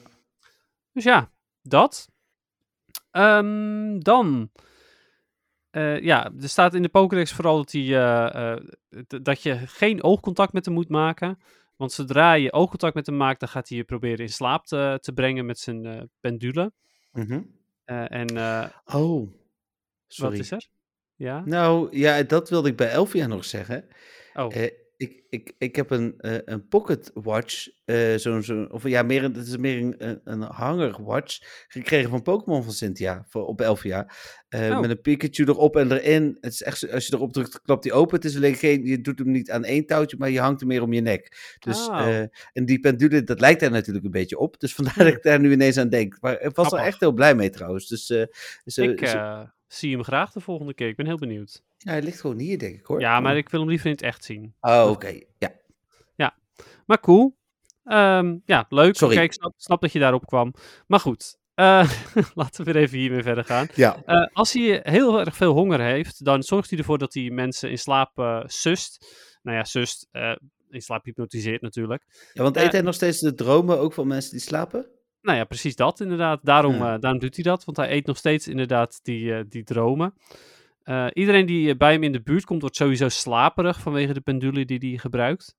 Dus 0.91 1.03
ja, 1.03 1.31
dat. 1.61 2.09
Um, 3.17 4.03
dan. 4.03 4.51
Uh, 5.71 6.01
ja, 6.01 6.31
er 6.41 6.49
staat 6.49 6.73
in 6.73 6.81
de 6.81 6.89
Pokédex 6.89 7.33
vooral 7.33 7.57
dat, 7.57 7.71
hij, 7.71 7.81
uh, 7.81 8.55
dat 9.21 9.41
je 9.41 9.57
geen 9.57 10.03
oogcontact 10.03 10.53
met 10.53 10.65
hem 10.65 10.73
moet 10.73 10.89
maken. 10.89 11.39
Want 11.75 11.91
zodra 11.91 12.33
je 12.33 12.53
oogcontact 12.53 12.95
met 12.95 13.05
hem 13.05 13.17
maakt, 13.17 13.39
dan 13.39 13.49
gaat 13.49 13.69
hij 13.69 13.77
je 13.77 13.83
proberen 13.83 14.19
in 14.19 14.29
slaap 14.29 14.65
te, 14.65 14.97
te 15.01 15.13
brengen 15.13 15.45
met 15.45 15.59
zijn 15.59 16.09
pendule. 16.19 16.71
Mm 17.11 17.23
-hmm. 17.23 17.51
en, 17.85 18.29
oh, 18.85 19.31
sorry. 20.07 20.31
Wat 20.31 20.33
is 20.33 20.51
er? 20.51 20.67
Ja? 21.15 21.41
Nou, 21.45 21.97
ja, 21.97 22.23
dat 22.23 22.49
wilde 22.49 22.69
ik 22.69 22.75
bij 22.75 22.89
Elvia 22.89 23.27
nog 23.27 23.45
zeggen. 23.45 23.85
Oh. 24.33 24.55
Ik, 24.97 25.23
ik, 25.29 25.53
ik 25.57 25.75
heb 25.75 25.89
een, 25.89 26.13
uh, 26.17 26.37
een 26.45 26.67
pocket 26.67 27.11
watch, 27.13 27.67
uh, 27.85 28.15
zo'n, 28.15 28.43
zo, 28.43 28.63
of 28.63 28.87
ja, 28.87 29.03
meer 29.03 29.23
het 29.23 29.37
is 29.37 29.57
meer 29.57 29.95
een, 29.97 30.21
een 30.23 30.41
hanger 30.41 31.03
watch, 31.03 31.37
gekregen 31.67 32.09
van 32.09 32.21
Pokémon 32.21 32.63
van 32.63 32.73
Cynthia 32.73 33.25
voor, 33.27 33.45
op 33.45 33.61
Elvia. 33.61 34.11
Uh, 34.49 34.69
oh. 34.69 34.79
Met 34.79 34.89
een 34.89 35.01
Pikachu 35.01 35.43
erop 35.43 35.75
en 35.75 35.91
erin. 35.91 36.37
Het 36.41 36.53
is 36.53 36.61
echt, 36.61 36.91
als 36.91 37.07
je 37.07 37.13
erop 37.13 37.33
drukt, 37.33 37.61
klapt 37.61 37.83
die 37.83 37.93
open. 37.93 38.15
Het 38.15 38.25
is 38.25 38.35
alleen 38.35 38.55
geen, 38.55 38.85
je 38.85 39.01
doet 39.01 39.19
hem 39.19 39.31
niet 39.31 39.51
aan 39.51 39.63
één 39.63 39.85
touwtje, 39.85 40.17
maar 40.17 40.29
je 40.29 40.39
hangt 40.39 40.59
hem 40.59 40.69
meer 40.69 40.81
om 40.81 40.93
je 40.93 41.01
nek. 41.01 41.55
Dus, 41.59 41.87
oh. 41.87 42.23
en 42.53 42.65
die 42.65 42.79
pendule, 42.79 43.23
dat 43.23 43.39
lijkt 43.39 43.59
daar 43.59 43.71
natuurlijk 43.71 44.05
een 44.05 44.11
beetje 44.11 44.37
op. 44.37 44.59
Dus 44.59 44.75
vandaar 44.75 44.97
dat 44.97 45.07
ik 45.07 45.23
daar 45.23 45.39
nu 45.39 45.51
ineens 45.51 45.77
aan 45.77 45.89
denk. 45.89 46.17
Maar 46.21 46.41
ik 46.41 46.55
was 46.55 46.71
er 46.71 46.79
echt 46.79 46.99
heel 46.99 47.13
blij 47.13 47.35
mee 47.35 47.49
trouwens. 47.49 47.87
Dus, 47.87 48.07
dus 48.63 48.77
ik 48.77 49.15
zie 49.67 49.91
hem 49.91 50.03
graag 50.03 50.31
de 50.31 50.39
volgende 50.39 50.73
keer. 50.73 50.87
Ik 50.87 50.95
ben 50.95 51.05
heel 51.05 51.17
benieuwd. 51.17 51.63
Ja, 51.77 51.91
hij 51.91 52.01
ligt 52.01 52.19
gewoon 52.19 52.39
hier, 52.39 52.59
denk 52.59 52.79
ik 52.79 52.85
hoor. 52.85 52.99
Ja, 52.99 53.19
maar 53.19 53.37
ik 53.37 53.49
wil 53.49 53.59
hem 53.59 53.69
liever 53.69 53.85
in 53.85 53.91
het 53.91 54.01
echt 54.01 54.23
zien. 54.23 54.53
Oh, 54.61 54.81
oké. 54.81 54.91
Okay. 54.91 55.27
Ja. 55.37 55.51
Ja, 56.15 56.37
maar 56.85 56.99
cool. 56.99 57.37
Um, 57.83 58.41
ja, 58.45 58.65
leuk. 58.69 58.95
Sorry. 58.95 59.15
Kijk, 59.15 59.27
ik 59.27 59.33
snap, 59.33 59.53
snap, 59.57 59.81
dat 59.81 59.91
je 59.91 59.99
daarop 59.99 60.25
kwam. 60.25 60.53
Maar 60.87 60.99
goed, 60.99 61.37
uh, 61.55 61.91
laten 62.35 62.65
we 62.65 62.71
weer 62.71 62.81
even 62.81 62.97
hiermee 62.97 63.23
verder 63.23 63.43
gaan. 63.43 63.67
Ja. 63.75 64.03
Uh, 64.05 64.27
als 64.33 64.53
hij 64.53 64.79
heel 64.83 65.19
erg 65.19 65.35
veel 65.35 65.53
honger 65.53 65.81
heeft, 65.81 66.25
dan 66.25 66.43
zorgt 66.43 66.69
hij 66.69 66.79
ervoor 66.79 66.97
dat 66.97 67.13
hij 67.13 67.29
mensen 67.29 67.69
in 67.69 67.77
slaap 67.77 68.19
uh, 68.19 68.43
sust. 68.45 69.05
Nou 69.41 69.57
ja, 69.57 69.63
sust, 69.63 70.07
in 70.69 70.81
slaap 70.81 71.05
hypnotiseert 71.05 71.61
natuurlijk. 71.61 72.31
Ja, 72.33 72.43
want 72.43 72.55
eet 72.55 72.71
hij 72.71 72.81
nog 72.81 72.93
steeds 72.93 73.19
de 73.19 73.33
dromen 73.33 73.79
ook 73.79 73.93
van 73.93 74.07
mensen 74.07 74.31
die 74.31 74.39
slapen? 74.39 74.85
Nou 75.21 75.37
ja, 75.37 75.43
precies 75.43 75.75
dat 75.75 75.99
inderdaad. 75.99 76.39
Daarom, 76.43 76.75
ja. 76.75 76.97
daarom 76.97 77.19
doet 77.19 77.35
hij 77.35 77.43
dat, 77.43 77.65
want 77.65 77.77
hij 77.77 77.91
eet 77.91 78.05
nog 78.05 78.17
steeds 78.17 78.47
inderdaad 78.47 78.99
die, 79.03 79.47
die 79.47 79.63
dromen. 79.63 80.13
Uh, 80.89 81.07
iedereen 81.13 81.45
die 81.45 81.77
bij 81.77 81.91
hem 81.91 82.03
in 82.03 82.11
de 82.11 82.21
buurt 82.21 82.45
komt, 82.45 82.61
wordt 82.61 82.75
sowieso 82.75 83.09
slaperig 83.09 83.79
vanwege 83.79 84.13
de 84.13 84.21
pendule 84.21 84.65
die 84.65 84.89
hij 84.89 84.97
gebruikt. 84.97 85.55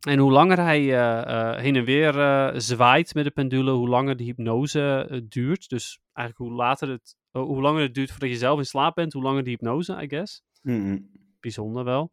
En 0.00 0.18
hoe 0.18 0.32
langer 0.32 0.58
hij 0.58 0.82
uh, 0.82 0.92
uh, 0.92 1.56
heen 1.56 1.76
en 1.76 1.84
weer 1.84 2.12
zwaait 2.60 3.14
met 3.14 3.24
de 3.24 3.30
pendule, 3.30 3.70
hoe 3.70 3.88
langer 3.88 4.16
de 4.16 4.24
hypnose 4.24 5.22
duurt. 5.28 5.68
Dus 5.68 6.00
eigenlijk 6.12 6.50
hoe, 6.50 6.62
later 6.62 6.88
het, 6.88 7.16
hoe 7.30 7.60
langer 7.60 7.82
het 7.82 7.94
duurt 7.94 8.10
voordat 8.10 8.28
je 8.28 8.36
zelf 8.36 8.58
in 8.58 8.64
slaap 8.64 8.94
bent, 8.94 9.12
hoe 9.12 9.22
langer 9.22 9.44
de 9.44 9.50
hypnose, 9.50 10.02
I 10.02 10.08
guess. 10.08 10.42
Mm 10.62 10.80
-hmm. 10.80 11.10
Bijzonder 11.40 11.84
wel. 11.84 12.10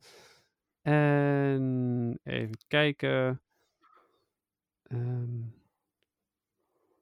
En 0.82 2.20
even 2.24 2.58
kijken. 2.68 3.42
Um, 4.92 5.57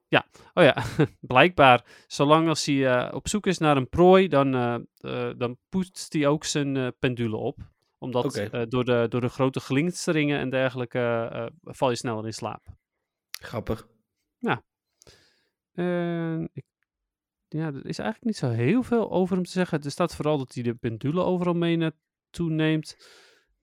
ja, 0.07 0.25
oh 0.53 0.63
ja, 0.63 0.83
blijkbaar, 1.33 1.85
zolang 2.07 2.47
als 2.47 2.65
hij 2.65 2.75
uh, 2.75 3.13
op 3.13 3.27
zoek 3.27 3.47
is 3.47 3.57
naar 3.57 3.77
een 3.77 3.89
prooi, 3.89 4.27
dan, 4.27 4.55
uh, 4.55 4.75
uh, 4.99 5.31
dan 5.37 5.57
poetst 5.69 6.13
hij 6.13 6.27
ook 6.27 6.43
zijn 6.43 6.93
pendule 6.99 7.35
op. 7.35 7.57
Omdat 7.97 8.25
okay. 8.25 8.67
door, 8.67 8.85
de, 8.85 9.05
door 9.09 9.21
de 9.21 9.29
grote 9.29 9.59
glinsteringen 9.59 10.39
en 10.39 10.49
dergelijke 10.49 11.51
val 11.63 11.89
je 11.89 11.95
sneller 11.95 12.25
in 12.25 12.33
slaap. 12.33 12.63
Grappig. 13.39 13.87
Ja. 14.37 14.63
Ik, 16.53 16.65
ja, 17.47 17.65
er 17.65 17.85
is 17.85 17.99
eigenlijk 17.99 18.23
niet 18.23 18.37
zo 18.37 18.49
heel 18.49 18.83
veel 18.83 19.11
over 19.11 19.35
hem 19.35 19.45
te 19.45 19.51
zeggen. 19.51 19.81
Er 19.81 19.91
staat 19.91 20.15
vooral 20.15 20.37
dat 20.37 20.53
hij 20.53 20.63
de 20.63 20.73
pendule 20.73 21.23
overal 21.23 21.53
mee 21.53 21.77
naartoe 21.77 22.49
neemt. 22.49 22.97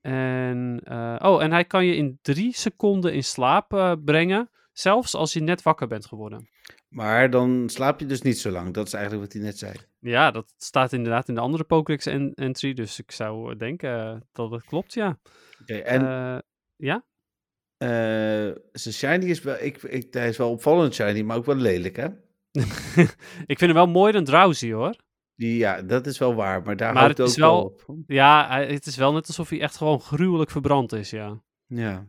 En, 0.01 0.81
oh, 1.21 1.43
en 1.43 1.51
hij 1.51 1.65
kan 1.65 1.85
je 1.85 1.95
in 1.95 2.19
drie 2.21 2.53
seconden 2.53 3.13
in 3.13 3.23
slaap 3.23 3.97
brengen. 4.05 4.49
Zelfs 4.73 5.15
als 5.15 5.33
je 5.33 5.39
net 5.39 5.61
wakker 5.61 5.87
bent 5.87 6.05
geworden. 6.05 6.49
Maar 6.89 7.29
dan 7.29 7.69
slaap 7.69 7.99
je 7.99 8.05
dus 8.05 8.21
niet 8.21 8.39
zo 8.39 8.51
lang. 8.51 8.73
Dat 8.73 8.87
is 8.87 8.93
eigenlijk 8.93 9.23
wat 9.23 9.33
hij 9.33 9.41
net 9.41 9.57
zei. 9.57 9.73
Ja, 9.99 10.31
dat 10.31 10.53
staat 10.57 10.93
inderdaad 10.93 11.27
in 11.27 11.35
de 11.35 11.41
andere 11.41 11.63
Pokédex 11.63 12.05
en 12.05 12.33
entry. 12.33 12.73
Dus 12.73 12.99
ik 12.99 13.11
zou 13.11 13.55
denken 13.55 14.23
dat 14.31 14.51
het 14.51 14.63
klopt, 14.65 14.93
ja. 14.93 15.19
Oké, 15.61 15.73
okay, 15.73 15.81
en... 15.81 16.01
Uh, 16.01 16.37
ja? 16.75 17.03
Eh, 17.77 18.55
zijn 18.71 18.93
shiny 18.93 19.25
is 19.25 19.41
wel, 19.41 19.55
ik, 19.59 19.83
ik, 19.83 20.13
hij 20.13 20.27
is 20.27 20.37
wel 20.37 20.51
opvallend 20.51 20.93
shiny, 20.93 21.21
maar 21.21 21.37
ook 21.37 21.45
wel 21.45 21.55
lelijk, 21.55 21.95
hè? 21.95 22.07
ik 23.51 23.57
vind 23.57 23.61
hem 23.61 23.73
wel 23.73 23.87
mooier 23.87 24.13
dan 24.13 24.23
Drowsy, 24.23 24.71
hoor. 24.71 24.95
Die, 25.35 25.57
ja, 25.57 25.81
dat 25.81 26.07
is 26.07 26.17
wel 26.17 26.35
waar, 26.35 26.61
maar 26.61 26.75
daar 26.77 26.93
Maar 26.93 27.01
houdt 27.03 27.17
het 27.17 27.27
het 27.27 27.37
is 27.37 27.43
ook 27.43 27.49
wel- 27.51 27.95
op. 27.95 28.03
Ja, 28.07 28.59
het 28.59 28.85
is 28.85 28.95
wel 28.95 29.13
net 29.13 29.27
alsof 29.27 29.49
hij 29.49 29.61
echt 29.61 29.77
gewoon 29.77 30.01
gruwelijk 30.01 30.51
verbrand 30.51 30.91
is, 30.91 31.09
ja. 31.09 31.41
Ja. 31.67 32.07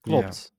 Klopt. 0.00 0.54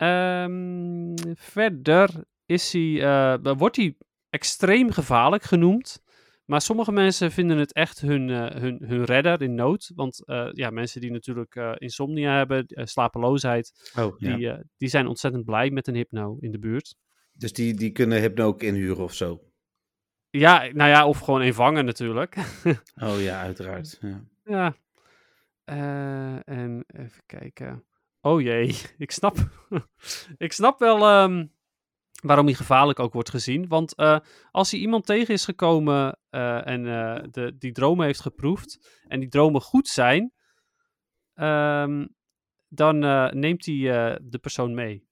Ehm, 0.00 1.14
verder 1.34 2.10
is 2.46 2.72
hij, 2.72 3.02
eh, 3.02 3.54
wordt 3.56 3.76
hij 3.76 3.96
extreem 4.30 4.90
gevaarlijk 4.90 5.42
genoemd. 5.42 6.02
Maar 6.50 6.60
sommige 6.60 6.92
mensen 6.92 7.32
vinden 7.32 7.58
het 7.58 7.72
echt 7.72 8.00
hun, 8.00 8.30
eh, 8.30 8.60
hun, 8.60 8.82
hun 8.84 9.04
redder 9.04 9.42
in 9.42 9.54
nood. 9.54 9.92
Want 9.94 10.24
eh, 10.24 10.48
ja, 10.52 10.70
mensen 10.70 11.00
die 11.00 11.10
natuurlijk 11.10 11.54
eh, 11.54 11.72
insomnia 11.76 12.36
hebben, 12.36 12.64
slapeloosheid. 12.68 13.92
Oh, 13.98 14.18
die, 14.18 14.52
die 14.76 14.88
zijn 14.88 15.06
ontzettend 15.06 15.44
blij 15.44 15.70
met 15.70 15.86
een 15.86 15.94
hypno 15.94 16.36
in 16.40 16.50
de 16.50 16.58
buurt. 16.58 16.96
Dus 17.32 17.52
die, 17.52 17.74
die 17.74 17.90
kunnen 17.90 18.20
Hypno 18.20 18.46
ook 18.46 18.62
inhuren 18.62 19.04
of 19.04 19.14
zo? 19.14 19.40
Ja, 20.30 20.68
nou 20.72 20.90
ja, 20.90 21.06
of 21.06 21.18
gewoon 21.18 21.40
een 21.40 21.54
vangen 21.54 21.84
natuurlijk. 21.84 22.36
Oh 22.94 23.20
ja, 23.20 23.40
uiteraard. 23.40 23.98
Ja. 24.00 24.24
Ja. 24.44 24.74
En 26.44 26.84
even 26.86 27.22
kijken. 27.26 27.84
Oh 28.20 28.40
jee, 28.40 28.76
ik 28.98 29.10
snap, 29.10 29.36
ik 30.36 30.52
snap 30.52 30.78
wel 30.78 31.06
ehm, 31.06 31.46
waarom 32.22 32.46
hij 32.46 32.54
gevaarlijk 32.54 32.98
ook 32.98 33.12
wordt 33.12 33.30
gezien. 33.30 33.68
Want 33.68 33.94
eh, 33.94 34.18
als 34.50 34.70
hij 34.70 34.80
iemand 34.80 35.06
tegen 35.06 35.34
is 35.34 35.44
gekomen 35.44 36.18
eh, 36.30 36.66
en 36.66 36.86
eh, 36.86 37.24
de, 37.30 37.56
die 37.58 37.72
dromen 37.72 38.06
heeft 38.06 38.20
geproefd 38.20 39.00
en 39.08 39.20
die 39.20 39.28
dromen 39.28 39.60
goed 39.60 39.88
zijn, 39.88 40.32
ehm, 41.34 42.06
dan 42.68 42.98
neemt 43.38 43.66
hij 43.66 44.18
de 44.22 44.38
persoon 44.40 44.74
mee. 44.74 45.08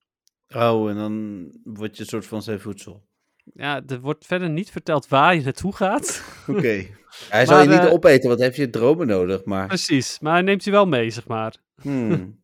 Oh, 0.54 0.90
en 0.90 0.96
dan 0.96 1.46
word 1.64 1.96
je 1.96 2.02
een 2.02 2.09
soort 2.09 2.26
van 2.26 2.42
zijn 2.42 2.61
voedsel. 2.61 3.06
Ja, 3.54 3.82
er 3.86 4.00
wordt 4.00 4.26
verder 4.26 4.50
niet 4.50 4.70
verteld 4.70 5.09
waar 5.09 5.34
je 5.34 5.42
naartoe 5.42 5.74
gaat. 5.74 6.24
Oké. 6.46 6.86
Hij 7.28 7.46
zal 7.46 7.61
je 7.61 7.68
niet 7.68 7.90
opeten, 7.90 8.28
want 8.28 8.40
heeft 8.40 8.56
je 8.56 8.70
dromen 8.70 9.06
nodig, 9.06 9.44
maar... 9.44 9.66
Precies, 9.66 10.18
maar 10.20 10.32
hij 10.32 10.42
neemt 10.42 10.64
hij 10.64 10.72
wel 10.72 10.86
mee, 10.86 11.11
zeg 11.11 11.26
maar. 11.26 11.56
Hmm. 11.80 12.40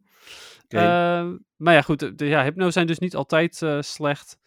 Ehm, 0.68 1.36
maar 1.56 1.74
ja, 1.74 1.82
goed. 1.82 1.98
De, 1.98 2.14
de- 2.14 2.26
ja, 2.26 2.42
hypno 2.42 2.70
zijn 2.70 2.86
dus 2.86 2.98
niet 2.98 3.16
altijd 3.16 3.62
eh, 3.62 3.80
slecht. 3.80 4.38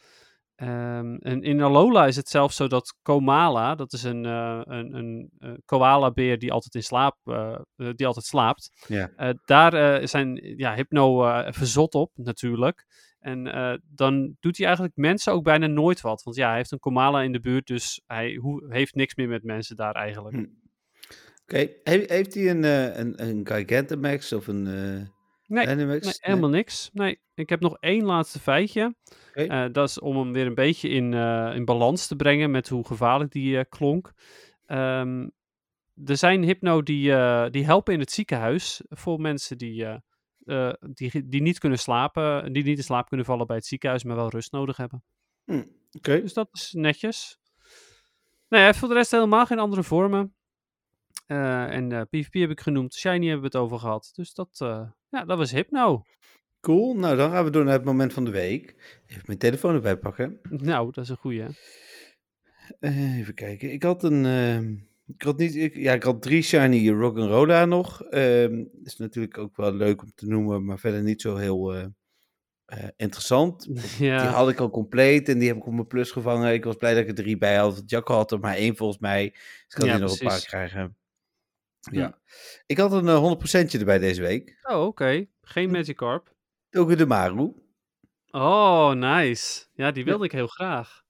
Ehm, 0.56 1.16
en 1.16 1.42
in 1.44 1.62
Alola 1.62 2.06
is 2.08 2.16
het 2.16 2.30
zelfs 2.30 2.56
zo 2.56 2.68
dat 2.68 2.98
Komala, 3.02 3.76
dat 3.76 3.94
is 3.94 4.04
een, 4.04 4.26
eh, 4.26 4.62
een, 4.64 4.94
een 4.94 5.32
eh, 5.40 5.52
koala-beer 5.66 6.40
die 6.40 6.52
altijd 6.52 6.76
in 6.76 6.84
slaap, 6.84 7.18
die 7.96 8.08
altijd 8.08 8.26
slaapt. 8.26 8.86
daar 9.46 10.08
zijn 10.08 10.36
ja, 10.58 10.76
hypno 10.76 11.22
verzot 11.52 11.96
op, 11.96 12.12
natuurlijk. 12.16 12.86
En 13.20 13.44
dan 13.96 14.36
doet 14.40 14.58
hij 14.58 14.66
eigenlijk 14.66 14.96
mensen 14.96 15.34
ook 15.34 15.44
bijna 15.44 15.68
nooit 15.68 16.02
wat. 16.02 16.24
Want 16.24 16.36
ja, 16.36 16.48
hij 16.48 16.58
heeft 16.58 16.72
een 16.72 16.80
Komala 16.80 17.22
in 17.22 17.32
de 17.32 17.40
buurt, 17.40 17.68
dus 17.68 18.02
hij 18.06 18.40
heeft 18.70 18.96
niks 18.96 19.16
meer 19.16 19.28
met 19.28 19.44
mensen 19.44 19.76
daar 19.76 19.96
eigenlijk. 19.96 20.36
Hm. 20.36 20.46
Oké. 21.44 21.68
He- 21.84 22.04
heeft 22.08 22.34
hij 22.34 22.50
een, 22.50 22.64
een, 23.00 23.28
een 23.28 23.48
Gigantamax 23.48 24.34
of 24.34 24.48
een 24.48 24.66
Nee? 25.48 25.66
Nee, 25.66 26.00
helemaal 26.20 26.50
niks. 26.50 26.90
Nee, 26.94 27.20
ik 27.34 27.50
heb 27.50 27.60
nog 27.60 27.78
één 27.80 28.04
laatste 28.04 28.40
feitje. 28.40 28.96
Eh, 29.34 29.66
dat 29.72 29.90
is 29.90 30.00
om 30.00 30.18
hem 30.18 30.34
weer 30.34 30.46
een 30.46 30.54
beetje 30.54 30.90
in, 30.90 31.14
eh, 31.14 31.52
in 31.56 31.66
balans 31.66 32.08
te 32.08 32.16
brengen 32.16 32.52
met 32.52 32.70
hoe 32.70 32.86
gevaarlijk 32.86 33.32
die 33.32 33.58
eh, 33.58 33.66
klonk. 33.70 34.14
Ehm, 34.66 35.30
er 36.06 36.18
zijn 36.18 36.44
hypno 36.44 36.84
die, 36.84 37.04
die 37.50 37.66
helpen 37.66 37.94
in 37.94 38.00
het 38.00 38.12
ziekenhuis 38.12 38.82
voor 38.90 39.22
mensen 39.22 39.58
die, 39.58 39.86
die, 40.80 41.28
die 41.28 41.42
niet 41.42 41.60
kunnen 41.60 41.80
slapen, 41.80 42.54
die 42.54 42.64
niet 42.64 42.78
in 42.78 42.84
slaap 42.84 43.08
kunnen 43.08 43.26
vallen 43.26 43.48
bij 43.48 43.56
het 43.56 43.66
ziekenhuis, 43.66 44.04
maar 44.04 44.16
wel 44.16 44.30
rust 44.30 44.52
nodig 44.52 44.78
hebben. 44.78 45.04
Hm, 45.46 45.64
Oké. 45.92 46.22
Dus 46.22 46.34
dat 46.34 46.50
is 46.52 46.74
netjes. 46.74 47.40
Nou 48.50 48.64
ja, 48.64 48.74
voor 48.74 48.88
de 48.88 48.94
rest 48.94 49.12
helemaal 49.12 49.46
geen 49.46 49.60
andere 49.60 49.84
vormen. 49.84 50.36
En 51.26 52.08
PvP 52.10 52.34
heb 52.34 52.50
ik 52.50 52.62
genoemd, 52.62 52.94
Shiny 52.94 53.26
hebben 53.26 53.52
we 53.52 53.58
het 53.58 53.64
over 53.66 53.80
gehad. 53.80 54.12
Dus 54.14 54.34
dat, 54.34 54.58
ja, 55.10 55.26
dat 55.26 55.38
was 55.38 55.52
Hypno. 55.52 56.04
Cool. 56.62 56.96
Nou, 56.96 57.18
dan 57.18 57.32
gaan 57.32 57.44
we 57.46 57.50
door 57.50 57.64
naar 57.64 57.74
het 57.74 57.86
moment 57.86 58.14
van 58.14 58.26
de 58.26 58.32
week. 58.32 58.76
Even 59.08 59.24
mijn 59.26 59.38
telefoon 59.38 59.74
erbij 59.76 59.98
pakken. 59.98 60.40
Nou, 60.50 60.92
dat 60.92 61.04
is 61.04 61.10
een 61.10 61.18
goeie. 61.18 61.46
Eh, 62.80 63.18
even 63.20 63.34
kijken. 63.34 63.72
Ik 63.72 63.84
had 63.84 64.04
een. 64.04 64.26
ehm, 64.26 64.72
ik 65.16 65.22
had 65.22 65.38
niet. 65.38 65.56
Ik, 65.56 65.76
ja, 65.76 65.94
ik 65.94 66.04
had 66.04 66.22
drie 66.22 66.42
shiny 66.42 66.90
Rock'n'Rolla 66.90 67.66
nog. 67.66 68.02
Ehm 68.04 68.64
is 68.84 68.98
natuurlijk 68.98 69.38
ook 69.38 69.56
wel 69.56 69.74
leuk 69.74 70.02
om 70.02 70.12
te 70.16 70.28
noemen, 70.28 70.66
maar 70.66 70.80
verder 70.80 71.04
niet 71.04 71.22
zo 71.22 71.36
heel 71.36 71.74
eh, 71.76 71.86
eh, 72.66 72.90
interessant. 72.96 73.66
Die 73.98 74.08
Ja, 74.08 74.26
had 74.26 74.50
ik 74.50 74.60
al 74.60 74.70
compleet 74.70 75.30
en 75.30 75.40
die 75.40 75.48
heb 75.48 75.58
ik 75.58 75.66
op 75.66 75.74
mijn 75.74 75.88
plus 75.88 76.12
gevangen. 76.12 76.54
Ik 76.54 76.64
was 76.64 76.76
blij 76.76 76.94
dat 76.94 77.02
ik 77.02 77.08
er 77.08 77.16
drie 77.16 77.38
bij 77.38 77.56
had. 77.58 77.84
Jack 77.86 78.08
had 78.08 78.32
er 78.32 78.40
maar 78.40 78.56
één 78.56 78.76
volgens 78.76 79.00
mij. 79.00 79.30
Dus 79.30 79.42
ik 79.42 79.66
kan 79.70 79.86
Ja, 79.88 79.94
die 79.94 80.02
nog 80.02 80.20
een 80.20 80.28
paar 80.28 80.46
krijgen. 80.46 80.98
Ja. 81.92 82.18
Ik 82.66 82.78
had 82.78 82.92
een 82.92 83.08
eh, 83.08 83.68
100% 83.68 83.80
erbij 83.80 84.00
deze 84.00 84.22
week. 84.22 84.58
oh, 84.64 84.86
oké. 84.86 85.26
Geen 85.42 85.72
Magikarp. 85.72 86.36
Ook 86.72 86.98
de 86.98 87.06
Maru. 87.06 87.54
Oh, 88.32 88.92
nice. 88.92 89.66
Ja, 89.74 89.92
die 89.92 90.06
wilde 90.06 90.26
ik 90.26 90.32
heel 90.32 90.48
graag. 90.48 91.04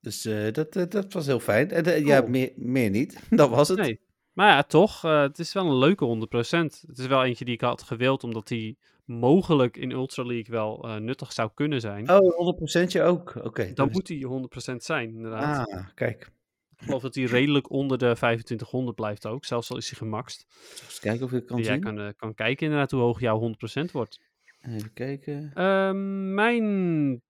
Dus 0.00 0.24
eh, 0.24 0.52
dat, 0.52 0.76
eh, 0.76 0.84
dat 0.88 1.12
was 1.12 1.26
heel 1.26 1.40
fijn. 1.40 1.70
En 1.70 1.84
eh, 1.84 2.06
ja, 2.06 2.20
meer, 2.20 2.52
meer 2.56 2.90
niet. 2.90 3.20
Dat 3.30 3.50
was 3.50 3.68
het. 3.68 3.78
Nee. 3.78 4.00
Maar 4.32 4.48
ja, 4.48 4.62
toch, 4.62 5.04
eh, 5.04 5.20
het 5.20 5.38
is 5.38 5.52
wel 5.52 5.66
een 5.66 5.78
leuke 5.78 6.04
100%. 6.04 6.80
Het 6.86 6.98
is 6.98 7.06
wel 7.06 7.24
eentje 7.24 7.44
die 7.44 7.54
ik 7.54 7.60
had 7.60 7.82
gewild, 7.82 8.24
omdat 8.24 8.48
die 8.48 8.78
mogelijk 9.04 9.76
in 9.76 9.90
Ultra 9.90 10.24
League 10.24 10.54
wel 10.54 10.84
eh, 10.84 10.96
nuttig 10.96 11.32
zou 11.32 11.50
kunnen 11.54 11.80
zijn. 11.80 12.10
Oh, 12.10 12.56
100% 12.98 13.00
ook. 13.02 13.34
Oké. 13.42 13.72
Dan 13.74 13.90
moet 13.92 14.06
die 14.06 14.26
100% 14.72 14.76
zijn, 14.76 15.14
inderdaad. 15.14 15.68
Ah, 15.68 15.86
kijk. 15.94 16.30
Ik 16.78 16.84
geloof 16.84 17.02
dat 17.02 17.12
die 17.14 17.26
redelijk 17.26 17.70
onder 17.70 17.98
de 17.98 18.14
2500 18.14 18.96
blijft 18.96 19.26
ook, 19.26 19.44
zelfs 19.44 19.70
al 19.70 19.76
is 19.76 19.90
hij 19.90 19.98
gemaxt. 19.98 20.46
Eens 20.84 20.98
kijken 21.00 21.24
of 21.26 21.32
ik 21.32 21.46
kan 21.46 21.56
jij 21.56 21.66
zien. 21.72 21.80
kan, 21.80 22.00
eh, 22.00 22.08
kan 22.16 22.34
kijken 22.34 22.64
inderdaad 22.66 22.90
hoe 22.90 23.00
hoog 23.00 23.20
jouw 23.20 23.38
100% 23.38 23.90
wordt. 23.92 24.20
Even 24.60 24.92
kijken. 24.92 25.50
Ehm, 25.54 26.34
mijn... 26.34 27.22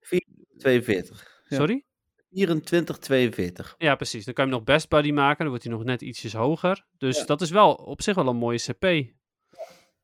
42. 0.58 1.42
Ja. 1.48 1.56
Sorry? 1.56 1.84
24, 2.30 2.98
42. 2.98 3.74
Ja, 3.78 3.94
precies. 3.94 4.24
Dan 4.24 4.34
kan 4.34 4.44
je 4.44 4.50
hem 4.50 4.58
nog 4.60 4.68
Best 4.68 4.88
Buddy 4.88 5.10
maken. 5.10 5.38
Dan 5.38 5.48
wordt 5.48 5.62
hij 5.64 5.72
nog 5.72 5.84
net 5.84 6.02
ietsjes 6.02 6.32
hoger. 6.32 6.86
Dus 6.98 7.18
Ja. 7.18 7.24
dat 7.24 7.40
is 7.40 7.50
wel 7.50 7.72
op 7.74 8.02
zich 8.02 8.14
wel 8.14 8.26
een 8.28 8.36
mooie 8.36 8.58
CP. 8.58 9.14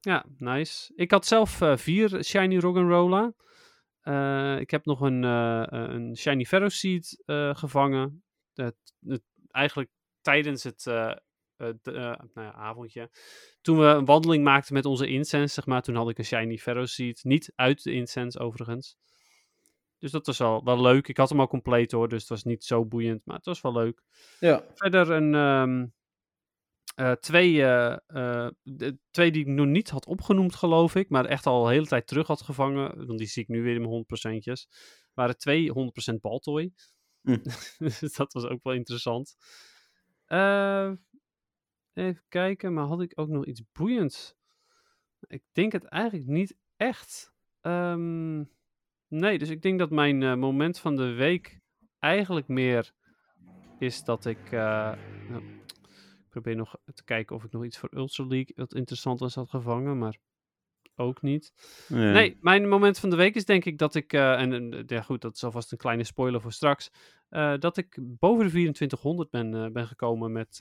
Ja, 0.00 0.24
nice. 0.38 0.92
Ik 0.94 1.10
had 1.10 1.26
zelf 1.26 1.60
eh, 1.60 1.76
vier 1.76 2.24
Shiny 2.24 2.58
Roggenrola. 2.58 3.32
Eh 4.00 4.56
ik 4.60 4.70
heb 4.70 4.84
nog 4.84 5.00
een, 5.00 5.24
eh, 5.24 5.62
een 5.68 6.16
Shiny 6.16 6.44
Ferroseed 6.44 7.22
gevangen. 7.52 8.22
Het- 8.54 8.94
eigenlijk 9.52 9.90
tijdens 10.20 10.62
het 10.62 10.86
eh, 11.62 11.70
eh, 11.82 12.18
nou 12.34 12.46
ja, 12.46 12.52
avondje. 12.52 13.10
Toen 13.60 13.78
we 13.78 13.84
een 13.84 14.04
wandeling 14.04 14.44
maakten 14.44 14.74
met 14.74 14.84
onze 14.84 15.06
incense, 15.06 15.54
zeg 15.54 15.66
maar. 15.66 15.82
Toen 15.82 15.94
had 15.94 16.08
ik 16.08 16.18
een 16.18 16.24
Shiny 16.24 16.58
Ferroseed. 16.58 17.24
Niet 17.24 17.52
uit 17.54 17.82
de 17.82 17.92
incense, 17.92 18.38
overigens. 18.38 18.96
Dus 19.98 20.10
dat 20.10 20.26
was 20.26 20.38
wel, 20.38 20.64
wel 20.64 20.80
leuk. 20.80 21.08
Ik 21.08 21.16
had 21.16 21.28
hem 21.28 21.40
al 21.40 21.48
compleet 21.48 21.92
hoor, 21.92 22.08
dus 22.08 22.20
het 22.20 22.28
was 22.28 22.44
niet 22.44 22.64
zo 22.64 22.86
boeiend. 22.86 23.20
Maar 23.24 23.36
het 23.36 23.44
was 23.44 23.60
wel 23.60 23.72
leuk. 23.72 24.02
Ja. 24.40 24.64
Verder 24.74 25.10
een, 25.10 25.34
ehm, 25.34 25.86
eh, 26.94 27.12
twee, 27.12 27.54
de, 28.62 28.98
twee 29.10 29.30
die 29.30 29.40
ik 29.40 29.46
nog 29.46 29.66
niet 29.66 29.90
had 29.90 30.06
opgenoemd, 30.06 30.54
geloof 30.54 30.94
ik. 30.94 31.08
Maar 31.08 31.24
echt 31.24 31.46
al 31.46 31.66
een 31.66 31.72
hele 31.72 31.86
tijd 31.86 32.06
terug 32.06 32.26
had 32.26 32.42
gevangen. 32.42 33.06
Want 33.06 33.18
die 33.18 33.28
zie 33.28 33.42
ik 33.42 33.48
nu 33.48 33.62
weer 33.62 33.74
in 33.74 33.80
mijn 33.80 33.92
100%'jes. 33.92 34.68
Waren 35.14 35.36
twee 35.36 35.72
100% 35.72 36.20
baltoy. 36.20 36.72
Hm. 37.22 37.38
dus 37.78 38.14
dat 38.16 38.32
was 38.32 38.44
ook 38.44 38.62
wel 38.62 38.74
interessant. 38.74 39.36
Eh, 40.24 40.92
even 41.92 42.22
kijken, 42.28 42.74
maar 42.74 42.84
had 42.84 43.00
ik 43.00 43.12
ook 43.14 43.28
nog 43.28 43.46
iets 43.46 43.62
boeiends? 43.72 44.34
Ik 45.26 45.42
denk 45.52 45.72
het 45.72 45.84
eigenlijk 45.84 46.28
niet 46.28 46.56
echt. 46.76 47.32
Ehm, 47.60 48.44
nee, 49.08 49.38
dus 49.38 49.48
ik 49.48 49.62
denk 49.62 49.78
dat 49.78 49.90
mijn 49.90 50.22
eh, 50.22 50.34
moment 50.34 50.78
van 50.78 50.96
de 50.96 51.12
week 51.12 51.60
eigenlijk 51.98 52.48
meer 52.48 52.92
is 53.78 54.04
dat 54.04 54.26
ik. 54.26 54.44
eh, 54.44 54.92
nou, 55.28 55.42
ik 56.18 56.28
probeer 56.28 56.56
nog 56.56 56.76
te 56.94 57.04
kijken 57.04 57.36
of 57.36 57.44
ik 57.44 57.52
nog 57.52 57.64
iets 57.64 57.78
voor 57.78 57.94
Ultra 57.94 58.24
League 58.24 58.52
wat 58.54 58.74
interessant 58.74 59.20
was 59.20 59.34
had 59.34 59.50
gevangen, 59.50 59.98
maar 59.98 60.18
ook 61.02 61.22
niet. 61.22 61.52
Nee, 61.88 62.38
mijn 62.40 62.68
moment 62.68 62.98
van 62.98 63.10
de 63.10 63.16
week 63.16 63.34
is 63.34 63.44
denk 63.44 63.64
ik 63.64 63.78
dat 63.78 63.94
ik. 63.94 64.12
eh, 64.12 64.40
en 64.40 64.52
en, 64.52 64.82
ja, 64.86 65.02
goed, 65.02 65.20
dat 65.20 65.34
is 65.34 65.44
alvast 65.44 65.72
een 65.72 65.78
kleine 65.78 66.04
spoiler 66.04 66.40
voor 66.40 66.52
straks. 66.52 66.90
eh, 67.28 67.54
dat 67.58 67.76
ik 67.76 67.98
boven 68.00 68.44
de 68.44 68.50
2400 68.50 69.30
ben, 69.30 69.54
eh, 69.54 69.70
ben 69.70 69.86
gekomen 69.86 70.32
met. 70.32 70.58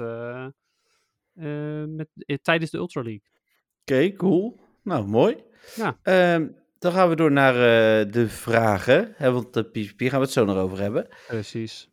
met 1.96 2.10
tijdens 2.42 2.72
de 2.72 2.78
Ultra 2.78 3.02
League. 3.02 3.30
Oké, 3.82 4.14
cool. 4.14 4.60
Nou, 4.84 5.08
mooi. 5.08 5.44
Ja. 5.76 6.00
Ehm, 6.04 6.48
dan 6.80 6.92
gaan 6.92 7.10
we 7.10 7.16
door 7.16 7.32
naar 7.32 7.54
de 8.12 8.30
vragen. 8.30 9.14
Hè, 9.16 9.32
want 9.32 9.54
de 9.54 9.64
PvP 9.64 10.00
gaan 10.02 10.20
we 10.20 10.26
het 10.26 10.32
zo 10.32 10.46
nog 10.46 10.58
over 10.58 10.80
hebben. 10.80 11.08
Precies. 11.28 11.91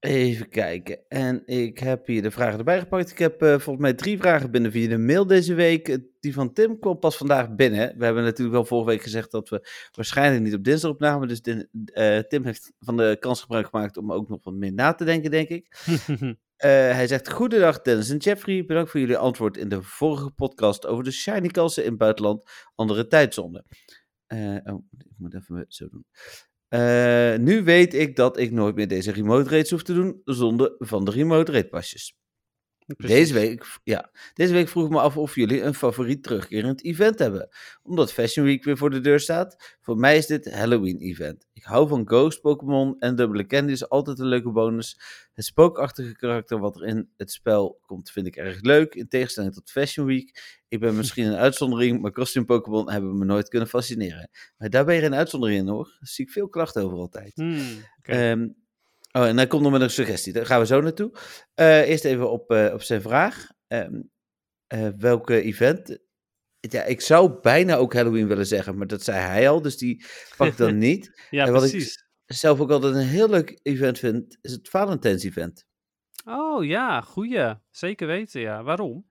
Even 0.00 0.48
kijken. 0.48 1.08
En 1.08 1.42
ik 1.46 1.78
heb 1.78 2.06
hier 2.06 2.22
de 2.22 2.30
vragen 2.30 2.58
erbij 2.58 2.78
gepakt. 2.78 3.10
Ik 3.10 3.18
heb 3.18 3.42
eh, 3.42 3.48
volgens 3.48 3.78
mij 3.78 3.94
drie 3.94 4.18
vragen 4.18 4.50
binnen 4.50 4.70
via 4.70 4.88
de 4.88 4.98
mail 4.98 5.26
deze 5.26 5.54
week. 5.54 5.88
Eh, 5.88 5.96
Die 6.20 6.34
van 6.34 6.52
Tim 6.52 6.78
kwam 6.78 6.98
pas 6.98 7.16
vandaag 7.16 7.54
binnen. 7.54 7.98
We 7.98 8.04
hebben 8.04 8.22
natuurlijk 8.24 8.56
wel 8.56 8.64
vorige 8.64 8.90
week 8.90 9.02
gezegd 9.02 9.30
dat 9.30 9.48
we 9.48 9.68
waarschijnlijk 9.92 10.42
niet 10.42 10.54
op 10.54 10.64
dinsdag 10.64 10.90
opnamen. 10.90 11.28
Dus 11.28 11.40
eh, 11.40 12.18
Tim 12.18 12.44
heeft 12.44 12.72
van 12.78 12.96
de 12.96 13.16
kans 13.20 13.40
gebruik 13.40 13.66
gemaakt 13.66 13.96
om 13.96 14.12
ook 14.12 14.28
nog 14.28 14.44
wat 14.44 14.54
meer 14.54 14.72
na 14.72 14.94
te 14.94 15.04
denken, 15.04 15.30
denk 15.30 15.48
ik. 15.48 15.76
Hij 16.56 17.06
zegt: 17.06 17.30
Goedendag 17.30 17.82
Dennis 17.82 18.10
en 18.10 18.16
Jeffrey. 18.16 18.64
Bedankt 18.64 18.90
voor 18.90 19.00
jullie 19.00 19.16
antwoord 19.16 19.56
in 19.56 19.68
de 19.68 19.82
vorige 19.82 20.30
podcast 20.30 20.86
over 20.86 21.04
de 21.04 21.10
shiny 21.10 21.48
kansen 21.48 21.82
in 21.82 21.88
het 21.88 21.98
buitenland, 21.98 22.50
andere 22.74 23.06
tijdzone. 23.06 23.64
Eh, 24.26 24.56
oh, 24.64 24.84
ik 24.98 25.14
moet 25.16 25.34
even 25.34 25.64
zo 25.68 25.88
doen. 25.88 26.04
Eh, 26.68 27.36
nu 27.36 27.64
weet 27.64 27.94
ik 27.94 28.16
dat 28.16 28.38
ik 28.38 28.50
nooit 28.50 28.74
meer 28.74 28.88
deze 28.88 29.12
remote 29.12 29.48
rates 29.50 29.70
hoef 29.70 29.82
te 29.82 29.94
doen 29.94 30.20
zonder 30.24 30.74
van 30.78 31.04
de 31.04 31.10
remote 31.10 31.52
rate 31.52 31.68
pasjes. 31.68 32.16
Deze 32.86 33.34
week, 33.34 33.78
ja, 33.84 34.10
deze 34.34 34.52
week 34.52 34.68
vroeg 34.68 34.84
ik 34.84 34.90
me 34.90 35.00
af 35.00 35.16
of 35.16 35.34
jullie 35.34 35.62
een 35.62 35.74
favoriet 35.74 36.22
terugkerend 36.22 36.84
event 36.84 37.18
hebben. 37.18 37.48
Omdat 37.82 38.12
Fashion 38.12 38.46
Week 38.46 38.64
weer 38.64 38.76
voor 38.76 38.90
de 38.90 39.00
deur 39.00 39.20
staat. 39.20 39.76
Voor 39.80 39.96
mij 39.96 40.16
is 40.16 40.26
dit 40.26 40.50
Halloween 40.50 40.98
event. 40.98 41.46
Ik 41.52 41.62
hou 41.62 41.88
van 41.88 42.06
Ghost 42.06 42.40
Pokémon 42.40 42.98
en 42.98 43.16
dubbele 43.16 43.46
candy 43.46 43.72
is 43.72 43.88
altijd 43.88 44.18
een 44.18 44.26
leuke 44.26 44.50
bonus. 44.50 45.00
Het 45.32 45.44
spookachtige 45.44 46.16
karakter 46.16 46.58
wat 46.58 46.76
er 46.76 46.86
in 46.86 47.08
het 47.16 47.32
spel 47.32 47.78
komt 47.86 48.10
vind 48.10 48.26
ik 48.26 48.36
erg 48.36 48.60
leuk. 48.60 48.94
In 48.94 49.08
tegenstelling 49.08 49.54
tot 49.54 49.70
Fashion 49.70 50.06
Week. 50.06 50.62
Ik 50.68 50.80
ben 50.80 50.96
misschien 50.96 51.26
een 51.26 51.36
uitzondering, 51.36 52.00
maar 52.00 52.12
costume 52.12 52.44
Pokémon 52.44 52.90
hebben 52.90 53.18
me 53.18 53.24
nooit 53.24 53.48
kunnen 53.48 53.68
fascineren. 53.68 54.30
Maar 54.56 54.70
daar 54.70 54.84
ben 54.84 54.94
je 54.94 55.02
een 55.02 55.14
uitzondering 55.14 55.60
in 55.60 55.68
hoor. 55.68 55.84
Daar 55.84 56.08
zie 56.08 56.24
ik 56.24 56.30
veel 56.30 56.48
klachten 56.48 56.82
over 56.82 56.98
altijd. 56.98 57.34
Hmm. 57.34 57.84
Ehm, 58.02 58.48
oh, 59.16 59.26
en 59.26 59.36
hij 59.36 59.46
komt 59.46 59.62
nog 59.62 59.72
met 59.72 59.80
een 59.80 59.90
suggestie. 59.90 60.32
Daar 60.32 60.46
gaan 60.46 60.60
we 60.60 60.66
zo 60.66 60.80
naartoe. 60.80 61.18
Eh, 61.54 61.88
eerst 61.88 62.04
even 62.04 62.30
op, 62.30 62.50
eh, 62.50 62.72
op 62.72 62.82
zijn 62.82 63.00
vraag. 63.00 63.46
Ehm, 63.66 64.02
eh, 64.66 64.88
welke 64.96 65.42
event? 65.42 65.98
Ja, 66.60 66.82
ik 66.82 67.00
zou 67.00 67.40
bijna 67.40 67.76
ook 67.76 67.94
Halloween 67.94 68.28
willen 68.28 68.46
zeggen, 68.46 68.78
maar 68.78 68.86
dat 68.86 69.02
zei 69.02 69.18
hij 69.18 69.48
al, 69.48 69.62
dus 69.62 69.76
die 69.76 70.04
pak 70.36 70.48
ik 70.48 70.56
dan 70.56 70.78
niet. 70.88 71.26
ja, 71.30 71.46
en 71.46 71.52
wat 71.52 71.72
ik-. 71.72 72.04
Zelf 72.26 72.60
ook 72.60 72.70
altijd 72.70 72.94
een 72.94 73.00
heel 73.00 73.28
leuk 73.28 73.58
event 73.62 73.98
vind, 73.98 74.38
is 74.40 74.52
het 74.52 74.68
Valentijns 74.68 75.24
event. 75.24 75.66
Oh 76.24 76.64
ja, 76.64 77.00
goeie. 77.00 77.54
Zeker 77.70 78.06
weten, 78.06 78.40
ja. 78.40 78.62
Waarom? 78.62 79.06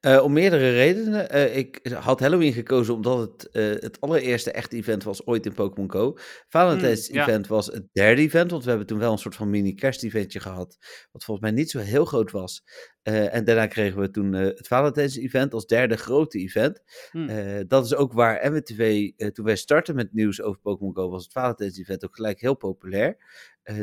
Eh, 0.00 0.22
om 0.22 0.32
meerdere 0.32 0.70
redenen. 0.70 1.30
Eh, 1.30 1.56
ik 1.56 1.80
had 1.92 2.20
Halloween 2.20 2.52
gekozen 2.52 2.94
omdat 2.94 3.18
het 3.18 3.50
eh, 3.50 3.64
het 3.64 4.00
allereerste 4.00 4.50
echte 4.50 4.76
event 4.76 5.04
was 5.04 5.26
ooit 5.26 5.46
in 5.46 5.54
Pokémon 5.54 5.90
Go. 5.90 6.16
Valentijns 6.48 7.06
Hmm, 7.06 7.16
ja. 7.16 7.22
event 7.22 7.46
was 7.46 7.66
het 7.66 7.86
derde 7.92 8.22
event, 8.22 8.50
want 8.50 8.62
we 8.62 8.68
hebben 8.68 8.86
toen 8.86 8.98
wel 8.98 9.12
een 9.12 9.18
soort 9.18 9.34
van 9.34 9.50
mini 9.50 9.74
kersteventje 9.74 10.40
gehad, 10.40 10.76
wat 11.12 11.24
volgens 11.24 11.46
mij 11.46 11.56
niet 11.56 11.70
zo 11.70 11.78
heel 11.78 12.04
groot 12.04 12.30
was. 12.30 12.62
Eh, 13.04 13.34
en 13.34 13.44
daarna 13.44 13.66
kregen 13.66 14.00
we 14.00 14.10
toen 14.10 14.34
eh, 14.34 14.40
het 14.44 14.66
Valentijns 14.66 15.16
event 15.16 15.54
als 15.54 15.66
derde 15.66 15.96
grote 15.96 16.38
event. 16.38 16.82
Hmm. 17.10 17.28
Eh, 17.28 17.60
dat 17.66 17.84
is 17.84 17.94
ook 17.94 18.12
waar 18.12 18.52
MWTV, 18.52 19.10
toen 19.32 19.44
wij 19.44 19.56
startten 19.56 19.94
met 19.94 20.12
nieuws 20.12 20.42
over 20.42 20.60
Pokémon 20.60 20.94
Go, 20.94 21.08
was 21.08 21.22
het 21.24 21.32
Valentijns 21.32 21.78
event 21.78 22.04
ook 22.04 22.14
gelijk 22.14 22.40
heel 22.40 22.54
populair. 22.54 23.16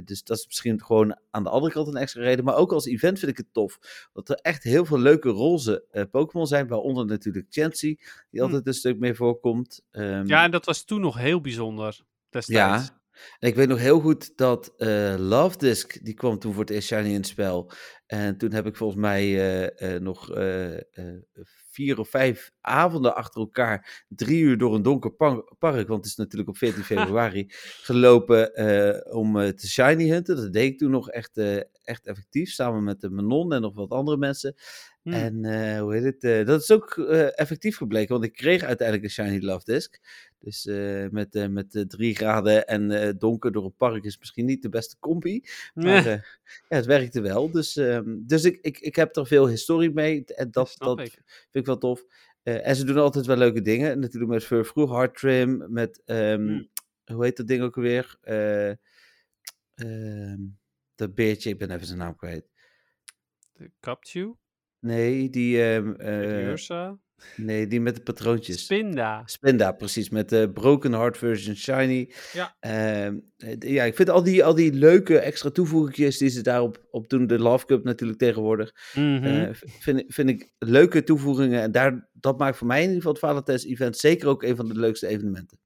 Dus 0.04 0.24
dat 0.24 0.38
is 0.38 0.46
misschien 0.46 0.84
gewoon 0.84 1.20
aan 1.32 1.44
de 1.44 1.50
andere 1.50 1.74
kant 1.74 1.88
een 1.88 1.96
extra 1.96 2.22
reden. 2.22 2.46
Maar 2.46 2.56
ook 2.56 2.72
als 2.72 2.86
event 2.86 3.20
vind 3.20 3.32
ik 3.32 3.38
het 3.38 3.54
tof. 3.54 3.80
Dat 4.14 4.30
er 4.30 4.36
echt 4.36 4.64
heel 4.64 4.86
veel 4.86 5.00
leuke 5.00 5.30
roze 5.30 6.08
Pokémon 6.12 6.48
zijn. 6.48 6.68
Waaronder 6.68 7.06
natuurlijk 7.06 7.46
Chansey, 7.50 8.00
die 8.30 8.40
Hm. 8.40 8.46
altijd 8.46 8.68
een 8.68 8.74
stuk 8.74 9.00
meer 9.00 9.16
voorkomt. 9.16 9.84
Ehm, 9.92 10.26
Ja, 10.26 10.44
en 10.44 10.52
dat 10.52 10.66
was 10.66 10.84
toen 10.84 11.02
nog 11.02 11.18
heel 11.18 11.42
bijzonder. 11.42 12.00
Destijds. 12.30 12.88
ja. 12.88 13.01
En 13.40 13.48
ik 13.48 13.56
weet 13.56 13.68
nog 13.68 13.80
heel 13.80 14.00
goed 14.00 14.38
dat 14.38 14.74
eh 14.78 15.16
Love 15.18 15.58
Disc, 15.58 16.04
die 16.04 16.14
kwam 16.14 16.40
toen 16.40 16.54
voor 16.54 16.62
het 16.62 16.70
eerst 16.70 16.88
shiny 16.88 17.08
in 17.08 17.14
het 17.14 17.28
spel. 17.28 17.72
En 18.12 18.38
toen 18.38 18.52
heb 18.52 18.66
ik 18.66 18.76
volgens 18.76 19.00
mij 19.00 19.22
eh, 19.22 19.94
eh, 19.96 20.02
nog 20.02 20.30
vier 21.70 22.00
of 22.00 22.10
vijf 22.10 22.52
avonden 22.62 23.16
achter 23.16 23.42
elkaar, 23.42 24.06
drie 24.08 24.42
uur 24.42 24.58
door 24.58 24.76
een 24.76 24.82
donker 24.82 25.12
par- 25.12 25.56
park, 25.60 25.88
want 25.88 26.00
het 26.02 26.06
is 26.06 26.16
natuurlijk 26.16 26.50
op 26.50 26.58
14 26.58 26.84
februari, 26.94 27.46
gelopen 27.82 28.54
om 29.14 29.56
te 29.56 29.68
shiny 29.68 30.10
hunten. 30.10 30.36
Dat 30.36 30.54
deed 30.54 30.72
ik 30.72 30.78
toen 30.78 30.92
nog 30.92 31.10
echt, 31.10 31.38
echt 31.84 32.06
effectief, 32.06 32.52
samen 32.52 32.84
met 32.84 33.02
de 33.02 33.10
Manon 33.10 33.54
en 33.54 33.62
nog 33.62 33.76
wat 33.76 33.90
andere 33.90 34.18
mensen. 34.18 34.56
Hmm. 35.02 35.14
En 35.14 35.78
hoe 35.80 35.94
heet 35.96 36.04
het? 36.22 36.48
dat 36.48 36.62
is 36.62 36.72
ook 36.72 36.98
effectief 37.36 37.78
gebleken, 37.78 38.14
want 38.14 38.26
ik 38.26 38.34
kreeg 38.34 38.64
uiteindelijk 38.64 39.08
een 39.08 39.26
Shiny 39.26 39.46
Love 39.46 39.64
Disc. 39.66 40.00
Dus 40.42 40.66
eh, 40.66 41.08
met, 41.10 41.36
eh, 41.36 41.48
met 41.48 41.76
eh, 41.76 41.82
drie 41.84 42.16
graden 42.16 42.68
en 42.68 43.18
donker 43.18 43.52
door 43.52 43.66
een 43.66 43.76
park 43.76 44.04
is 44.04 44.20
misschien 44.20 44.46
niet 44.46 44.62
de 44.62 44.70
beste 44.70 44.96
combi. 45.00 45.44
Maar 45.74 45.84
Nee, 45.84 46.04
ja, 46.04 46.22
het 46.68 46.86
werkte 46.86 47.22
wel. 47.22 47.52
Dus, 47.52 47.76
ehm, 47.76 48.18
dus 48.20 48.44
ik, 48.44 48.58
ik, 48.62 48.80
ik 48.80 48.96
heb 48.96 49.16
er 49.16 49.28
veel 49.28 49.48
historie 49.48 49.92
mee. 49.92 50.26
En 50.26 50.52
dat, 50.52 50.76
dat 50.78 51.00
ik. 51.00 51.12
vind 51.12 51.50
ik 51.52 51.66
wel 51.66 51.78
tof. 51.78 52.06
En 52.44 52.76
ze 52.76 52.86
doen 52.86 52.98
altijd 52.98 53.26
wel 53.26 53.38
leuke 53.38 53.62
dingen. 53.62 54.00
Natuurlijk 54.00 54.32
met 54.32 54.44
Fur 54.44 54.66
Vroeg 54.66 54.90
Hard 54.90 55.18
Trim. 55.18 55.66
Met, 55.70 56.02
ehm, 56.06 56.48
Hmm. 56.48 56.70
hoe 57.16 57.24
heet 57.24 57.38
dat 57.38 57.48
ding 57.48 57.62
ook 57.62 57.76
alweer? 57.76 58.18
Eh, 58.22 58.70
ehm, 59.74 60.40
dat 60.96 61.16
beertje, 61.16 61.50
ik 61.50 61.58
ben 61.58 61.72
even 61.72 61.86
zijn 61.88 62.00
naam 62.00 62.16
kwijt. 62.16 62.50
De 63.54 63.72
Capchew, 63.80 64.34
Nee, 64.80 65.30
die, 65.30 65.62
eh, 65.62 66.48
Ursa, 66.48 67.00
nee, 67.36 67.68
die 67.68 67.82
met 67.82 67.96
de 67.96 68.02
patroontjes. 68.02 68.64
Spinda. 68.64 69.22
Spinda, 69.26 69.72
precies, 69.72 70.10
met 70.10 70.30
de 70.30 70.50
Broken 70.54 70.94
Heart 70.94 71.18
version 71.18 71.56
Shiny. 71.56 72.12
Ja. 72.34 72.56
Ehm, 72.60 73.18
eh, 73.38 73.56
ja, 73.60 73.84
ik 73.84 73.96
vind 73.96 74.10
al 74.10 74.24
die, 74.24 74.44
al 74.46 74.56
die 74.56 74.74
leuke 74.74 75.20
extra 75.20 75.50
toevoegingjes 75.50 76.18
die 76.18 76.30
ze 76.30 76.42
daarop 76.42 76.86
op 76.92 77.10
doen, 77.10 77.28
de 77.28 77.40
Love 77.40 77.66
Cup 77.66 77.84
natuurlijk 77.84 78.20
tegenwoordig, 78.20 78.72
eh, 79.24 79.50
v- 79.54 79.62
vind, 79.80 80.00
ik- 80.00 80.14
vind 80.14 80.30
ik 80.30 80.54
leuke 80.58 81.04
toevoegingen. 81.04 81.62
En 81.62 81.72
daar, 81.72 82.10
dat 82.14 82.38
maakt 82.38 82.58
voor 82.58 82.68
mij 82.68 82.78
in 82.84 82.84
ieder 82.88 82.98
geval 82.98 83.12
het 83.14 83.22
Valentijns 83.22 83.66
event 83.66 83.98
zeker 83.98 84.28
ook 84.28 84.44
een 84.44 84.56
van 84.56 84.68
de 84.68 84.80
leukste 84.80 85.08
evenementen. 85.08 85.60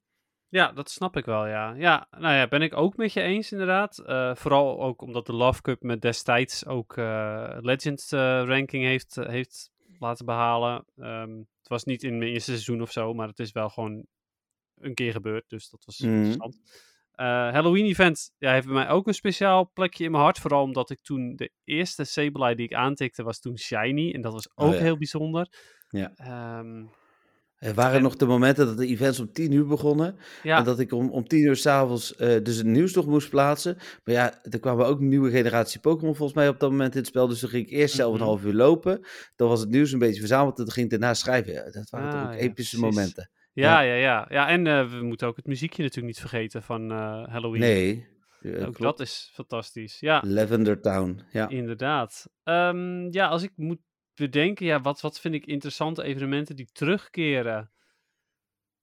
Ja, 0.50 0.72
dat 0.72 0.90
snap 0.90 1.18
ik 1.18 1.26
wel, 1.26 1.48
ja. 1.48 1.74
Ja, 1.78 2.08
nou 2.20 2.34
ja, 2.36 2.48
ben 2.48 2.62
ik 2.62 2.78
ook 2.78 2.98
met 2.98 3.14
je 3.14 3.22
eens 3.22 3.52
inderdaad. 3.52 3.98
Eh, 4.00 4.36
vooral 4.36 4.82
ook 4.82 5.02
omdat 5.02 5.26
de 5.26 5.34
Love 5.34 5.62
Cup 5.62 5.82
me 5.82 5.98
destijds 6.00 6.66
ook 6.66 6.98
eh 6.98 7.58
Legends 7.62 8.12
ranking 8.46 8.84
heeft, 8.84 9.16
heeft 9.22 9.72
laten 10.00 10.26
behalen. 10.26 10.86
Ehm, 10.98 11.38
het 11.38 11.68
was 11.68 11.84
niet 11.84 12.04
in 12.04 12.18
mijn 12.18 12.32
eerste 12.32 12.52
seizoen 12.52 12.82
of 12.82 12.92
zo, 12.92 13.14
maar 13.14 13.28
het 13.28 13.40
is 13.40 13.52
wel 13.52 13.70
gewoon 13.70 14.06
een 14.80 14.94
keer 14.94 15.12
gebeurd, 15.12 15.50
dus 15.50 15.70
dat 15.70 15.86
was 15.86 16.00
Mhm. 16.00 16.14
interessant. 16.14 16.60
Eh, 17.12 17.26
Halloween 17.26 17.86
event 17.86 18.32
ja, 18.38 18.52
heeft 18.52 18.66
bij 18.66 18.76
mij 18.76 18.90
ook 18.90 19.08
een 19.08 19.14
speciaal 19.14 19.72
plekje 19.74 20.04
in 20.04 20.12
mijn 20.12 20.24
hart. 20.24 20.40
Vooral 20.40 20.62
omdat 20.64 20.90
ik 20.90 21.00
toen 21.02 21.36
de 21.36 21.52
eerste 21.64 22.04
Sableye 22.04 22.56
die 22.56 22.66
ik 22.66 22.74
aantikte 22.74 23.24
was 23.24 23.40
toen 23.40 23.58
Shiny. 23.58 24.12
En 24.14 24.22
dat 24.22 24.34
was 24.34 24.50
Oh 24.56 24.66
ook 24.68 24.74
ja. 24.74 24.80
heel 24.80 24.98
bijzonder. 24.98 25.48
Ja. 25.90 26.12
Ehm, 26.16 26.86
Er 27.56 27.74
waren 27.74 27.96
En- 27.96 28.02
nog 28.02 28.16
de 28.16 28.26
momenten 28.26 28.66
dat 28.66 28.78
de 28.78 28.88
events 28.88 29.20
om 29.20 29.32
tien 29.32 29.52
uur 29.52 29.66
begonnen. 29.68 30.16
ja, 30.44 30.58
En 30.58 30.64
dat 30.64 30.80
ik 30.80 30.92
om, 30.94 31.10
om 31.10 31.28
tien 31.28 31.44
uur 31.44 31.56
s'avonds 31.56 32.16
eh 32.16 32.44
dus 32.44 32.58
het 32.58 32.66
nieuws 32.66 32.94
nog 32.94 33.06
moest 33.06 33.30
plaatsen. 33.30 33.76
Maar 34.04 34.16
ja, 34.16 34.44
er 34.44 34.60
kwamen 34.60 34.86
ook 34.86 35.00
een 35.00 35.08
nieuwe 35.08 35.30
generatie 35.32 35.80
Pokémon 35.80 36.16
volgens 36.16 36.38
mij 36.38 36.48
op 36.50 36.60
dat 36.60 36.70
moment 36.72 36.92
in 36.94 36.98
het 37.00 37.08
spel. 37.08 37.28
Dus 37.28 37.40
dan 37.40 37.50
ging 37.50 37.66
ik 37.66 37.72
eerst 37.72 37.96
zelf 37.96 38.12
een 38.14 38.18
Mhm. 38.20 38.28
half 38.28 38.44
uur 38.44 38.54
lopen. 38.54 39.06
Dan 39.36 39.48
was 39.50 39.60
het 39.60 39.70
nieuws 39.70 39.92
een 39.92 40.00
beetje 40.00 40.20
verzameld 40.20 40.58
en 40.58 40.64
dan 40.64 40.74
ging 40.74 40.86
ik 40.86 40.92
daarna 41.00 41.14
schrijven. 41.14 41.54
Ja, 41.54 41.64
dat 41.72 41.90
waren 41.90 42.10
toch 42.10 42.20
Ah, 42.20 42.26
ook 42.28 42.34
ja, 42.34 42.38
epische 42.40 42.78
precies. 42.78 42.96
momenten. 42.96 43.30
Ja, 43.54 43.82
ja, 43.82 43.94
ja. 43.96 44.26
ja 44.30 44.48
en 44.48 44.68
eh, 44.68 44.92
we 44.92 45.04
moeten 45.04 45.28
ook 45.28 45.36
het 45.36 45.46
muziekje 45.48 45.82
natuurlijk 45.82 46.08
niet 46.08 46.30
vergeten 46.30 46.64
van 46.64 46.92
eh, 46.92 47.24
Halloween. 47.28 47.60
Nee, 47.62 48.08
ook 48.44 48.60
klopt. 48.62 48.80
dat 48.80 49.00
is 49.00 49.32
fantastisch. 49.34 50.00
Ja, 50.00 50.22
Lavender 50.26 50.82
Town, 50.82 51.22
ja. 51.32 51.50
inderdaad. 51.50 52.26
Ehm, 52.44 53.08
ja, 53.14 53.28
als 53.28 53.44
ik 53.44 53.52
moet 53.56 53.80
bedenken, 54.16 54.66
ja, 54.66 54.82
wat, 54.82 55.02
wat 55.02 55.20
vind 55.20 55.34
ik 55.36 55.46
interessante 55.46 56.04
evenementen 56.04 56.56
die 56.56 56.70
terugkeren? 56.72 57.72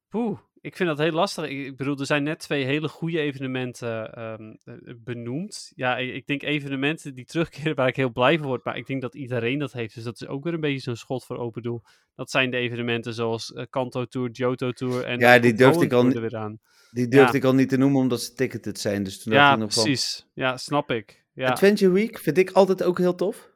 Poeh, 0.09 0.38
ik 0.60 0.76
vind 0.76 0.88
dat 0.88 0.98
heel 0.98 1.12
lastig. 1.12 1.44
Ik, 1.44 1.66
ik 1.66 1.76
bedoel, 1.76 1.98
er 1.98 2.06
zijn 2.06 2.22
net 2.22 2.38
twee 2.38 2.64
hele 2.64 2.88
goede 2.88 3.18
evenementen 3.18 4.12
ehm, 4.14 4.54
eh, 4.64 4.94
benoemd. 4.96 5.72
Ja, 5.74 5.96
ik, 5.98 6.26
denk 6.26 6.42
evenementen 6.42 7.14
die 7.14 7.24
terugkeren 7.24 7.74
waar 7.74 7.88
ik 7.88 7.96
heel 7.96 8.10
blij 8.12 8.38
van 8.38 8.46
word. 8.46 8.64
Maar 8.64 8.76
ik 8.76 8.86
denk 8.86 9.02
dat 9.02 9.14
iedereen 9.14 9.59
dat 9.59 9.72
heeft. 9.72 9.94
Dus 9.94 10.04
dat 10.04 10.20
is 10.20 10.26
ook 10.26 10.44
weer 10.44 10.54
een 10.54 10.60
beetje 10.60 10.78
zo'n 10.80 10.96
schot 10.96 11.24
voor 11.24 11.38
open 11.38 11.62
doel. 11.62 11.82
Dat 12.14 12.30
zijn 12.30 12.50
de 12.50 12.56
evenementen 12.56 13.14
zoals 13.14 13.52
eh, 13.52 13.64
Kanto 13.70 14.04
Tour, 14.04 14.30
Johto 14.30 14.72
Tour 14.72 15.04
en 15.04 15.18
Ja, 15.18 15.38
die 15.38 15.54
durfde 15.54 15.84
ik 15.84 15.92
al 15.92 16.00
Tour 16.00 16.14
ni- 16.14 16.20
weer 16.20 16.36
aan. 16.36 16.60
Die 16.90 17.09
durfde 17.09 17.32
Ja. 17.32 17.38
ik 17.38 17.44
al 17.44 17.54
niet 17.54 17.68
te 17.68 17.76
noemen 17.76 18.00
omdat 18.00 18.22
ze 18.22 18.32
ticketed 18.34 18.78
zijn. 18.78 19.02
Dus 19.02 19.22
toen 19.22 19.32
Ja, 19.32 19.50
van... 19.59 19.66
precies. 19.66 20.26
Ja, 20.34 20.56
snap 20.56 20.90
ik. 20.90 21.24
Ja. 21.32 21.48
Adventure 21.48 21.92
Week 21.92 22.18
vind 22.18 22.38
ik 22.38 22.50
altijd 22.50 22.82
ook 22.82 22.98
heel 22.98 23.14
tof. 23.14 23.50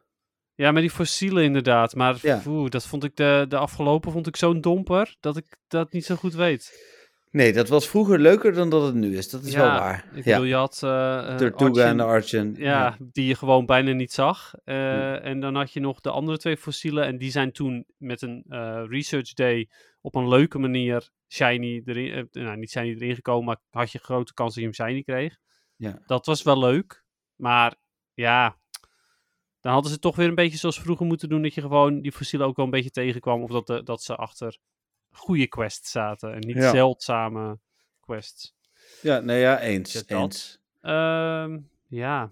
Ja, 0.57 0.71
met 0.71 0.81
die 0.81 0.91
fossielen 0.91 1.43
inderdaad. 1.43 1.95
Maar 1.95 2.17
Ja. 2.21 2.41
oeh, 2.47 2.69
dat 2.69 2.85
vond 2.87 3.03
ik 3.03 3.15
de, 3.15 3.45
de 3.49 3.57
afgelopen 3.57 4.11
vond 4.11 4.27
ik 4.27 4.35
zo'n 4.35 4.61
domper 4.61 5.15
dat 5.19 5.37
ik 5.37 5.45
dat 5.67 5.91
niet 5.91 6.05
zo 6.05 6.15
goed 6.15 6.33
weet. 6.33 6.95
Nee, 7.31 7.53
dat 7.53 7.69
was 7.69 7.87
vroeger 7.87 8.19
leuker 8.19 8.53
dan 8.53 8.69
dat 8.69 8.85
het 8.85 8.95
nu 8.95 9.17
is. 9.17 9.29
Dat 9.29 9.43
is 9.43 9.51
ja, 9.51 9.59
wel 9.59 9.67
waar. 9.79 10.05
Ik 10.13 10.23
ja, 10.25 10.31
bedoel, 10.31 10.43
je 10.47 10.55
had 10.55 10.79
eh, 10.83 11.35
Tortuga 11.35 11.85
en 11.87 11.97
de 11.97 12.03
Archen. 12.03 12.55
ja, 12.57 12.97
die 12.99 13.25
je 13.27 13.35
gewoon 13.35 13.65
bijna 13.65 13.91
niet 13.91 14.11
zag. 14.13 14.53
Eh, 14.63 14.75
Hm. 14.75 15.13
En 15.23 15.39
dan 15.39 15.55
had 15.55 15.73
je 15.73 15.79
nog 15.79 16.01
de 16.01 16.09
andere 16.11 16.37
twee 16.37 16.57
fossielen. 16.57 17.05
En 17.05 17.17
die 17.17 17.31
zijn 17.31 17.51
toen 17.51 17.85
met 17.97 18.21
een 18.21 18.43
research 18.89 19.33
day 19.33 19.69
op 20.01 20.15
een 20.15 20.27
leuke 20.27 20.59
manier 20.59 21.09
shiny 21.33 21.81
erin. 21.85 22.27
nou, 22.31 22.57
niet 22.57 22.71
shiny 22.71 22.93
erin 22.95 23.15
gekomen, 23.15 23.45
maar 23.45 23.57
had 23.69 23.91
je 23.91 23.99
grote 23.99 24.33
kans 24.33 24.53
dat 24.55 24.63
je 24.63 24.69
hem 24.69 24.87
shiny 24.87 25.03
kreeg. 25.03 25.37
Ja. 25.75 26.01
Dat 26.05 26.25
was 26.25 26.43
wel 26.43 26.59
leuk. 26.59 27.03
Maar 27.35 27.75
ja, 28.13 28.57
dan 29.67 29.75
hadden 29.75 29.95
ze 29.95 29.99
toch 29.99 30.15
weer 30.15 30.27
een 30.27 30.35
beetje 30.35 30.57
zoals 30.57 30.79
vroeger 30.79 31.05
moeten 31.05 31.29
doen, 31.29 31.41
dat 31.41 31.53
je 31.53 31.61
gewoon 31.61 32.01
die 32.01 32.11
fossielen 32.11 32.47
ook 32.47 32.55
wel 32.55 32.65
een 32.65 32.71
beetje 32.71 32.91
tegenkwam. 32.91 33.41
Of 33.43 33.51
dat, 33.51 33.67
de, 33.67 33.83
dat 33.83 34.03
ze 34.03 34.15
achter 34.15 34.57
goede 35.11 35.47
quests 35.47 35.91
zaten 35.91 36.33
en 36.33 36.39
niet 36.39 36.55
Ja. 36.55 36.71
zeldzame 36.71 37.59
quests. 37.99 38.55
Ja, 39.01 39.19
nee, 39.19 39.39
ja, 39.39 39.59
eens. 39.59 39.93
Dat. 39.93 40.21
eens. 40.21 40.59
Ehm, 40.81 41.59
ja. 41.87 42.31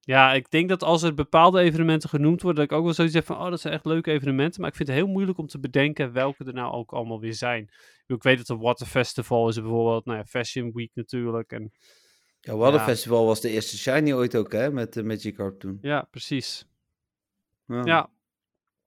Ja, 0.00 0.32
ik 0.32 0.50
denk 0.50 0.68
dat 0.68 0.82
als 0.82 1.02
er 1.02 1.14
bepaalde 1.14 1.60
evenementen 1.60 2.08
genoemd 2.08 2.42
worden, 2.42 2.60
dat 2.60 2.72
ik 2.72 2.78
ook 2.78 2.84
wel 2.84 2.94
zoiets 2.94 3.14
heb 3.14 3.26
van, 3.26 3.38
oh, 3.38 3.50
dat 3.50 3.60
zijn 3.60 3.74
echt 3.74 3.84
leuke 3.84 4.10
evenementen. 4.10 4.60
Maar 4.60 4.70
ik 4.70 4.76
vind 4.76 4.88
het 4.88 4.98
heel 4.98 5.06
moeilijk 5.06 5.38
om 5.38 5.46
te 5.46 5.58
bedenken 5.60 6.12
welke 6.12 6.44
er 6.44 6.54
nou 6.54 6.72
ook 6.72 6.92
allemaal 6.92 7.20
weer 7.20 7.34
zijn. 7.34 7.70
Ik 8.06 8.22
weet 8.22 8.38
dat 8.38 8.48
er 8.48 8.58
Water 8.58 8.86
Festival 8.86 9.48
is 9.48 9.60
bijvoorbeeld, 9.60 10.04
nou 10.04 10.18
ja, 10.18 10.24
Fashion 10.24 10.72
Week 10.72 10.90
natuurlijk. 10.94 11.52
En 11.52 11.72
Ja, 12.44 12.54
Ja. 12.72 12.84
Festival 12.84 13.26
was 13.26 13.40
de 13.40 13.48
eerste 13.50 13.76
Shiny 13.78 14.12
ooit 14.12 14.36
ook, 14.36 14.52
hè? 14.52 14.70
Met 14.70 14.92
de 14.92 15.02
Magic 15.02 15.34
Carp 15.36 15.60
toen. 15.60 15.78
ja, 15.82 16.02
precies. 16.10 16.66
Ja. 17.66 17.80
Ja. 17.84 18.10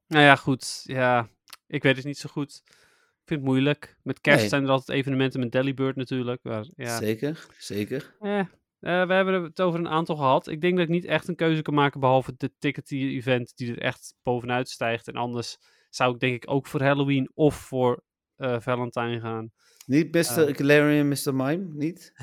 Nou 0.08 0.24
ja, 0.24 0.36
goed. 0.36 0.82
Ja, 0.84 1.30
ik 1.68 1.84
weet 1.84 1.96
het 1.96 2.06
niet 2.06 2.18
zo 2.18 2.30
goed. 2.32 2.62
Ik 2.66 3.34
vind 3.34 3.40
het 3.40 3.50
moeilijk. 3.50 3.98
Met 4.04 4.22
kerst 4.22 4.40
Nee. 4.40 4.50
zijn 4.50 4.64
er 4.64 4.70
altijd 4.70 4.98
evenementen 4.98 5.40
met 5.40 5.52
Delibird 5.52 5.96
natuurlijk. 5.96 6.44
Maar 6.44 6.66
ja, 6.76 6.98
Zeker, 6.98 7.46
zeker. 7.58 8.16
Eh, 8.20 8.40
eh, 8.40 8.48
we 8.80 9.14
hebben 9.14 9.44
het 9.44 9.62
over 9.62 9.80
een 9.80 9.88
aantal 9.88 10.16
gehad. 10.16 10.48
Ik 10.48 10.62
denk 10.62 10.74
dat 10.78 10.84
ik 10.86 10.92
niet 10.92 11.06
echt 11.06 11.28
een 11.28 11.36
keuze 11.36 11.62
kan 11.62 11.74
maken 11.74 12.00
behalve 12.00 12.34
de 12.38 12.52
ticketing 12.60 13.12
event 13.12 13.54
die 13.56 13.72
er 13.72 13.82
echt 13.82 14.16
bovenuit 14.24 14.70
stijgt. 14.70 15.08
En 15.08 15.16
anders 15.16 15.58
zou 15.90 16.14
ik 16.14 16.20
denk 16.20 16.36
ik 16.44 16.52
ook 16.52 16.68
voor 16.68 16.82
Halloween 16.82 17.32
of 17.34 17.56
voor 17.56 18.04
eh 18.36 18.60
Valentine 18.60 19.20
gaan. 19.20 19.52
Niet 19.88 20.12
Mr. 20.12 20.48
Eh. 20.48 20.56
Galarian 20.56 21.08
Mr. 21.08 21.36
Mime, 21.36 21.68
niet? 21.74 22.14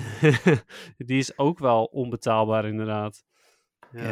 die 1.06 1.18
is 1.18 1.38
ook 1.38 1.58
wel 1.58 1.84
onbetaalbaar 1.84 2.64
inderdaad. 2.66 3.24
Ja. 3.92 4.02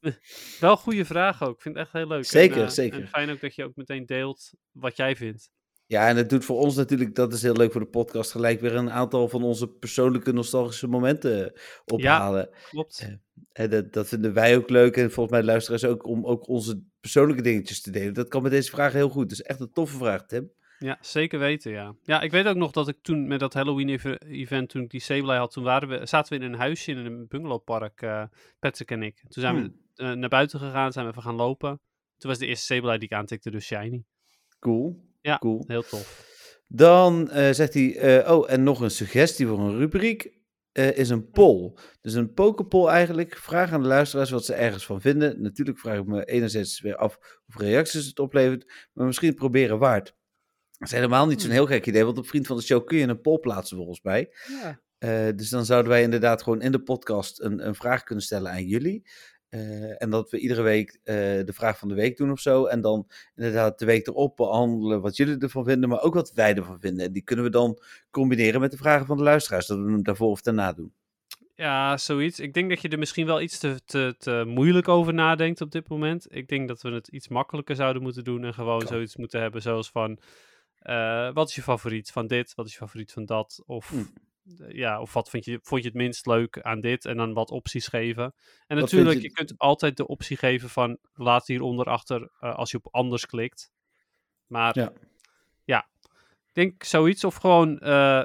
Ja. 0.00 0.12
Wel 0.60 0.76
goede 0.76 1.04
vraag 1.04 1.42
ook. 1.42 1.54
Ik 1.54 1.62
vind 1.62 1.74
het 1.74 1.84
echt 1.84 1.92
heel 1.92 2.06
leuk. 2.06 2.24
Zeker, 2.24 2.56
en, 2.56 2.62
eh, 2.62 2.68
zeker. 2.68 3.00
En 3.00 3.08
fijn 3.08 3.30
ook 3.30 3.40
dat 3.40 3.54
je 3.54 3.64
ook 3.64 3.76
meteen 3.76 4.06
deelt 4.06 4.50
wat 4.70 4.96
jij 4.96 5.16
vindt. 5.16 5.50
Ja, 5.86 6.08
en 6.08 6.16
het 6.16 6.30
doet 6.30 6.44
voor 6.44 6.58
ons 6.58 6.76
natuurlijk, 6.76 7.14
dat 7.14 7.32
is 7.32 7.42
heel 7.42 7.56
leuk 7.56 7.72
voor 7.72 7.80
de 7.80 7.86
podcast, 7.86 8.30
gelijk 8.30 8.60
weer 8.60 8.74
een 8.74 8.90
aantal 8.90 9.28
van 9.28 9.42
onze 9.42 9.68
persoonlijke 9.68 10.32
nostalgische 10.32 10.86
momenten 10.86 11.52
ophalen. 11.84 12.50
Klopt. 12.70 13.00
Eh, 13.00 13.08
En 13.64 13.70
dat, 13.70 13.92
dat 13.92 14.08
vinden 14.08 14.32
wij 14.32 14.56
ook 14.56 14.70
leuk 14.70 14.96
en 14.96 15.10
volgens 15.10 15.36
mij 15.36 15.44
luisteraars 15.44 15.84
ook, 15.84 16.06
om 16.06 16.26
ook 16.26 16.48
onze 16.48 16.82
persoonlijke 17.00 17.42
dingetjes 17.42 17.80
te 17.80 17.90
delen. 17.90 18.14
Dat 18.14 18.28
kan 18.28 18.42
met 18.42 18.50
deze 18.50 18.70
vraag 18.70 18.92
heel 18.92 19.08
goed. 19.08 19.28
Dus 19.28 19.42
echt 19.42 19.60
een 19.60 19.72
toffe 19.72 19.96
vraag, 19.96 20.26
Tim. 20.26 20.52
Ja, 20.82 20.98
zeker 21.00 21.38
weten, 21.38 21.72
ja. 21.72 21.94
Ja, 22.02 22.20
ik 22.20 22.30
weet 22.30 22.46
ook 22.46 22.56
nog 22.56 22.70
dat 22.72 22.88
ik 22.88 22.96
toen 23.02 23.26
met 23.26 23.40
dat 23.40 23.54
Halloween-event, 23.54 24.68
toen 24.68 24.82
ik 24.82 24.90
die 24.90 25.00
Sableye 25.00 25.38
had, 25.38 25.50
toen 25.52 25.64
waren 25.64 25.88
we, 25.88 26.06
zaten 26.06 26.38
we 26.38 26.44
in 26.44 26.52
een 26.52 26.58
huisje 26.58 26.90
in 26.90 26.96
een 26.98 27.26
bungalowpark, 27.28 28.02
eh 28.02 28.24
Patrick 28.58 28.90
en 28.90 29.02
ik. 29.02 29.22
Toen 29.28 29.42
zijn 29.42 29.56
Hmm. 29.56 29.74
we 29.94 30.02
eh, 30.04 30.12
naar 30.12 30.28
buiten 30.28 30.58
gegaan, 30.58 30.92
zijn 30.92 31.04
we 31.04 31.10
even 31.10 31.22
gaan 31.22 31.34
lopen. 31.34 31.80
Toen 32.16 32.30
was 32.30 32.38
de 32.38 32.46
eerste 32.46 32.74
Sableye 32.74 32.98
die 32.98 33.08
ik 33.08 33.14
aantikte, 33.14 33.50
dus 33.50 33.64
Shiny. 33.66 34.04
Cool. 34.58 35.04
Ja. 35.20 35.38
Cool. 35.38 35.64
Heel 35.66 35.82
tof. 35.82 36.30
Dan 36.68 37.30
eh, 37.30 37.50
zegt 37.52 37.74
hij, 37.74 38.28
oh, 38.30 38.50
en 38.50 38.62
nog 38.62 38.80
een 38.80 38.90
suggestie 38.90 39.46
voor 39.46 39.58
een 39.58 39.76
rubriek. 39.78 40.40
is 40.72 41.08
een 41.08 41.30
poll. 41.30 41.72
Dus 42.00 42.14
een 42.14 42.32
pokerpoll 42.32 42.88
eigenlijk. 42.88 43.36
Vraag 43.36 43.72
aan 43.72 43.82
de 43.82 43.88
luisteraars 43.88 44.30
wat 44.30 44.44
ze 44.44 44.54
ergens 44.54 44.86
van 44.86 45.00
vinden. 45.00 45.42
Natuurlijk 45.42 45.78
vraag 45.78 45.98
ik 45.98 46.06
me 46.06 46.24
enerzijds 46.24 46.80
weer 46.80 46.96
af 46.96 47.40
hoeveel 47.44 47.66
reacties 47.66 48.06
het 48.06 48.18
oplevert. 48.18 48.88
Maar 48.92 49.06
misschien 49.06 49.34
proberen 49.34 49.78
waard. 49.78 50.14
Dat 50.82 50.90
is 50.90 50.96
helemaal 50.96 51.26
niet 51.26 51.42
zo'n 51.42 51.50
heel 51.50 51.66
gek 51.66 51.86
idee. 51.86 52.04
Want 52.04 52.18
op 52.18 52.26
Vriend 52.26 52.46
van 52.46 52.56
de 52.56 52.62
Show 52.62 52.86
kun 52.86 52.98
je 52.98 53.06
een 53.06 53.20
poll 53.20 53.38
plaatsen 53.38 53.76
volgens 53.76 54.02
mij. 54.02 54.32
Ja. 54.62 54.80
Eh, 54.98 55.36
dus 55.36 55.48
dan 55.48 55.64
zouden 55.64 55.90
wij 55.90 56.02
inderdaad 56.02 56.42
gewoon 56.42 56.60
in 56.60 56.72
de 56.72 56.82
podcast 56.82 57.40
een, 57.40 57.66
een 57.66 57.74
vraag 57.74 58.02
kunnen 58.02 58.24
stellen 58.24 58.50
aan 58.50 58.64
jullie. 58.64 59.08
Eh, 59.48 60.02
en 60.02 60.10
dat 60.10 60.30
we 60.30 60.38
iedere 60.38 60.62
week 60.62 60.98
eh, 61.02 61.14
de 61.14 61.52
vraag 61.52 61.78
van 61.78 61.88
de 61.88 61.94
week 61.94 62.16
doen 62.16 62.30
of 62.30 62.40
zo. 62.40 62.64
En 62.64 62.80
dan 62.80 63.08
inderdaad 63.34 63.78
de 63.78 63.84
week 63.84 64.06
erop 64.06 64.36
behandelen 64.36 65.00
wat 65.00 65.16
jullie 65.16 65.38
ervan 65.38 65.64
vinden, 65.64 65.88
maar 65.88 66.02
ook 66.02 66.14
wat 66.14 66.32
wij 66.32 66.54
ervan 66.54 66.80
vinden. 66.80 67.06
En 67.06 67.12
die 67.12 67.22
kunnen 67.22 67.44
we 67.44 67.50
dan 67.50 67.82
combineren 68.10 68.60
met 68.60 68.70
de 68.70 68.76
vragen 68.76 69.06
van 69.06 69.16
de 69.16 69.22
luisteraars. 69.22 69.66
Dat 69.66 69.78
we 69.78 69.90
hem 69.90 70.02
daarvoor 70.02 70.30
of 70.30 70.42
daarna 70.42 70.72
doen. 70.72 70.94
Ja, 71.54 71.96
zoiets. 71.96 72.40
Ik 72.40 72.54
denk 72.54 72.68
dat 72.68 72.80
je 72.80 72.88
er 72.88 72.98
misschien 72.98 73.26
wel 73.26 73.40
iets 73.40 73.58
te, 73.58 73.80
te, 73.84 74.14
te 74.18 74.44
moeilijk 74.46 74.88
over 74.88 75.14
nadenkt 75.14 75.60
op 75.60 75.70
dit 75.70 75.88
moment. 75.88 76.26
Ik 76.34 76.48
denk 76.48 76.68
dat 76.68 76.82
we 76.82 76.90
het 76.90 77.08
iets 77.08 77.28
makkelijker 77.28 77.76
zouden 77.76 78.02
moeten 78.02 78.24
doen 78.24 78.44
en 78.44 78.54
gewoon 78.54 78.78
Kan. 78.78 78.88
zoiets 78.88 79.16
moeten 79.16 79.40
hebben 79.40 79.62
zoals 79.62 79.90
van... 79.90 80.18
eh, 80.82 81.32
wat 81.32 81.48
is 81.48 81.54
je 81.54 81.62
favoriet 81.62 82.10
van 82.10 82.26
dit? 82.26 82.54
Wat 82.54 82.66
is 82.66 82.72
je 82.72 82.78
favoriet 82.78 83.12
van 83.12 83.24
dat? 83.24 83.62
Of, 83.66 83.88
Hm. 83.88 83.98
eh, 84.62 84.74
ja, 84.74 85.00
of 85.00 85.12
wat 85.12 85.30
vind 85.30 85.44
je, 85.44 85.58
vond 85.62 85.82
je 85.82 85.88
het 85.88 85.96
minst 85.96 86.26
leuk 86.26 86.60
aan 86.60 86.80
dit? 86.80 87.04
En 87.04 87.16
dan 87.16 87.32
wat 87.32 87.50
opties 87.50 87.86
geven. 87.86 88.34
En 88.66 88.76
natuurlijk, 88.76 89.16
je- 89.16 89.22
je 89.22 89.30
kunt 89.32 89.58
altijd 89.58 89.96
de 89.96 90.06
optie 90.06 90.36
geven 90.36 90.68
van... 90.68 90.98
laat 91.14 91.46
hieronder 91.46 91.86
achter 91.86 92.30
eh, 92.40 92.54
als 92.54 92.70
je 92.70 92.76
op 92.76 92.88
anders 92.94 93.26
klikt. 93.26 93.72
Maar 94.46 94.78
Ja. 94.78 94.92
ja, 95.64 95.86
ik 96.46 96.50
denk 96.52 96.84
zoiets. 96.84 97.24
Of 97.24 97.34
gewoon, 97.36 97.78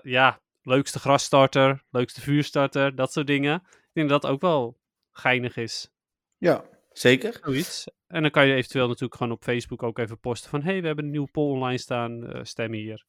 ja, 0.03 0.39
leukste 0.61 0.99
grasstarter, 0.99 1.83
leukste 1.89 2.21
vuurstarter, 2.21 2.95
dat 2.95 3.11
soort 3.11 3.27
dingen. 3.27 3.55
Ik 3.71 3.89
denk 3.93 4.09
dat 4.09 4.21
dat 4.21 4.31
ook 4.31 4.41
wel 4.41 4.77
geinig 5.11 5.57
is. 5.57 5.91
Ja, 6.37 6.63
zeker. 6.97 7.39
Zoiets. 7.43 7.85
En 8.07 8.21
dan 8.21 8.31
kan 8.31 8.47
je 8.47 8.53
eventueel 8.53 8.87
natuurlijk 8.87 9.15
gewoon 9.15 9.33
op 9.33 9.43
Facebook 9.43 9.83
ook 9.83 9.99
even 9.99 10.19
posten 10.19 10.49
van... 10.49 10.61
hey, 10.61 10.81
we 10.81 10.87
hebben 10.87 11.05
een 11.05 11.11
nieuwe 11.11 11.31
poll 11.31 11.51
online 11.51 11.77
staan, 11.77 12.27
eh, 12.27 12.43
stem 12.43 12.71
hier. 12.73 13.05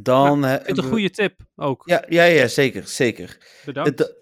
Dan, 0.00 0.42
hebben 0.42 0.78
een 0.78 0.90
goede 0.90 1.10
tip 1.10 1.40
ook. 1.56 1.82
Ja, 1.86 2.04
ja, 2.08 2.24
ja, 2.24 2.46
zeker, 2.48 2.86
zeker. 2.88 3.38
Bedankt. 3.64 3.98
Da- 3.98 4.18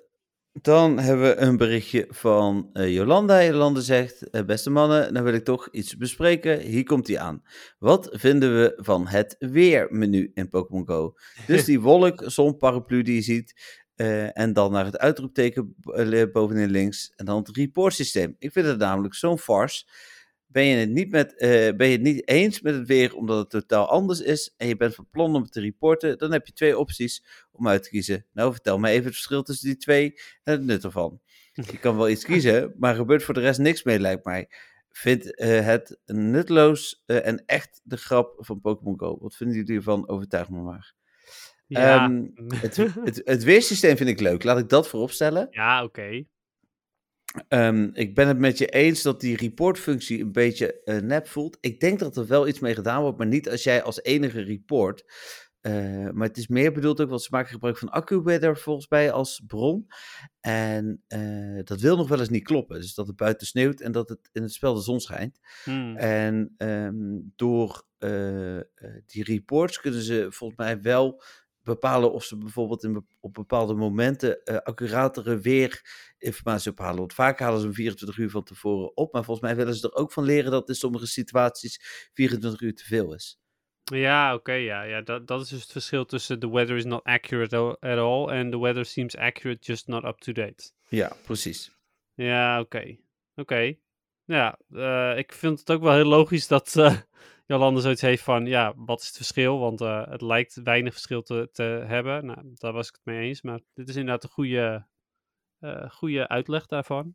Dan 0.53 0.99
hebben 0.99 1.27
we 1.29 1.37
een 1.37 1.57
berichtje 1.57 2.07
van 2.09 2.71
eh, 2.73 2.95
Jolanda. 2.95 3.45
Jolanda 3.45 3.81
zegt, 3.81 4.31
eh, 4.31 4.45
beste 4.45 4.71
mannen, 4.71 5.15
dan 5.15 5.23
wil 5.25 5.33
ik 5.35 5.45
toch 5.45 5.69
iets 5.71 5.97
bespreken. 5.97 6.61
Hier 6.61 6.85
komt 6.85 7.07
hij 7.07 7.19
aan. 7.19 7.43
Wat 7.79 8.09
vinden 8.13 8.61
we 8.61 8.73
van 8.77 9.07
het 9.07 9.37
weermenu 9.39 10.31
in 10.35 10.49
Pokémon 10.49 10.87
Go? 10.87 11.15
Dus 11.47 11.65
die 11.71 11.81
wolk, 11.81 12.23
zon, 12.27 12.57
paraplu 12.57 13.03
die 13.03 13.15
je 13.15 13.23
ziet. 13.23 13.78
Eh, 13.99 14.39
en 14.39 14.53
dan 14.53 14.73
naar 14.73 14.85
het 14.85 14.99
uitroepteken 14.99 15.75
eh, 15.83 16.23
bovenin 16.33 16.71
links. 16.71 17.13
En 17.17 17.25
dan 17.25 17.39
het 17.39 17.57
report 17.57 17.95
systeem. 17.95 18.37
Ik 18.39 18.53
vind 18.53 18.67
het 18.67 18.79
namelijk 18.79 19.15
zo'n 19.15 19.39
farce. 19.39 19.85
Ben 20.47 20.65
je, 20.65 20.77
het 20.77 20.91
niet 20.91 21.11
met, 21.11 21.37
eh, 21.37 21.77
ben 21.77 21.87
je 21.87 21.93
het 21.93 22.03
niet 22.03 22.29
eens 22.29 22.61
met 22.61 22.75
het 22.75 22.87
weer 22.87 23.15
omdat 23.15 23.39
het 23.39 23.51
totaal 23.51 23.89
anders 23.89 24.21
is 24.21 24.55
en 24.57 24.69
je 24.69 24.77
bent 24.77 24.95
van 24.95 25.09
plan 25.11 25.35
om 25.35 25.43
het 25.43 25.53
te 25.53 25.61
reporten, 25.61 26.19
dan 26.19 26.33
heb 26.33 26.47
je 26.47 26.53
twee 26.53 26.79
opties 26.79 27.25
om 27.53 27.69
uit 27.69 27.83
te 27.83 27.89
kiezen. 27.89 28.27
Nou, 28.33 28.53
vertel 28.53 28.79
me 28.79 28.89
even 28.89 29.05
het 29.05 29.15
verschil 29.15 29.43
tussen 29.43 29.69
die 29.69 29.77
twee 29.77 30.13
en 30.43 30.53
het 30.53 30.65
nut 30.65 30.85
ervan. 30.85 31.21
Je 31.53 31.79
kan 31.79 31.97
wel 31.97 32.09
iets 32.09 32.25
kiezen, 32.33 32.75
maar 32.77 32.91
er 32.91 32.97
gebeurt 32.97 33.23
voor 33.23 33.35
de 33.35 33.41
rest 33.41 33.59
niks 33.59 33.83
mee, 33.83 33.99
lijkt 33.99 34.25
mij. 34.25 34.49
Vind 34.91 35.35
eh, 35.35 35.65
het 35.65 35.99
nutteloos 36.07 37.03
eh, 37.07 37.27
en 37.27 37.43
echt 37.47 37.81
de 37.85 37.97
grap 37.97 38.35
van 38.39 38.61
Pokémon 38.61 38.99
Go. 38.99 39.19
Wat 39.21 39.37
vinden 39.37 39.57
jullie 39.57 39.77
ervan? 39.77 40.09
Overtuig 40.09 40.49
me 40.49 40.61
maar. 40.61 40.95
Ja, 41.69 42.05
Ehm, 42.05 42.27
het, 42.55 42.77
het, 42.77 43.21
het 43.25 43.45
weersysteem 43.45 43.97
vind 43.97 44.09
ik 44.09 44.21
leuk. 44.21 44.45
Laat 44.45 44.59
ik 44.59 44.69
dat 44.69 44.89
voorop 44.89 45.11
stellen. 45.11 45.47
ja 45.51 45.85
oké. 45.85 46.25
Ehm, 47.49 47.91
ik 47.93 48.15
ben 48.15 48.29
het 48.29 48.39
met 48.39 48.59
je 48.59 48.67
eens 48.67 49.03
dat 49.03 49.21
die 49.21 49.37
reportfunctie 49.37 50.21
een 50.21 50.33
beetje 50.33 50.83
eh, 50.83 50.99
nep 50.99 51.29
voelt. 51.29 51.59
Ik 51.61 51.81
denk 51.81 51.99
dat 51.99 52.17
er 52.17 52.27
wel 52.27 52.49
iets 52.49 52.59
mee 52.59 52.75
gedaan 52.75 53.03
wordt, 53.03 53.19
maar 53.19 53.27
niet 53.27 53.51
als 53.51 53.63
jij 53.63 53.83
als 53.83 54.03
enige 54.03 54.41
report. 54.41 55.05
Eh, 55.61 56.11
maar 56.11 56.29
het 56.29 56.37
is 56.37 56.47
meer 56.47 56.73
bedoeld 56.73 57.01
ook, 57.01 57.09
want 57.09 57.23
ze 57.23 57.29
maken 57.31 57.51
gebruik 57.51 57.79
van 57.79 57.91
AccuWeather 57.91 58.59
volgens 58.59 58.89
mij 58.89 59.13
als 59.13 59.43
bron. 59.47 59.87
En 60.41 61.03
eh, 61.07 61.61
dat 61.65 61.81
wil 61.81 61.97
nog 61.97 62.09
wel 62.09 62.19
eens 62.19 62.29
niet 62.29 62.45
kloppen. 62.45 62.81
Dus 62.81 62.95
dat 62.95 63.07
het 63.07 63.17
buiten 63.17 63.47
sneeuwt 63.47 63.81
en 63.81 63.93
dat 63.93 64.09
het 64.09 64.29
in 64.33 64.43
het 64.43 64.53
spel 64.53 64.75
de 64.75 64.81
zon 64.81 65.01
schijnt. 65.01 65.41
Hmm. 65.65 65.97
En 65.97 66.55
ehm, 66.57 67.19
door 67.37 67.87
die 69.07 69.25
reports 69.25 69.81
kunnen 69.81 70.03
ze 70.03 70.27
volgens 70.31 70.59
mij 70.59 70.81
wel 70.81 71.23
bepalen 71.69 72.13
of 72.13 72.25
ze 72.25 72.37
bijvoorbeeld 72.37 72.85
in, 72.85 73.07
op 73.21 73.35
bepaalde 73.35 73.75
momenten 73.75 74.45
eh, 74.45 74.57
accuratere 74.57 75.39
weerinformatie 75.39 76.71
ophalen. 76.71 76.99
Want 76.99 77.15
vaak 77.15 77.39
halen 77.39 77.59
ze 77.59 77.65
hem 77.65 77.75
24 77.75 78.19
uur 78.19 78.31
van 78.31 78.45
tevoren 78.45 78.97
op. 78.97 79.13
Maar 79.13 79.25
volgens 79.25 79.47
mij 79.47 79.57
willen 79.57 79.75
ze 79.75 79.89
er 79.89 79.95
ook 79.95 80.13
van 80.13 80.25
leren 80.25 80.51
dat 80.51 80.69
in 80.69 80.75
sommige 80.75 81.07
situaties 81.07 82.09
24 82.13 82.61
uur 82.61 82.75
te 82.75 82.85
veel 82.85 83.15
is. 83.15 83.41
Ja, 83.83 84.35
oké, 84.35 84.53
ja. 84.53 84.83
ja 84.83 85.01
dat, 85.01 85.27
dat 85.27 85.41
is 85.41 85.49
dus 85.49 85.61
het 85.63 85.73
verschil 85.73 86.05
tussen 86.05 86.39
the 86.39 86.51
weather 86.51 86.77
is 86.77 86.85
not 86.85 87.05
accurate 87.05 87.57
at 87.81 87.99
all 87.99 88.29
and 88.31 88.53
the 88.53 88.61
weather 88.61 88.85
seems 88.85 89.17
accurate, 89.17 89.73
just 89.73 89.87
not 89.87 90.05
up 90.05 90.19
to 90.19 90.33
date. 90.33 90.71
Ja, 90.89 91.13
precies. 91.25 91.73
Ja, 92.15 92.61
oké. 92.61 92.97
Oké. 93.35 93.75
Ja, 94.25 94.59
eh, 94.71 95.19
ik 95.19 95.33
vind 95.33 95.59
het 95.59 95.71
ook 95.71 95.83
wel 95.83 95.95
heel 95.95 96.05
logisch 96.05 96.47
dat 96.47 96.77
eh 96.77 96.97
Jolande 97.49 97.81
zoiets 97.81 98.01
heeft 98.01 98.23
van, 98.23 98.47
ja, 98.47 98.73
wat 98.77 99.01
is 99.01 99.07
het 99.07 99.17
verschil? 99.17 99.59
Want 99.59 99.81
eh, 99.81 100.07
het 100.07 100.23
lijkt 100.23 100.61
weinig 100.63 100.93
verschil 100.93 101.23
te, 101.23 101.49
te 101.53 101.63
hebben. 101.63 102.27
Nou, 102.27 102.51
daar 102.55 102.73
was 102.73 102.89
ik 102.89 102.95
het 102.95 103.05
mee 103.05 103.29
eens, 103.29 103.43
maar 103.43 103.61
dit 103.75 103.89
is 103.89 103.97
inderdaad 103.97 104.25
een 104.25 104.31
goede, 104.31 104.87
eh, 105.59 105.91
goede 105.91 106.29
uitleg 106.29 106.67
daarvan. 106.67 107.15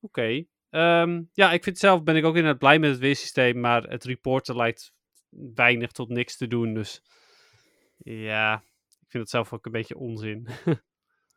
Oké. 0.00 0.44
Ehm, 0.70 1.22
ja, 1.32 1.52
ik 1.52 1.62
vind 1.64 1.78
zelf, 1.78 2.02
ben 2.02 2.16
ik 2.16 2.24
ook 2.24 2.34
inderdaad 2.36 2.58
blij 2.58 2.78
met 2.78 2.90
het 2.90 2.98
weersysteem, 2.98 3.60
maar 3.60 3.82
het 3.82 4.04
reporten 4.04 4.56
lijkt 4.56 4.92
weinig 5.54 5.92
tot 5.92 6.08
niks 6.08 6.36
te 6.36 6.46
doen, 6.46 6.74
dus 6.74 7.02
ja, 7.96 8.54
ik 8.88 9.10
vind 9.10 9.22
het 9.22 9.30
zelf 9.30 9.52
ook 9.52 9.66
een 9.66 9.72
beetje 9.72 9.96
onzin. 9.96 10.46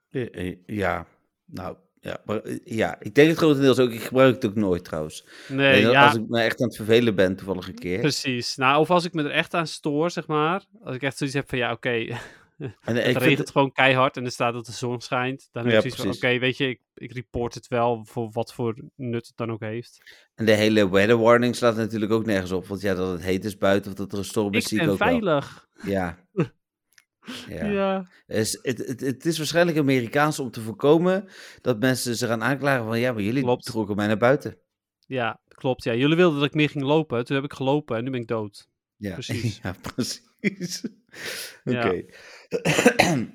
Eh, 0.10 0.56
Ja, 0.66 1.07
nou, 1.45 1.78
Ja, 2.06 2.18
maar, 2.26 2.41
eh, 2.41 2.57
ja, 2.64 2.95
ik 2.99 3.15
denk 3.15 3.27
het 3.30 3.38
grotendeels 3.38 3.80
ook. 3.80 3.91
Ik 3.91 4.02
gebruik 4.02 4.36
het 4.36 4.45
ook 4.45 4.56
nooit 4.56 4.84
trouwens. 4.84 5.26
Nee, 5.48 5.57
Nee, 5.84 5.91
ja, 5.91 6.06
Als 6.06 6.15
ik 6.15 6.27
me 6.27 6.41
echt 6.41 6.61
aan 6.61 6.68
het 6.68 6.76
vervelen 6.76 7.15
ben, 7.15 7.36
toevallig 7.36 7.68
een 7.68 7.76
keer. 7.80 7.99
precies. 7.99 8.56
Nou, 8.56 8.80
of 8.80 8.90
als 8.90 9.06
ik 9.06 9.14
me 9.14 9.23
er 9.23 9.32
echt 9.32 9.53
aan 9.53 9.68
stoor, 9.68 10.11
zeg 10.11 10.27
maar. 10.27 10.64
Als 10.84 10.95
ik 10.95 11.02
echt 11.03 11.18
zoiets 11.18 11.36
heb 11.36 11.49
van, 11.49 11.57
ja, 11.57 11.72
oké, 11.72 11.90
En, 11.90 12.07
eh, 12.57 12.69
het 12.86 12.98
ik 13.07 13.18
regent 13.18 13.38
het- 13.38 13.49
gewoon 13.52 13.72
keihard 13.72 14.18
en 14.18 14.26
er 14.26 14.32
staat 14.32 14.53
dat 14.53 14.65
de 14.65 14.72
zon 14.72 15.02
schijnt. 15.02 15.49
Dan 15.52 15.64
heb 15.64 15.72
Ja, 15.72 15.77
ik 15.77 15.95
zoiets 15.95 16.19
van, 16.19 16.30
oké, 16.30 16.40
weet 16.40 16.57
je, 16.57 16.68
ik, 16.69 16.80
ik 16.94 17.11
report 17.11 17.53
het 17.53 17.68
wel 17.68 18.06
voor 18.06 18.30
wat 18.32 18.53
voor 18.53 18.76
nut 18.95 19.27
het 19.27 19.38
dan 19.38 19.52
ook 19.52 19.61
heeft. 19.61 19.98
en 20.36 20.45
de 20.45 20.52
hele 20.52 20.90
weather 20.90 21.18
warning 21.18 21.56
slaat 21.56 21.76
natuurlijk 21.76 22.11
ook 22.11 22.26
nergens 22.26 22.52
op. 22.52 22.68
Want 22.68 22.82
ja, 22.82 22.94
dat 22.94 23.11
het 23.11 23.22
heet 23.23 23.45
is 23.45 23.57
buiten 23.57 23.91
of 23.91 23.98
dat 23.98 24.11
er 24.11 24.18
een 24.18 24.26
storm 24.26 24.53
is, 24.53 24.61
Ik 24.61 24.68
zie 24.68 24.77
ik 24.80 24.84
ben 24.84 24.94
ook 24.94 24.99
wel. 24.99 25.07
veilig. 25.07 25.68
Ja. 25.84 26.18
Ja. 27.49 27.65
ja. 27.65 28.07
Het, 28.26 28.38
is, 28.38 28.60
het, 28.61 28.77
het, 28.77 28.99
het 28.99 29.26
is 29.26 29.38
waarschijnlijk 29.38 29.77
Amerikaans 29.77 30.39
om 30.39 30.52
te 30.52 30.61
voorkomen 30.61 31.27
dat 31.61 31.80
mensen 31.80 32.15
zich 32.15 32.27
gaan 32.27 32.43
aanklagen 32.43 32.85
van 32.85 32.99
ja, 32.99 33.11
maar 33.14 33.22
jullie 33.22 33.43
Klopt. 33.43 33.65
trokken 33.65 33.95
mij 33.95 34.07
naar 34.07 34.18
buiten. 34.18 34.57
Ja, 35.07 35.41
klopt. 35.47 35.84
Ja, 35.84 35.93
jullie 35.95 36.15
wilden 36.15 36.39
dat 36.39 36.47
ik 36.47 36.53
meer 36.53 36.69
ging 36.69 36.84
lopen. 36.84 37.26
Toen 37.26 37.35
heb 37.35 37.45
ik 37.45 37.53
gelopen 37.53 37.97
en 37.97 38.03
nu 38.03 38.10
ben 38.10 38.19
ik 38.22 38.27
dood. 38.27 38.69
Ja, 38.97 39.14
Precies. 39.14 39.60
ja, 39.64 39.76
precies. 39.81 40.85
Ja. 41.64 41.88
Oké. 41.88 42.03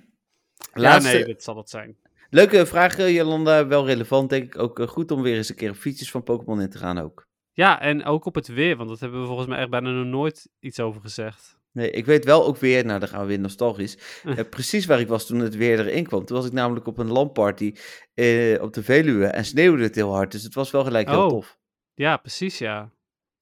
Ja, 0.75 0.81
Laatste, 0.81 1.13
nee, 1.13 1.25
dat 1.25 1.43
zal 1.43 1.57
het 1.57 1.71
zijn. 1.71 1.97
leuke 2.31 2.67
vraag, 2.67 2.99
eh, 2.99 3.15
Jolanda. 3.15 3.67
Wel 3.67 3.87
relevant, 3.87 4.31
denk 4.31 4.45
ik. 4.45 4.59
Ook 4.59 4.79
eh, 4.79 4.87
goed 4.87 5.11
om 5.11 5.23
weer 5.23 5.37
eens 5.37 5.49
een 5.49 5.55
keer 5.55 5.71
op 5.71 5.77
fietsjes 5.77 6.11
van 6.11 6.23
Pokémon 6.23 6.61
in 6.61 6.71
te 6.71 6.79
gaan 6.79 6.99
ook. 6.99 7.29
Ja, 7.53 7.81
en 7.81 8.05
ook 8.05 8.25
op 8.25 8.35
het 8.35 8.47
weer, 8.49 8.77
want 8.77 8.89
dat 8.89 9.01
hebben 9.01 9.21
we 9.21 9.27
volgens 9.27 9.49
mij 9.49 9.59
echt 9.59 9.71
bijna 9.71 9.91
nog 9.91 10.07
nooit 10.07 10.49
iets 10.61 10.81
over 10.81 11.01
gezegd. 11.01 11.59
Nee, 11.73 11.91
ik 11.91 12.07
weet 12.07 12.25
wel 12.25 12.47
ook 12.47 12.57
weer, 12.57 12.85
nou 12.85 13.01
dan 13.01 13.09
gaan 13.09 13.21
we 13.21 13.27
weer 13.27 13.39
nostalgisch, 13.39 13.99
eh, 14.25 14.39
precies 14.51 14.87
waar 14.87 15.01
ik 15.01 15.09
was 15.09 15.27
toen 15.27 15.39
het 15.41 15.57
weer 15.57 15.79
erin 15.87 16.07
kwam. 16.07 16.25
Toen 16.25 16.37
was 16.37 16.47
ik 16.47 16.53
namelijk 16.53 16.87
op 16.87 16.99
een 16.99 17.11
landparty 17.13 17.75
eh, 18.15 18.63
op 18.63 18.73
de 18.73 18.83
Veluwe 18.83 19.27
en 19.27 19.45
sneeuwde 19.45 19.83
het 19.83 19.95
heel 19.95 20.13
hard. 20.15 20.33
Dus 20.33 20.43
het 20.43 20.55
was 20.55 20.71
wel 20.71 20.85
gelijk 20.85 21.09
heel 21.09 21.23
Oh. 21.23 21.29
tof. 21.29 21.59
Ja, 21.95 22.17
precies, 22.17 22.59
ja. 22.59 22.91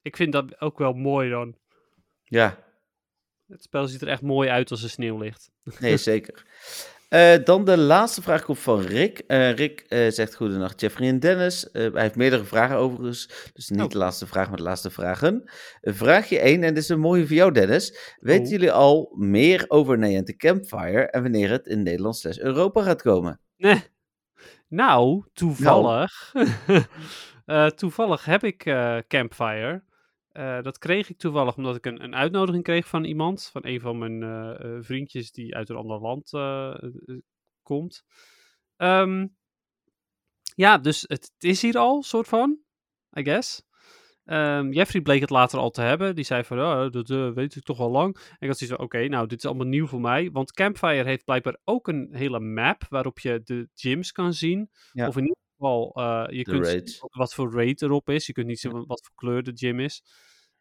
Ik 0.03 0.17
vind 0.17 0.33
dat 0.33 0.61
ook 0.61 0.79
wel 0.79 0.93
mooi 0.93 1.31
dan. 1.31 1.57
Ja, 2.25 2.59
Het 3.47 3.63
spel 3.63 3.87
ziet 3.87 4.03
er 4.03 4.09
echt 4.09 4.23
mooi 4.23 4.49
uit 4.49 4.71
als 4.71 4.83
er 4.83 4.91
sneeuw 4.91 5.19
ligt. 5.19 5.51
nee, 5.79 5.97
zeker. 6.11 6.45
Eh, 7.09 7.35
dan 7.45 7.65
de 7.65 7.79
laatste 7.79 8.23
vraag 8.23 8.45
komt 8.45 8.59
van 8.59 8.81
Rick. 8.81 9.19
Eh, 9.19 9.53
Rick 9.53 9.81
eh, 9.81 10.11
zegt 10.11 10.35
goedenacht 10.35 10.81
Jeffrey 10.81 11.09
en 11.09 11.21
Dennis. 11.21 11.69
Hij 11.73 11.91
heeft 11.95 12.17
meerdere 12.17 12.45
vragen 12.45 12.77
overigens, 12.77 13.51
dus 13.55 13.69
niet 13.69 13.81
Oh. 13.83 13.89
de 13.89 13.99
laatste 13.99 14.27
vraag, 14.27 14.49
maar 14.49 14.57
de 14.57 14.63
laatste 14.63 14.91
vragen. 14.91 15.43
Vraagje 15.81 16.39
1, 16.39 16.63
en 16.63 16.75
dit 16.75 16.83
is 16.83 16.89
een 16.89 17.01
mooie 17.01 17.27
voor 17.27 17.37
jou 17.37 17.53
Dennis. 17.53 18.15
Weten 18.19 18.45
Oh. 18.45 18.51
jullie 18.51 18.73
al 18.73 19.13
meer 19.17 19.65
over 19.69 19.99
Niantic 19.99 20.39
Campfire 20.39 21.11
en 21.11 21.23
wanneer 21.23 21.51
het 21.51 21.67
in 21.67 21.83
Nederland 21.83 22.17
slash 22.17 22.39
Europa 22.39 22.83
gaat 22.83 23.03
komen? 23.03 23.41
Nee. 23.57 23.83
Nou, 24.69 25.25
toevallig. 25.33 26.13
Eh, 27.49 27.67
toevallig 27.67 28.25
heb 28.25 28.45
ik 28.45 28.63
Campfire. 29.09 29.83
Eh, 30.39 30.63
dat 30.63 30.79
kreeg 30.79 31.11
ik 31.11 31.19
toevallig 31.19 31.57
omdat 31.57 31.77
ik 31.77 31.87
een, 31.87 32.03
een 32.03 32.15
uitnodiging 32.15 32.65
kreeg 32.65 32.87
van 32.87 33.05
iemand. 33.05 33.49
Van 33.53 33.67
een 33.67 33.81
van 33.81 33.99
mijn 33.99 34.23
eh, 34.23 34.77
eh, 34.77 34.83
vriendjes 34.83 35.33
die 35.33 35.55
uit 35.55 35.69
een 35.69 35.77
ander 35.77 36.01
land 36.01 36.31
komt. 37.63 38.05
Ehm, 38.77 39.27
ja, 40.55 40.79
dus 40.79 41.05
het 41.07 41.33
is 41.39 41.63
hier 41.63 41.79
al, 41.79 42.03
soort 42.03 42.29
van. 42.29 42.59
I 43.19 43.23
guess. 43.23 43.63
Ehm, 44.25 44.71
Jeffrey 44.73 45.03
bleek 45.03 45.21
het 45.21 45.31
later 45.31 45.59
al 45.59 45.71
te 45.71 45.81
hebben. 45.81 46.15
Die 46.15 46.25
zei 46.25 46.45
van, 46.45 46.59
oh, 46.61 46.91
dat 46.91 47.35
weet 47.35 47.57
ik 47.57 47.63
toch 47.63 47.79
al 47.79 47.91
lang. 47.91 48.17
En 48.17 48.37
ik 48.39 48.49
had 48.49 48.59
zoiets 48.59 48.77
van, 48.77 48.85
oké, 48.85 49.09
nou, 49.09 49.27
dit 49.27 49.39
is 49.39 49.45
allemaal 49.45 49.67
nieuw 49.67 49.87
voor 49.87 50.01
mij. 50.01 50.31
Want 50.31 50.53
Campfire 50.53 51.05
heeft 51.05 51.25
blijkbaar 51.25 51.57
ook 51.65 51.89
een 51.89 52.09
hele 52.13 52.41
map 52.41 52.83
waarop 52.89 53.19
je 53.19 53.41
de 53.45 53.69
gyms 53.75 54.13
kan 54.13 54.33
zien. 54.35 54.71
Ja. 54.93 55.07
Of 55.09 55.17
in 55.17 55.23
ieder 55.23 55.43
geval, 55.53 56.01
je 56.31 56.45
De 56.45 56.51
kunt 56.51 56.67
zien 56.67 57.09
wat- 57.13 57.35
voor 57.35 57.53
raid 57.53 57.83
erop 57.83 58.11
is. 58.11 58.27
Je 58.27 58.33
kunt 58.33 58.47
niet 58.47 58.61
zien 58.61 58.87
wat 58.87 59.03
voor 59.03 59.15
kleur 59.15 59.43
de 59.43 59.53
gym 59.55 59.81
is. 59.81 60.03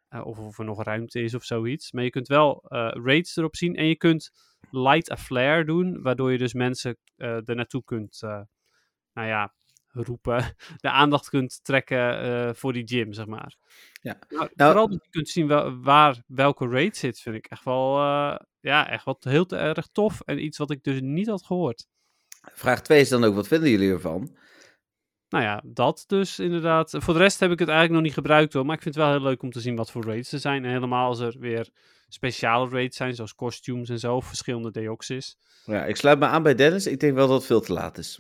Eh, 0.09 0.25
of 0.25 0.39
of 0.39 0.59
er 0.59 0.65
nog 0.65 0.83
ruimte 0.83 1.21
is 1.21 1.33
of 1.33 1.43
zoiets. 1.43 1.91
Maar 1.91 2.03
je 2.03 2.09
kunt 2.09 2.27
wel 2.27 2.63
eh, 2.67 2.89
raids 3.03 3.35
erop 3.35 3.55
zien. 3.55 3.75
En 3.75 3.85
je 3.85 3.95
kunt 3.95 4.31
light 4.69 5.11
a 5.11 5.17
flare 5.17 5.65
doen. 5.65 6.01
Waardoor 6.01 6.31
je 6.31 6.37
dus 6.37 6.53
mensen 6.53 6.97
eh 7.15 7.49
er 7.49 7.55
naartoe 7.55 7.83
kunt, 7.83 8.19
nou 9.13 9.27
ja, 9.27 9.53
roepen. 9.87 10.55
De 10.77 10.89
aandacht 10.89 11.29
kunt 11.29 11.59
trekken 11.63 12.55
voor 12.55 12.73
die 12.73 12.87
gym, 12.87 13.13
zeg 13.13 13.25
maar. 13.25 13.55
Ja. 14.01 14.17
Nou, 14.29 14.49
Nou- 14.55 14.71
vooral 14.71 14.89
dat 14.89 15.03
je 15.03 15.09
kunt 15.09 15.29
zien 15.29 15.47
wel, 15.47 15.81
waar 15.81 16.23
welke 16.27 16.67
raid 16.67 16.97
zit, 16.97 17.19
vind 17.19 17.35
ik 17.35 17.45
echt 17.45 17.63
wel, 17.63 17.97
ja, 18.59 18.89
echt 18.89 19.05
wat 19.05 19.23
heel 19.23 19.47
erg 19.49 19.87
tof. 19.91 20.21
En 20.21 20.43
iets 20.43 20.57
wat 20.57 20.71
ik 20.71 20.83
dus 20.83 20.99
niet 21.01 21.27
had 21.27 21.45
gehoord. 21.45 21.87
Vraag 22.53 22.81
2 22.81 22.99
is 22.99 23.09
dan 23.09 23.23
ook, 23.23 23.35
wat 23.35 23.47
vinden 23.47 23.69
jullie 23.69 23.91
ervan? 23.91 24.37
Nou 25.29 25.43
ja, 25.43 25.61
dat 25.65 26.03
dus 26.07 26.39
inderdaad. 26.39 26.93
Voor 26.97 27.13
de 27.13 27.19
rest 27.19 27.39
heb 27.39 27.51
ik 27.51 27.59
het 27.59 27.67
eigenlijk 27.67 27.97
nog 27.97 28.05
niet 28.07 28.17
gebruikt 28.17 28.53
hoor. 28.53 28.65
Maar 28.65 28.75
ik 28.75 28.81
vind 28.81 28.95
het 28.95 29.03
wel 29.03 29.13
heel 29.13 29.23
leuk 29.23 29.41
om 29.43 29.51
te 29.51 29.59
zien 29.59 29.75
wat 29.75 29.91
voor 29.91 30.05
raids 30.05 30.31
er 30.31 30.39
zijn. 30.39 30.65
En 30.65 30.71
helemaal 30.71 31.07
als 31.07 31.19
er 31.19 31.35
weer 31.39 31.69
speciale 32.07 32.69
raids 32.69 32.97
zijn, 32.97 33.15
zoals 33.15 33.35
costumes 33.35 33.89
en 33.89 33.99
zo. 33.99 34.15
Of 34.15 34.25
verschillende 34.25 34.71
deoxys. 34.71 35.37
Ja, 35.65 35.85
ik 35.85 35.95
sluit 35.95 36.19
me 36.19 36.25
aan 36.25 36.43
bij 36.43 36.55
Dennis. 36.55 36.87
Ik 36.87 36.99
denk 36.99 37.13
wel 37.15 37.27
dat 37.27 37.37
het 37.37 37.45
veel 37.45 37.61
te 37.61 37.73
laat 37.73 37.97
is. 37.97 38.19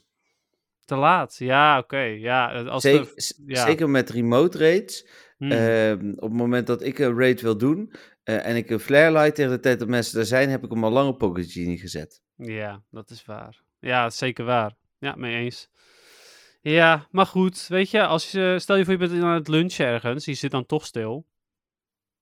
Te 0.85 0.95
laat. 0.95 1.35
Ja, 1.37 1.77
oké. 1.77 1.99
Ja, 1.99 2.63
als 2.63 2.83
Zeker, 2.83 3.11
de- 3.15 3.43
ja. 3.45 3.65
zeker 3.65 3.89
met 3.89 4.09
remote 4.09 4.57
raids. 4.57 5.07
Hmm. 5.37 5.51
Ehm, 5.51 6.09
op 6.15 6.29
het 6.29 6.37
moment 6.37 6.67
dat 6.67 6.81
ik 6.83 6.99
een 6.99 7.19
raid 7.19 7.41
wil 7.41 7.57
doen 7.57 7.93
eh, 8.23 8.45
en 8.45 8.55
ik 8.55 8.69
een 8.69 8.79
flare 8.79 9.11
light 9.11 9.35
tegen 9.35 9.51
de 9.51 9.59
tijd 9.59 9.79
dat 9.79 9.87
mensen 9.87 10.19
er 10.19 10.25
zijn, 10.25 10.49
heb 10.49 10.63
ik 10.63 10.71
hem 10.71 10.83
al 10.83 10.91
lang 10.91 11.09
op 11.09 11.17
Pocket 11.17 11.51
Genie 11.51 11.79
gezet. 11.79 12.21
Ja, 12.35 12.81
dat 12.91 13.09
is 13.09 13.25
waar. 13.25 13.61
Ja, 13.79 14.09
zeker 14.09 14.45
waar. 14.45 14.75
Ja, 14.99 15.15
mee 15.15 15.35
eens. 15.35 15.69
Ja, 16.69 17.07
maar 17.11 17.25
goed, 17.25 17.67
weet 17.67 17.89
je, 17.89 18.05
als 18.05 18.31
je, 18.31 18.55
stel 18.59 18.75
je 18.75 18.83
voor 18.83 18.93
je 18.93 18.99
bent 18.99 19.23
aan 19.23 19.33
het 19.33 19.47
lunchen 19.47 19.85
ergens, 19.85 20.25
je 20.25 20.33
zit 20.33 20.51
dan 20.51 20.65
toch 20.65 20.85
stil. 20.85 21.25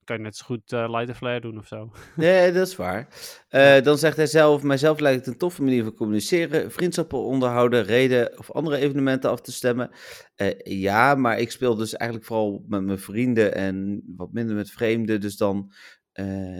Kan 0.04 0.18
je 0.18 0.22
net 0.22 0.36
zo 0.36 0.46
goed 0.46 0.72
eh 0.72 0.90
light 0.90 1.10
a 1.10 1.14
flare 1.14 1.42
doen 1.42 1.58
of 1.58 1.68
zo. 1.68 1.92
Nee, 2.16 2.52
dat 2.52 2.68
is 2.68 2.76
waar. 2.76 3.08
Eh, 3.50 3.82
dan 3.82 3.98
zegt 3.98 4.18
hij 4.18 4.28
zelf, 4.28 4.64
mijzelf 4.64 5.00
lijkt 5.00 5.26
het 5.26 5.28
een 5.28 5.40
toffe 5.40 5.64
manier 5.64 5.84
van 5.84 5.94
communiceren, 5.94 6.72
vriendschappen 6.72 7.20
onderhouden, 7.20 7.84
reden 7.84 8.40
of 8.40 8.52
andere 8.52 8.78
evenementen 8.78 9.30
af 9.30 9.42
te 9.42 9.52
stemmen. 9.52 9.90
Eh, 10.36 10.60
ja, 10.64 11.16
maar 11.16 11.40
ik 11.40 11.52
speel 11.52 11.76
dus 11.76 11.96
eigenlijk 11.96 12.30
vooral 12.30 12.64
met 12.68 12.84
mijn 12.84 13.00
vrienden 13.00 13.56
en 13.56 14.04
wat 14.16 14.32
minder 14.32 14.56
met 14.56 14.72
vreemden. 14.72 15.22
Dus 15.22 15.38
dan 15.38 15.72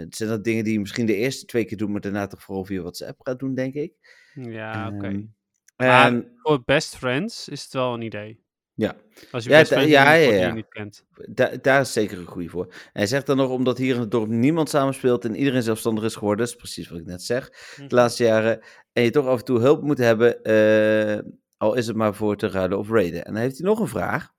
zijn 0.10 0.30
dat 0.30 0.44
dingen 0.44 0.64
die 0.64 0.74
je 0.74 0.80
misschien 0.80 1.06
de 1.06 1.16
eerste 1.16 1.46
twee 1.46 1.66
keer 1.66 1.78
doet, 1.78 1.90
maar 1.90 2.02
daarna 2.02 2.28
toch 2.28 2.44
vooral 2.44 2.66
via 2.66 2.82
WhatsApp 2.82 3.22
gaat 3.22 3.40
doen, 3.40 3.54
denk 3.56 3.74
ik. 3.74 3.94
Ja, 4.34 4.92
oké. 4.96 5.08
Ehm, 5.08 5.24
en- 5.76 6.32
voor 6.42 6.62
best 6.66 6.96
friends 6.98 7.48
is 7.50 7.64
het 7.64 7.74
wel 7.74 7.94
een 7.94 8.02
idee. 8.02 8.44
ja. 8.74 8.96
Als 9.32 9.44
je 9.44 9.50
Ja, 9.50 9.60
best 9.60 9.72
friends 9.72 9.92
ja, 9.92 10.14
ja, 10.14 10.54
niet 10.54 10.68
kent. 10.70 11.06
Da- 11.30 11.56
daar 11.62 11.82
is 11.82 11.94
zeker 11.94 12.18
een 12.18 12.26
goede 12.26 12.50
voor. 12.50 12.66
En 12.66 12.74
hij 12.94 13.08
zegt 13.08 13.26
dan 13.26 13.38
nog, 13.38 13.50
omdat 13.50 13.78
hier 13.78 13.94
in 13.96 14.00
het 14.02 14.12
dorp 14.12 14.28
niemand 14.30 14.70
samenspeelt 14.70 15.26
en 15.26 15.36
iedereen 15.36 15.64
zelfstandig 15.64 16.04
is 16.04 16.16
geworden, 16.16 16.46
dat 16.46 16.54
is 16.54 16.60
precies 16.62 16.90
wat 16.90 17.00
ik 17.00 17.06
net 17.06 17.24
zeg, 17.24 17.50
Hm. 17.76 17.88
de 17.88 17.96
laatste 17.96 18.24
jaren, 18.24 18.60
en 18.94 19.04
je 19.04 19.10
toch 19.10 19.26
af 19.28 19.40
en 19.40 19.46
toe 19.46 19.60
hulp 19.60 19.82
moet 19.84 19.98
hebben, 19.98 20.44
eh, 20.44 21.32
al 21.58 21.74
is 21.74 21.88
het 21.88 21.96
maar 21.96 22.16
voor 22.16 22.36
te 22.38 22.48
ruilen 22.50 22.78
of 22.78 22.90
raiden. 22.90 23.26
En 23.26 23.34
dan 23.34 23.42
heeft 23.42 23.58
hij 23.58 23.68
nog 23.68 23.80
een 23.80 23.88
vraag. 23.88 24.34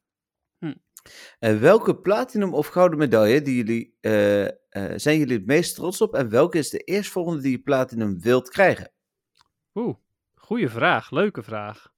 Hm. 0.59 0.75
Eh, 1.39 1.59
welke 1.59 1.97
platinum 1.97 2.55
of 2.55 2.67
gouden 2.67 2.99
medaille 2.99 3.43
die 3.43 3.57
jullie, 3.57 3.97
eh, 4.01 4.47
zijn 4.97 5.19
jullie 5.19 5.37
het 5.37 5.47
meest 5.47 5.75
trots 5.75 6.01
op 6.01 6.15
en 6.15 6.29
welke 6.29 6.59
is 6.59 6.71
de 6.71 6.79
eerstvolgende 6.79 7.43
die 7.43 7.51
je 7.51 7.59
platinum 7.63 8.21
wilt 8.21 8.49
krijgen? 8.49 8.93
Oeh, 9.75 9.97
goede 10.47 10.69
vraag. 10.69 11.11
Leuke 11.11 11.43
vraag. 11.43 11.93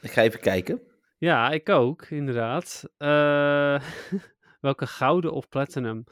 Ik 0.00 0.10
ga 0.10 0.22
even 0.22 0.40
kijken. 0.40 0.80
Ja, 1.18 1.50
ik 1.50 1.68
ook, 1.68 2.06
inderdaad. 2.06 2.84
Eh, 2.96 3.80
welke 4.60 4.86
gouden 4.86 5.32
of 5.32 5.48
platinum? 5.48 6.04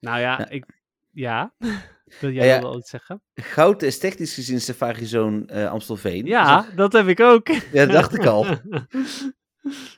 Nou 0.00 0.20
ja, 0.20 0.38
Ja. 0.38 0.48
ik... 0.48 0.80
Ja? 1.12 1.54
Wil 2.20 2.30
jij 2.30 2.46
Ja, 2.46 2.54
ja. 2.54 2.60
wel 2.60 2.78
iets 2.78 2.90
zeggen? 2.90 3.22
Goud 3.34 3.82
is 3.82 3.98
technisch 3.98 4.34
gezien 4.34 4.60
Safari 4.60 5.04
Zone 5.04 5.46
eh, 5.46 5.70
Amstelveen. 5.70 6.26
Ja, 6.26 6.66
dat 6.76 6.92
heb 6.92 7.06
ik 7.06 7.20
ook. 7.20 7.48
Ja, 7.48 7.62
dat 7.72 7.90
dacht 7.90 8.14
ik 8.14 8.26
al. 8.26 8.46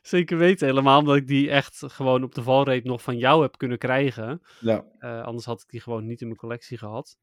Zeker 0.02 0.38
weten, 0.38 0.66
helemaal 0.66 0.98
omdat 0.98 1.16
ik 1.16 1.26
die 1.26 1.50
echt 1.50 1.82
gewoon 1.86 2.22
op 2.22 2.34
de 2.34 2.42
valreep 2.42 2.84
nog 2.84 3.02
van 3.02 3.18
jou 3.18 3.42
heb 3.42 3.58
kunnen 3.58 3.78
krijgen. 3.78 4.42
Ja. 4.60 4.84
Eh, 4.98 5.22
anders 5.22 5.44
had 5.46 5.60
ik 5.60 5.68
die 5.68 5.80
gewoon 5.80 6.06
niet 6.06 6.20
in 6.20 6.26
mijn 6.26 6.38
collectie 6.38 6.78
gehad. 6.78 7.16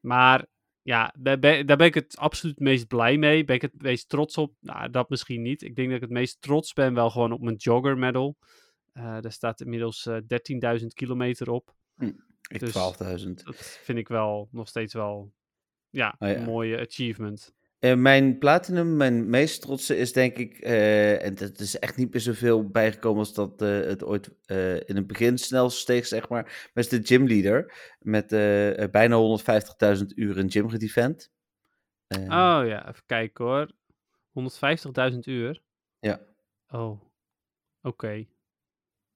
Maar 0.00 0.46
ja, 0.84 1.14
daar 1.18 1.38
ben, 1.38 1.66
daar 1.66 1.76
ben 1.76 1.86
ik 1.86 1.94
het 1.94 2.16
absoluut 2.16 2.58
meest 2.58 2.86
blij 2.86 3.16
mee. 3.18 3.44
Ben 3.44 3.56
ik 3.56 3.62
het 3.62 3.82
meest 3.82 4.08
trots 4.08 4.36
op? 4.38 4.54
Nou, 4.60 4.90
dat 4.90 5.08
misschien 5.08 5.42
niet. 5.42 5.62
Ik 5.62 5.74
denk 5.76 5.88
dat 5.88 5.96
ik 5.96 6.02
het 6.02 6.10
meest 6.12 6.40
trots 6.40 6.72
ben 6.72 6.94
wel 6.94 7.10
gewoon 7.10 7.32
op 7.32 7.40
mijn 7.40 7.56
Jogger 7.56 7.98
Medal. 7.98 8.36
Eh 8.92 9.20
daar 9.20 9.32
staat 9.32 9.60
inmiddels 9.60 10.06
eh 10.06 10.16
13.000 10.80 10.86
kilometer 10.86 11.50
op. 11.50 11.74
Ik 12.48 12.58
Dus- 12.60 12.72
12.000. 12.72 13.44
Dat 13.44 13.56
vind 13.82 13.98
ik 13.98 14.08
wel 14.08 14.48
nog 14.52 14.68
steeds 14.68 14.94
wel 14.94 15.32
ja, 15.90 16.14
Oh 16.18 16.28
ja. 16.28 16.34
een 16.36 16.44
mooie 16.44 16.80
achievement. 16.80 17.52
Eh, 17.84 17.94
mijn 17.96 18.38
platinum, 18.38 18.96
mijn 18.96 19.30
meest 19.30 19.60
trotse 19.60 19.96
is 19.96 20.12
denk 20.12 20.36
ik, 20.36 20.58
eh, 20.58 21.24
en 21.24 21.34
dat 21.34 21.58
is 21.58 21.78
echt 21.78 21.96
niet 21.96 22.12
meer 22.12 22.20
zoveel 22.22 22.68
bijgekomen 22.68 23.18
als 23.18 23.34
dat 23.34 23.62
eh, 23.62 23.68
het 23.68 24.04
ooit 24.04 24.30
in 24.86 24.96
het 24.96 25.06
begin 25.06 25.38
snel 25.38 25.70
steeg, 25.70 26.06
zeg 26.06 26.28
maar. 26.28 26.42
Maar 26.42 26.84
is 26.84 26.88
de 26.88 27.00
gymleader 27.02 27.72
met 27.98 28.28
bijna 28.90 29.16
150.000 29.16 30.06
uur 30.14 30.38
in 30.38 30.50
gym 30.50 30.68
gedefend. 30.68 31.32
Eh, 32.06 32.22
Oh 32.22 32.66
ja, 32.66 32.88
even 32.88 33.02
kijken 33.06 33.44
hoor. 33.44 33.70
150.000 34.32 35.26
uur. 35.26 35.62
Ja. 36.00 36.20
Oh, 36.68 37.00
oké. 37.82 38.26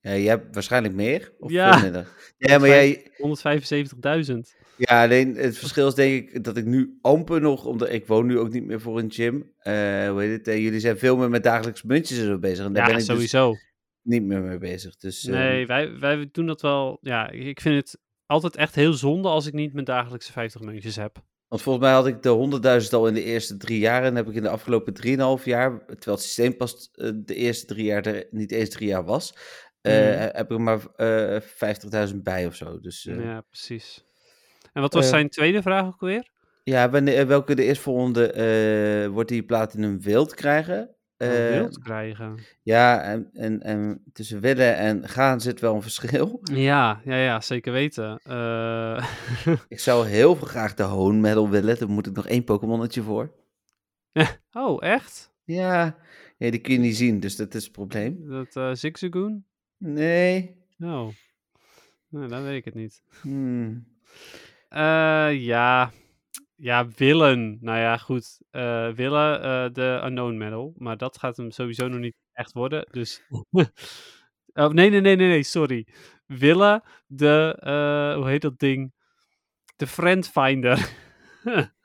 Ja, 0.01 0.11
jij 0.11 0.29
hebt 0.29 0.55
waarschijnlijk 0.55 0.95
meer 0.95 1.33
of 1.39 1.51
Ja. 1.51 1.73
veel 1.73 1.83
minder. 1.83 2.07
Ja, 2.39 2.59
maar 2.59 2.69
jij... 2.69 3.11
175.000. 4.31 4.39
Ja, 4.77 5.03
alleen 5.03 5.35
het 5.37 5.59
verschil 5.59 5.87
is 5.89 5.95
denk 5.95 6.31
ik 6.31 6.45
dat 6.45 6.57
ik 6.57 6.65
nu 6.65 6.99
amper 7.01 7.41
nog, 7.41 7.65
omdat 7.65 7.91
ik 7.93 8.07
woon 8.07 8.27
nu 8.27 8.39
ook 8.39 8.53
niet 8.53 8.65
meer 8.65 8.81
voor 8.81 8.99
een 8.99 9.11
gym. 9.13 9.53
eh 9.59 9.73
hoe 10.11 10.21
heet 10.21 10.31
het? 10.31 10.49
eh, 10.49 10.59
jullie 10.63 10.81
zijn 10.81 10.99
veel 10.99 11.17
meer 11.17 11.29
met 11.31 11.43
dagelijks 11.43 11.83
muntjes 11.83 12.19
en 12.19 12.41
bezig. 12.41 12.65
En 12.67 12.73
daar 12.73 12.83
Ja, 12.83 12.89
ben 12.93 13.01
ik 13.01 13.07
dus 13.07 13.15
sowieso. 13.15 13.55
niet 14.03 14.23
meer 14.23 14.41
mee 14.41 14.59
bezig. 14.59 14.97
Dus, 14.97 15.25
eh, 15.27 15.33
Nee, 15.35 15.67
wij, 15.67 15.99
wij 15.99 16.29
doen 16.33 16.47
dat 16.47 16.61
wel. 16.63 16.99
Ja, 17.01 17.31
ik 17.31 17.61
vind 17.61 17.77
het 17.77 17.99
altijd 18.27 18.57
echt 18.57 18.75
heel 18.75 18.93
zonde 18.93 19.29
als 19.29 19.47
ik 19.47 19.53
niet 19.53 19.73
mijn 19.73 19.85
dagelijkse 19.85 20.33
50 20.33 20.61
muntjes 20.61 20.97
heb. 20.97 21.23
Want 21.49 21.63
volgens 21.63 21.85
mij 21.85 21.95
had 21.95 22.07
ik 22.07 22.23
de 22.23 22.29
100.000 22.85 22.93
al 22.95 23.07
in 23.09 23.15
de 23.15 23.23
eerste 23.25 23.57
drie 23.57 23.79
jaar. 23.79 24.05
En 24.05 24.15
heb 24.17 24.29
ik 24.29 24.35
in 24.35 24.43
de 24.43 24.49
afgelopen 24.49 24.93
3,5 25.39 25.45
jaar, 25.45 25.79
terwijl 25.87 26.17
het 26.17 26.23
systeem 26.23 26.57
pas 26.57 26.91
de 27.25 27.35
eerste 27.35 27.67
drie 27.67 27.85
jaar 27.85 28.07
er 28.07 28.27
niet 28.31 28.51
eens 28.53 28.69
drie 28.69 28.89
jaar 28.89 29.05
was, 29.05 29.35
eh, 29.89 30.11
Mhm. 30.15 30.37
heb 30.37 30.51
ik 30.51 30.51
er 30.51 30.61
maar 30.61 30.87
eh 30.97 31.41
50.000 31.41 32.23
bij 32.23 32.47
of 32.47 32.55
zo. 32.55 32.81
Dus 32.81 33.07
eh, 33.07 33.17
ja, 33.17 33.23
Ja, 33.23 33.41
precies. 33.41 34.05
En 34.73 34.83
wat 34.83 34.93
was 34.93 35.09
zijn 35.09 35.29
tweede 35.29 35.63
vraag 35.63 35.87
ook 35.87 36.01
weer? 36.01 36.29
wanneer, 36.65 37.27
welke 37.27 37.55
de 37.55 37.65
eerstvolgende 37.65 39.09
wordt 39.13 39.29
die 39.29 39.43
Platinum 39.43 40.01
Wild 40.01 40.35
krijgen? 40.35 40.97
Oh, 41.19 41.29
wild 41.29 41.79
krijgen. 41.79 42.39
Ja, 42.63 43.03
en, 43.03 43.31
en, 43.33 43.63
en 43.63 44.03
tussen 44.13 44.41
willen 44.41 44.77
en 44.77 45.09
gaan 45.09 45.41
zit 45.41 45.61
wel 45.61 45.75
een 45.75 45.83
verschil. 45.83 46.41
Ja, 46.53 47.01
ja, 47.05 47.17
ja, 47.17 47.41
zeker 47.41 47.73
weten. 47.73 48.21
Ik 49.69 49.81
zou 49.81 50.07
heel 50.07 50.35
graag 50.35 50.75
de 50.75 50.83
Hoon 50.83 51.21
Medal 51.21 51.49
willen. 51.51 51.79
Daar 51.79 51.89
moet 51.89 52.07
ik 52.07 52.15
nog 52.17 52.27
één 52.27 52.45
Pokémonnetje 52.45 53.03
voor. 53.03 53.33
oh, 54.53 54.83
echt? 54.83 55.33
Ja, 55.45 55.97
ja, 56.39 56.51
die 56.51 56.61
kun 56.61 56.73
je 56.73 56.79
niet 56.79 56.97
zien, 56.97 57.21
dus 57.21 57.37
dat 57.37 57.55
is 57.55 57.63
het 57.65 57.73
probleem. 57.73 58.29
Dat 58.29 58.57
eh 58.57 58.71
Zigzagoon? 58.73 59.45
Nee. 59.79 60.57
Oh. 60.79 61.09
Nou, 62.09 62.29
dan 62.29 62.43
weet 62.43 62.57
ik 62.57 62.65
het 62.65 62.75
niet. 62.75 63.03
Hmm. 63.21 63.87
Eh, 64.69 65.35
ja. 65.45 65.91
Ja, 66.57 66.89
willen. 66.97 67.59
Nou 67.61 67.79
ja, 67.79 67.97
goed. 67.97 68.41
Eh, 68.51 68.91
willen 68.93 69.43
eh, 69.43 69.73
de 69.73 70.01
Unknown 70.05 70.37
Medal. 70.37 70.73
Maar 70.77 70.97
dat 70.97 71.19
gaat 71.19 71.37
hem 71.37 71.51
sowieso 71.51 71.89
nog 71.89 72.01
niet 72.01 72.17
echt 72.33 72.53
worden. 72.53 72.87
Dus. 72.91 73.23
oh, 74.53 74.69
nee, 74.69 74.91
nee, 74.91 75.01
nee, 75.01 75.17
nee, 75.17 75.29
nee, 75.29 75.43
sorry. 75.43 75.87
Willen 76.27 76.83
de. 77.07 77.57
eh, 77.61 78.15
hoe 78.17 78.29
heet 78.29 78.43
dat 78.43 78.59
ding? 78.59 78.93
De 79.77 79.87
Friend 79.87 80.29
Finder. 80.29 80.91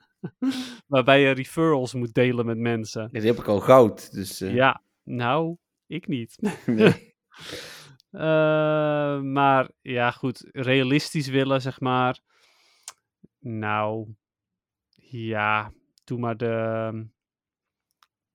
Waarbij 0.86 1.20
je 1.20 1.30
referrals 1.30 1.94
moet 1.94 2.14
delen 2.14 2.46
met 2.46 2.58
mensen. 2.58 3.08
Ja, 3.12 3.20
die 3.20 3.30
heb 3.30 3.38
ik 3.38 3.46
al 3.46 3.60
goud, 3.60 4.12
dus... 4.12 4.40
eh, 4.40 4.54
Ja, 4.54 4.82
nou, 5.02 5.56
ik 5.86 6.06
niet. 6.06 6.36
nee. 6.66 7.14
Eh, 8.14 9.20
maar 9.20 9.70
ja, 9.80 10.10
goed, 10.10 10.48
realistisch 10.52 11.28
willen, 11.28 11.60
zeg 11.60 11.80
maar. 11.80 12.20
Nou, 13.38 14.14
ja, 14.94 15.72
doe 16.04 16.18
maar 16.18 16.36
de 16.36 16.46
ehm, 16.46 17.04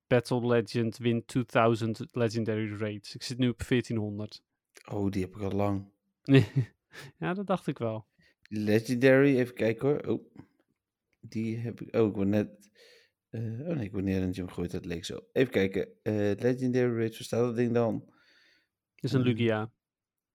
Battle 0.07 0.47
Legend 0.47 0.97
Win 0.97 1.25
2000 1.25 2.05
Legendary 2.11 2.75
Raids. 2.77 3.15
Ik 3.15 3.23
zit 3.23 3.37
nu 3.37 3.49
op 3.49 3.57
1400. 3.67 4.43
Oh, 4.91 5.11
die 5.11 5.21
heb 5.21 5.35
ik 5.35 5.41
al 5.41 5.51
lang. 5.51 5.91
ja, 7.19 7.33
dat 7.33 7.47
dacht 7.47 7.67
ik 7.67 7.77
wel. 7.77 8.05
Legendary, 8.41 9.37
even 9.37 9.53
kijken 9.55 9.87
hoor. 9.87 9.99
Oh, 9.99 10.33
die 11.19 11.57
heb 11.57 11.81
ik... 11.81 11.95
Oh, 11.95 12.07
ik 12.07 12.15
word 12.15 12.27
net... 12.27 12.69
eh, 13.29 13.41
oh 13.41 13.75
nee, 13.75 13.85
ik 13.85 13.91
word 13.91 14.03
neer 14.03 14.21
in 14.21 14.27
de 14.27 14.33
gym 14.33 14.47
gegooid, 14.47 14.71
dat 14.71 14.85
leek 14.85 15.05
zo. 15.05 15.19
Even 15.33 15.51
kijken. 15.51 15.87
eh, 16.01 16.13
Legendary 16.37 16.95
Raids, 16.97 17.17
waar 17.17 17.25
staat 17.25 17.39
dat 17.45 17.55
ding 17.55 17.73
dan? 17.73 18.13
Het 19.01 19.03
is 19.03 19.13
een 19.13 19.19
Eh, 19.19 19.25
Lugia. 19.25 19.71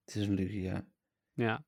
Het 0.05 0.15
is 0.15 0.27
een 0.27 0.35
Lugia. 0.35 0.85
Ja. 1.33 1.65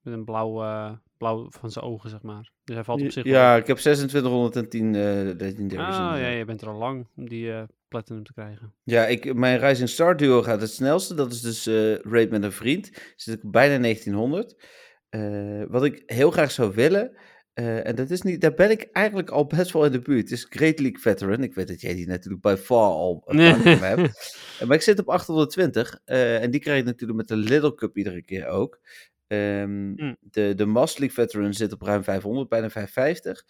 Met 0.00 0.14
een 0.14 0.24
blauw, 0.24 0.62
eh, 0.62 0.92
blauw 1.16 1.46
van 1.50 1.70
zijn 1.70 1.84
ogen, 1.84 2.10
zeg 2.10 2.22
maar. 2.22 2.50
Dus 2.64 2.74
hij 2.74 2.84
valt 2.84 3.02
op 3.02 3.10
zich 3.10 3.24
wel 3.24 3.32
Ja, 3.32 3.54
op. 3.54 3.60
ik 3.60 3.66
heb 3.66 3.76
2610 3.76 4.94
eh 4.94 5.00
Legendaries. 5.36 5.96
Ah, 5.96 6.16
in, 6.16 6.22
ja, 6.22 6.28
eh, 6.28 6.38
je 6.38 6.44
bent 6.44 6.60
er 6.62 6.68
al 6.68 6.78
lang 6.78 7.08
om 7.16 7.28
die 7.28 7.52
eh, 7.52 7.62
Platinum 7.88 8.24
te 8.24 8.32
krijgen. 8.32 8.74
Ja, 8.82 9.06
ik, 9.06 9.34
mijn 9.34 9.58
Rising 9.58 9.88
Star 9.88 10.16
duo 10.16 10.42
gaat 10.42 10.60
het 10.60 10.70
snelste. 10.70 11.14
Dat 11.14 11.32
is 11.32 11.40
dus 11.40 11.66
eh 11.66 11.94
raid 11.94 12.30
met 12.30 12.42
een 12.42 12.52
vriend. 12.52 13.12
Zit 13.16 13.34
ik 13.42 13.50
bijna 13.50 13.78
1900. 13.78 14.64
Eh, 15.08 15.62
wat 15.68 15.84
ik 15.84 16.02
heel 16.06 16.30
graag 16.30 16.50
zou 16.50 16.74
willen. 16.74 17.16
Eh, 17.56 17.86
en 17.86 17.94
dat 17.94 18.10
is 18.10 18.22
niet, 18.22 18.40
daar 18.40 18.54
ben 18.54 18.70
ik 18.70 18.88
eigenlijk 18.92 19.30
al 19.30 19.46
best 19.46 19.72
wel 19.72 19.84
in 19.84 19.92
de 19.92 20.00
buurt. 20.00 20.22
Het 20.22 20.30
is 20.38 20.46
Great 20.50 20.78
League 20.78 20.98
Veteran. 21.00 21.42
Ik 21.42 21.54
weet 21.54 21.68
dat 21.68 21.80
jij 21.80 21.94
die 21.94 22.06
natuurlijk 22.06 22.42
by 22.42 22.54
far 22.58 22.90
al 22.90 23.22
Nee. 23.26 23.52
hebt. 23.52 24.34
Eh, 24.60 24.66
maar 24.66 24.76
ik 24.76 24.82
zit 24.82 24.98
op 24.98 25.08
820. 25.08 26.00
eh, 26.04 26.42
en 26.42 26.50
die 26.50 26.60
krijg 26.60 26.78
ik 26.78 26.84
natuurlijk 26.84 27.18
met 27.18 27.28
de 27.28 27.36
Little 27.36 27.74
Cup 27.74 27.96
iedere 27.96 28.22
keer 28.22 28.46
ook. 28.46 28.80
Ehm, 29.26 29.86
Mm. 29.88 30.16
de, 30.20 30.54
de 30.54 30.66
Master 30.66 31.00
League 31.00 31.24
Veteran 31.24 31.54
zit 31.54 31.72
op 31.72 31.82
ruim 31.82 32.04
500, 32.04 32.48
bijna 32.48 32.70
550. 32.70 33.44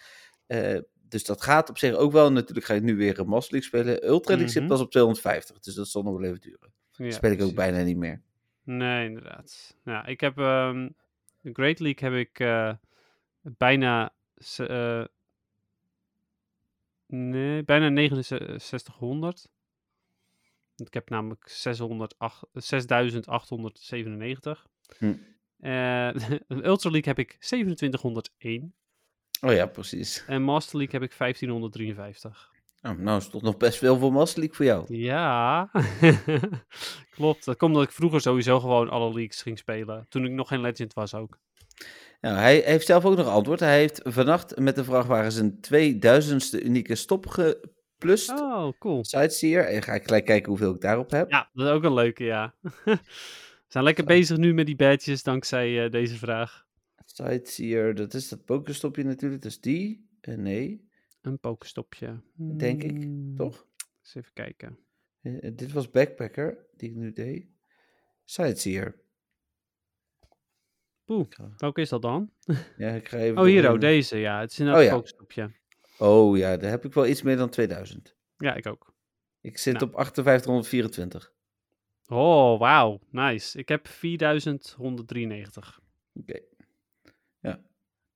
Eh, 0.46 0.78
dus 1.08 1.24
dat 1.24 1.42
gaat 1.42 1.70
op 1.70 1.78
zich 1.78 1.94
ook 1.94 2.12
wel. 2.12 2.32
Natuurlijk 2.32 2.66
ga 2.66 2.74
ik 2.74 2.82
nu 2.82 2.96
weer 2.96 3.18
een 3.18 3.26
Master 3.28 3.52
League 3.52 3.68
spelen. 3.80 4.08
Ultra 4.08 4.32
League 4.34 4.50
zit 4.52 4.62
Mhm. 4.62 4.70
pas 4.70 4.80
op 4.80 4.90
250. 4.90 5.58
Dus 5.58 5.74
dat 5.74 5.88
zal 5.88 6.02
nog 6.02 6.18
wel 6.18 6.28
even 6.28 6.40
duren. 6.40 6.72
Ja, 6.92 7.10
speel 7.10 7.30
ik 7.30 7.42
ook 7.42 7.54
bijna 7.54 7.82
niet 7.82 7.96
meer. 7.96 8.20
Nee, 8.64 9.06
inderdaad. 9.06 9.76
Ja, 9.84 10.06
ik 10.06 10.20
heb 10.20 10.38
ehm, 10.38 10.88
de 11.40 11.50
Great 11.52 11.78
League 11.80 12.10
heb 12.10 12.18
ik 12.18 12.38
bijna 13.56 14.12
eh, 14.56 15.04
nee, 17.06 17.64
bijna 17.64 18.02
6900. 18.02 19.48
Want 20.76 20.88
Ik 20.88 20.94
heb 20.94 21.08
namelijk 21.08 21.48
608 21.48 22.14
6897. 22.52 24.66
Hm. 24.98 25.14
Eh, 25.58 26.08
een 26.48 26.66
Ultra 26.66 26.90
League 26.90 27.14
heb 27.14 27.18
ik 27.18 27.36
2701 27.38 28.74
Oh 29.40 29.52
ja, 29.52 29.66
precies. 29.66 30.24
en 30.26 30.42
Master 30.42 30.76
League 30.78 31.00
heb 31.00 31.10
ik 31.10 31.16
1553. 31.18 32.54
Oh, 32.82 32.98
nou, 32.98 33.18
is 33.18 33.28
toch 33.28 33.42
nog 33.42 33.56
best 33.56 33.78
veel 33.78 33.98
voor 33.98 34.12
Master 34.12 34.38
League 34.38 34.56
voor 34.56 34.64
jou. 34.64 34.96
Ja, 34.96 35.70
klopt. 37.16 37.44
Dat 37.44 37.56
komt 37.56 37.72
omdat 37.72 37.88
ik 37.88 37.94
vroeger 37.94 38.20
sowieso 38.20 38.60
gewoon 38.60 38.88
alle 38.88 39.12
leagues 39.12 39.42
ging 39.42 39.58
spelen. 39.58 40.06
Toen 40.08 40.24
ik 40.24 40.30
nog 40.30 40.48
geen 40.48 40.60
legend 40.60 40.94
was 40.94 41.14
ook. 41.14 41.38
Nou, 42.26 42.38
hij 42.38 42.62
heeft 42.64 42.86
zelf 42.86 43.04
ook 43.04 43.16
nog 43.16 43.26
antwoord. 43.28 43.60
Hij 43.60 43.78
heeft 43.78 44.00
vannacht 44.04 44.58
met 44.58 44.74
de 44.74 44.84
vrachtwagen 44.84 45.32
zijn 45.32 45.58
2000ste 45.60 46.64
unieke 46.64 46.94
stop 46.94 47.26
geplust. 47.26 48.30
Oh, 48.30 48.72
cool. 48.78 49.04
Sightseer. 49.04 49.64
En 49.66 49.82
ga 49.82 49.94
ik 49.94 50.04
gelijk 50.04 50.24
kijken 50.24 50.48
hoeveel 50.48 50.74
ik 50.74 50.80
daarop 50.80 51.10
heb. 51.10 51.30
Ja, 51.30 51.50
dat 51.52 51.66
is 51.66 51.72
ook 51.72 51.84
een 51.84 51.94
leuke, 51.94 52.24
ja. 52.24 52.54
We 52.84 53.72
zijn 53.72 53.84
lekker 53.84 54.04
bezig 54.04 54.36
nu 54.36 54.54
met 54.54 54.66
die 54.66 54.76
badges 54.76 55.22
dankzij 55.22 55.84
eh, 55.84 55.90
deze 55.90 56.16
vraag. 56.16 56.66
Sightseer, 57.04 57.94
dat 57.94 58.14
is 58.14 58.28
dat 58.28 58.44
pokerstopje 58.44 59.02
natuurlijk. 59.04 59.42
Dat 59.42 59.50
is 59.50 59.60
die. 59.60 60.08
Eh, 60.20 60.34
nee, 60.34 60.88
Een 61.22 61.38
pokestopje. 61.38 62.20
denk 62.56 62.82
ik. 62.82 62.90
Hmm, 62.90 63.36
Toch? 63.36 63.66
Eens 64.02 64.14
even 64.14 64.32
kijken. 64.32 64.78
Eh, 65.22 65.50
dit 65.54 65.72
was 65.72 65.90
Backpacker, 65.90 66.66
die 66.76 66.90
ik 66.90 66.96
nu 66.96 67.12
deed. 67.12 67.46
Sightseer. 68.24 69.04
Oeh, 71.08 71.26
Ik 71.26 71.34
ga- 71.34 71.50
welke 71.56 71.80
is 71.80 71.88
dat 71.88 72.02
dan? 72.02 72.30
Ja, 72.76 72.88
ik 72.90 73.08
ga 73.08 73.16
even 73.16 73.38
Oh, 73.38 73.44
hier, 73.44 73.72
oh, 73.72 73.78
deze, 73.80 74.16
ja. 74.16 74.40
Het 74.40 74.50
is 74.50 74.58
inderdaad 74.58 74.92
Oh, 74.92 75.08
een 75.18 75.26
ja. 75.28 75.50
Oh 75.98 76.36
ja, 76.36 76.56
daar 76.56 76.70
heb 76.70 76.84
ik 76.84 76.92
wel 76.94 77.06
iets 77.06 77.22
meer 77.22 77.36
dan 77.36 77.48
2000. 77.50 78.16
Ja, 78.38 78.54
ik 78.54 78.66
ook. 78.66 78.94
Ik 79.40 79.58
zit 79.58 79.72
Nou. 79.74 79.86
op 79.86 79.92
5824. 79.94 81.32
Oh, 82.06 82.58
wauw. 82.58 83.00
Nice. 83.10 83.58
Ik 83.58 83.68
heb 83.68 83.88
4193. 83.88 85.80
Oké. 86.14 86.40
Ja. 87.40 87.60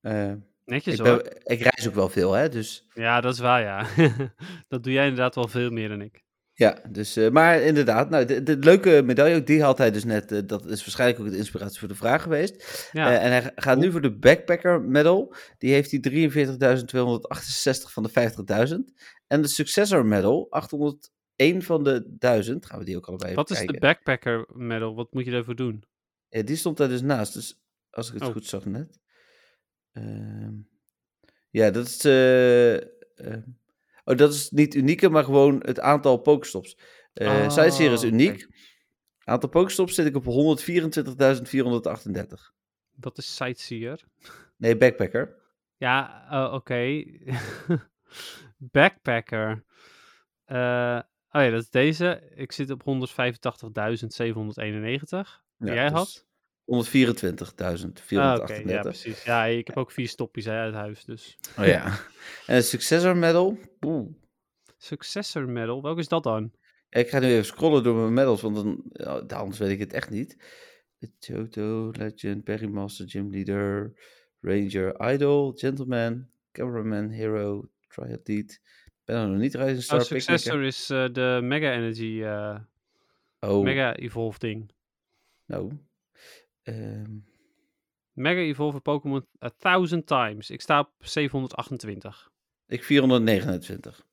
Eh, 0.01 0.33
Netjes 0.65 0.99
ik, 0.99 1.07
hoor. 1.07 1.23
ik 1.43 1.61
reis 1.61 1.89
ook 1.89 1.95
wel 1.95 2.09
veel, 2.09 2.33
hè? 2.33 2.49
Dus 2.49 2.87
Ja, 2.95 3.21
dat 3.21 3.33
is 3.33 3.39
waar, 3.39 3.61
ja. 3.63 3.87
dat 4.69 4.83
doe 4.83 4.93
jij 4.93 5.05
inderdaad 5.05 5.35
wel 5.35 5.49
veel 5.49 5.71
meer 5.71 5.89
dan 5.89 6.01
ik. 6.01 6.23
Ja, 6.61 6.79
dus, 6.91 7.17
eh, 7.17 7.31
maar 7.31 7.61
inderdaad, 7.61 8.11
nou, 8.11 8.25
de, 8.25 8.43
de 8.43 8.57
leuke 8.57 9.03
medaille, 9.05 9.37
ook 9.37 9.47
die 9.47 9.63
had 9.63 9.79
hij 9.79 9.91
dus 9.91 10.05
net. 10.05 10.33
eh, 10.33 10.39
dat 10.47 10.65
is 10.67 10.81
waarschijnlijk 10.81 11.21
ook 11.21 11.31
de 11.31 11.37
inspiratie 11.37 11.79
voor 11.79 11.89
de 11.89 11.95
vraag 11.95 12.23
geweest. 12.23 12.89
Ja, 12.93 13.11
Eh, 13.11 13.25
en 13.25 13.31
hij 13.31 13.53
gaat 13.55 13.79
nu 13.79 13.91
voor 13.91 14.01
de 14.01 14.19
Backpacker 14.19 14.81
Medal. 14.83 15.35
Die 15.59 15.73
heeft 15.73 15.91
hij 15.91 16.01
43.268 16.01 17.93
van 17.93 18.03
de 18.03 18.09
50.000. 18.09 18.93
En 19.27 19.43
de 19.43 19.49
Successor 19.49 20.07
Medal, 20.07 20.47
801 20.51 21.63
van 21.63 21.85
de 21.85 22.07
1000. 22.19 22.67
Gaan 22.67 22.79
we 22.79 22.85
die 22.85 22.97
ook 22.97 23.07
allebei 23.07 23.31
even 23.31 23.43
wat 23.43 23.51
is 23.51 23.67
de 23.67 23.79
backpacker 23.79 24.47
medal? 24.55 24.95
Wat 24.95 25.13
moet 25.13 25.25
je 25.25 25.31
daarvoor 25.31 25.57
doen? 25.57 25.85
Ja, 26.29 26.43
die 26.43 26.57
stond 26.57 26.77
daar 26.77 26.89
dus 26.89 27.03
naast, 27.03 27.35
dus 27.35 27.61
als 27.91 28.09
ik 28.09 28.15
het 28.15 28.23
Oh. 28.23 28.29
goed 28.33 28.47
zag 28.47 28.65
net. 28.65 28.99
Ehm, 29.93 30.53
ja, 31.51 31.71
dat 31.71 31.87
is. 31.87 32.05
Oh, 34.11 34.17
dat 34.17 34.35
is 34.35 34.51
niet 34.51 34.75
unieke, 34.75 35.09
maar 35.09 35.25
gewoon 35.25 35.63
het 35.65 35.81
aantal 35.81 36.17
pokestops. 36.17 36.77
Eh 37.13 37.29
Oh, 37.29 37.51
Sightseer 37.51 37.93
is 37.93 38.05
uniek. 38.05 38.49
Aantal 39.25 39.49
pokestops 39.49 39.95
zit 39.95 40.07
ik 40.07 40.17
op 40.17 40.25
124.438. 40.25 40.31
Wat 42.95 43.19
is 43.19 43.35
sightseer? 43.35 44.05
Nee, 44.57 44.77
backpacker. 44.77 45.39
Ja, 45.77 46.27
oh, 46.31 46.53
oké. 46.55 47.05
Backpacker. 48.73 49.65
Eh, 50.45 51.01
Oh 51.33 51.43
ja, 51.43 51.51
dat 51.51 51.63
is 51.63 51.71
deze. 51.71 52.31
Ik 52.35 52.53
zit 52.53 52.71
op 52.71 52.83
185.791. 52.83 52.87
Die 55.59 55.73
jij 55.73 55.89
dus 55.89 55.93
had? 55.99 56.27
124.438. 56.71 58.17
Ah, 58.17 58.65
ja, 58.65 58.81
precies. 58.81 59.25
Ja, 59.25 59.45
ik 59.45 59.67
heb 59.67 59.77
ook 59.77 59.91
vier 59.91 60.09
stopjes 60.09 60.45
hè, 60.45 60.53
uit 60.53 60.75
huis, 60.75 61.05
dus. 61.05 61.39
Oh 61.59 61.67
ja. 61.67 61.99
en 62.47 62.63
Successor 62.65 63.17
Medal. 63.17 63.59
Oeh. 63.87 64.09
Successor 64.77 65.49
medal, 65.49 65.83
welke 65.83 66.01
is 66.01 66.09
dat 66.09 66.23
dan? 66.23 66.53
Ik 66.89 67.09
ga 67.09 67.19
nu 67.19 67.27
even 67.27 67.45
scrollen 67.45 67.83
door 67.83 67.97
mijn 67.97 68.13
medals, 68.13 68.41
want 68.41 68.55
dan, 68.55 68.83
ja, 68.93 69.23
anders 69.29 69.59
weet 69.59 69.71
ik 69.71 69.79
het 69.79 69.93
echt 69.93 70.11
niet. 70.11 70.37
Toto, 71.19 71.91
Legend, 71.91 72.45
Perry 72.45 72.67
Master, 72.67 73.09
Gym 73.09 73.31
Leader, 73.31 73.93
Ranger, 74.41 75.13
Idol, 75.13 75.53
Gentleman, 75.53 76.29
Cameraman, 76.53 77.09
Hero, 77.11 77.71
Triathlete. 77.89 78.59
Ben 79.05 79.17
er 79.17 79.29
nog 79.29 79.39
niet 79.39 79.53
Star 79.53 79.65
Oh, 79.65 79.77
Picnic, 79.77 79.99
hè? 79.99 79.99
Successor 80.01 80.63
is 80.63 80.91
eh, 80.91 81.09
de 81.13 81.41
Mega 81.43 81.73
Energy, 81.73 82.23
eh, 82.23 82.59
Oh, 83.41 83.65
Mega 83.65 83.97
Evolve 83.97 84.39
ding. 84.39 84.71
nou. 85.47 85.73
Ehm, 86.75 87.19
Mega 88.13 88.41
Evolve 88.41 88.81
Pokémon 88.81 89.27
a 89.45 89.51
thousand 89.59 90.07
times. 90.07 90.51
Ik 90.51 90.61
sta 90.61 90.81
op 90.81 90.91
728. 90.99 92.31
ik 92.67 92.85
429. 92.85 94.09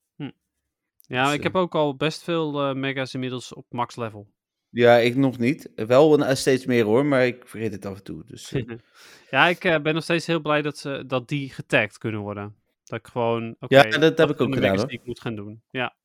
Ja, 1.10 1.24
Dus, 1.26 1.34
ik 1.34 1.38
eh, 1.40 1.44
heb 1.46 1.56
ook 1.56 1.76
al 1.76 1.96
best 1.96 2.24
veel 2.24 2.62
eh, 2.62 2.74
Mega's 2.76 3.14
inmiddels 3.14 3.54
op 3.54 3.66
max 3.70 3.96
level. 3.96 4.28
Ja, 4.70 4.98
ik 4.98 5.16
nog 5.16 5.38
niet. 5.38 5.72
Wel 5.76 6.14
een, 6.14 6.24
eh, 6.24 6.36
steeds 6.36 6.66
meer 6.66 6.84
hoor, 6.84 7.06
maar 7.06 7.26
ik 7.26 7.48
vergeet 7.48 7.72
het 7.72 7.86
af 7.86 7.98
en 7.98 8.04
toe. 8.04 8.24
Dus, 8.26 8.52
eh, 8.52 8.64
ja, 9.32 9.48
ik 9.48 9.64
eh, 9.64 9.80
ben 9.82 9.94
nog 9.94 10.04
steeds 10.04 10.26
heel 10.26 10.40
blij 10.40 10.62
dat, 10.62 10.78
ze, 10.78 11.04
dat 11.08 11.28
die 11.28 11.50
getagd 11.50 11.98
kunnen 11.98 12.22
worden. 12.22 12.56
Dat 12.84 13.00
ik 13.00 13.08
gewoon, 13.08 13.56
Ja, 13.68 13.84
dat 13.84 14.18
heb 14.18 14.30
ik 14.30 14.42
ook 14.42 14.54
gedaan, 14.54 14.76
die 14.88 15.00
ik 15.00 15.06
moet 15.06 15.20
gaan 15.20 15.36
doen. 15.36 15.62
Ja, 15.70 15.96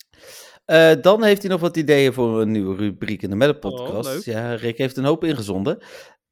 Eh, 0.65 0.93
dan 1.01 1.23
heeft 1.25 1.43
hij 1.43 1.51
nog 1.51 1.61
wat 1.61 1.77
ideeën 1.77 2.13
voor 2.13 2.41
een 2.41 2.51
nieuwe 2.51 2.77
rubriek 2.77 3.23
in 3.23 3.31
de 3.31 3.37
Meta 3.37 3.53
Oh, 3.53 3.59
podcast. 3.61 4.25
ja, 4.25 4.55
Rick 4.55 4.79
heeft 4.79 4.97
een 4.97 5.05
hoop 5.05 5.25
ingezonden. 5.25 5.79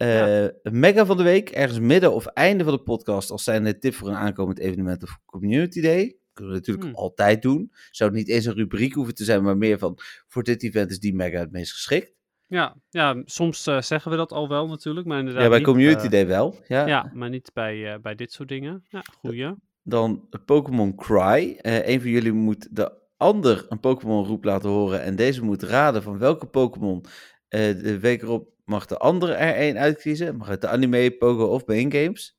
Een 0.00 0.78
mega 0.80 1.06
van 1.06 1.16
de 1.16 1.22
week, 1.22 1.48
ergens 1.50 1.78
midden 1.78 2.12
of 2.12 2.26
einde 2.26 2.64
van 2.64 2.72
de 2.72 2.82
podcast, 2.82 3.30
als 3.30 3.44
zijn 3.44 3.80
tip 3.80 3.94
voor 3.94 4.08
een 4.08 4.14
aankomend 4.14 4.58
evenement 4.58 5.02
of 5.02 5.18
community 5.26 5.80
day. 5.80 6.16
Kunnen 6.32 6.52
we 6.54 6.58
natuurlijk 6.58 6.86
Hmm. 6.86 6.96
altijd 6.96 7.42
doen. 7.42 7.72
Zou 7.90 8.10
het 8.10 8.18
niet 8.18 8.28
eens 8.28 8.44
een 8.44 8.54
rubriek 8.54 8.94
hoeven 8.94 9.14
te 9.14 9.24
zijn, 9.24 9.42
maar 9.42 9.56
meer 9.56 9.78
van 9.78 9.98
voor 10.28 10.42
dit 10.42 10.62
event 10.62 10.90
is 10.90 10.98
die 10.98 11.14
mega 11.14 11.38
het 11.38 11.50
meest 11.52 11.72
geschikt. 11.72 12.12
ja, 12.46 12.76
ja 12.88 13.22
soms 13.24 13.66
eh, 13.66 13.80
zeggen 13.80 14.10
we 14.10 14.16
dat 14.16 14.32
al 14.32 14.48
wel 14.48 14.66
natuurlijk, 14.68 15.06
maar 15.06 15.18
inderdaad 15.18 15.42
Ja, 15.42 15.48
bij 15.48 15.58
niet, 15.58 15.66
community 15.66 16.04
eh, 16.04 16.10
day 16.10 16.26
wel. 16.26 16.56
Ja. 16.68 16.86
Ja, 16.86 17.10
maar 17.14 17.28
niet 17.28 17.50
bij, 17.54 18.00
bij 18.00 18.14
dit 18.14 18.32
soort 18.32 18.48
dingen. 18.48 18.84
Ja, 18.88 19.02
goeie. 19.20 19.54
Dan 19.82 20.28
Pokémon 20.44 20.94
Cry. 20.96 21.58
Een 21.62 22.00
van 22.00 22.10
jullie 22.10 22.32
moet 22.32 22.76
de 22.76 22.92
ander 23.16 23.66
een 23.68 23.80
Pokémon 23.80 24.24
roep 24.26 24.44
laten 24.44 24.70
horen. 24.70 25.02
En 25.02 25.16
deze 25.16 25.44
moet 25.44 25.62
raden 25.62 26.02
van 26.02 26.18
welke 26.18 26.46
Pokémon 26.46 27.04
de 27.48 27.98
week 28.00 28.22
erop 28.22 28.48
mag 28.70 28.86
de 28.86 28.96
andere 28.98 29.32
er 29.32 29.54
één 29.54 29.78
uitkiezen. 29.78 30.36
Mag 30.36 30.48
het 30.48 30.60
de 30.60 30.68
anime, 30.68 31.10
Pogo 31.10 31.44
of 31.44 31.66
main 31.66 31.92
games. 31.92 32.38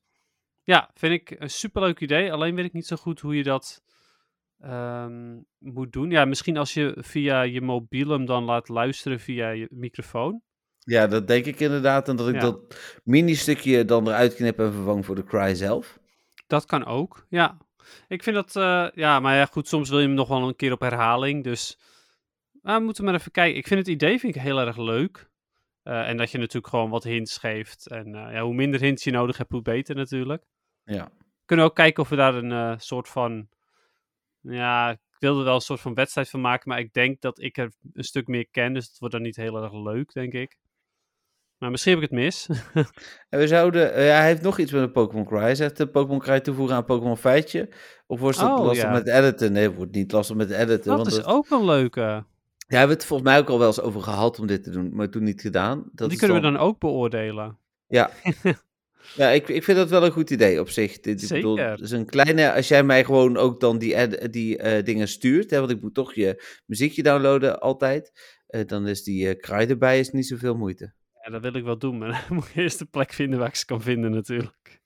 Ja, 0.64 0.90
vind 0.94 1.14
ik 1.14 1.40
een 1.40 1.50
superleuk 1.50 2.00
idee. 2.00 2.32
Alleen 2.34 2.56
weet 2.56 2.66
ik 2.66 2.74
niet 2.74 2.88
zo 2.88 2.96
goed 2.96 3.20
hoe 3.20 3.36
je 3.36 3.44
dat 3.44 3.84
ehm, 4.60 5.40
moet 5.58 5.92
doen. 5.94 6.10
Ja, 6.12 6.26
misschien 6.26 6.58
als 6.58 6.74
je 6.74 6.96
via 6.98 7.42
je 7.42 7.62
mobiel 7.62 8.10
hem 8.10 8.26
dan 8.26 8.44
laat 8.44 8.70
luisteren 8.70 9.20
via 9.20 9.50
je 9.50 9.68
microfoon. 9.72 10.42
Ja, 10.80 11.08
dat 11.08 11.28
denk 11.28 11.46
ik 11.46 11.60
inderdaad. 11.60 12.08
En 12.10 12.16
dat 12.16 12.28
ik 12.28 12.34
Ja. 12.34 12.40
dat 12.40 12.76
mini-stukje 13.04 13.86
dan 13.86 14.08
eruit 14.08 14.36
knip 14.36 14.60
en 14.60 14.74
vervang 14.74 15.06
voor 15.06 15.16
de 15.16 15.24
Cry 15.24 15.56
zelf. 15.56 16.00
Dat 16.48 16.66
kan 16.66 16.86
ook, 16.86 17.26
ja. 17.30 17.58
Ik 18.08 18.24
vind 18.24 18.36
dat, 18.36 18.56
eh, 18.56 18.88
ja, 18.94 19.20
maar 19.20 19.36
ja, 19.36 19.46
goed, 19.46 19.68
soms 19.68 19.90
wil 19.90 20.00
je 20.00 20.06
hem 20.06 20.16
nog 20.16 20.28
wel 20.28 20.48
een 20.48 20.56
keer 20.56 20.72
op 20.72 20.80
herhaling. 20.82 21.44
Dus 21.44 21.80
ah, 22.62 22.78
we 22.78 22.84
moeten 22.84 23.04
maar 23.04 23.14
even 23.14 23.32
kijken. 23.32 23.58
Ik 23.58 23.68
vind 23.68 23.80
het 23.80 23.90
idee 23.90 24.20
vind 24.20 24.36
ik 24.36 24.42
heel 24.42 24.60
erg 24.60 24.78
leuk. 24.78 25.30
Eh, 25.84 26.08
en 26.10 26.18
dat 26.18 26.32
je 26.32 26.38
natuurlijk 26.38 26.68
gewoon 26.68 26.90
wat 26.90 27.04
hints 27.04 27.38
geeft. 27.38 27.88
En 27.88 28.16
eh, 28.16 28.34
ja, 28.34 28.42
hoe 28.42 28.54
minder 28.54 28.80
hints 28.80 29.04
je 29.04 29.12
nodig 29.12 29.38
hebt, 29.38 29.52
hoe 29.52 29.62
beter 29.62 29.96
natuurlijk. 29.96 30.44
Ja. 30.84 31.12
We 31.18 31.46
kunnen 31.46 31.66
ook 31.66 31.76
kijken 31.76 32.04
of 32.04 32.10
we 32.10 32.16
daar 32.16 32.36
een 32.36 32.52
eh, 32.52 32.74
soort 32.78 33.10
van, 33.10 33.48
ja, 34.40 34.90
ik 34.90 35.00
wilde 35.20 35.40
er 35.40 35.46
wel 35.46 35.56
een 35.56 35.62
soort 35.62 35.80
van 35.80 35.94
wedstrijd 35.94 36.30
van 36.30 36.42
maken. 36.42 36.70
Maar 36.70 36.80
ik 36.80 36.94
denk 36.94 37.22
dat 37.22 37.42
ik 37.42 37.58
er 37.58 37.72
een 37.94 38.04
stuk 38.04 38.28
meer 38.28 38.48
ken. 38.52 38.74
Dus 38.74 38.88
het 38.88 39.00
wordt 39.00 39.14
dan 39.14 39.24
niet 39.24 39.36
heel 39.36 39.64
erg 39.64 39.74
leuk, 39.74 40.14
denk 40.14 40.34
ik. 40.34 40.58
Maar 41.58 41.72
misschien 41.72 41.94
heb 41.94 42.04
ik 42.04 42.10
het 42.10 42.20
mis. 42.20 42.50
En 43.30 43.40
we 43.40 43.48
zouden, 43.48 43.82
ja, 43.82 44.18
hij 44.18 44.28
heeft 44.28 44.42
nog 44.42 44.58
iets 44.58 44.72
met 44.72 44.82
een 44.82 44.92
Pokémon 44.92 45.26
Cry. 45.26 45.40
Hij 45.40 45.56
zegt 45.56 45.78
de 45.78 45.88
Pokémon 45.88 46.20
Cry 46.20 46.40
toevoegen 46.40 46.76
aan 46.76 46.86
Pokémon 46.86 47.18
feitje. 47.18 47.70
Of 48.08 48.20
wordt 48.20 48.40
het 48.40 48.50
Oh, 48.50 48.66
lastig 48.66 48.84
ja. 48.84 48.92
met 48.92 49.08
editen? 49.08 49.52
Nee, 49.52 49.68
het 49.68 49.76
wordt 49.76 49.96
niet 49.96 50.12
lastig 50.12 50.36
met 50.36 50.52
editen. 50.52 50.84
dat 50.84 50.98
want 50.98 51.08
is 51.08 51.24
ook 51.24 51.50
een 51.50 51.66
leuke. 51.66 52.26
We 52.72 52.78
hebben 52.78 52.96
het 52.96 53.06
volgens 53.06 53.30
mij 53.30 53.40
ook 53.40 53.50
al 53.50 53.58
wel 53.60 53.68
eens 53.68 53.82
over 53.82 54.02
gehad 54.02 54.40
om 54.40 54.48
dit 54.48 54.64
te 54.64 54.70
doen, 54.70 54.96
maar 54.96 55.10
toen 55.10 55.24
niet 55.24 55.42
gedaan. 55.42 55.90
Dat 55.92 56.10
die 56.10 56.18
kunnen 56.20 56.38
we 56.38 56.44
dan 56.44 56.58
ook 56.58 56.80
beoordelen. 56.80 57.58
Ja, 57.88 58.12
ja 59.16 59.30
ik, 59.30 59.48
ik 59.48 59.64
vind 59.64 59.78
dat 59.78 59.90
wel 59.90 60.06
een 60.06 60.12
goed 60.12 60.30
idee 60.30 60.60
op 60.60 60.70
zich. 60.70 60.96
Ik 60.96 61.02
bedoel, 61.04 61.56
Zeker. 61.56 61.72
het 61.72 61.80
is 61.80 61.92
een 61.92 62.06
kleine, 62.06 62.54
als 62.54 62.68
jij 62.68 62.84
mij 62.84 63.06
gewoon 63.06 63.38
ook 63.38 63.60
dan 63.60 63.78
die, 63.78 64.30
die 64.30 64.58
eh, 64.58 64.84
dingen 64.84 65.08
stuurt, 65.08 65.50
hè, 65.50 65.60
want 65.60 65.72
ik 65.72 65.82
moet 65.82 65.94
toch 65.94 66.14
je 66.14 66.62
muziekje 66.66 67.04
downloaden 67.04 67.60
altijd, 67.60 68.12
eh, 68.48 68.68
dan 68.68 68.88
is 68.88 69.04
die 69.04 69.36
kraai 69.36 69.68
erbij 69.68 70.00
is 70.00 70.10
niet 70.10 70.28
zoveel 70.28 70.56
moeite. 70.56 70.94
Ja, 71.24 71.32
dat 71.32 71.42
wil 71.42 71.54
ik 71.54 71.64
wel 71.64 71.78
doen, 71.78 71.98
maar 71.98 72.10
dan 72.28 72.38
moet 72.38 72.52
je 72.54 72.62
eerst 72.62 72.82
een 72.82 72.90
plek 72.90 73.14
vinden 73.14 73.40
waar 73.40 73.48
ik 73.48 73.56
ze 73.56 73.66
kan 73.66 73.82
vinden 73.82 74.12
natuurlijk. 74.12 74.82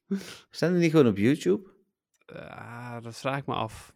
Staan 0.49 0.71
die 0.71 0.81
niet 0.81 0.91
gewoon 0.91 1.07
op 1.07 1.17
YouTube? 1.17 1.69
Ja, 2.25 2.99
dat 2.99 3.17
vraag 3.17 3.37
ik 3.37 3.45
me 3.45 3.53
af. 3.53 3.94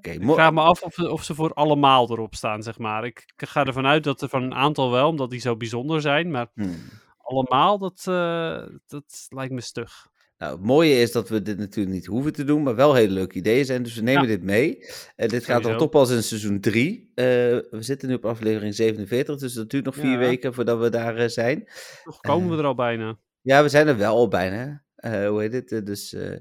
Ik 0.00 0.22
vraag 0.22 0.52
me 0.52 0.60
af 0.60 0.82
of, 0.82 0.98
of 0.98 1.24
ze 1.24 1.34
voor 1.34 1.52
allemaal 1.52 2.10
erop 2.10 2.34
staan, 2.34 2.62
zeg 2.62 2.78
maar. 2.78 3.04
Ik, 3.04 3.32
ik 3.36 3.48
ga 3.48 3.64
ervan 3.64 3.86
uit 3.86 4.04
dat 4.04 4.22
er 4.22 4.28
van 4.28 4.42
een 4.42 4.54
aantal 4.54 4.90
wel, 4.90 5.08
omdat 5.08 5.30
die 5.30 5.40
zo 5.40 5.56
bijzonder 5.56 6.00
zijn. 6.00 6.30
Maar 6.30 6.50
Hmm. 6.54 6.74
allemaal, 7.16 7.78
dat, 7.78 8.02
eh, 8.06 8.62
dat 8.86 9.26
lijkt 9.28 9.52
me 9.52 9.60
stug. 9.60 10.12
Nou, 10.38 10.52
het 10.56 10.64
mooie 10.66 10.94
is 11.00 11.12
dat 11.12 11.28
we 11.28 11.42
dit 11.42 11.58
natuurlijk 11.58 11.94
niet 11.94 12.06
hoeven 12.06 12.32
te 12.32 12.44
doen, 12.44 12.62
maar 12.62 12.74
wel 12.74 12.94
hele 12.94 13.12
leuke 13.12 13.34
ideeën 13.38 13.64
zijn. 13.64 13.82
Dus 13.82 13.94
we 13.94 14.02
nemen 14.02 14.22
Ja. 14.22 14.28
dit 14.28 14.42
mee. 14.42 14.78
En 15.16 15.28
dit 15.28 15.44
gaat 15.44 15.62
dan 15.62 15.76
toch 15.78 15.88
pas 15.90 16.10
in 16.10 16.22
seizoen 16.22 16.60
3. 16.60 17.12
we 17.14 17.66
zitten 17.78 18.08
nu 18.08 18.14
op 18.14 18.24
aflevering 18.24 18.74
47, 18.74 19.36
dus 19.38 19.52
dat 19.52 19.70
duurt 19.70 19.84
nog 19.84 19.94
vier 19.94 20.10
Ja. 20.10 20.18
weken 20.18 20.54
voordat 20.54 20.78
we 20.78 20.90
daar 20.90 21.16
eh, 21.16 21.28
zijn. 21.28 21.68
Nog 22.04 22.20
komen 22.20 22.48
we 22.48 22.54
Eh, 22.54 22.60
er 22.60 22.66
al 22.66 22.74
bijna. 22.74 23.18
Ja, 23.40 23.62
we 23.62 23.68
zijn 23.68 23.86
er 23.88 23.96
wel 23.96 24.14
al 24.16 24.28
bijna. 24.28 24.84
Eh, 24.94 25.28
hoe 25.28 25.40
heet 25.40 25.52
het? 25.52 25.72
Eh, 25.72 25.82
dus, 25.84 26.12
eh, 26.12 26.36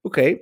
oké. 0.00 0.36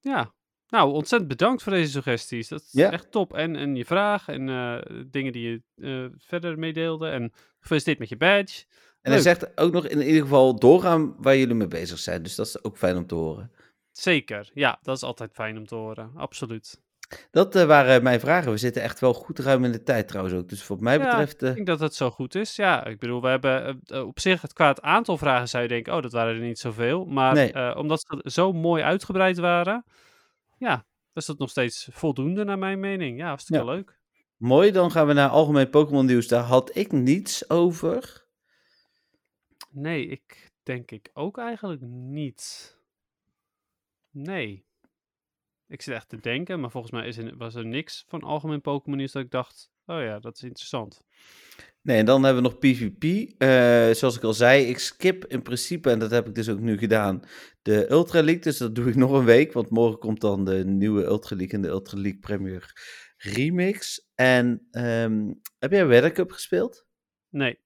Ja. 0.00 0.34
Nou, 0.76 0.92
ontzettend 0.92 1.30
bedankt 1.30 1.62
voor 1.62 1.72
deze 1.72 1.90
suggesties. 1.90 2.48
Dat 2.48 2.60
is 2.60 2.68
Ja. 2.72 2.90
echt 2.92 3.10
top. 3.10 3.34
En, 3.34 3.56
en 3.56 3.76
je 3.76 3.84
vraag 3.84 4.28
en 4.28 4.48
eh, 4.48 4.76
dingen 5.06 5.32
die 5.32 5.50
je 5.50 5.62
eh, 5.86 6.18
verder 6.18 6.58
meedeelde. 6.58 7.08
En 7.08 7.32
gefeliciteerd 7.60 7.98
met 7.98 8.08
je 8.08 8.16
badge. 8.16 8.64
En 9.02 9.12
hij 9.12 9.12
Leuk. 9.12 9.22
zegt 9.22 9.58
ook 9.58 9.72
nog 9.72 9.86
in 9.86 10.02
ieder 10.02 10.22
geval 10.22 10.58
doorgaan 10.58 11.14
waar 11.18 11.36
jullie 11.36 11.54
mee 11.54 11.68
bezig 11.68 11.98
zijn. 11.98 12.22
Dus 12.22 12.34
dat 12.34 12.46
is 12.46 12.64
ook 12.64 12.76
fijn 12.76 12.96
om 12.96 13.06
te 13.06 13.14
horen. 13.14 13.50
Zeker. 13.92 14.50
Ja, 14.54 14.78
dat 14.82 14.96
is 14.96 15.02
altijd 15.02 15.30
fijn 15.32 15.56
om 15.58 15.66
te 15.66 15.74
horen. 15.74 16.10
Absoluut. 16.16 16.80
Dat 17.30 17.54
eh, 17.56 17.64
waren 17.64 18.02
mijn 18.02 18.20
vragen. 18.20 18.50
We 18.52 18.56
zitten 18.56 18.82
echt 18.82 19.00
wel 19.00 19.14
goed 19.14 19.38
ruim 19.38 19.64
in 19.64 19.72
de 19.72 19.82
tijd 19.82 20.08
trouwens 20.08 20.36
ook. 20.36 20.48
Dus 20.48 20.66
wat 20.66 20.80
mij 20.80 20.98
Ja, 20.98 21.04
betreft... 21.04 21.42
Ik 21.42 21.54
denk 21.54 21.66
dat 21.66 21.80
het 21.80 21.94
zo 21.94 22.10
goed 22.10 22.34
is. 22.34 22.56
Ja, 22.56 22.84
ik 22.86 22.98
bedoel, 22.98 23.22
we 23.22 23.28
hebben 23.28 23.80
op 24.06 24.20
zich 24.20 24.42
het 24.42 24.52
qua 24.52 24.68
het 24.68 24.82
aantal 24.82 25.18
vragen 25.18 25.48
zou 25.48 25.62
je 25.62 25.68
denken, 25.68 25.94
oh, 25.94 26.02
dat 26.02 26.12
waren 26.12 26.34
er 26.34 26.40
niet 26.40 26.58
zoveel. 26.58 27.04
Maar 27.04 27.34
Nee. 27.34 27.76
omdat 27.76 28.00
ze 28.00 28.30
zo 28.30 28.52
mooi 28.52 28.82
uitgebreid 28.82 29.38
waren, 29.38 29.84
ja, 30.56 30.86
is 31.12 31.26
dat 31.26 31.38
nog 31.38 31.50
steeds 31.50 31.88
voldoende 31.92 32.44
naar 32.44 32.58
mijn 32.58 32.80
mening. 32.80 33.18
Ja, 33.18 33.26
hartstikke 33.28 33.64
Ja. 33.64 33.70
leuk. 33.72 33.98
mooi, 34.36 34.70
dan 34.70 34.90
gaan 34.90 35.06
we 35.06 35.12
naar 35.12 35.28
algemeen 35.28 35.70
Pokémon 35.70 36.06
nieuws. 36.06 36.28
Daar 36.28 36.42
had 36.44 36.76
ik 36.76 36.92
niets 36.92 37.50
over. 37.50 38.24
Nee, 39.70 40.06
ik 40.06 40.52
denk 40.62 40.90
ik 40.90 41.10
ook 41.12 41.38
eigenlijk 41.38 41.80
niet. 41.86 42.74
Nee. 44.10 44.64
Ik 45.68 45.82
zit 45.82 45.94
echt 45.94 46.08
te 46.08 46.20
denken, 46.20 46.60
maar 46.60 46.70
volgens 46.70 46.92
mij 46.92 47.06
is 47.06 47.16
er, 47.16 47.36
was 47.36 47.54
er 47.54 47.66
niks 47.66 48.04
van 48.06 48.22
algemeen 48.22 48.60
Pokémon 48.60 48.96
nieuws 48.98 49.12
dat 49.12 49.22
ik 49.22 49.30
dacht, 49.30 49.70
oh 49.86 50.00
ja, 50.00 50.18
dat 50.18 50.34
is 50.36 50.42
interessant. 50.42 51.02
Nee, 51.86 51.98
en 51.98 52.04
dan 52.04 52.24
hebben 52.24 52.42
we 52.42 52.48
nog 52.48 52.58
PvP. 52.58 53.04
Eh, 53.38 53.94
zoals 53.94 54.16
ik 54.16 54.22
al 54.22 54.32
zei, 54.32 54.64
ik 54.64 54.78
skip 54.78 55.24
in 55.26 55.42
principe, 55.42 55.90
en 55.90 55.98
dat 55.98 56.10
heb 56.10 56.26
ik 56.26 56.34
dus 56.34 56.48
ook 56.48 56.60
nu 56.60 56.78
gedaan, 56.78 57.22
de 57.62 57.90
Ultra 57.90 58.22
League. 58.22 58.42
Dus 58.42 58.58
dat 58.58 58.74
doe 58.74 58.88
ik 58.88 58.94
nog 59.04 59.12
een 59.12 59.24
week, 59.24 59.52
want 59.52 59.70
morgen 59.70 59.98
komt 59.98 60.20
dan 60.20 60.44
de 60.44 60.64
nieuwe 60.64 61.04
Ultra 61.04 61.36
League 61.36 61.54
en 61.54 61.62
de 61.62 61.68
Ultra 61.68 61.98
League 61.98 62.20
Premier 62.20 62.72
Remix. 63.16 64.08
En 64.14 64.66
ehm, 64.70 65.32
heb 65.58 65.70
jij 65.70 65.86
Weather 65.86 66.12
Cup 66.12 66.30
gespeeld? 66.30 66.86
Nee. 67.28 67.58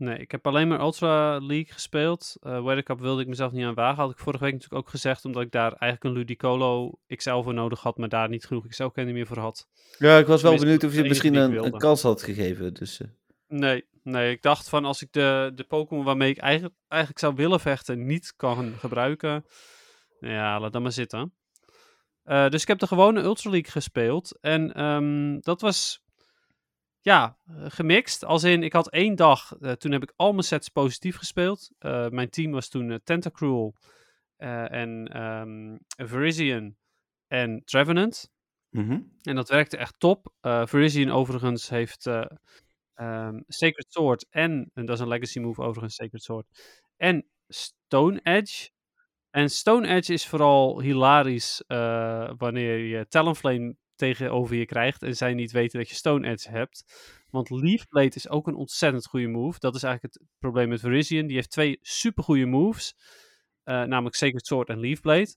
Nee, 0.00 0.18
ik 0.18 0.30
heb 0.30 0.46
alleen 0.46 0.68
maar 0.68 0.80
Ultra 0.80 1.38
League 1.38 1.72
gespeeld. 1.72 2.36
Uh, 2.42 2.62
Weather 2.64 2.82
Cup 2.82 3.00
wilde 3.00 3.22
ik 3.22 3.28
mezelf 3.28 3.52
niet 3.52 3.64
aan 3.64 3.74
wagen. 3.74 4.02
Had 4.02 4.10
ik 4.10 4.18
vorige 4.18 4.44
week 4.44 4.52
natuurlijk 4.52 4.82
ook 4.82 4.88
gezegd, 4.88 5.24
omdat 5.24 5.42
ik 5.42 5.50
daar 5.50 5.72
eigenlijk 5.72 6.04
een 6.04 6.12
Ludicolo 6.12 6.98
XL 7.06 7.40
voor 7.40 7.54
nodig 7.54 7.80
had, 7.80 7.96
maar 7.96 8.08
daar 8.08 8.28
niet 8.28 8.44
genoeg 8.44 8.66
XL-kennis 8.66 9.14
meer 9.14 9.26
voor 9.26 9.38
had. 9.38 9.68
Ja, 9.98 10.18
ik 10.18 10.26
was 10.26 10.42
wel 10.42 10.56
Tenminste, 10.56 10.64
benieuwd 10.64 10.84
of 10.84 10.94
je 10.94 11.08
misschien 11.08 11.34
een, 11.34 11.78
kans 11.78 12.02
had 12.02 12.22
gegeven. 12.22 12.74
Dus, 12.74 13.00
eh, 13.00 13.08
Nee, 13.48 13.84
nee, 14.02 14.30
ik 14.30 14.42
dacht 14.42 14.68
van 14.68 14.84
als 14.84 15.02
ik 15.02 15.12
de, 15.12 15.52
de 15.54 15.64
Pokémon 15.64 16.04
waarmee 16.04 16.30
ik 16.30 16.38
eigenlijk, 16.38 16.74
eigenlijk 16.88 17.20
zou 17.20 17.34
willen 17.34 17.60
vechten 17.60 18.06
niet 18.06 18.32
kan 18.36 18.74
gebruiken, 18.78 19.44
ja, 20.20 20.60
laat 20.60 20.72
dat 20.72 20.82
maar 20.82 20.92
zitten. 20.92 21.34
Eh, 22.22 22.48
dus 22.48 22.62
ik 22.62 22.68
heb 22.68 22.78
de 22.78 22.86
gewone 22.86 23.20
Ultra 23.20 23.50
League 23.50 23.70
gespeeld. 23.70 24.38
En 24.40 24.74
ehm, 24.74 25.38
dat 25.40 25.60
was, 25.60 26.02
ja, 27.00 27.36
eh, 27.46 27.64
gemixt. 27.68 28.24
Als 28.24 28.44
in, 28.44 28.62
ik 28.62 28.72
had 28.72 28.90
één 28.90 29.16
dag, 29.16 29.56
eh, 29.60 29.72
toen 29.72 29.92
heb 29.92 30.02
ik 30.02 30.12
al 30.16 30.32
mijn 30.32 30.44
sets 30.44 30.68
positief 30.68 31.16
gespeeld. 31.16 31.70
Eh, 31.78 32.08
mijn 32.08 32.30
team 32.30 32.52
was 32.52 32.68
toen 32.68 33.00
Tentacruel 33.04 33.74
en 34.36 35.08
ehm 35.12 35.76
Virizion 36.08 36.76
en 37.26 37.62
Trevenant. 37.64 38.30
Mhm. 38.70 39.00
En 39.22 39.34
dat 39.34 39.48
werkte 39.48 39.76
echt 39.76 39.94
top. 39.98 40.32
Virizion 40.64 41.10
overigens 41.10 41.68
heeft 41.68 42.06
eh, 42.06 42.24
ehm, 42.94 43.40
Sacred 43.46 43.86
Sword 43.88 44.26
en, 44.30 44.70
en 44.74 44.86
dat 44.86 44.96
is 44.96 45.02
een 45.02 45.08
legacy 45.08 45.38
move 45.38 45.62
overigens, 45.62 45.94
Sacred 45.94 46.22
Sword. 46.22 46.46
En 46.96 47.26
Stone 47.48 48.20
Edge. 48.22 48.70
En 49.30 49.50
Stone 49.50 49.88
Edge 49.88 50.12
is 50.12 50.26
vooral 50.26 50.80
hilarisch 50.80 51.64
wanneer 52.36 52.78
je 52.78 53.06
Talonflame 53.08 53.76
tegenover 54.00 54.56
je 54.56 54.66
krijgt 54.66 55.02
en 55.02 55.16
zij 55.16 55.34
niet 55.34 55.52
weten 55.52 55.78
dat 55.78 55.88
je 55.88 55.94
Stone 55.94 56.28
Edge 56.28 56.50
hebt. 56.50 56.84
Want 57.30 57.50
Leaf 57.50 57.88
Blade 57.88 58.14
is 58.14 58.28
ook 58.28 58.46
een 58.46 58.54
ontzettend 58.54 59.06
goede 59.06 59.26
move. 59.28 59.58
Dat 59.58 59.74
is 59.74 59.82
eigenlijk 59.82 60.14
het 60.14 60.26
probleem 60.38 60.68
met 60.68 60.80
Virizion. 60.80 61.26
Die 61.26 61.36
heeft 61.36 61.50
twee 61.50 61.78
supergoeie 61.82 62.46
moves. 62.46 62.94
eh, 63.62 63.82
namelijk 63.82 64.14
Sacred 64.16 64.46
Sword 64.46 64.68
en 64.68 64.80
Leaf 64.80 65.00
Blade. 65.00 65.34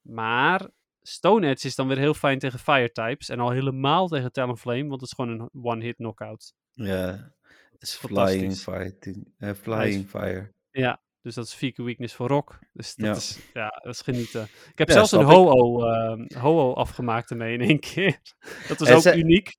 Maar 0.00 0.70
Stone 1.00 1.46
Edge 1.48 1.66
is 1.66 1.74
dan 1.74 1.88
weer 1.88 1.98
heel 1.98 2.14
fijn 2.14 2.38
tegen 2.38 2.58
Fire 2.58 2.92
types. 2.92 3.28
En 3.28 3.40
al 3.40 3.50
helemaal 3.50 4.08
tegen 4.08 4.32
Talonflame, 4.32 4.88
want 4.88 5.00
het 5.00 5.10
is 5.10 5.12
gewoon 5.12 5.40
een 5.40 5.64
one-hit 5.64 5.96
knockout. 5.96 6.54
Ja, 6.72 7.32
is 7.78 7.94
flying, 7.94 8.54
fighting, 8.56 9.34
eh, 9.38 9.52
flying 9.52 10.08
fire. 10.08 10.52
Ja, 10.70 11.02
dus 11.22 11.34
dat 11.34 11.46
is 11.46 11.54
vier 11.54 11.72
weakness 11.76 12.14
voor 12.14 12.28
Rock. 12.28 12.58
Dus 12.72 12.94
dat, 12.94 13.06
Ja. 13.06 13.14
is, 13.14 13.38
ja, 13.52 13.80
dat 13.82 13.94
is 13.94 14.00
genieten. 14.00 14.42
Ik 14.42 14.78
heb 14.78 14.88
Ja, 14.88 14.94
zelfs 14.94 15.12
een 15.12 15.22
ho-oh 15.24 15.88
eh, 15.88 16.40
ho 16.40 16.72
afgemaakt 16.74 17.30
ermee 17.30 17.54
in 17.54 17.60
één 17.60 17.80
keer. 17.80 18.18
Dat 18.68 18.78
was 18.78 18.88
En 18.88 18.96
ook 18.96 19.18
uniek. 19.18 19.56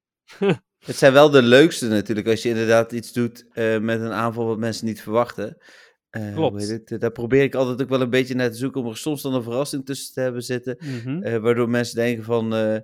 Het 0.85 0.95
zijn 0.95 1.13
wel 1.13 1.29
de 1.29 1.41
leukste 1.41 1.87
natuurlijk, 1.87 2.27
als 2.27 2.41
je 2.43 2.49
inderdaad 2.49 2.91
iets 2.91 3.13
doet 3.13 3.45
eh, 3.51 3.77
met 3.79 3.99
een 4.01 4.11
aanval 4.11 4.45
wat 4.45 4.57
mensen 4.57 4.85
niet 4.85 5.01
verwachten. 5.01 5.57
Eh, 6.13 6.33
Klopt. 6.33 6.67
het? 6.69 6.95
Daar 6.99 7.11
probeer 7.11 7.43
ik 7.43 7.55
altijd 7.55 7.81
ook 7.81 7.89
wel 7.89 8.01
een 8.01 8.09
beetje 8.09 8.35
naar 8.35 8.51
te 8.51 8.57
zoeken 8.57 8.81
om 8.81 8.87
er 8.87 8.97
soms 8.97 9.21
dan 9.21 9.33
een 9.33 9.43
verrassing 9.43 9.85
tussen 9.85 10.13
te 10.13 10.19
hebben 10.21 10.43
zitten. 10.43 10.77
Mhm. 10.79 11.23
eh, 11.23 11.37
waardoor 11.37 11.69
mensen 11.69 11.95
denken 11.95 12.23
van, 12.23 12.55
eh, 12.55 12.77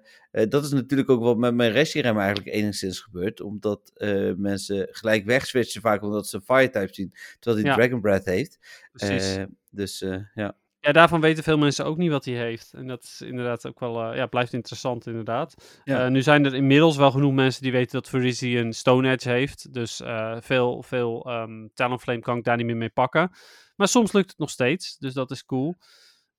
dat 0.50 0.64
is 0.64 0.72
natuurlijk 0.72 1.10
ook 1.10 1.22
wat 1.22 1.38
met 1.38 1.54
mijn 1.54 1.72
Reshiram 1.72 2.18
eigenlijk 2.18 2.56
enigszins 2.56 3.00
gebeurt. 3.00 3.42
Omdat 3.42 3.92
mensen 4.38 4.88
gelijk 4.92 5.26
wegswitchen 5.26 5.82
vaak 5.82 6.02
omdat 6.04 6.28
ze 6.28 6.36
een 6.36 6.42
fire-type 6.42 6.94
zien, 6.94 7.14
terwijl 7.40 7.64
hij 7.64 7.72
Ja. 7.72 7.78
Dragon 7.78 8.02
Breath 8.02 8.26
heeft. 8.26 8.60
Precies. 8.92 9.38
Dus 9.72 10.06
ja. 10.34 10.56
Ja, 10.82 10.92
daarvan 10.92 11.22
weten 11.22 11.44
veel 11.44 11.58
mensen 11.58 11.86
ook 11.86 11.98
niet 11.98 12.12
wat 12.12 12.26
hij 12.26 12.34
heeft. 12.34 12.74
En 12.74 12.88
dat 12.88 13.04
is 13.04 13.22
inderdaad 13.22 13.68
ook 13.68 13.80
wel, 13.80 14.04
eh, 14.04 14.16
ja, 14.16 14.26
blijft 14.26 14.54
interessant 14.54 15.08
inderdaad. 15.08 15.80
Ja. 15.84 16.06
Eh, 16.06 16.12
nu 16.12 16.22
zijn 16.22 16.46
er 16.46 16.56
inmiddels 16.56 16.98
wel 16.98 17.12
genoeg 17.12 17.34
mensen 17.34 17.62
die 17.62 17.72
weten 17.72 17.92
dat 17.92 18.10
Virizi 18.10 18.58
een 18.60 18.74
Stone 18.74 19.12
Edge 19.12 19.30
heeft. 19.30 19.74
Dus 19.74 20.02
eh, 20.02 20.38
veel, 20.40 20.84
veel 20.84 21.26
ehm 21.26 21.68
Talonflame 21.74 22.20
kan 22.20 22.38
ik 22.38 22.44
daar 22.44 22.58
niet 22.58 22.66
meer 22.66 22.78
mee 22.78 22.90
pakken. 22.90 23.32
Maar 23.76 23.88
soms 23.88 24.12
lukt 24.12 24.30
het 24.30 24.38
nog 24.38 24.50
steeds, 24.50 24.98
dus 24.98 25.14
dat 25.14 25.32
is 25.32 25.46
cool. 25.46 25.76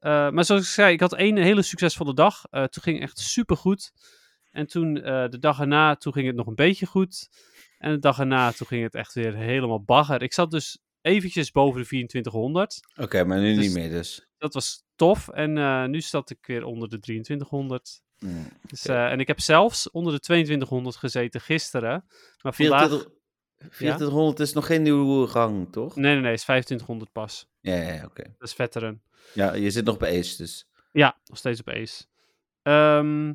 Maar 0.00 0.44
zoals 0.44 0.62
ik 0.62 0.68
zei, 0.68 0.92
ik 0.92 1.00
had 1.00 1.14
één 1.14 1.36
hele 1.36 1.62
succesvolle 1.62 2.14
dag. 2.14 2.42
Toen 2.50 2.82
ging 2.82 3.00
het 3.00 3.08
echt 3.08 3.18
super 3.18 3.56
goed. 3.56 3.92
En 4.50 4.66
toen 4.66 4.94
de 4.94 5.38
dag 5.40 5.60
erna, 5.60 5.96
toen 5.96 6.12
ging 6.12 6.26
het 6.26 6.36
nog 6.36 6.46
een 6.46 6.54
beetje 6.54 6.86
goed. 6.86 7.28
En 7.78 7.90
de 7.90 7.98
dag 7.98 8.18
erna, 8.18 8.52
toen 8.52 8.66
ging 8.66 8.82
het 8.82 8.94
echt 8.94 9.14
weer 9.14 9.36
helemaal 9.36 9.82
bagger. 9.82 10.22
Ik 10.22 10.32
zat 10.32 10.50
dus 10.50 10.78
eventjes 11.00 11.50
boven 11.50 11.80
de 11.80 11.86
2400 11.86 12.80
Oké, 12.96 13.24
maar 13.24 13.40
nu 13.40 13.54
Dus- 13.54 13.66
niet 13.66 13.74
meer 13.74 13.90
dus. 13.90 14.29
Dat 14.40 14.54
was 14.54 14.84
tof. 14.96 15.28
En 15.28 15.58
eh, 15.58 15.84
nu 15.84 16.00
zat 16.00 16.30
ik 16.30 16.46
weer 16.46 16.64
onder 16.64 16.88
de 16.88 16.98
2300. 16.98 18.02
Hmm. 18.18 18.48
Dus, 18.62 18.86
eh, 18.86 19.10
en 19.10 19.20
ik 19.20 19.26
heb 19.26 19.40
zelfs 19.40 19.90
onder 19.90 20.12
de 20.12 20.20
2200 20.20 20.96
gezeten 20.96 21.40
gisteren. 21.40 22.04
Maar 22.42 22.54
vandaag... 22.54 22.80
24 22.88 23.18
2400 23.58 24.40
is 24.40 24.52
nog 24.52 24.66
geen 24.66 24.82
nieuwe 24.82 25.26
rang, 25.26 25.72
toch? 25.72 25.96
Nee, 25.96 26.12
nee, 26.12 26.22
nee, 26.22 26.32
is 26.32 26.42
2500 26.42 27.12
pas. 27.12 27.48
Ja, 27.60 27.74
ja, 27.74 28.04
oké. 28.04 28.22
Dat 28.22 28.48
is 28.48 28.54
veteran. 28.54 29.00
Ja, 29.34 29.54
je 29.54 29.70
zit 29.70 29.84
nog 29.84 29.96
bij 29.98 30.18
Ace, 30.18 30.36
dus. 30.36 30.68
Ja, 30.92 31.16
nog 31.24 31.38
steeds 31.38 31.60
op 31.60 31.68
Ace. 31.68 32.04
Ehm, 32.62 33.32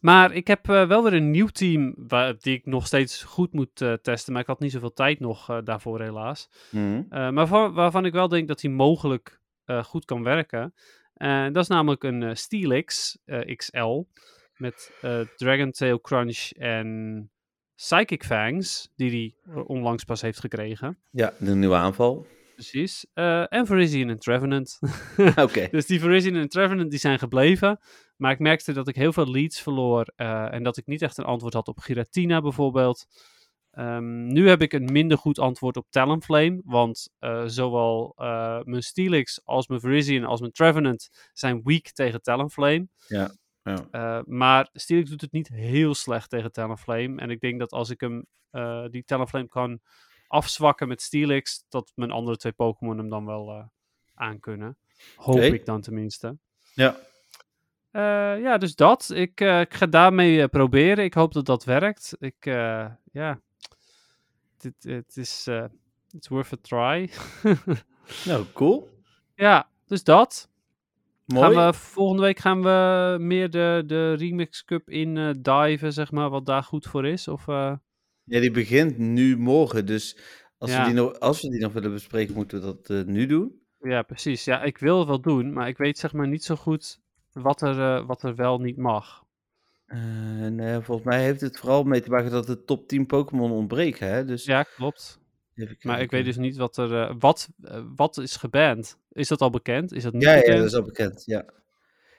maar 0.00 0.32
ik 0.32 0.46
heb 0.46 0.68
eh, 0.68 0.86
wel 0.86 1.02
weer 1.02 1.12
een 1.12 1.30
nieuw 1.30 1.46
team 1.46 1.94
waar, 1.96 2.34
die 2.38 2.54
ik 2.56 2.66
nog 2.66 2.86
steeds 2.86 3.22
goed 3.22 3.52
moet 3.52 3.76
testen. 4.02 4.32
Maar 4.32 4.42
ik 4.42 4.48
had 4.48 4.60
niet 4.60 4.72
zoveel 4.72 4.92
tijd 4.92 5.20
nog 5.20 5.60
daarvoor 5.64 6.00
helaas. 6.00 6.48
Eh, 6.70 7.30
maar 7.30 7.46
waar- 7.46 7.72
waarvan 7.72 8.04
ik 8.04 8.12
wel 8.12 8.28
denk 8.28 8.48
dat 8.48 8.60
hij 8.62 8.70
mogelijk 8.70 9.40
goed 9.66 10.04
kan 10.04 10.22
werken. 10.22 10.74
Eh, 11.14 11.44
dat 11.44 11.62
is 11.62 11.68
namelijk 11.68 12.02
een 12.02 12.22
eh, 12.22 12.34
Steelix 12.34 13.18
eh, 13.24 13.56
XL 13.56 14.02
met 14.56 14.92
eh 15.00 15.20
Dragon 15.36 15.70
Tail 15.70 16.00
Crunch 16.00 16.50
en 16.50 17.30
Psychic 17.76 18.24
Fangs, 18.24 18.92
die 18.96 19.10
hij 19.44 19.54
onlangs 19.64 20.04
pas 20.04 20.20
heeft 20.20 20.40
gekregen. 20.40 20.98
Ja, 21.10 21.32
de 21.38 21.54
nieuwe 21.54 21.74
aanval. 21.74 22.26
Precies. 22.54 23.06
Eh, 23.14 23.52
en 23.52 23.66
Virizion 23.66 24.08
en 24.08 24.18
Trevenant. 24.18 24.78
Oké. 25.36 25.68
dus 25.70 25.86
die 25.86 26.00
Virizion 26.00 26.34
en 26.34 26.48
Trevenant 26.48 26.90
die 26.90 26.98
zijn 26.98 27.18
gebleven. 27.18 27.78
Maar 28.16 28.32
ik 28.32 28.38
merkte 28.38 28.72
dat 28.72 28.88
ik 28.88 28.94
heel 28.94 29.12
veel 29.12 29.30
leads 29.30 29.60
verloor 29.60 30.12
eh, 30.16 30.52
en 30.52 30.62
dat 30.62 30.76
ik 30.76 30.86
niet 30.86 31.02
echt 31.02 31.18
een 31.18 31.24
antwoord 31.24 31.54
had 31.54 31.68
op 31.68 31.78
Giratina 31.78 32.40
bijvoorbeeld. 32.40 33.06
Ehm, 33.72 34.26
nu 34.26 34.48
heb 34.48 34.62
ik 34.62 34.72
een 34.72 34.92
minder 34.92 35.18
goed 35.18 35.38
antwoord 35.38 35.76
op 35.76 35.86
Talonflame, 35.90 36.60
want 36.64 37.08
eh, 37.18 37.42
zowel 37.46 38.12
eh, 38.16 38.60
mijn 38.62 38.82
Steelix 38.82 39.40
als 39.44 39.68
mijn 39.68 39.80
Virizion 39.80 40.24
als 40.24 40.40
mijn 40.40 40.52
Trevenant 40.52 41.10
zijn 41.32 41.60
weak 41.64 41.90
tegen 41.90 42.22
Talonflame. 42.22 42.88
Ja. 43.08 43.30
Eh, 43.62 44.20
maar 44.24 44.68
Steelix 44.72 45.10
doet 45.10 45.20
het 45.20 45.32
niet 45.32 45.48
heel 45.48 45.94
slecht 45.94 46.30
tegen 46.30 46.52
Talonflame. 46.52 47.20
En 47.20 47.30
ik 47.30 47.40
denk 47.40 47.58
dat 47.58 47.72
als 47.72 47.90
ik 47.90 48.00
hem 48.00 48.26
die 48.90 49.04
Talonflame 49.04 49.48
kan 49.48 49.80
afzwakken 50.26 50.88
met 50.88 51.02
Steelix, 51.02 51.64
dat 51.68 51.92
mijn 51.94 52.10
andere 52.10 52.36
twee 52.36 52.52
Pokémon 52.52 52.98
hem 52.98 53.08
dan 53.08 53.26
wel 53.26 53.50
eh 53.50 53.64
aankunnen. 54.14 54.76
Hoop 55.16 55.38
ik 55.38 55.64
dan 55.64 55.80
tenminste. 55.80 56.36
Ja. 56.74 56.96
Ja, 58.38 58.58
dus 58.58 58.74
dat. 58.74 59.10
Ik, 59.14 59.40
ik 59.40 59.74
ga 59.74 59.86
daarmee 59.86 60.48
proberen. 60.48 61.04
Ik 61.04 61.14
hoop 61.14 61.32
dat 61.32 61.46
dat 61.46 61.64
werkt. 61.64 62.16
Ik, 62.18 62.44
ja, 63.12 63.40
dit, 64.62 64.74
het 64.82 65.16
is, 65.16 65.46
eh, 65.46 65.64
it's 66.10 66.28
worth 66.28 66.52
a 66.52 66.56
try. 66.62 67.10
Nou, 68.24 68.44
cool. 68.52 68.88
ja, 69.34 69.68
dus 69.86 70.04
dat. 70.04 70.48
Mooi. 71.26 71.54
Gaan 71.54 71.66
we, 71.66 71.78
volgende 71.78 72.22
week 72.22 72.38
gaan 72.38 72.62
we 72.62 73.16
meer 73.20 73.50
de, 73.50 73.82
de 73.86 74.12
Remix 74.14 74.64
Cup 74.64 74.90
in 74.90 75.38
diven, 75.42 75.92
zeg 75.92 76.10
maar, 76.12 76.30
wat 76.30 76.46
daar 76.46 76.62
goed 76.62 76.86
voor 76.86 77.06
is? 77.06 77.28
Of, 77.28 77.48
eh, 77.48 77.72
Ja, 78.24 78.40
die 78.40 78.50
begint 78.50 78.98
nu 78.98 79.36
morgen, 79.38 79.86
dus 79.86 80.18
als, 80.58 80.70
Ja. 80.70 80.80
we, 80.80 80.84
die 80.86 80.94
nog, 80.94 81.20
als 81.20 81.42
we 81.42 81.50
die 81.50 81.60
nog 81.60 81.72
willen 81.72 81.92
bespreken, 81.92 82.34
moeten 82.34 82.60
we 82.60 82.64
dat 82.82 83.06
nu 83.06 83.26
doen. 83.26 83.60
ja, 83.80 84.02
precies. 84.02 84.44
Ja, 84.44 84.62
ik 84.62 84.78
wil 84.78 84.98
het 84.98 85.08
wel 85.08 85.20
doen, 85.20 85.52
maar 85.52 85.68
ik 85.68 85.76
weet 85.76 85.98
zeg 85.98 86.12
maar 86.12 86.28
niet 86.28 86.44
zo 86.44 86.56
goed 86.56 87.00
wat 87.32 87.62
er, 87.62 88.06
wat 88.06 88.22
er 88.22 88.34
wel 88.34 88.58
niet 88.58 88.76
mag. 88.76 89.24
En 89.92 90.60
eh, 90.60 90.82
volgens 90.82 91.06
mij 91.06 91.22
heeft 91.22 91.40
het 91.40 91.58
vooral 91.58 91.82
mee 91.84 92.00
te 92.00 92.10
maken 92.10 92.30
dat 92.30 92.46
de 92.46 92.64
top 92.64 92.88
10 92.88 93.06
Pokémon 93.06 93.50
ontbreken, 93.52 94.08
hè? 94.08 94.24
Dus 94.24 94.44
Ja, 94.44 94.62
klopt. 94.62 95.20
Maar 95.82 96.00
ik 96.00 96.10
weet 96.10 96.24
dus 96.24 96.36
niet 96.36 96.56
wat 96.56 96.76
er, 96.76 97.00
eh, 97.02 97.14
wat, 97.18 97.48
eh, 97.62 97.82
wat 97.96 98.18
is 98.18 98.36
geband. 98.36 98.98
Is 99.12 99.28
dat 99.28 99.40
al 99.40 99.50
bekend? 99.50 99.92
Is 99.92 100.02
dat 100.02 100.12
niet 100.12 100.22
Ja, 100.22 100.30
ja, 100.32 100.36
bekend? 100.38 100.56
dat 100.56 100.66
is 100.66 100.74
al 100.74 100.82
bekend, 100.82 101.22
ja. 101.24 101.44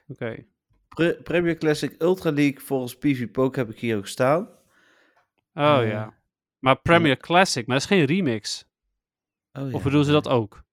Oké. 0.07 0.45
Pre- 0.87 1.19
Premier 1.23 1.57
Classic 1.57 2.01
Ultra 2.01 2.31
League 2.31 2.59
volgens 2.59 2.97
PV 2.97 3.31
Poke 3.31 3.59
heb 3.59 3.69
ik 3.69 3.79
hier 3.79 3.97
ook 3.97 4.07
staan. 4.07 4.41
Oh 5.53 5.79
ja. 5.85 6.13
Maar 6.59 6.79
Premier 6.81 7.17
Classic, 7.17 7.65
maar 7.67 7.79
dat 7.79 7.89
is 7.89 7.97
geen 7.97 8.05
remix. 8.05 8.65
Oh, 9.53 9.69
ja. 9.69 9.75
Of 9.75 9.83
bedoelen 9.83 10.05
ze 10.05 10.11
dat 10.11 10.27
ook? 10.27 10.63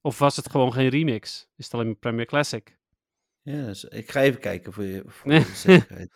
Of 0.00 0.18
was 0.18 0.36
het 0.36 0.50
gewoon 0.50 0.72
geen 0.72 0.88
remix? 0.88 1.48
Is 1.56 1.64
het 1.64 1.74
alleen 1.74 1.86
maar 1.86 1.94
Premier 1.96 2.26
Classic? 2.26 2.78
Ja, 3.46 3.66
dus 3.66 3.84
ik 3.84 4.10
ga 4.10 4.22
even 4.22 4.40
kijken 4.40 4.72
voor 4.72 4.84
je 4.84 5.02
voor 5.06 5.30
Nee. 5.30 5.38
de 5.40 5.54
zekerheid. 5.68 6.10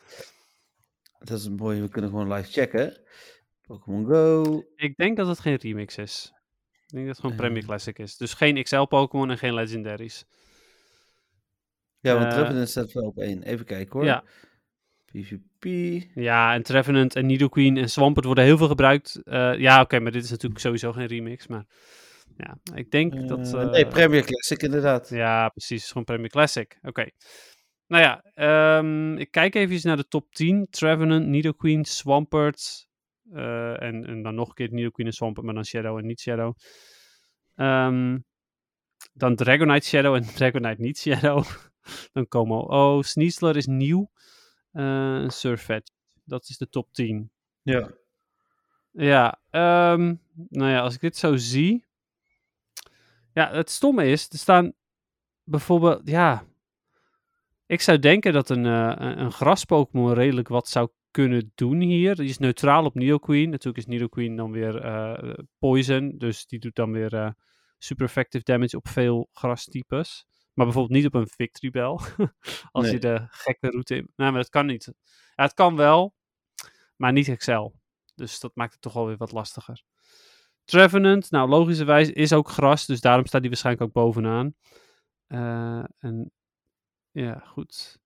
dat 1.19 1.39
is 1.39 1.49
mooi, 1.49 1.81
we 1.81 1.89
kunnen 1.89 2.11
gewoon 2.11 2.33
live 2.33 2.51
checken. 2.51 3.01
Pokémon 3.67 4.07
Go. 4.07 4.63
Ik 4.77 4.97
denk 4.97 5.17
dat 5.17 5.27
het 5.27 5.39
geen 5.41 5.57
remix 5.57 5.97
is. 5.97 6.33
Ik 6.87 6.89
denk 6.97 7.07
dat 7.07 7.17
het 7.17 7.25
gewoon 7.25 7.33
Eh. 7.33 7.43
Premier 7.43 7.65
Classic 7.65 7.99
is. 7.99 8.17
Dus 8.17 8.35
geen 8.35 8.63
XL 8.63 8.83
Pokémon 8.83 9.31
en 9.31 9.39
geen 9.39 9.55
Legendaries. 9.55 10.25
Ja, 12.01 12.15
want 12.15 12.27
Eh, 12.27 12.39
Trevenant 12.39 12.69
staat 12.69 12.93
wel 12.93 13.03
op 13.05 13.19
één. 13.19 13.43
Even 13.43 13.65
kijken 13.67 13.93
hoor. 13.93 14.05
Ja. 14.05 14.25
PvP. 15.05 15.65
Ja, 16.15 16.55
en 16.55 16.63
Trevenant 16.63 17.15
en 17.17 17.27
Nidoqueen 17.27 17.77
en 17.77 17.91
Swampert 17.91 18.25
worden 18.27 18.45
heel 18.45 18.57
veel 18.57 18.69
gebruikt. 18.69 19.21
Eh, 19.25 19.59
ja, 19.59 19.81
oké, 19.81 19.99
maar 20.01 20.13
dit 20.13 20.25
is 20.25 20.31
natuurlijk 20.31 20.61
sowieso 20.61 20.93
geen 20.93 21.07
remix. 21.07 21.47
Maar 21.47 21.65
ja, 22.37 22.59
ik 22.75 22.91
denk 22.91 23.29
dat... 23.29 23.55
Eh, 23.55 23.63
eh, 23.63 23.71
nee, 23.71 23.87
Premier 23.87 24.25
Classic 24.25 24.63
inderdaad. 24.63 25.09
Ja, 25.09 25.49
precies. 25.49 25.89
Gewoon 25.89 26.05
Premier 26.05 26.29
Classic. 26.31 26.79
Oké. 26.83 27.11
Nou 27.87 28.03
ja, 28.03 28.23
ehm, 28.35 29.17
ik 29.17 29.31
kijk 29.31 29.55
even 29.55 29.81
naar 29.83 29.97
de 29.97 30.09
top 30.09 30.35
10. 30.35 30.67
Trevenant, 30.71 31.27
Nidoqueen, 31.27 31.85
Swampert. 31.85 32.89
eh, 33.33 33.83
en, 33.83 34.07
en 34.07 34.23
dan 34.23 34.35
nog 34.35 34.49
een 34.49 34.55
keer 34.55 34.73
Nidoqueen 34.73 35.07
en 35.07 35.13
Swampert, 35.13 35.47
maar 35.47 35.55
dan 35.55 35.65
Shadow 35.65 35.99
en 35.99 36.07
niet 36.07 36.21
Shadow. 36.21 36.55
Ehm, 37.55 38.19
dan 39.13 39.37
Dragonite 39.37 39.87
Shadow 39.87 40.15
en 40.15 40.23
Dragonite 40.37 40.83
niet 40.83 40.99
Shadow. 40.99 41.45
dan 42.13 42.29
komen 42.29 42.57
al. 42.57 42.97
Oh, 42.97 43.03
Sneasler 43.03 43.57
is 43.57 43.67
nieuw. 43.67 44.11
Uh, 44.73 45.29
Surfet. 45.29 45.93
Dat 46.25 46.49
is 46.49 46.59
de 46.59 46.69
top 46.69 46.93
10. 46.93 47.31
Ja. 47.63 47.91
Ja, 48.93 49.41
ehm, 49.51 50.15
nou 50.49 50.71
ja, 50.71 50.81
als 50.81 50.95
ik 50.95 51.01
dit 51.01 51.17
zo 51.17 51.37
zie. 51.37 51.87
Ja, 53.33 53.51
het 53.53 53.71
stomme 53.71 54.07
is, 54.07 54.29
er 54.31 54.39
staan 54.39 54.73
bijvoorbeeld, 55.45 56.01
ja. 56.09 56.45
Ik 57.67 57.81
zou 57.81 57.99
denken 57.99 58.33
dat 58.33 58.51
een, 58.51 58.65
uh, 58.65 58.93
een 58.97 59.33
gras-Pokémon 59.33 60.13
redelijk 60.13 60.49
wat 60.49 60.69
zou 60.69 60.89
kunnen 61.11 61.53
doen 61.55 61.81
hier. 61.81 62.15
Die 62.15 62.29
is 62.29 62.39
neutraal 62.39 62.85
op 62.85 62.95
Nidoqueen. 62.95 63.51
Natuurlijk 63.51 63.79
is 63.79 63.87
Nidoqueen 63.87 64.37
dan 64.37 64.51
weer 64.53 64.85
uh, 64.85 65.35
poison, 65.59 66.15
dus 66.19 66.47
die 66.47 66.59
doet 66.59 66.75
dan 66.75 66.93
weer 66.93 67.15
uh, 67.15 67.31
super 67.79 68.05
effective 68.05 68.45
damage 68.45 68.77
op 68.77 68.89
veel 68.89 69.29
grastypes. 69.33 70.27
Maar 70.55 70.65
bijvoorbeeld 70.67 70.97
niet 70.97 71.07
op 71.07 71.15
een 71.15 71.29
Victory 71.29 71.71
Bell. 71.71 71.99
Als 72.73 72.85
Nee. 72.85 72.93
je 72.93 72.99
de 72.99 73.27
gekke 73.31 73.69
route 73.69 73.95
in... 73.97 74.11
Nee, 74.17 74.31
maar 74.31 74.41
dat 74.41 74.49
kan 74.51 74.67
niet. 74.67 74.93
Ja, 75.35 75.43
het 75.45 75.55
kan 75.55 75.77
wel, 75.77 76.15
maar 76.97 77.13
niet 77.13 77.29
Excel. 77.29 77.75
Dus 78.15 78.41
dat 78.41 78.51
maakt 78.55 78.73
het 78.73 78.83
toch 78.83 78.93
wel 78.93 79.07
weer 79.07 79.17
wat 79.17 79.33
lastiger. 79.33 79.83
Trevenant, 80.71 81.31
nou 81.31 81.49
logischerwijs 81.49 82.11
is 82.11 82.33
ook 82.33 82.49
gras, 82.49 82.87
dus 82.87 83.01
daarom 83.01 83.27
staat 83.27 83.41
die 83.41 83.51
waarschijnlijk 83.51 83.87
ook 83.87 83.93
bovenaan. 84.05 84.55
Eh, 85.27 85.85
en 85.99 86.31
ja, 87.11 87.39
goed. 87.39 87.99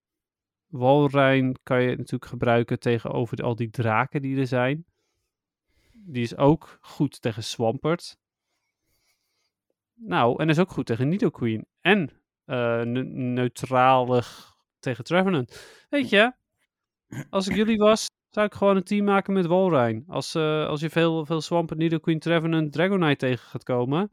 Walrein 0.66 1.56
kan 1.62 1.82
je 1.82 1.96
natuurlijk 1.96 2.30
gebruiken 2.30 2.78
tegenover 2.78 3.36
de- 3.36 3.42
al 3.42 3.54
die 3.56 3.70
draken 3.70 4.22
die 4.22 4.38
er 4.38 4.46
zijn. 4.46 4.84
Die 5.92 6.22
is 6.22 6.36
ook 6.36 6.78
goed 6.80 7.20
tegen 7.22 7.42
Swampert. 7.44 8.16
Nou, 9.94 10.40
en 10.42 10.48
is 10.48 10.58
ook 10.58 10.70
goed 10.70 10.86
tegen 10.86 11.08
Nidoqueen. 11.08 11.66
En 11.80 12.10
ne- 12.44 13.02
neutralig 13.32 14.56
tegen 14.78 15.04
Trevenant. 15.04 15.60
Weet 15.88 16.08
je, 16.08 16.32
als 17.30 17.48
ik 17.48 17.54
jullie 17.56 17.78
was, 17.78 18.06
zou 18.34 18.46
ik 18.46 18.54
gewoon 18.54 18.76
een 18.76 18.84
team 18.84 19.04
maken 19.04 19.32
met 19.32 19.46
Walrein. 19.46 20.04
Als, 20.08 20.34
eh, 20.34 20.66
als 20.66 20.80
je 20.80 20.90
veel, 20.90 21.26
veel 21.26 21.40
Swampert, 21.40 21.78
Nidoqueen, 21.78 22.18
Trevenant, 22.18 22.72
Dragonite 22.72 23.16
tegen 23.16 23.48
gaat 23.48 23.62
komen. 23.62 24.12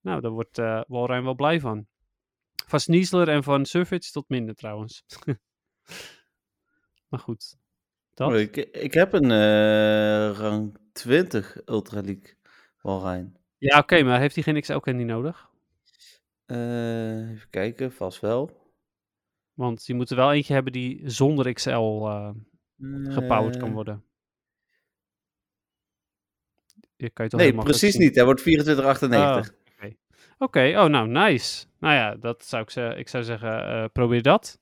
Nou, 0.00 0.20
daar 0.20 0.30
wordt 0.30 0.58
eh 0.58 0.80
Walrein 0.86 1.24
wel 1.24 1.34
blij 1.34 1.60
van. 1.60 1.86
Van 2.66 2.80
Sneasler 2.80 3.28
en 3.28 3.42
van 3.42 3.64
Surfage 3.64 4.10
tot 4.10 4.28
minder 4.28 4.54
trouwens. 4.54 5.04
maar 7.08 7.20
goed. 7.20 7.56
Dat? 8.14 8.28
Oh, 8.28 8.38
ik, 8.38 8.56
ik 8.56 8.94
heb 8.94 9.12
een 9.12 9.30
eh, 9.30 10.38
rang 10.38 10.78
20 10.92 11.56
Ultra 11.64 12.00
League 12.00 12.36
Walrein. 12.80 13.36
Ja, 13.58 13.78
oké, 13.78 14.02
maar 14.02 14.20
heeft 14.20 14.34
hij 14.34 14.44
geen 14.44 14.60
XL 14.60 14.78
candy 14.78 15.02
nodig? 15.02 15.50
Even 16.46 17.50
kijken, 17.50 17.92
vast 17.92 18.20
wel. 18.20 18.60
Want 19.54 19.86
je 19.86 19.94
moet 19.94 20.10
er 20.10 20.16
wel 20.16 20.32
eentje 20.32 20.54
hebben 20.54 20.72
die 20.72 21.10
zonder 21.10 21.52
XL 21.52 22.06
gepowered 23.04 23.56
kan 23.56 23.68
Eh, 23.68 23.74
worden. 23.74 24.04
Je 26.96 27.10
kan 27.10 27.24
je 27.24 27.30
toch 27.30 27.40
Nee, 27.40 27.54
precies 27.54 27.96
niet. 27.96 28.14
Hij 28.14 28.24
wordt 28.24 28.40
2498. 28.40 29.60
Oké, 30.38 30.72
oh 30.76 30.84
nou, 30.86 31.08
nice. 31.08 31.66
Nou 31.78 31.94
ja, 31.94 32.14
dat 32.14 32.44
zou 32.44 32.62
ik, 32.62 32.70
ze- 32.70 32.94
ik 32.96 33.08
zou 33.08 33.24
zeggen, 33.24 33.66
eh, 33.66 33.84
probeer 33.92 34.22
dat. 34.22 34.60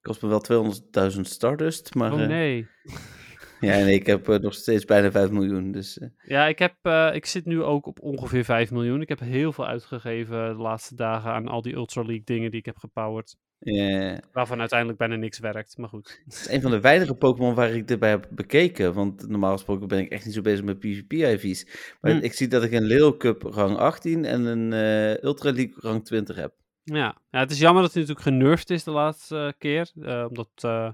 Kost 0.00 0.22
me 0.22 0.28
wel 0.28 0.40
200.000 0.40 1.20
Stardust, 1.26 1.94
maar 1.94 2.12
Oh 2.12 2.20
eh, 2.22 2.28
nee. 2.28 2.66
ja, 3.60 3.76
nee, 3.76 3.94
ik 3.94 4.06
heb 4.06 4.26
nog 4.26 4.54
steeds 4.54 4.84
bijna 4.84 5.10
5 5.10 5.30
miljoen. 5.30 5.72
Dus 5.72 6.00
Ja, 6.24 6.46
ik, 6.46 6.58
heb, 6.58 6.74
ik 7.14 7.26
zit 7.26 7.44
nu 7.44 7.62
ook 7.62 7.86
op 7.86 8.00
ongeveer 8.00 8.44
5 8.44 8.70
miljoen. 8.70 9.00
Ik 9.00 9.08
heb 9.08 9.20
heel 9.20 9.52
veel 9.52 9.66
uitgegeven 9.66 10.56
de 10.56 10.62
laatste 10.62 10.94
dagen 10.94 11.30
aan 11.32 11.48
al 11.48 11.62
die 11.62 11.74
Ultra 11.74 12.02
League 12.02 12.24
dingen 12.24 12.50
die 12.50 12.60
ik 12.60 12.66
heb 12.66 12.76
gepowered. 12.78 13.36
Ja, 13.64 14.20
Waarvan 14.32 14.60
uiteindelijk 14.60 14.98
bijna 14.98 15.16
niks 15.16 15.38
werkt, 15.38 15.78
maar 15.78 15.88
goed. 15.88 16.20
het 16.24 16.34
is 16.34 16.48
een 16.48 16.60
van 16.60 16.70
de 16.70 16.80
weinige 16.80 17.14
Pokémon 17.14 17.54
waar 17.54 17.70
ik 17.70 17.88
dit 17.88 17.98
bij 17.98 18.10
heb 18.10 18.26
bekeken. 18.30 18.94
Want 18.94 19.28
normaal 19.28 19.52
gesproken 19.52 19.88
ben 19.88 19.98
ik 19.98 20.10
echt 20.10 20.24
niet 20.24 20.34
zo 20.34 20.40
bezig 20.40 20.64
met 20.64 20.78
PvP-IV's. 20.78 21.66
Maar 22.00 22.12
Hm. 22.12 22.18
ik 22.24 22.32
zie 22.32 22.48
dat 22.48 22.62
ik 22.62 22.72
een 22.72 22.84
Lil 22.84 23.16
Cup 23.16 23.42
rang 23.42 23.76
18 23.76 24.24
en 24.24 24.44
een 24.44 24.72
eh, 24.72 25.22
Ultra 25.22 25.52
League 25.52 25.74
rang 25.78 26.04
20 26.04 26.36
heb. 26.36 26.54
Ja. 26.82 27.16
ja, 27.30 27.38
het 27.38 27.50
is 27.50 27.58
jammer 27.58 27.82
dat 27.82 27.92
hij 27.92 28.02
natuurlijk 28.02 28.28
genervd 28.28 28.70
is 28.70 28.84
de 28.84 28.90
laatste 28.90 29.36
eh, 29.36 29.52
keer. 29.58 29.90
eh, 30.02 30.24
omdat 30.28 30.50
eh, 30.56 30.90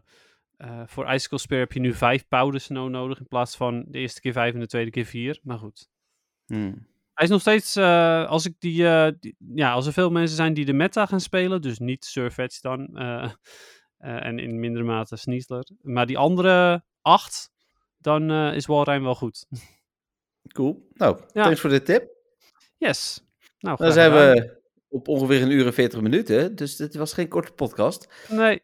eh, 0.56 0.80
voor 0.86 1.12
Icicle 1.12 1.38
Spear 1.38 1.60
heb 1.60 1.72
je 1.72 1.80
nu 1.80 1.92
5 1.94 2.28
Powder 2.28 2.60
Snow 2.60 2.88
nodig 2.90 3.18
in 3.20 3.26
plaats 3.28 3.56
van 3.56 3.84
de 3.88 3.98
eerste 3.98 4.20
keer 4.20 4.32
5 4.32 4.54
en 4.54 4.60
de 4.60 4.66
tweede 4.66 4.90
keer 4.90 5.04
4. 5.04 5.40
Maar 5.42 5.58
goed. 5.58 5.88
Hmm. 6.46 6.86
Hij 7.20 7.28
is 7.28 7.34
nog 7.34 7.40
steeds, 7.44 7.76
eh, 7.76 8.26
als, 8.28 8.46
ik 8.46 8.54
die, 8.58 8.86
eh, 8.88 9.12
die- 9.20 9.36
ja, 9.54 9.72
als 9.72 9.86
er 9.86 9.92
veel 9.92 10.10
mensen 10.10 10.36
zijn 10.36 10.54
die 10.54 10.64
de 10.64 10.72
meta 10.72 11.06
gaan 11.06 11.20
spelen, 11.20 11.62
dus 11.62 11.78
niet 11.78 12.04
Surfetch 12.04 12.60
dan, 12.60 12.86
eh, 12.96 13.30
en 13.98 14.38
in 14.38 14.58
mindere 14.60 14.84
mate 14.84 15.16
Sneasler, 15.16 15.68
maar 15.82 16.06
die 16.06 16.18
andere 16.18 16.84
acht, 17.02 17.50
dan 17.98 18.30
is 18.32 18.66
Walrein 18.66 19.02
wel 19.02 19.14
goed. 19.14 19.46
Cool. 20.54 20.88
Nou, 20.92 21.20
Ja. 21.32 21.42
thanks 21.42 21.60
voor 21.60 21.70
de 21.70 21.82
tip. 21.82 22.08
Yes. 22.76 23.24
Nou, 23.58 23.76
Dan 23.76 23.92
zijn 23.92 24.10
gedaan. 24.12 24.32
we 24.34 24.60
op 24.88 25.08
ongeveer 25.08 25.42
een 25.42 25.50
uur 25.50 25.66
en 25.66 25.74
40 25.74 26.00
minuten. 26.00 26.56
Dus 26.56 26.76
dit 26.76 26.94
was 26.94 27.12
geen 27.12 27.28
korte 27.28 27.52
podcast. 27.52 28.26
Nee. 28.28 28.62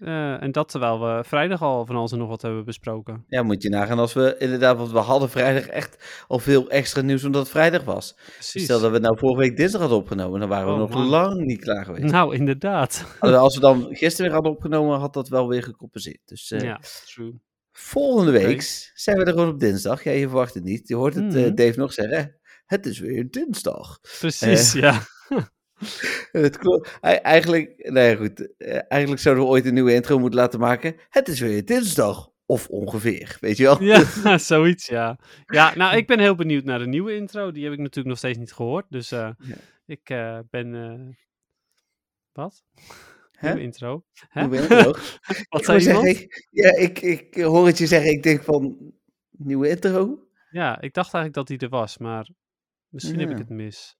Eh, 0.00 0.42
en 0.42 0.52
dat 0.52 0.68
terwijl 0.68 1.00
we 1.00 1.24
vrijdag 1.24 1.62
al 1.62 1.86
van 1.86 1.96
alles 1.96 2.12
en 2.12 2.18
nog 2.18 2.28
wat 2.28 2.42
hebben 2.42 2.64
besproken. 2.64 3.24
Ja, 3.28 3.42
moet 3.42 3.62
je 3.62 3.68
nagaan 3.68 3.98
als 3.98 4.12
we 4.12 4.36
inderdaad, 4.38 4.76
want 4.76 4.90
we 4.90 4.98
hadden 4.98 5.30
vrijdag 5.30 5.66
echt 5.66 6.24
al 6.28 6.38
veel 6.38 6.70
extra 6.70 7.00
nieuws 7.00 7.24
omdat 7.24 7.40
het 7.42 7.50
vrijdag 7.50 7.84
was. 7.84 8.14
Precies. 8.34 8.62
Stel 8.64 8.80
dat 8.80 8.90
we 8.92 8.98
nou 8.98 9.18
vorige 9.18 9.38
week 9.40 9.56
dinsdag 9.56 9.80
hadden 9.80 9.98
opgenomen, 9.98 10.40
dan 10.40 10.48
waren 10.48 10.66
we 10.66 10.72
Oh, 10.72 10.78
nog 10.78 10.90
man. 10.90 11.06
lang 11.06 11.40
niet 11.44 11.60
klaar 11.60 11.84
geweest. 11.84 12.12
Nou, 12.12 12.34
inderdaad. 12.34 13.04
Als 13.20 13.54
we 13.54 13.60
dan 13.60 13.86
gisteren 13.90 14.24
weer 14.26 14.34
hadden 14.34 14.52
opgenomen, 14.52 14.98
had 14.98 15.12
dat 15.14 15.28
wel 15.28 15.48
weer 15.48 15.62
gecompenseerd. 15.62 16.20
Dus 16.24 16.50
eh, 16.50 16.60
ja, 16.60 16.80
true. 17.06 17.40
volgende 17.72 18.32
week 18.32 18.90
zijn 18.94 19.16
we 19.18 19.24
er 19.24 19.32
gewoon 19.32 19.48
op 19.48 19.60
dinsdag. 19.60 20.04
Ja, 20.04 20.10
je 20.10 20.26
verwacht 20.28 20.54
het 20.54 20.64
niet. 20.64 20.88
Je 20.88 20.94
hoort 20.94 21.14
het 21.14 21.34
eh, 21.34 21.44
Mhm. 21.44 21.54
Dave 21.54 21.78
nog 21.78 21.92
zeggen. 21.92 22.36
Het 22.66 22.86
is 22.86 22.98
weer 22.98 23.30
dinsdag. 23.30 23.98
Precies, 24.18 24.72
ja. 24.72 25.00
Het 26.32 26.58
klopt. 26.58 26.98
Ei- 27.00 27.16
Eigenlijk, 27.16 27.90
nou 27.90 28.06
ja, 28.06 28.16
goed. 28.16 28.56
eh, 28.56 28.80
Eigenlijk 28.88 29.22
zouden 29.22 29.44
we 29.44 29.50
ooit 29.50 29.66
een 29.66 29.74
nieuwe 29.74 29.94
intro 29.94 30.18
moeten 30.18 30.38
laten 30.40 30.60
maken. 30.60 30.96
Het 31.08 31.28
is 31.28 31.40
weer 31.40 31.64
dinsdag. 31.64 32.30
Of 32.46 32.68
ongeveer, 32.68 33.36
weet 33.40 33.56
je 33.56 33.62
wel? 33.62 33.82
Ja, 33.82 34.04
zoiets, 34.52 34.86
ja. 34.86 35.18
Ja, 35.46 35.74
nou, 35.76 35.96
ik 35.96 36.06
ben 36.06 36.18
heel 36.18 36.34
benieuwd 36.34 36.64
naar 36.64 36.78
de 36.78 36.86
nieuwe 36.86 37.14
intro. 37.16 37.52
Die 37.52 37.64
heb 37.64 37.72
ik 37.72 37.78
natuurlijk 37.78 38.06
nog 38.08 38.18
steeds 38.18 38.38
niet 38.38 38.52
gehoord. 38.52 38.86
Dus 38.88 39.12
eh, 39.12 39.30
Ja. 39.38 39.54
ik 39.86 40.10
eh, 40.10 40.38
ben... 40.50 41.16
Wat? 42.32 42.62
Hè? 43.32 43.46
Nieuwe 43.48 43.62
intro? 43.62 44.04
Hè? 44.28 44.40
Je 44.40 44.66
nog? 44.84 45.18
Wat 45.48 45.60
Ik 45.60 45.64
zei 45.66 45.80
iemand? 45.80 46.04
zeggen, 46.06 46.26
ja, 46.50 46.76
ik, 46.76 47.00
ik 47.00 47.34
hoor 47.34 47.66
het 47.66 47.78
je 47.78 47.86
zeggen. 47.86 48.10
Ik 48.10 48.22
denk 48.22 48.42
van, 48.42 48.92
nieuwe 49.30 49.68
intro? 49.68 50.26
Ja, 50.50 50.80
ik 50.80 50.94
dacht 50.94 51.14
eigenlijk 51.14 51.34
dat 51.34 51.46
die 51.46 51.58
er 51.68 51.76
was, 51.78 51.98
maar 51.98 52.28
misschien 52.88 53.20
heb 53.20 53.30
ik 53.30 53.38
het 53.38 53.48
mis. 53.48 53.97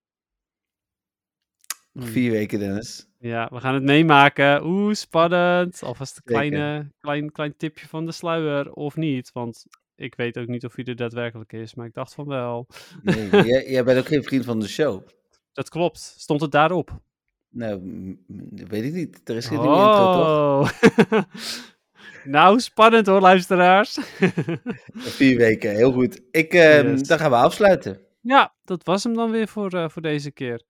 Nog 1.99 2.07
Hmm. 2.07 2.15
vier 2.17 2.31
weken, 2.31 2.59
Dennis. 2.59 3.07
Ja, 3.19 3.49
we 3.53 3.61
gaan 3.61 3.75
het 3.75 3.83
meemaken. 3.83 4.65
Oeh, 4.67 4.95
spannend. 4.95 5.83
Alvast 5.83 6.17
een 6.17 6.23
kleine, 6.25 6.91
klein, 7.01 7.33
klein 7.33 7.57
tipje 7.57 7.87
van 7.89 8.07
de 8.07 8.13
sluier, 8.13 8.73
of 8.73 8.97
niet. 8.97 9.31
Want 9.33 9.65
ik 9.97 10.15
weet 10.15 10.39
ook 10.39 10.47
niet 10.47 10.65
of 10.65 10.75
hij 10.75 10.85
er 10.85 10.97
daadwerkelijk 10.97 11.53
is, 11.53 11.75
maar 11.75 11.87
ik 11.87 11.95
dacht 11.95 12.15
van 12.15 12.27
wel. 12.27 12.67
Nee, 13.03 13.29
jij, 13.31 13.71
jij 13.71 13.85
bent 13.85 13.99
ook 13.99 14.07
geen 14.07 14.23
vriend 14.23 14.45
van 14.45 14.61
de 14.61 14.69
show. 14.69 15.03
Dat 15.53 15.69
klopt. 15.69 15.99
Stond 15.99 16.41
het 16.41 16.51
daarop? 16.51 17.01
Nou, 17.51 17.81
weet 18.69 18.85
ik 18.85 18.93
niet. 18.93 19.21
Er 19.29 19.37
is 19.37 19.47
geen 19.47 19.61
nieuwe 19.61 19.77
intro, 19.77 20.13
toch? 20.13 21.11
Oh. 21.11 21.23
nou, 22.37 22.61
spannend 22.61 23.07
hoor, 23.07 23.21
luisteraars. 23.21 23.99
Vier 25.19 25.37
weken, 25.37 25.71
heel 25.75 25.93
goed. 25.93 26.21
Ik, 26.31 26.55
ehm, 26.55 26.89
Yes. 26.91 27.03
Dan 27.03 27.19
gaan 27.19 27.31
we 27.31 27.37
afsluiten. 27.37 28.01
ja, 28.21 28.55
dat 28.65 28.85
was 28.85 29.05
hem 29.05 29.15
dan 29.15 29.31
weer 29.31 29.49
voor, 29.49 29.71
eh, 29.73 29.89
voor 29.89 30.03
deze 30.03 30.31
keer. 30.31 30.63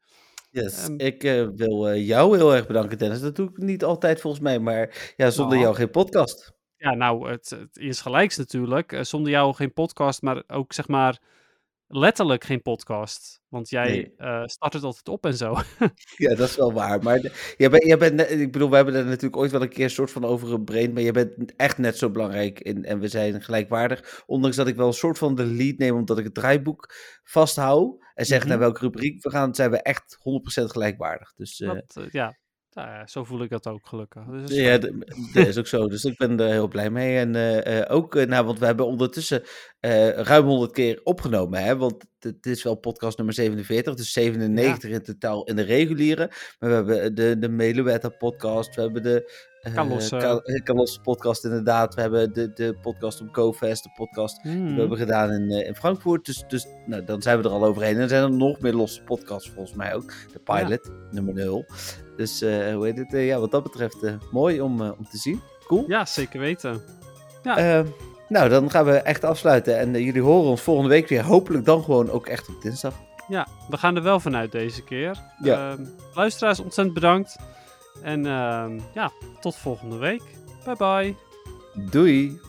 Yes. 0.51 0.85
Ehm. 0.89 0.95
ik 0.97 1.25
eh, 1.25 1.47
wil 1.55 1.89
eh, 1.89 2.07
jou 2.07 2.37
heel 2.37 2.55
erg 2.55 2.67
bedanken, 2.67 2.99
Dennis. 2.99 3.21
Dat 3.21 3.37
doe 3.37 3.49
ik 3.49 3.57
niet 3.57 3.85
altijd 3.85 4.21
volgens 4.21 4.43
mij, 4.43 4.59
maar 4.59 5.13
ja, 5.17 5.31
zonder 5.31 5.57
Oh. 5.57 5.63
jou 5.63 5.75
geen 5.75 5.91
podcast. 5.91 6.53
Ja, 6.77 6.95
nou, 6.95 7.31
het, 7.31 7.51
het 7.51 7.77
is 7.77 8.01
gelijks 8.01 8.37
natuurlijk. 8.37 8.93
Eh, 8.93 9.03
zonder 9.03 9.31
jou 9.33 9.55
geen 9.55 9.73
podcast, 9.73 10.23
maar 10.23 10.43
ook 10.47 10.73
zeg 10.73 10.89
maar 10.89 11.19
letterlijk 11.89 12.45
geen 12.45 12.63
podcast. 12.63 13.41
Want 13.49 13.69
jij 13.69 13.89
Nee. 13.91 14.13
eh, 14.17 14.43
start 14.45 14.73
het 14.73 14.83
altijd 14.83 15.09
op 15.09 15.25
en 15.27 15.35
zo. 15.37 15.55
Ja, 16.17 16.35
dat 16.35 16.49
is 16.49 16.57
wel 16.57 16.73
waar. 16.73 17.03
Maar 17.03 17.21
de- 17.21 17.55
jij 17.57 17.71
bent, 17.71 17.85
jij 17.85 17.99
bent, 17.99 18.15
net- 18.15 18.31
ik 18.31 18.53
bedoel, 18.53 18.71
we 18.71 18.77
hebben 18.77 18.95
er 18.95 19.05
natuurlijk 19.05 19.37
ooit 19.37 19.51
wel 19.51 19.63
een 19.63 19.69
keer 19.69 19.85
een 19.85 19.91
soort 19.91 20.11
van 20.11 20.25
over 20.25 20.49
gebraind, 20.49 20.95
maar 20.95 21.03
jij 21.03 21.13
bent 21.13 21.57
echt 21.57 21.79
net 21.79 21.99
zo 21.99 22.11
belangrijk 22.11 22.61
in, 22.61 22.85
en 22.85 22.99
we 23.01 23.09
zijn 23.09 23.43
gelijkwaardig. 23.43 24.23
Ondanks 24.27 24.57
dat 24.57 24.67
ik 24.69 24.77
wel 24.77 24.87
een 24.87 24.93
soort 24.93 25.19
van 25.19 25.35
de 25.35 25.45
lead 25.45 25.79
neem, 25.79 25.97
omdat 25.97 26.19
ik 26.19 26.25
het 26.25 26.35
draaiboek 26.35 26.95
vasthoud 27.23 27.97
en 28.15 28.25
zeg 28.27 28.39
Mhm. 28.41 28.49
naar 28.49 28.59
welke 28.59 28.81
rubriek 28.81 29.23
we 29.23 29.31
gaan, 29.31 29.55
zijn 29.55 29.71
we 29.71 29.83
echt 29.83 30.17
100% 30.21 30.71
gelijkwaardig. 30.71 31.33
Dus 31.35 31.61
eh, 31.61 31.69
Dat, 31.75 31.97
eh, 31.97 32.11
ja, 32.11 32.37
Nou 32.79 32.91
ja, 32.91 33.07
zo 33.07 33.25
voel 33.25 33.43
ik 33.43 33.51
dat 33.51 33.67
ook 33.67 33.87
gelukkig. 33.87 34.25
Dus 34.25 34.41
dat 34.41 34.51
is 34.51 34.57
Ja, 34.57 34.79
dat 34.79 35.47
is 35.47 35.59
ook 35.59 35.67
zo. 35.67 35.89
Dus 35.89 36.05
ik 36.05 36.17
ben 36.17 36.41
er 36.41 36.51
heel 36.51 36.69
blij 36.69 36.91
mee. 36.91 37.19
En 37.19 37.35
eh, 37.35 37.81
eh, 37.81 37.95
ook, 37.95 38.15
eh, 38.15 38.27
nou, 38.27 38.47
want 38.47 38.59
we 38.59 38.67
hebben 38.67 38.87
ondertussen 38.87 39.43
ruim 40.17 40.47
100 40.47 40.73
keer 40.73 41.01
opgenomen. 41.03 41.63
Hè? 41.63 41.77
Want 41.77 42.05
het 42.19 42.47
is 42.47 42.63
wel 42.63 42.75
podcast 42.75 43.17
nummer 43.17 43.35
47, 43.35 43.95
dus 43.95 44.13
97 44.13 44.91
in 44.91 45.03
totaal 45.03 45.45
in 45.45 45.57
de 45.57 45.63
reguliere. 45.63 46.31
Maar 46.59 46.71
we 46.71 46.75
hebben 46.75 47.15
de, 47.15 47.39
de 47.39 47.49
Meluetta 47.49 48.09
podcast, 48.09 48.75
we 48.75 48.83
hebben 48.83 49.03
de 49.03 49.47
Carlos, 49.75 50.09
Carlos 50.65 50.99
podcast 51.03 51.45
inderdaad. 51.45 51.95
We 51.95 52.01
hebben 52.01 52.33
de, 52.33 52.53
de 52.53 52.79
podcast 52.83 53.21
om 53.21 53.29
GoFest, 53.33 53.83
de 53.83 53.91
podcast 53.97 54.43
die 54.43 54.53
Hmm. 54.53 54.75
we 54.75 54.81
hebben 54.81 54.99
gedaan 54.99 55.31
in, 55.31 55.51
in 55.51 55.75
Frankfurt. 55.75 56.27
Dus, 56.27 56.45
dus 56.49 56.67
nou, 56.87 57.05
dan 57.05 57.23
zijn 57.23 57.39
we 57.39 57.45
er 57.45 57.55
al 57.55 57.65
overheen. 57.65 57.95
En 57.95 58.01
er 58.01 58.09
zijn 58.09 58.23
er 58.23 58.33
nog 58.33 58.61
meer 58.61 58.75
losse 58.75 59.03
podcasts 59.03 59.51
volgens 59.51 59.77
mij 59.77 59.95
ook. 59.95 60.13
De 60.33 60.39
pilot, 60.39 60.91
nummer 61.11 61.35
0. 61.35 61.67
Dus 62.19 62.41
eh, 62.41 62.75
hoe 62.75 62.85
heet 62.85 62.99
het? 62.99 63.15
Eh, 63.15 63.27
ja, 63.27 63.39
wat 63.39 63.51
dat 63.51 63.63
betreft 63.63 64.03
eh, 64.03 64.13
mooi 64.31 64.61
om, 64.61 64.81
om 64.81 65.09
te 65.11 65.19
zien. 65.19 65.41
Cool. 65.67 65.85
Ja, 65.87 66.05
zeker 66.05 66.41
weten. 66.41 66.83
Eh, 67.43 67.81
nou, 68.29 68.49
dan 68.49 68.71
gaan 68.71 68.85
we 68.85 68.93
echt 68.93 69.25
afsluiten. 69.25 69.79
En 69.79 70.03
jullie 70.03 70.23
horen 70.23 70.51
ons 70.51 70.61
volgende 70.61 70.91
week 70.91 71.09
weer. 71.09 71.25
Hopelijk 71.25 71.65
dan 71.65 71.83
gewoon 71.83 72.11
ook 72.11 72.27
echt 72.27 72.49
op 72.49 72.63
dinsdag. 72.63 72.95
Ja, 73.29 73.47
we 73.69 73.77
gaan 73.77 73.97
er 73.97 74.03
wel 74.03 74.21
vanuit 74.21 74.53
deze 74.53 74.85
keer. 74.85 75.17
Ja. 75.43 75.71
Ehm, 75.71 75.85
luisteraars, 76.15 76.61
ontzettend 76.61 76.95
bedankt. 76.95 77.37
En 78.03 78.27
ehm, 78.27 78.79
ja, 78.95 79.11
tot 79.41 79.57
volgende 79.57 79.97
week. 79.97 80.23
Bye 80.65 80.77
bye. 80.77 81.15
Doei! 81.91 82.41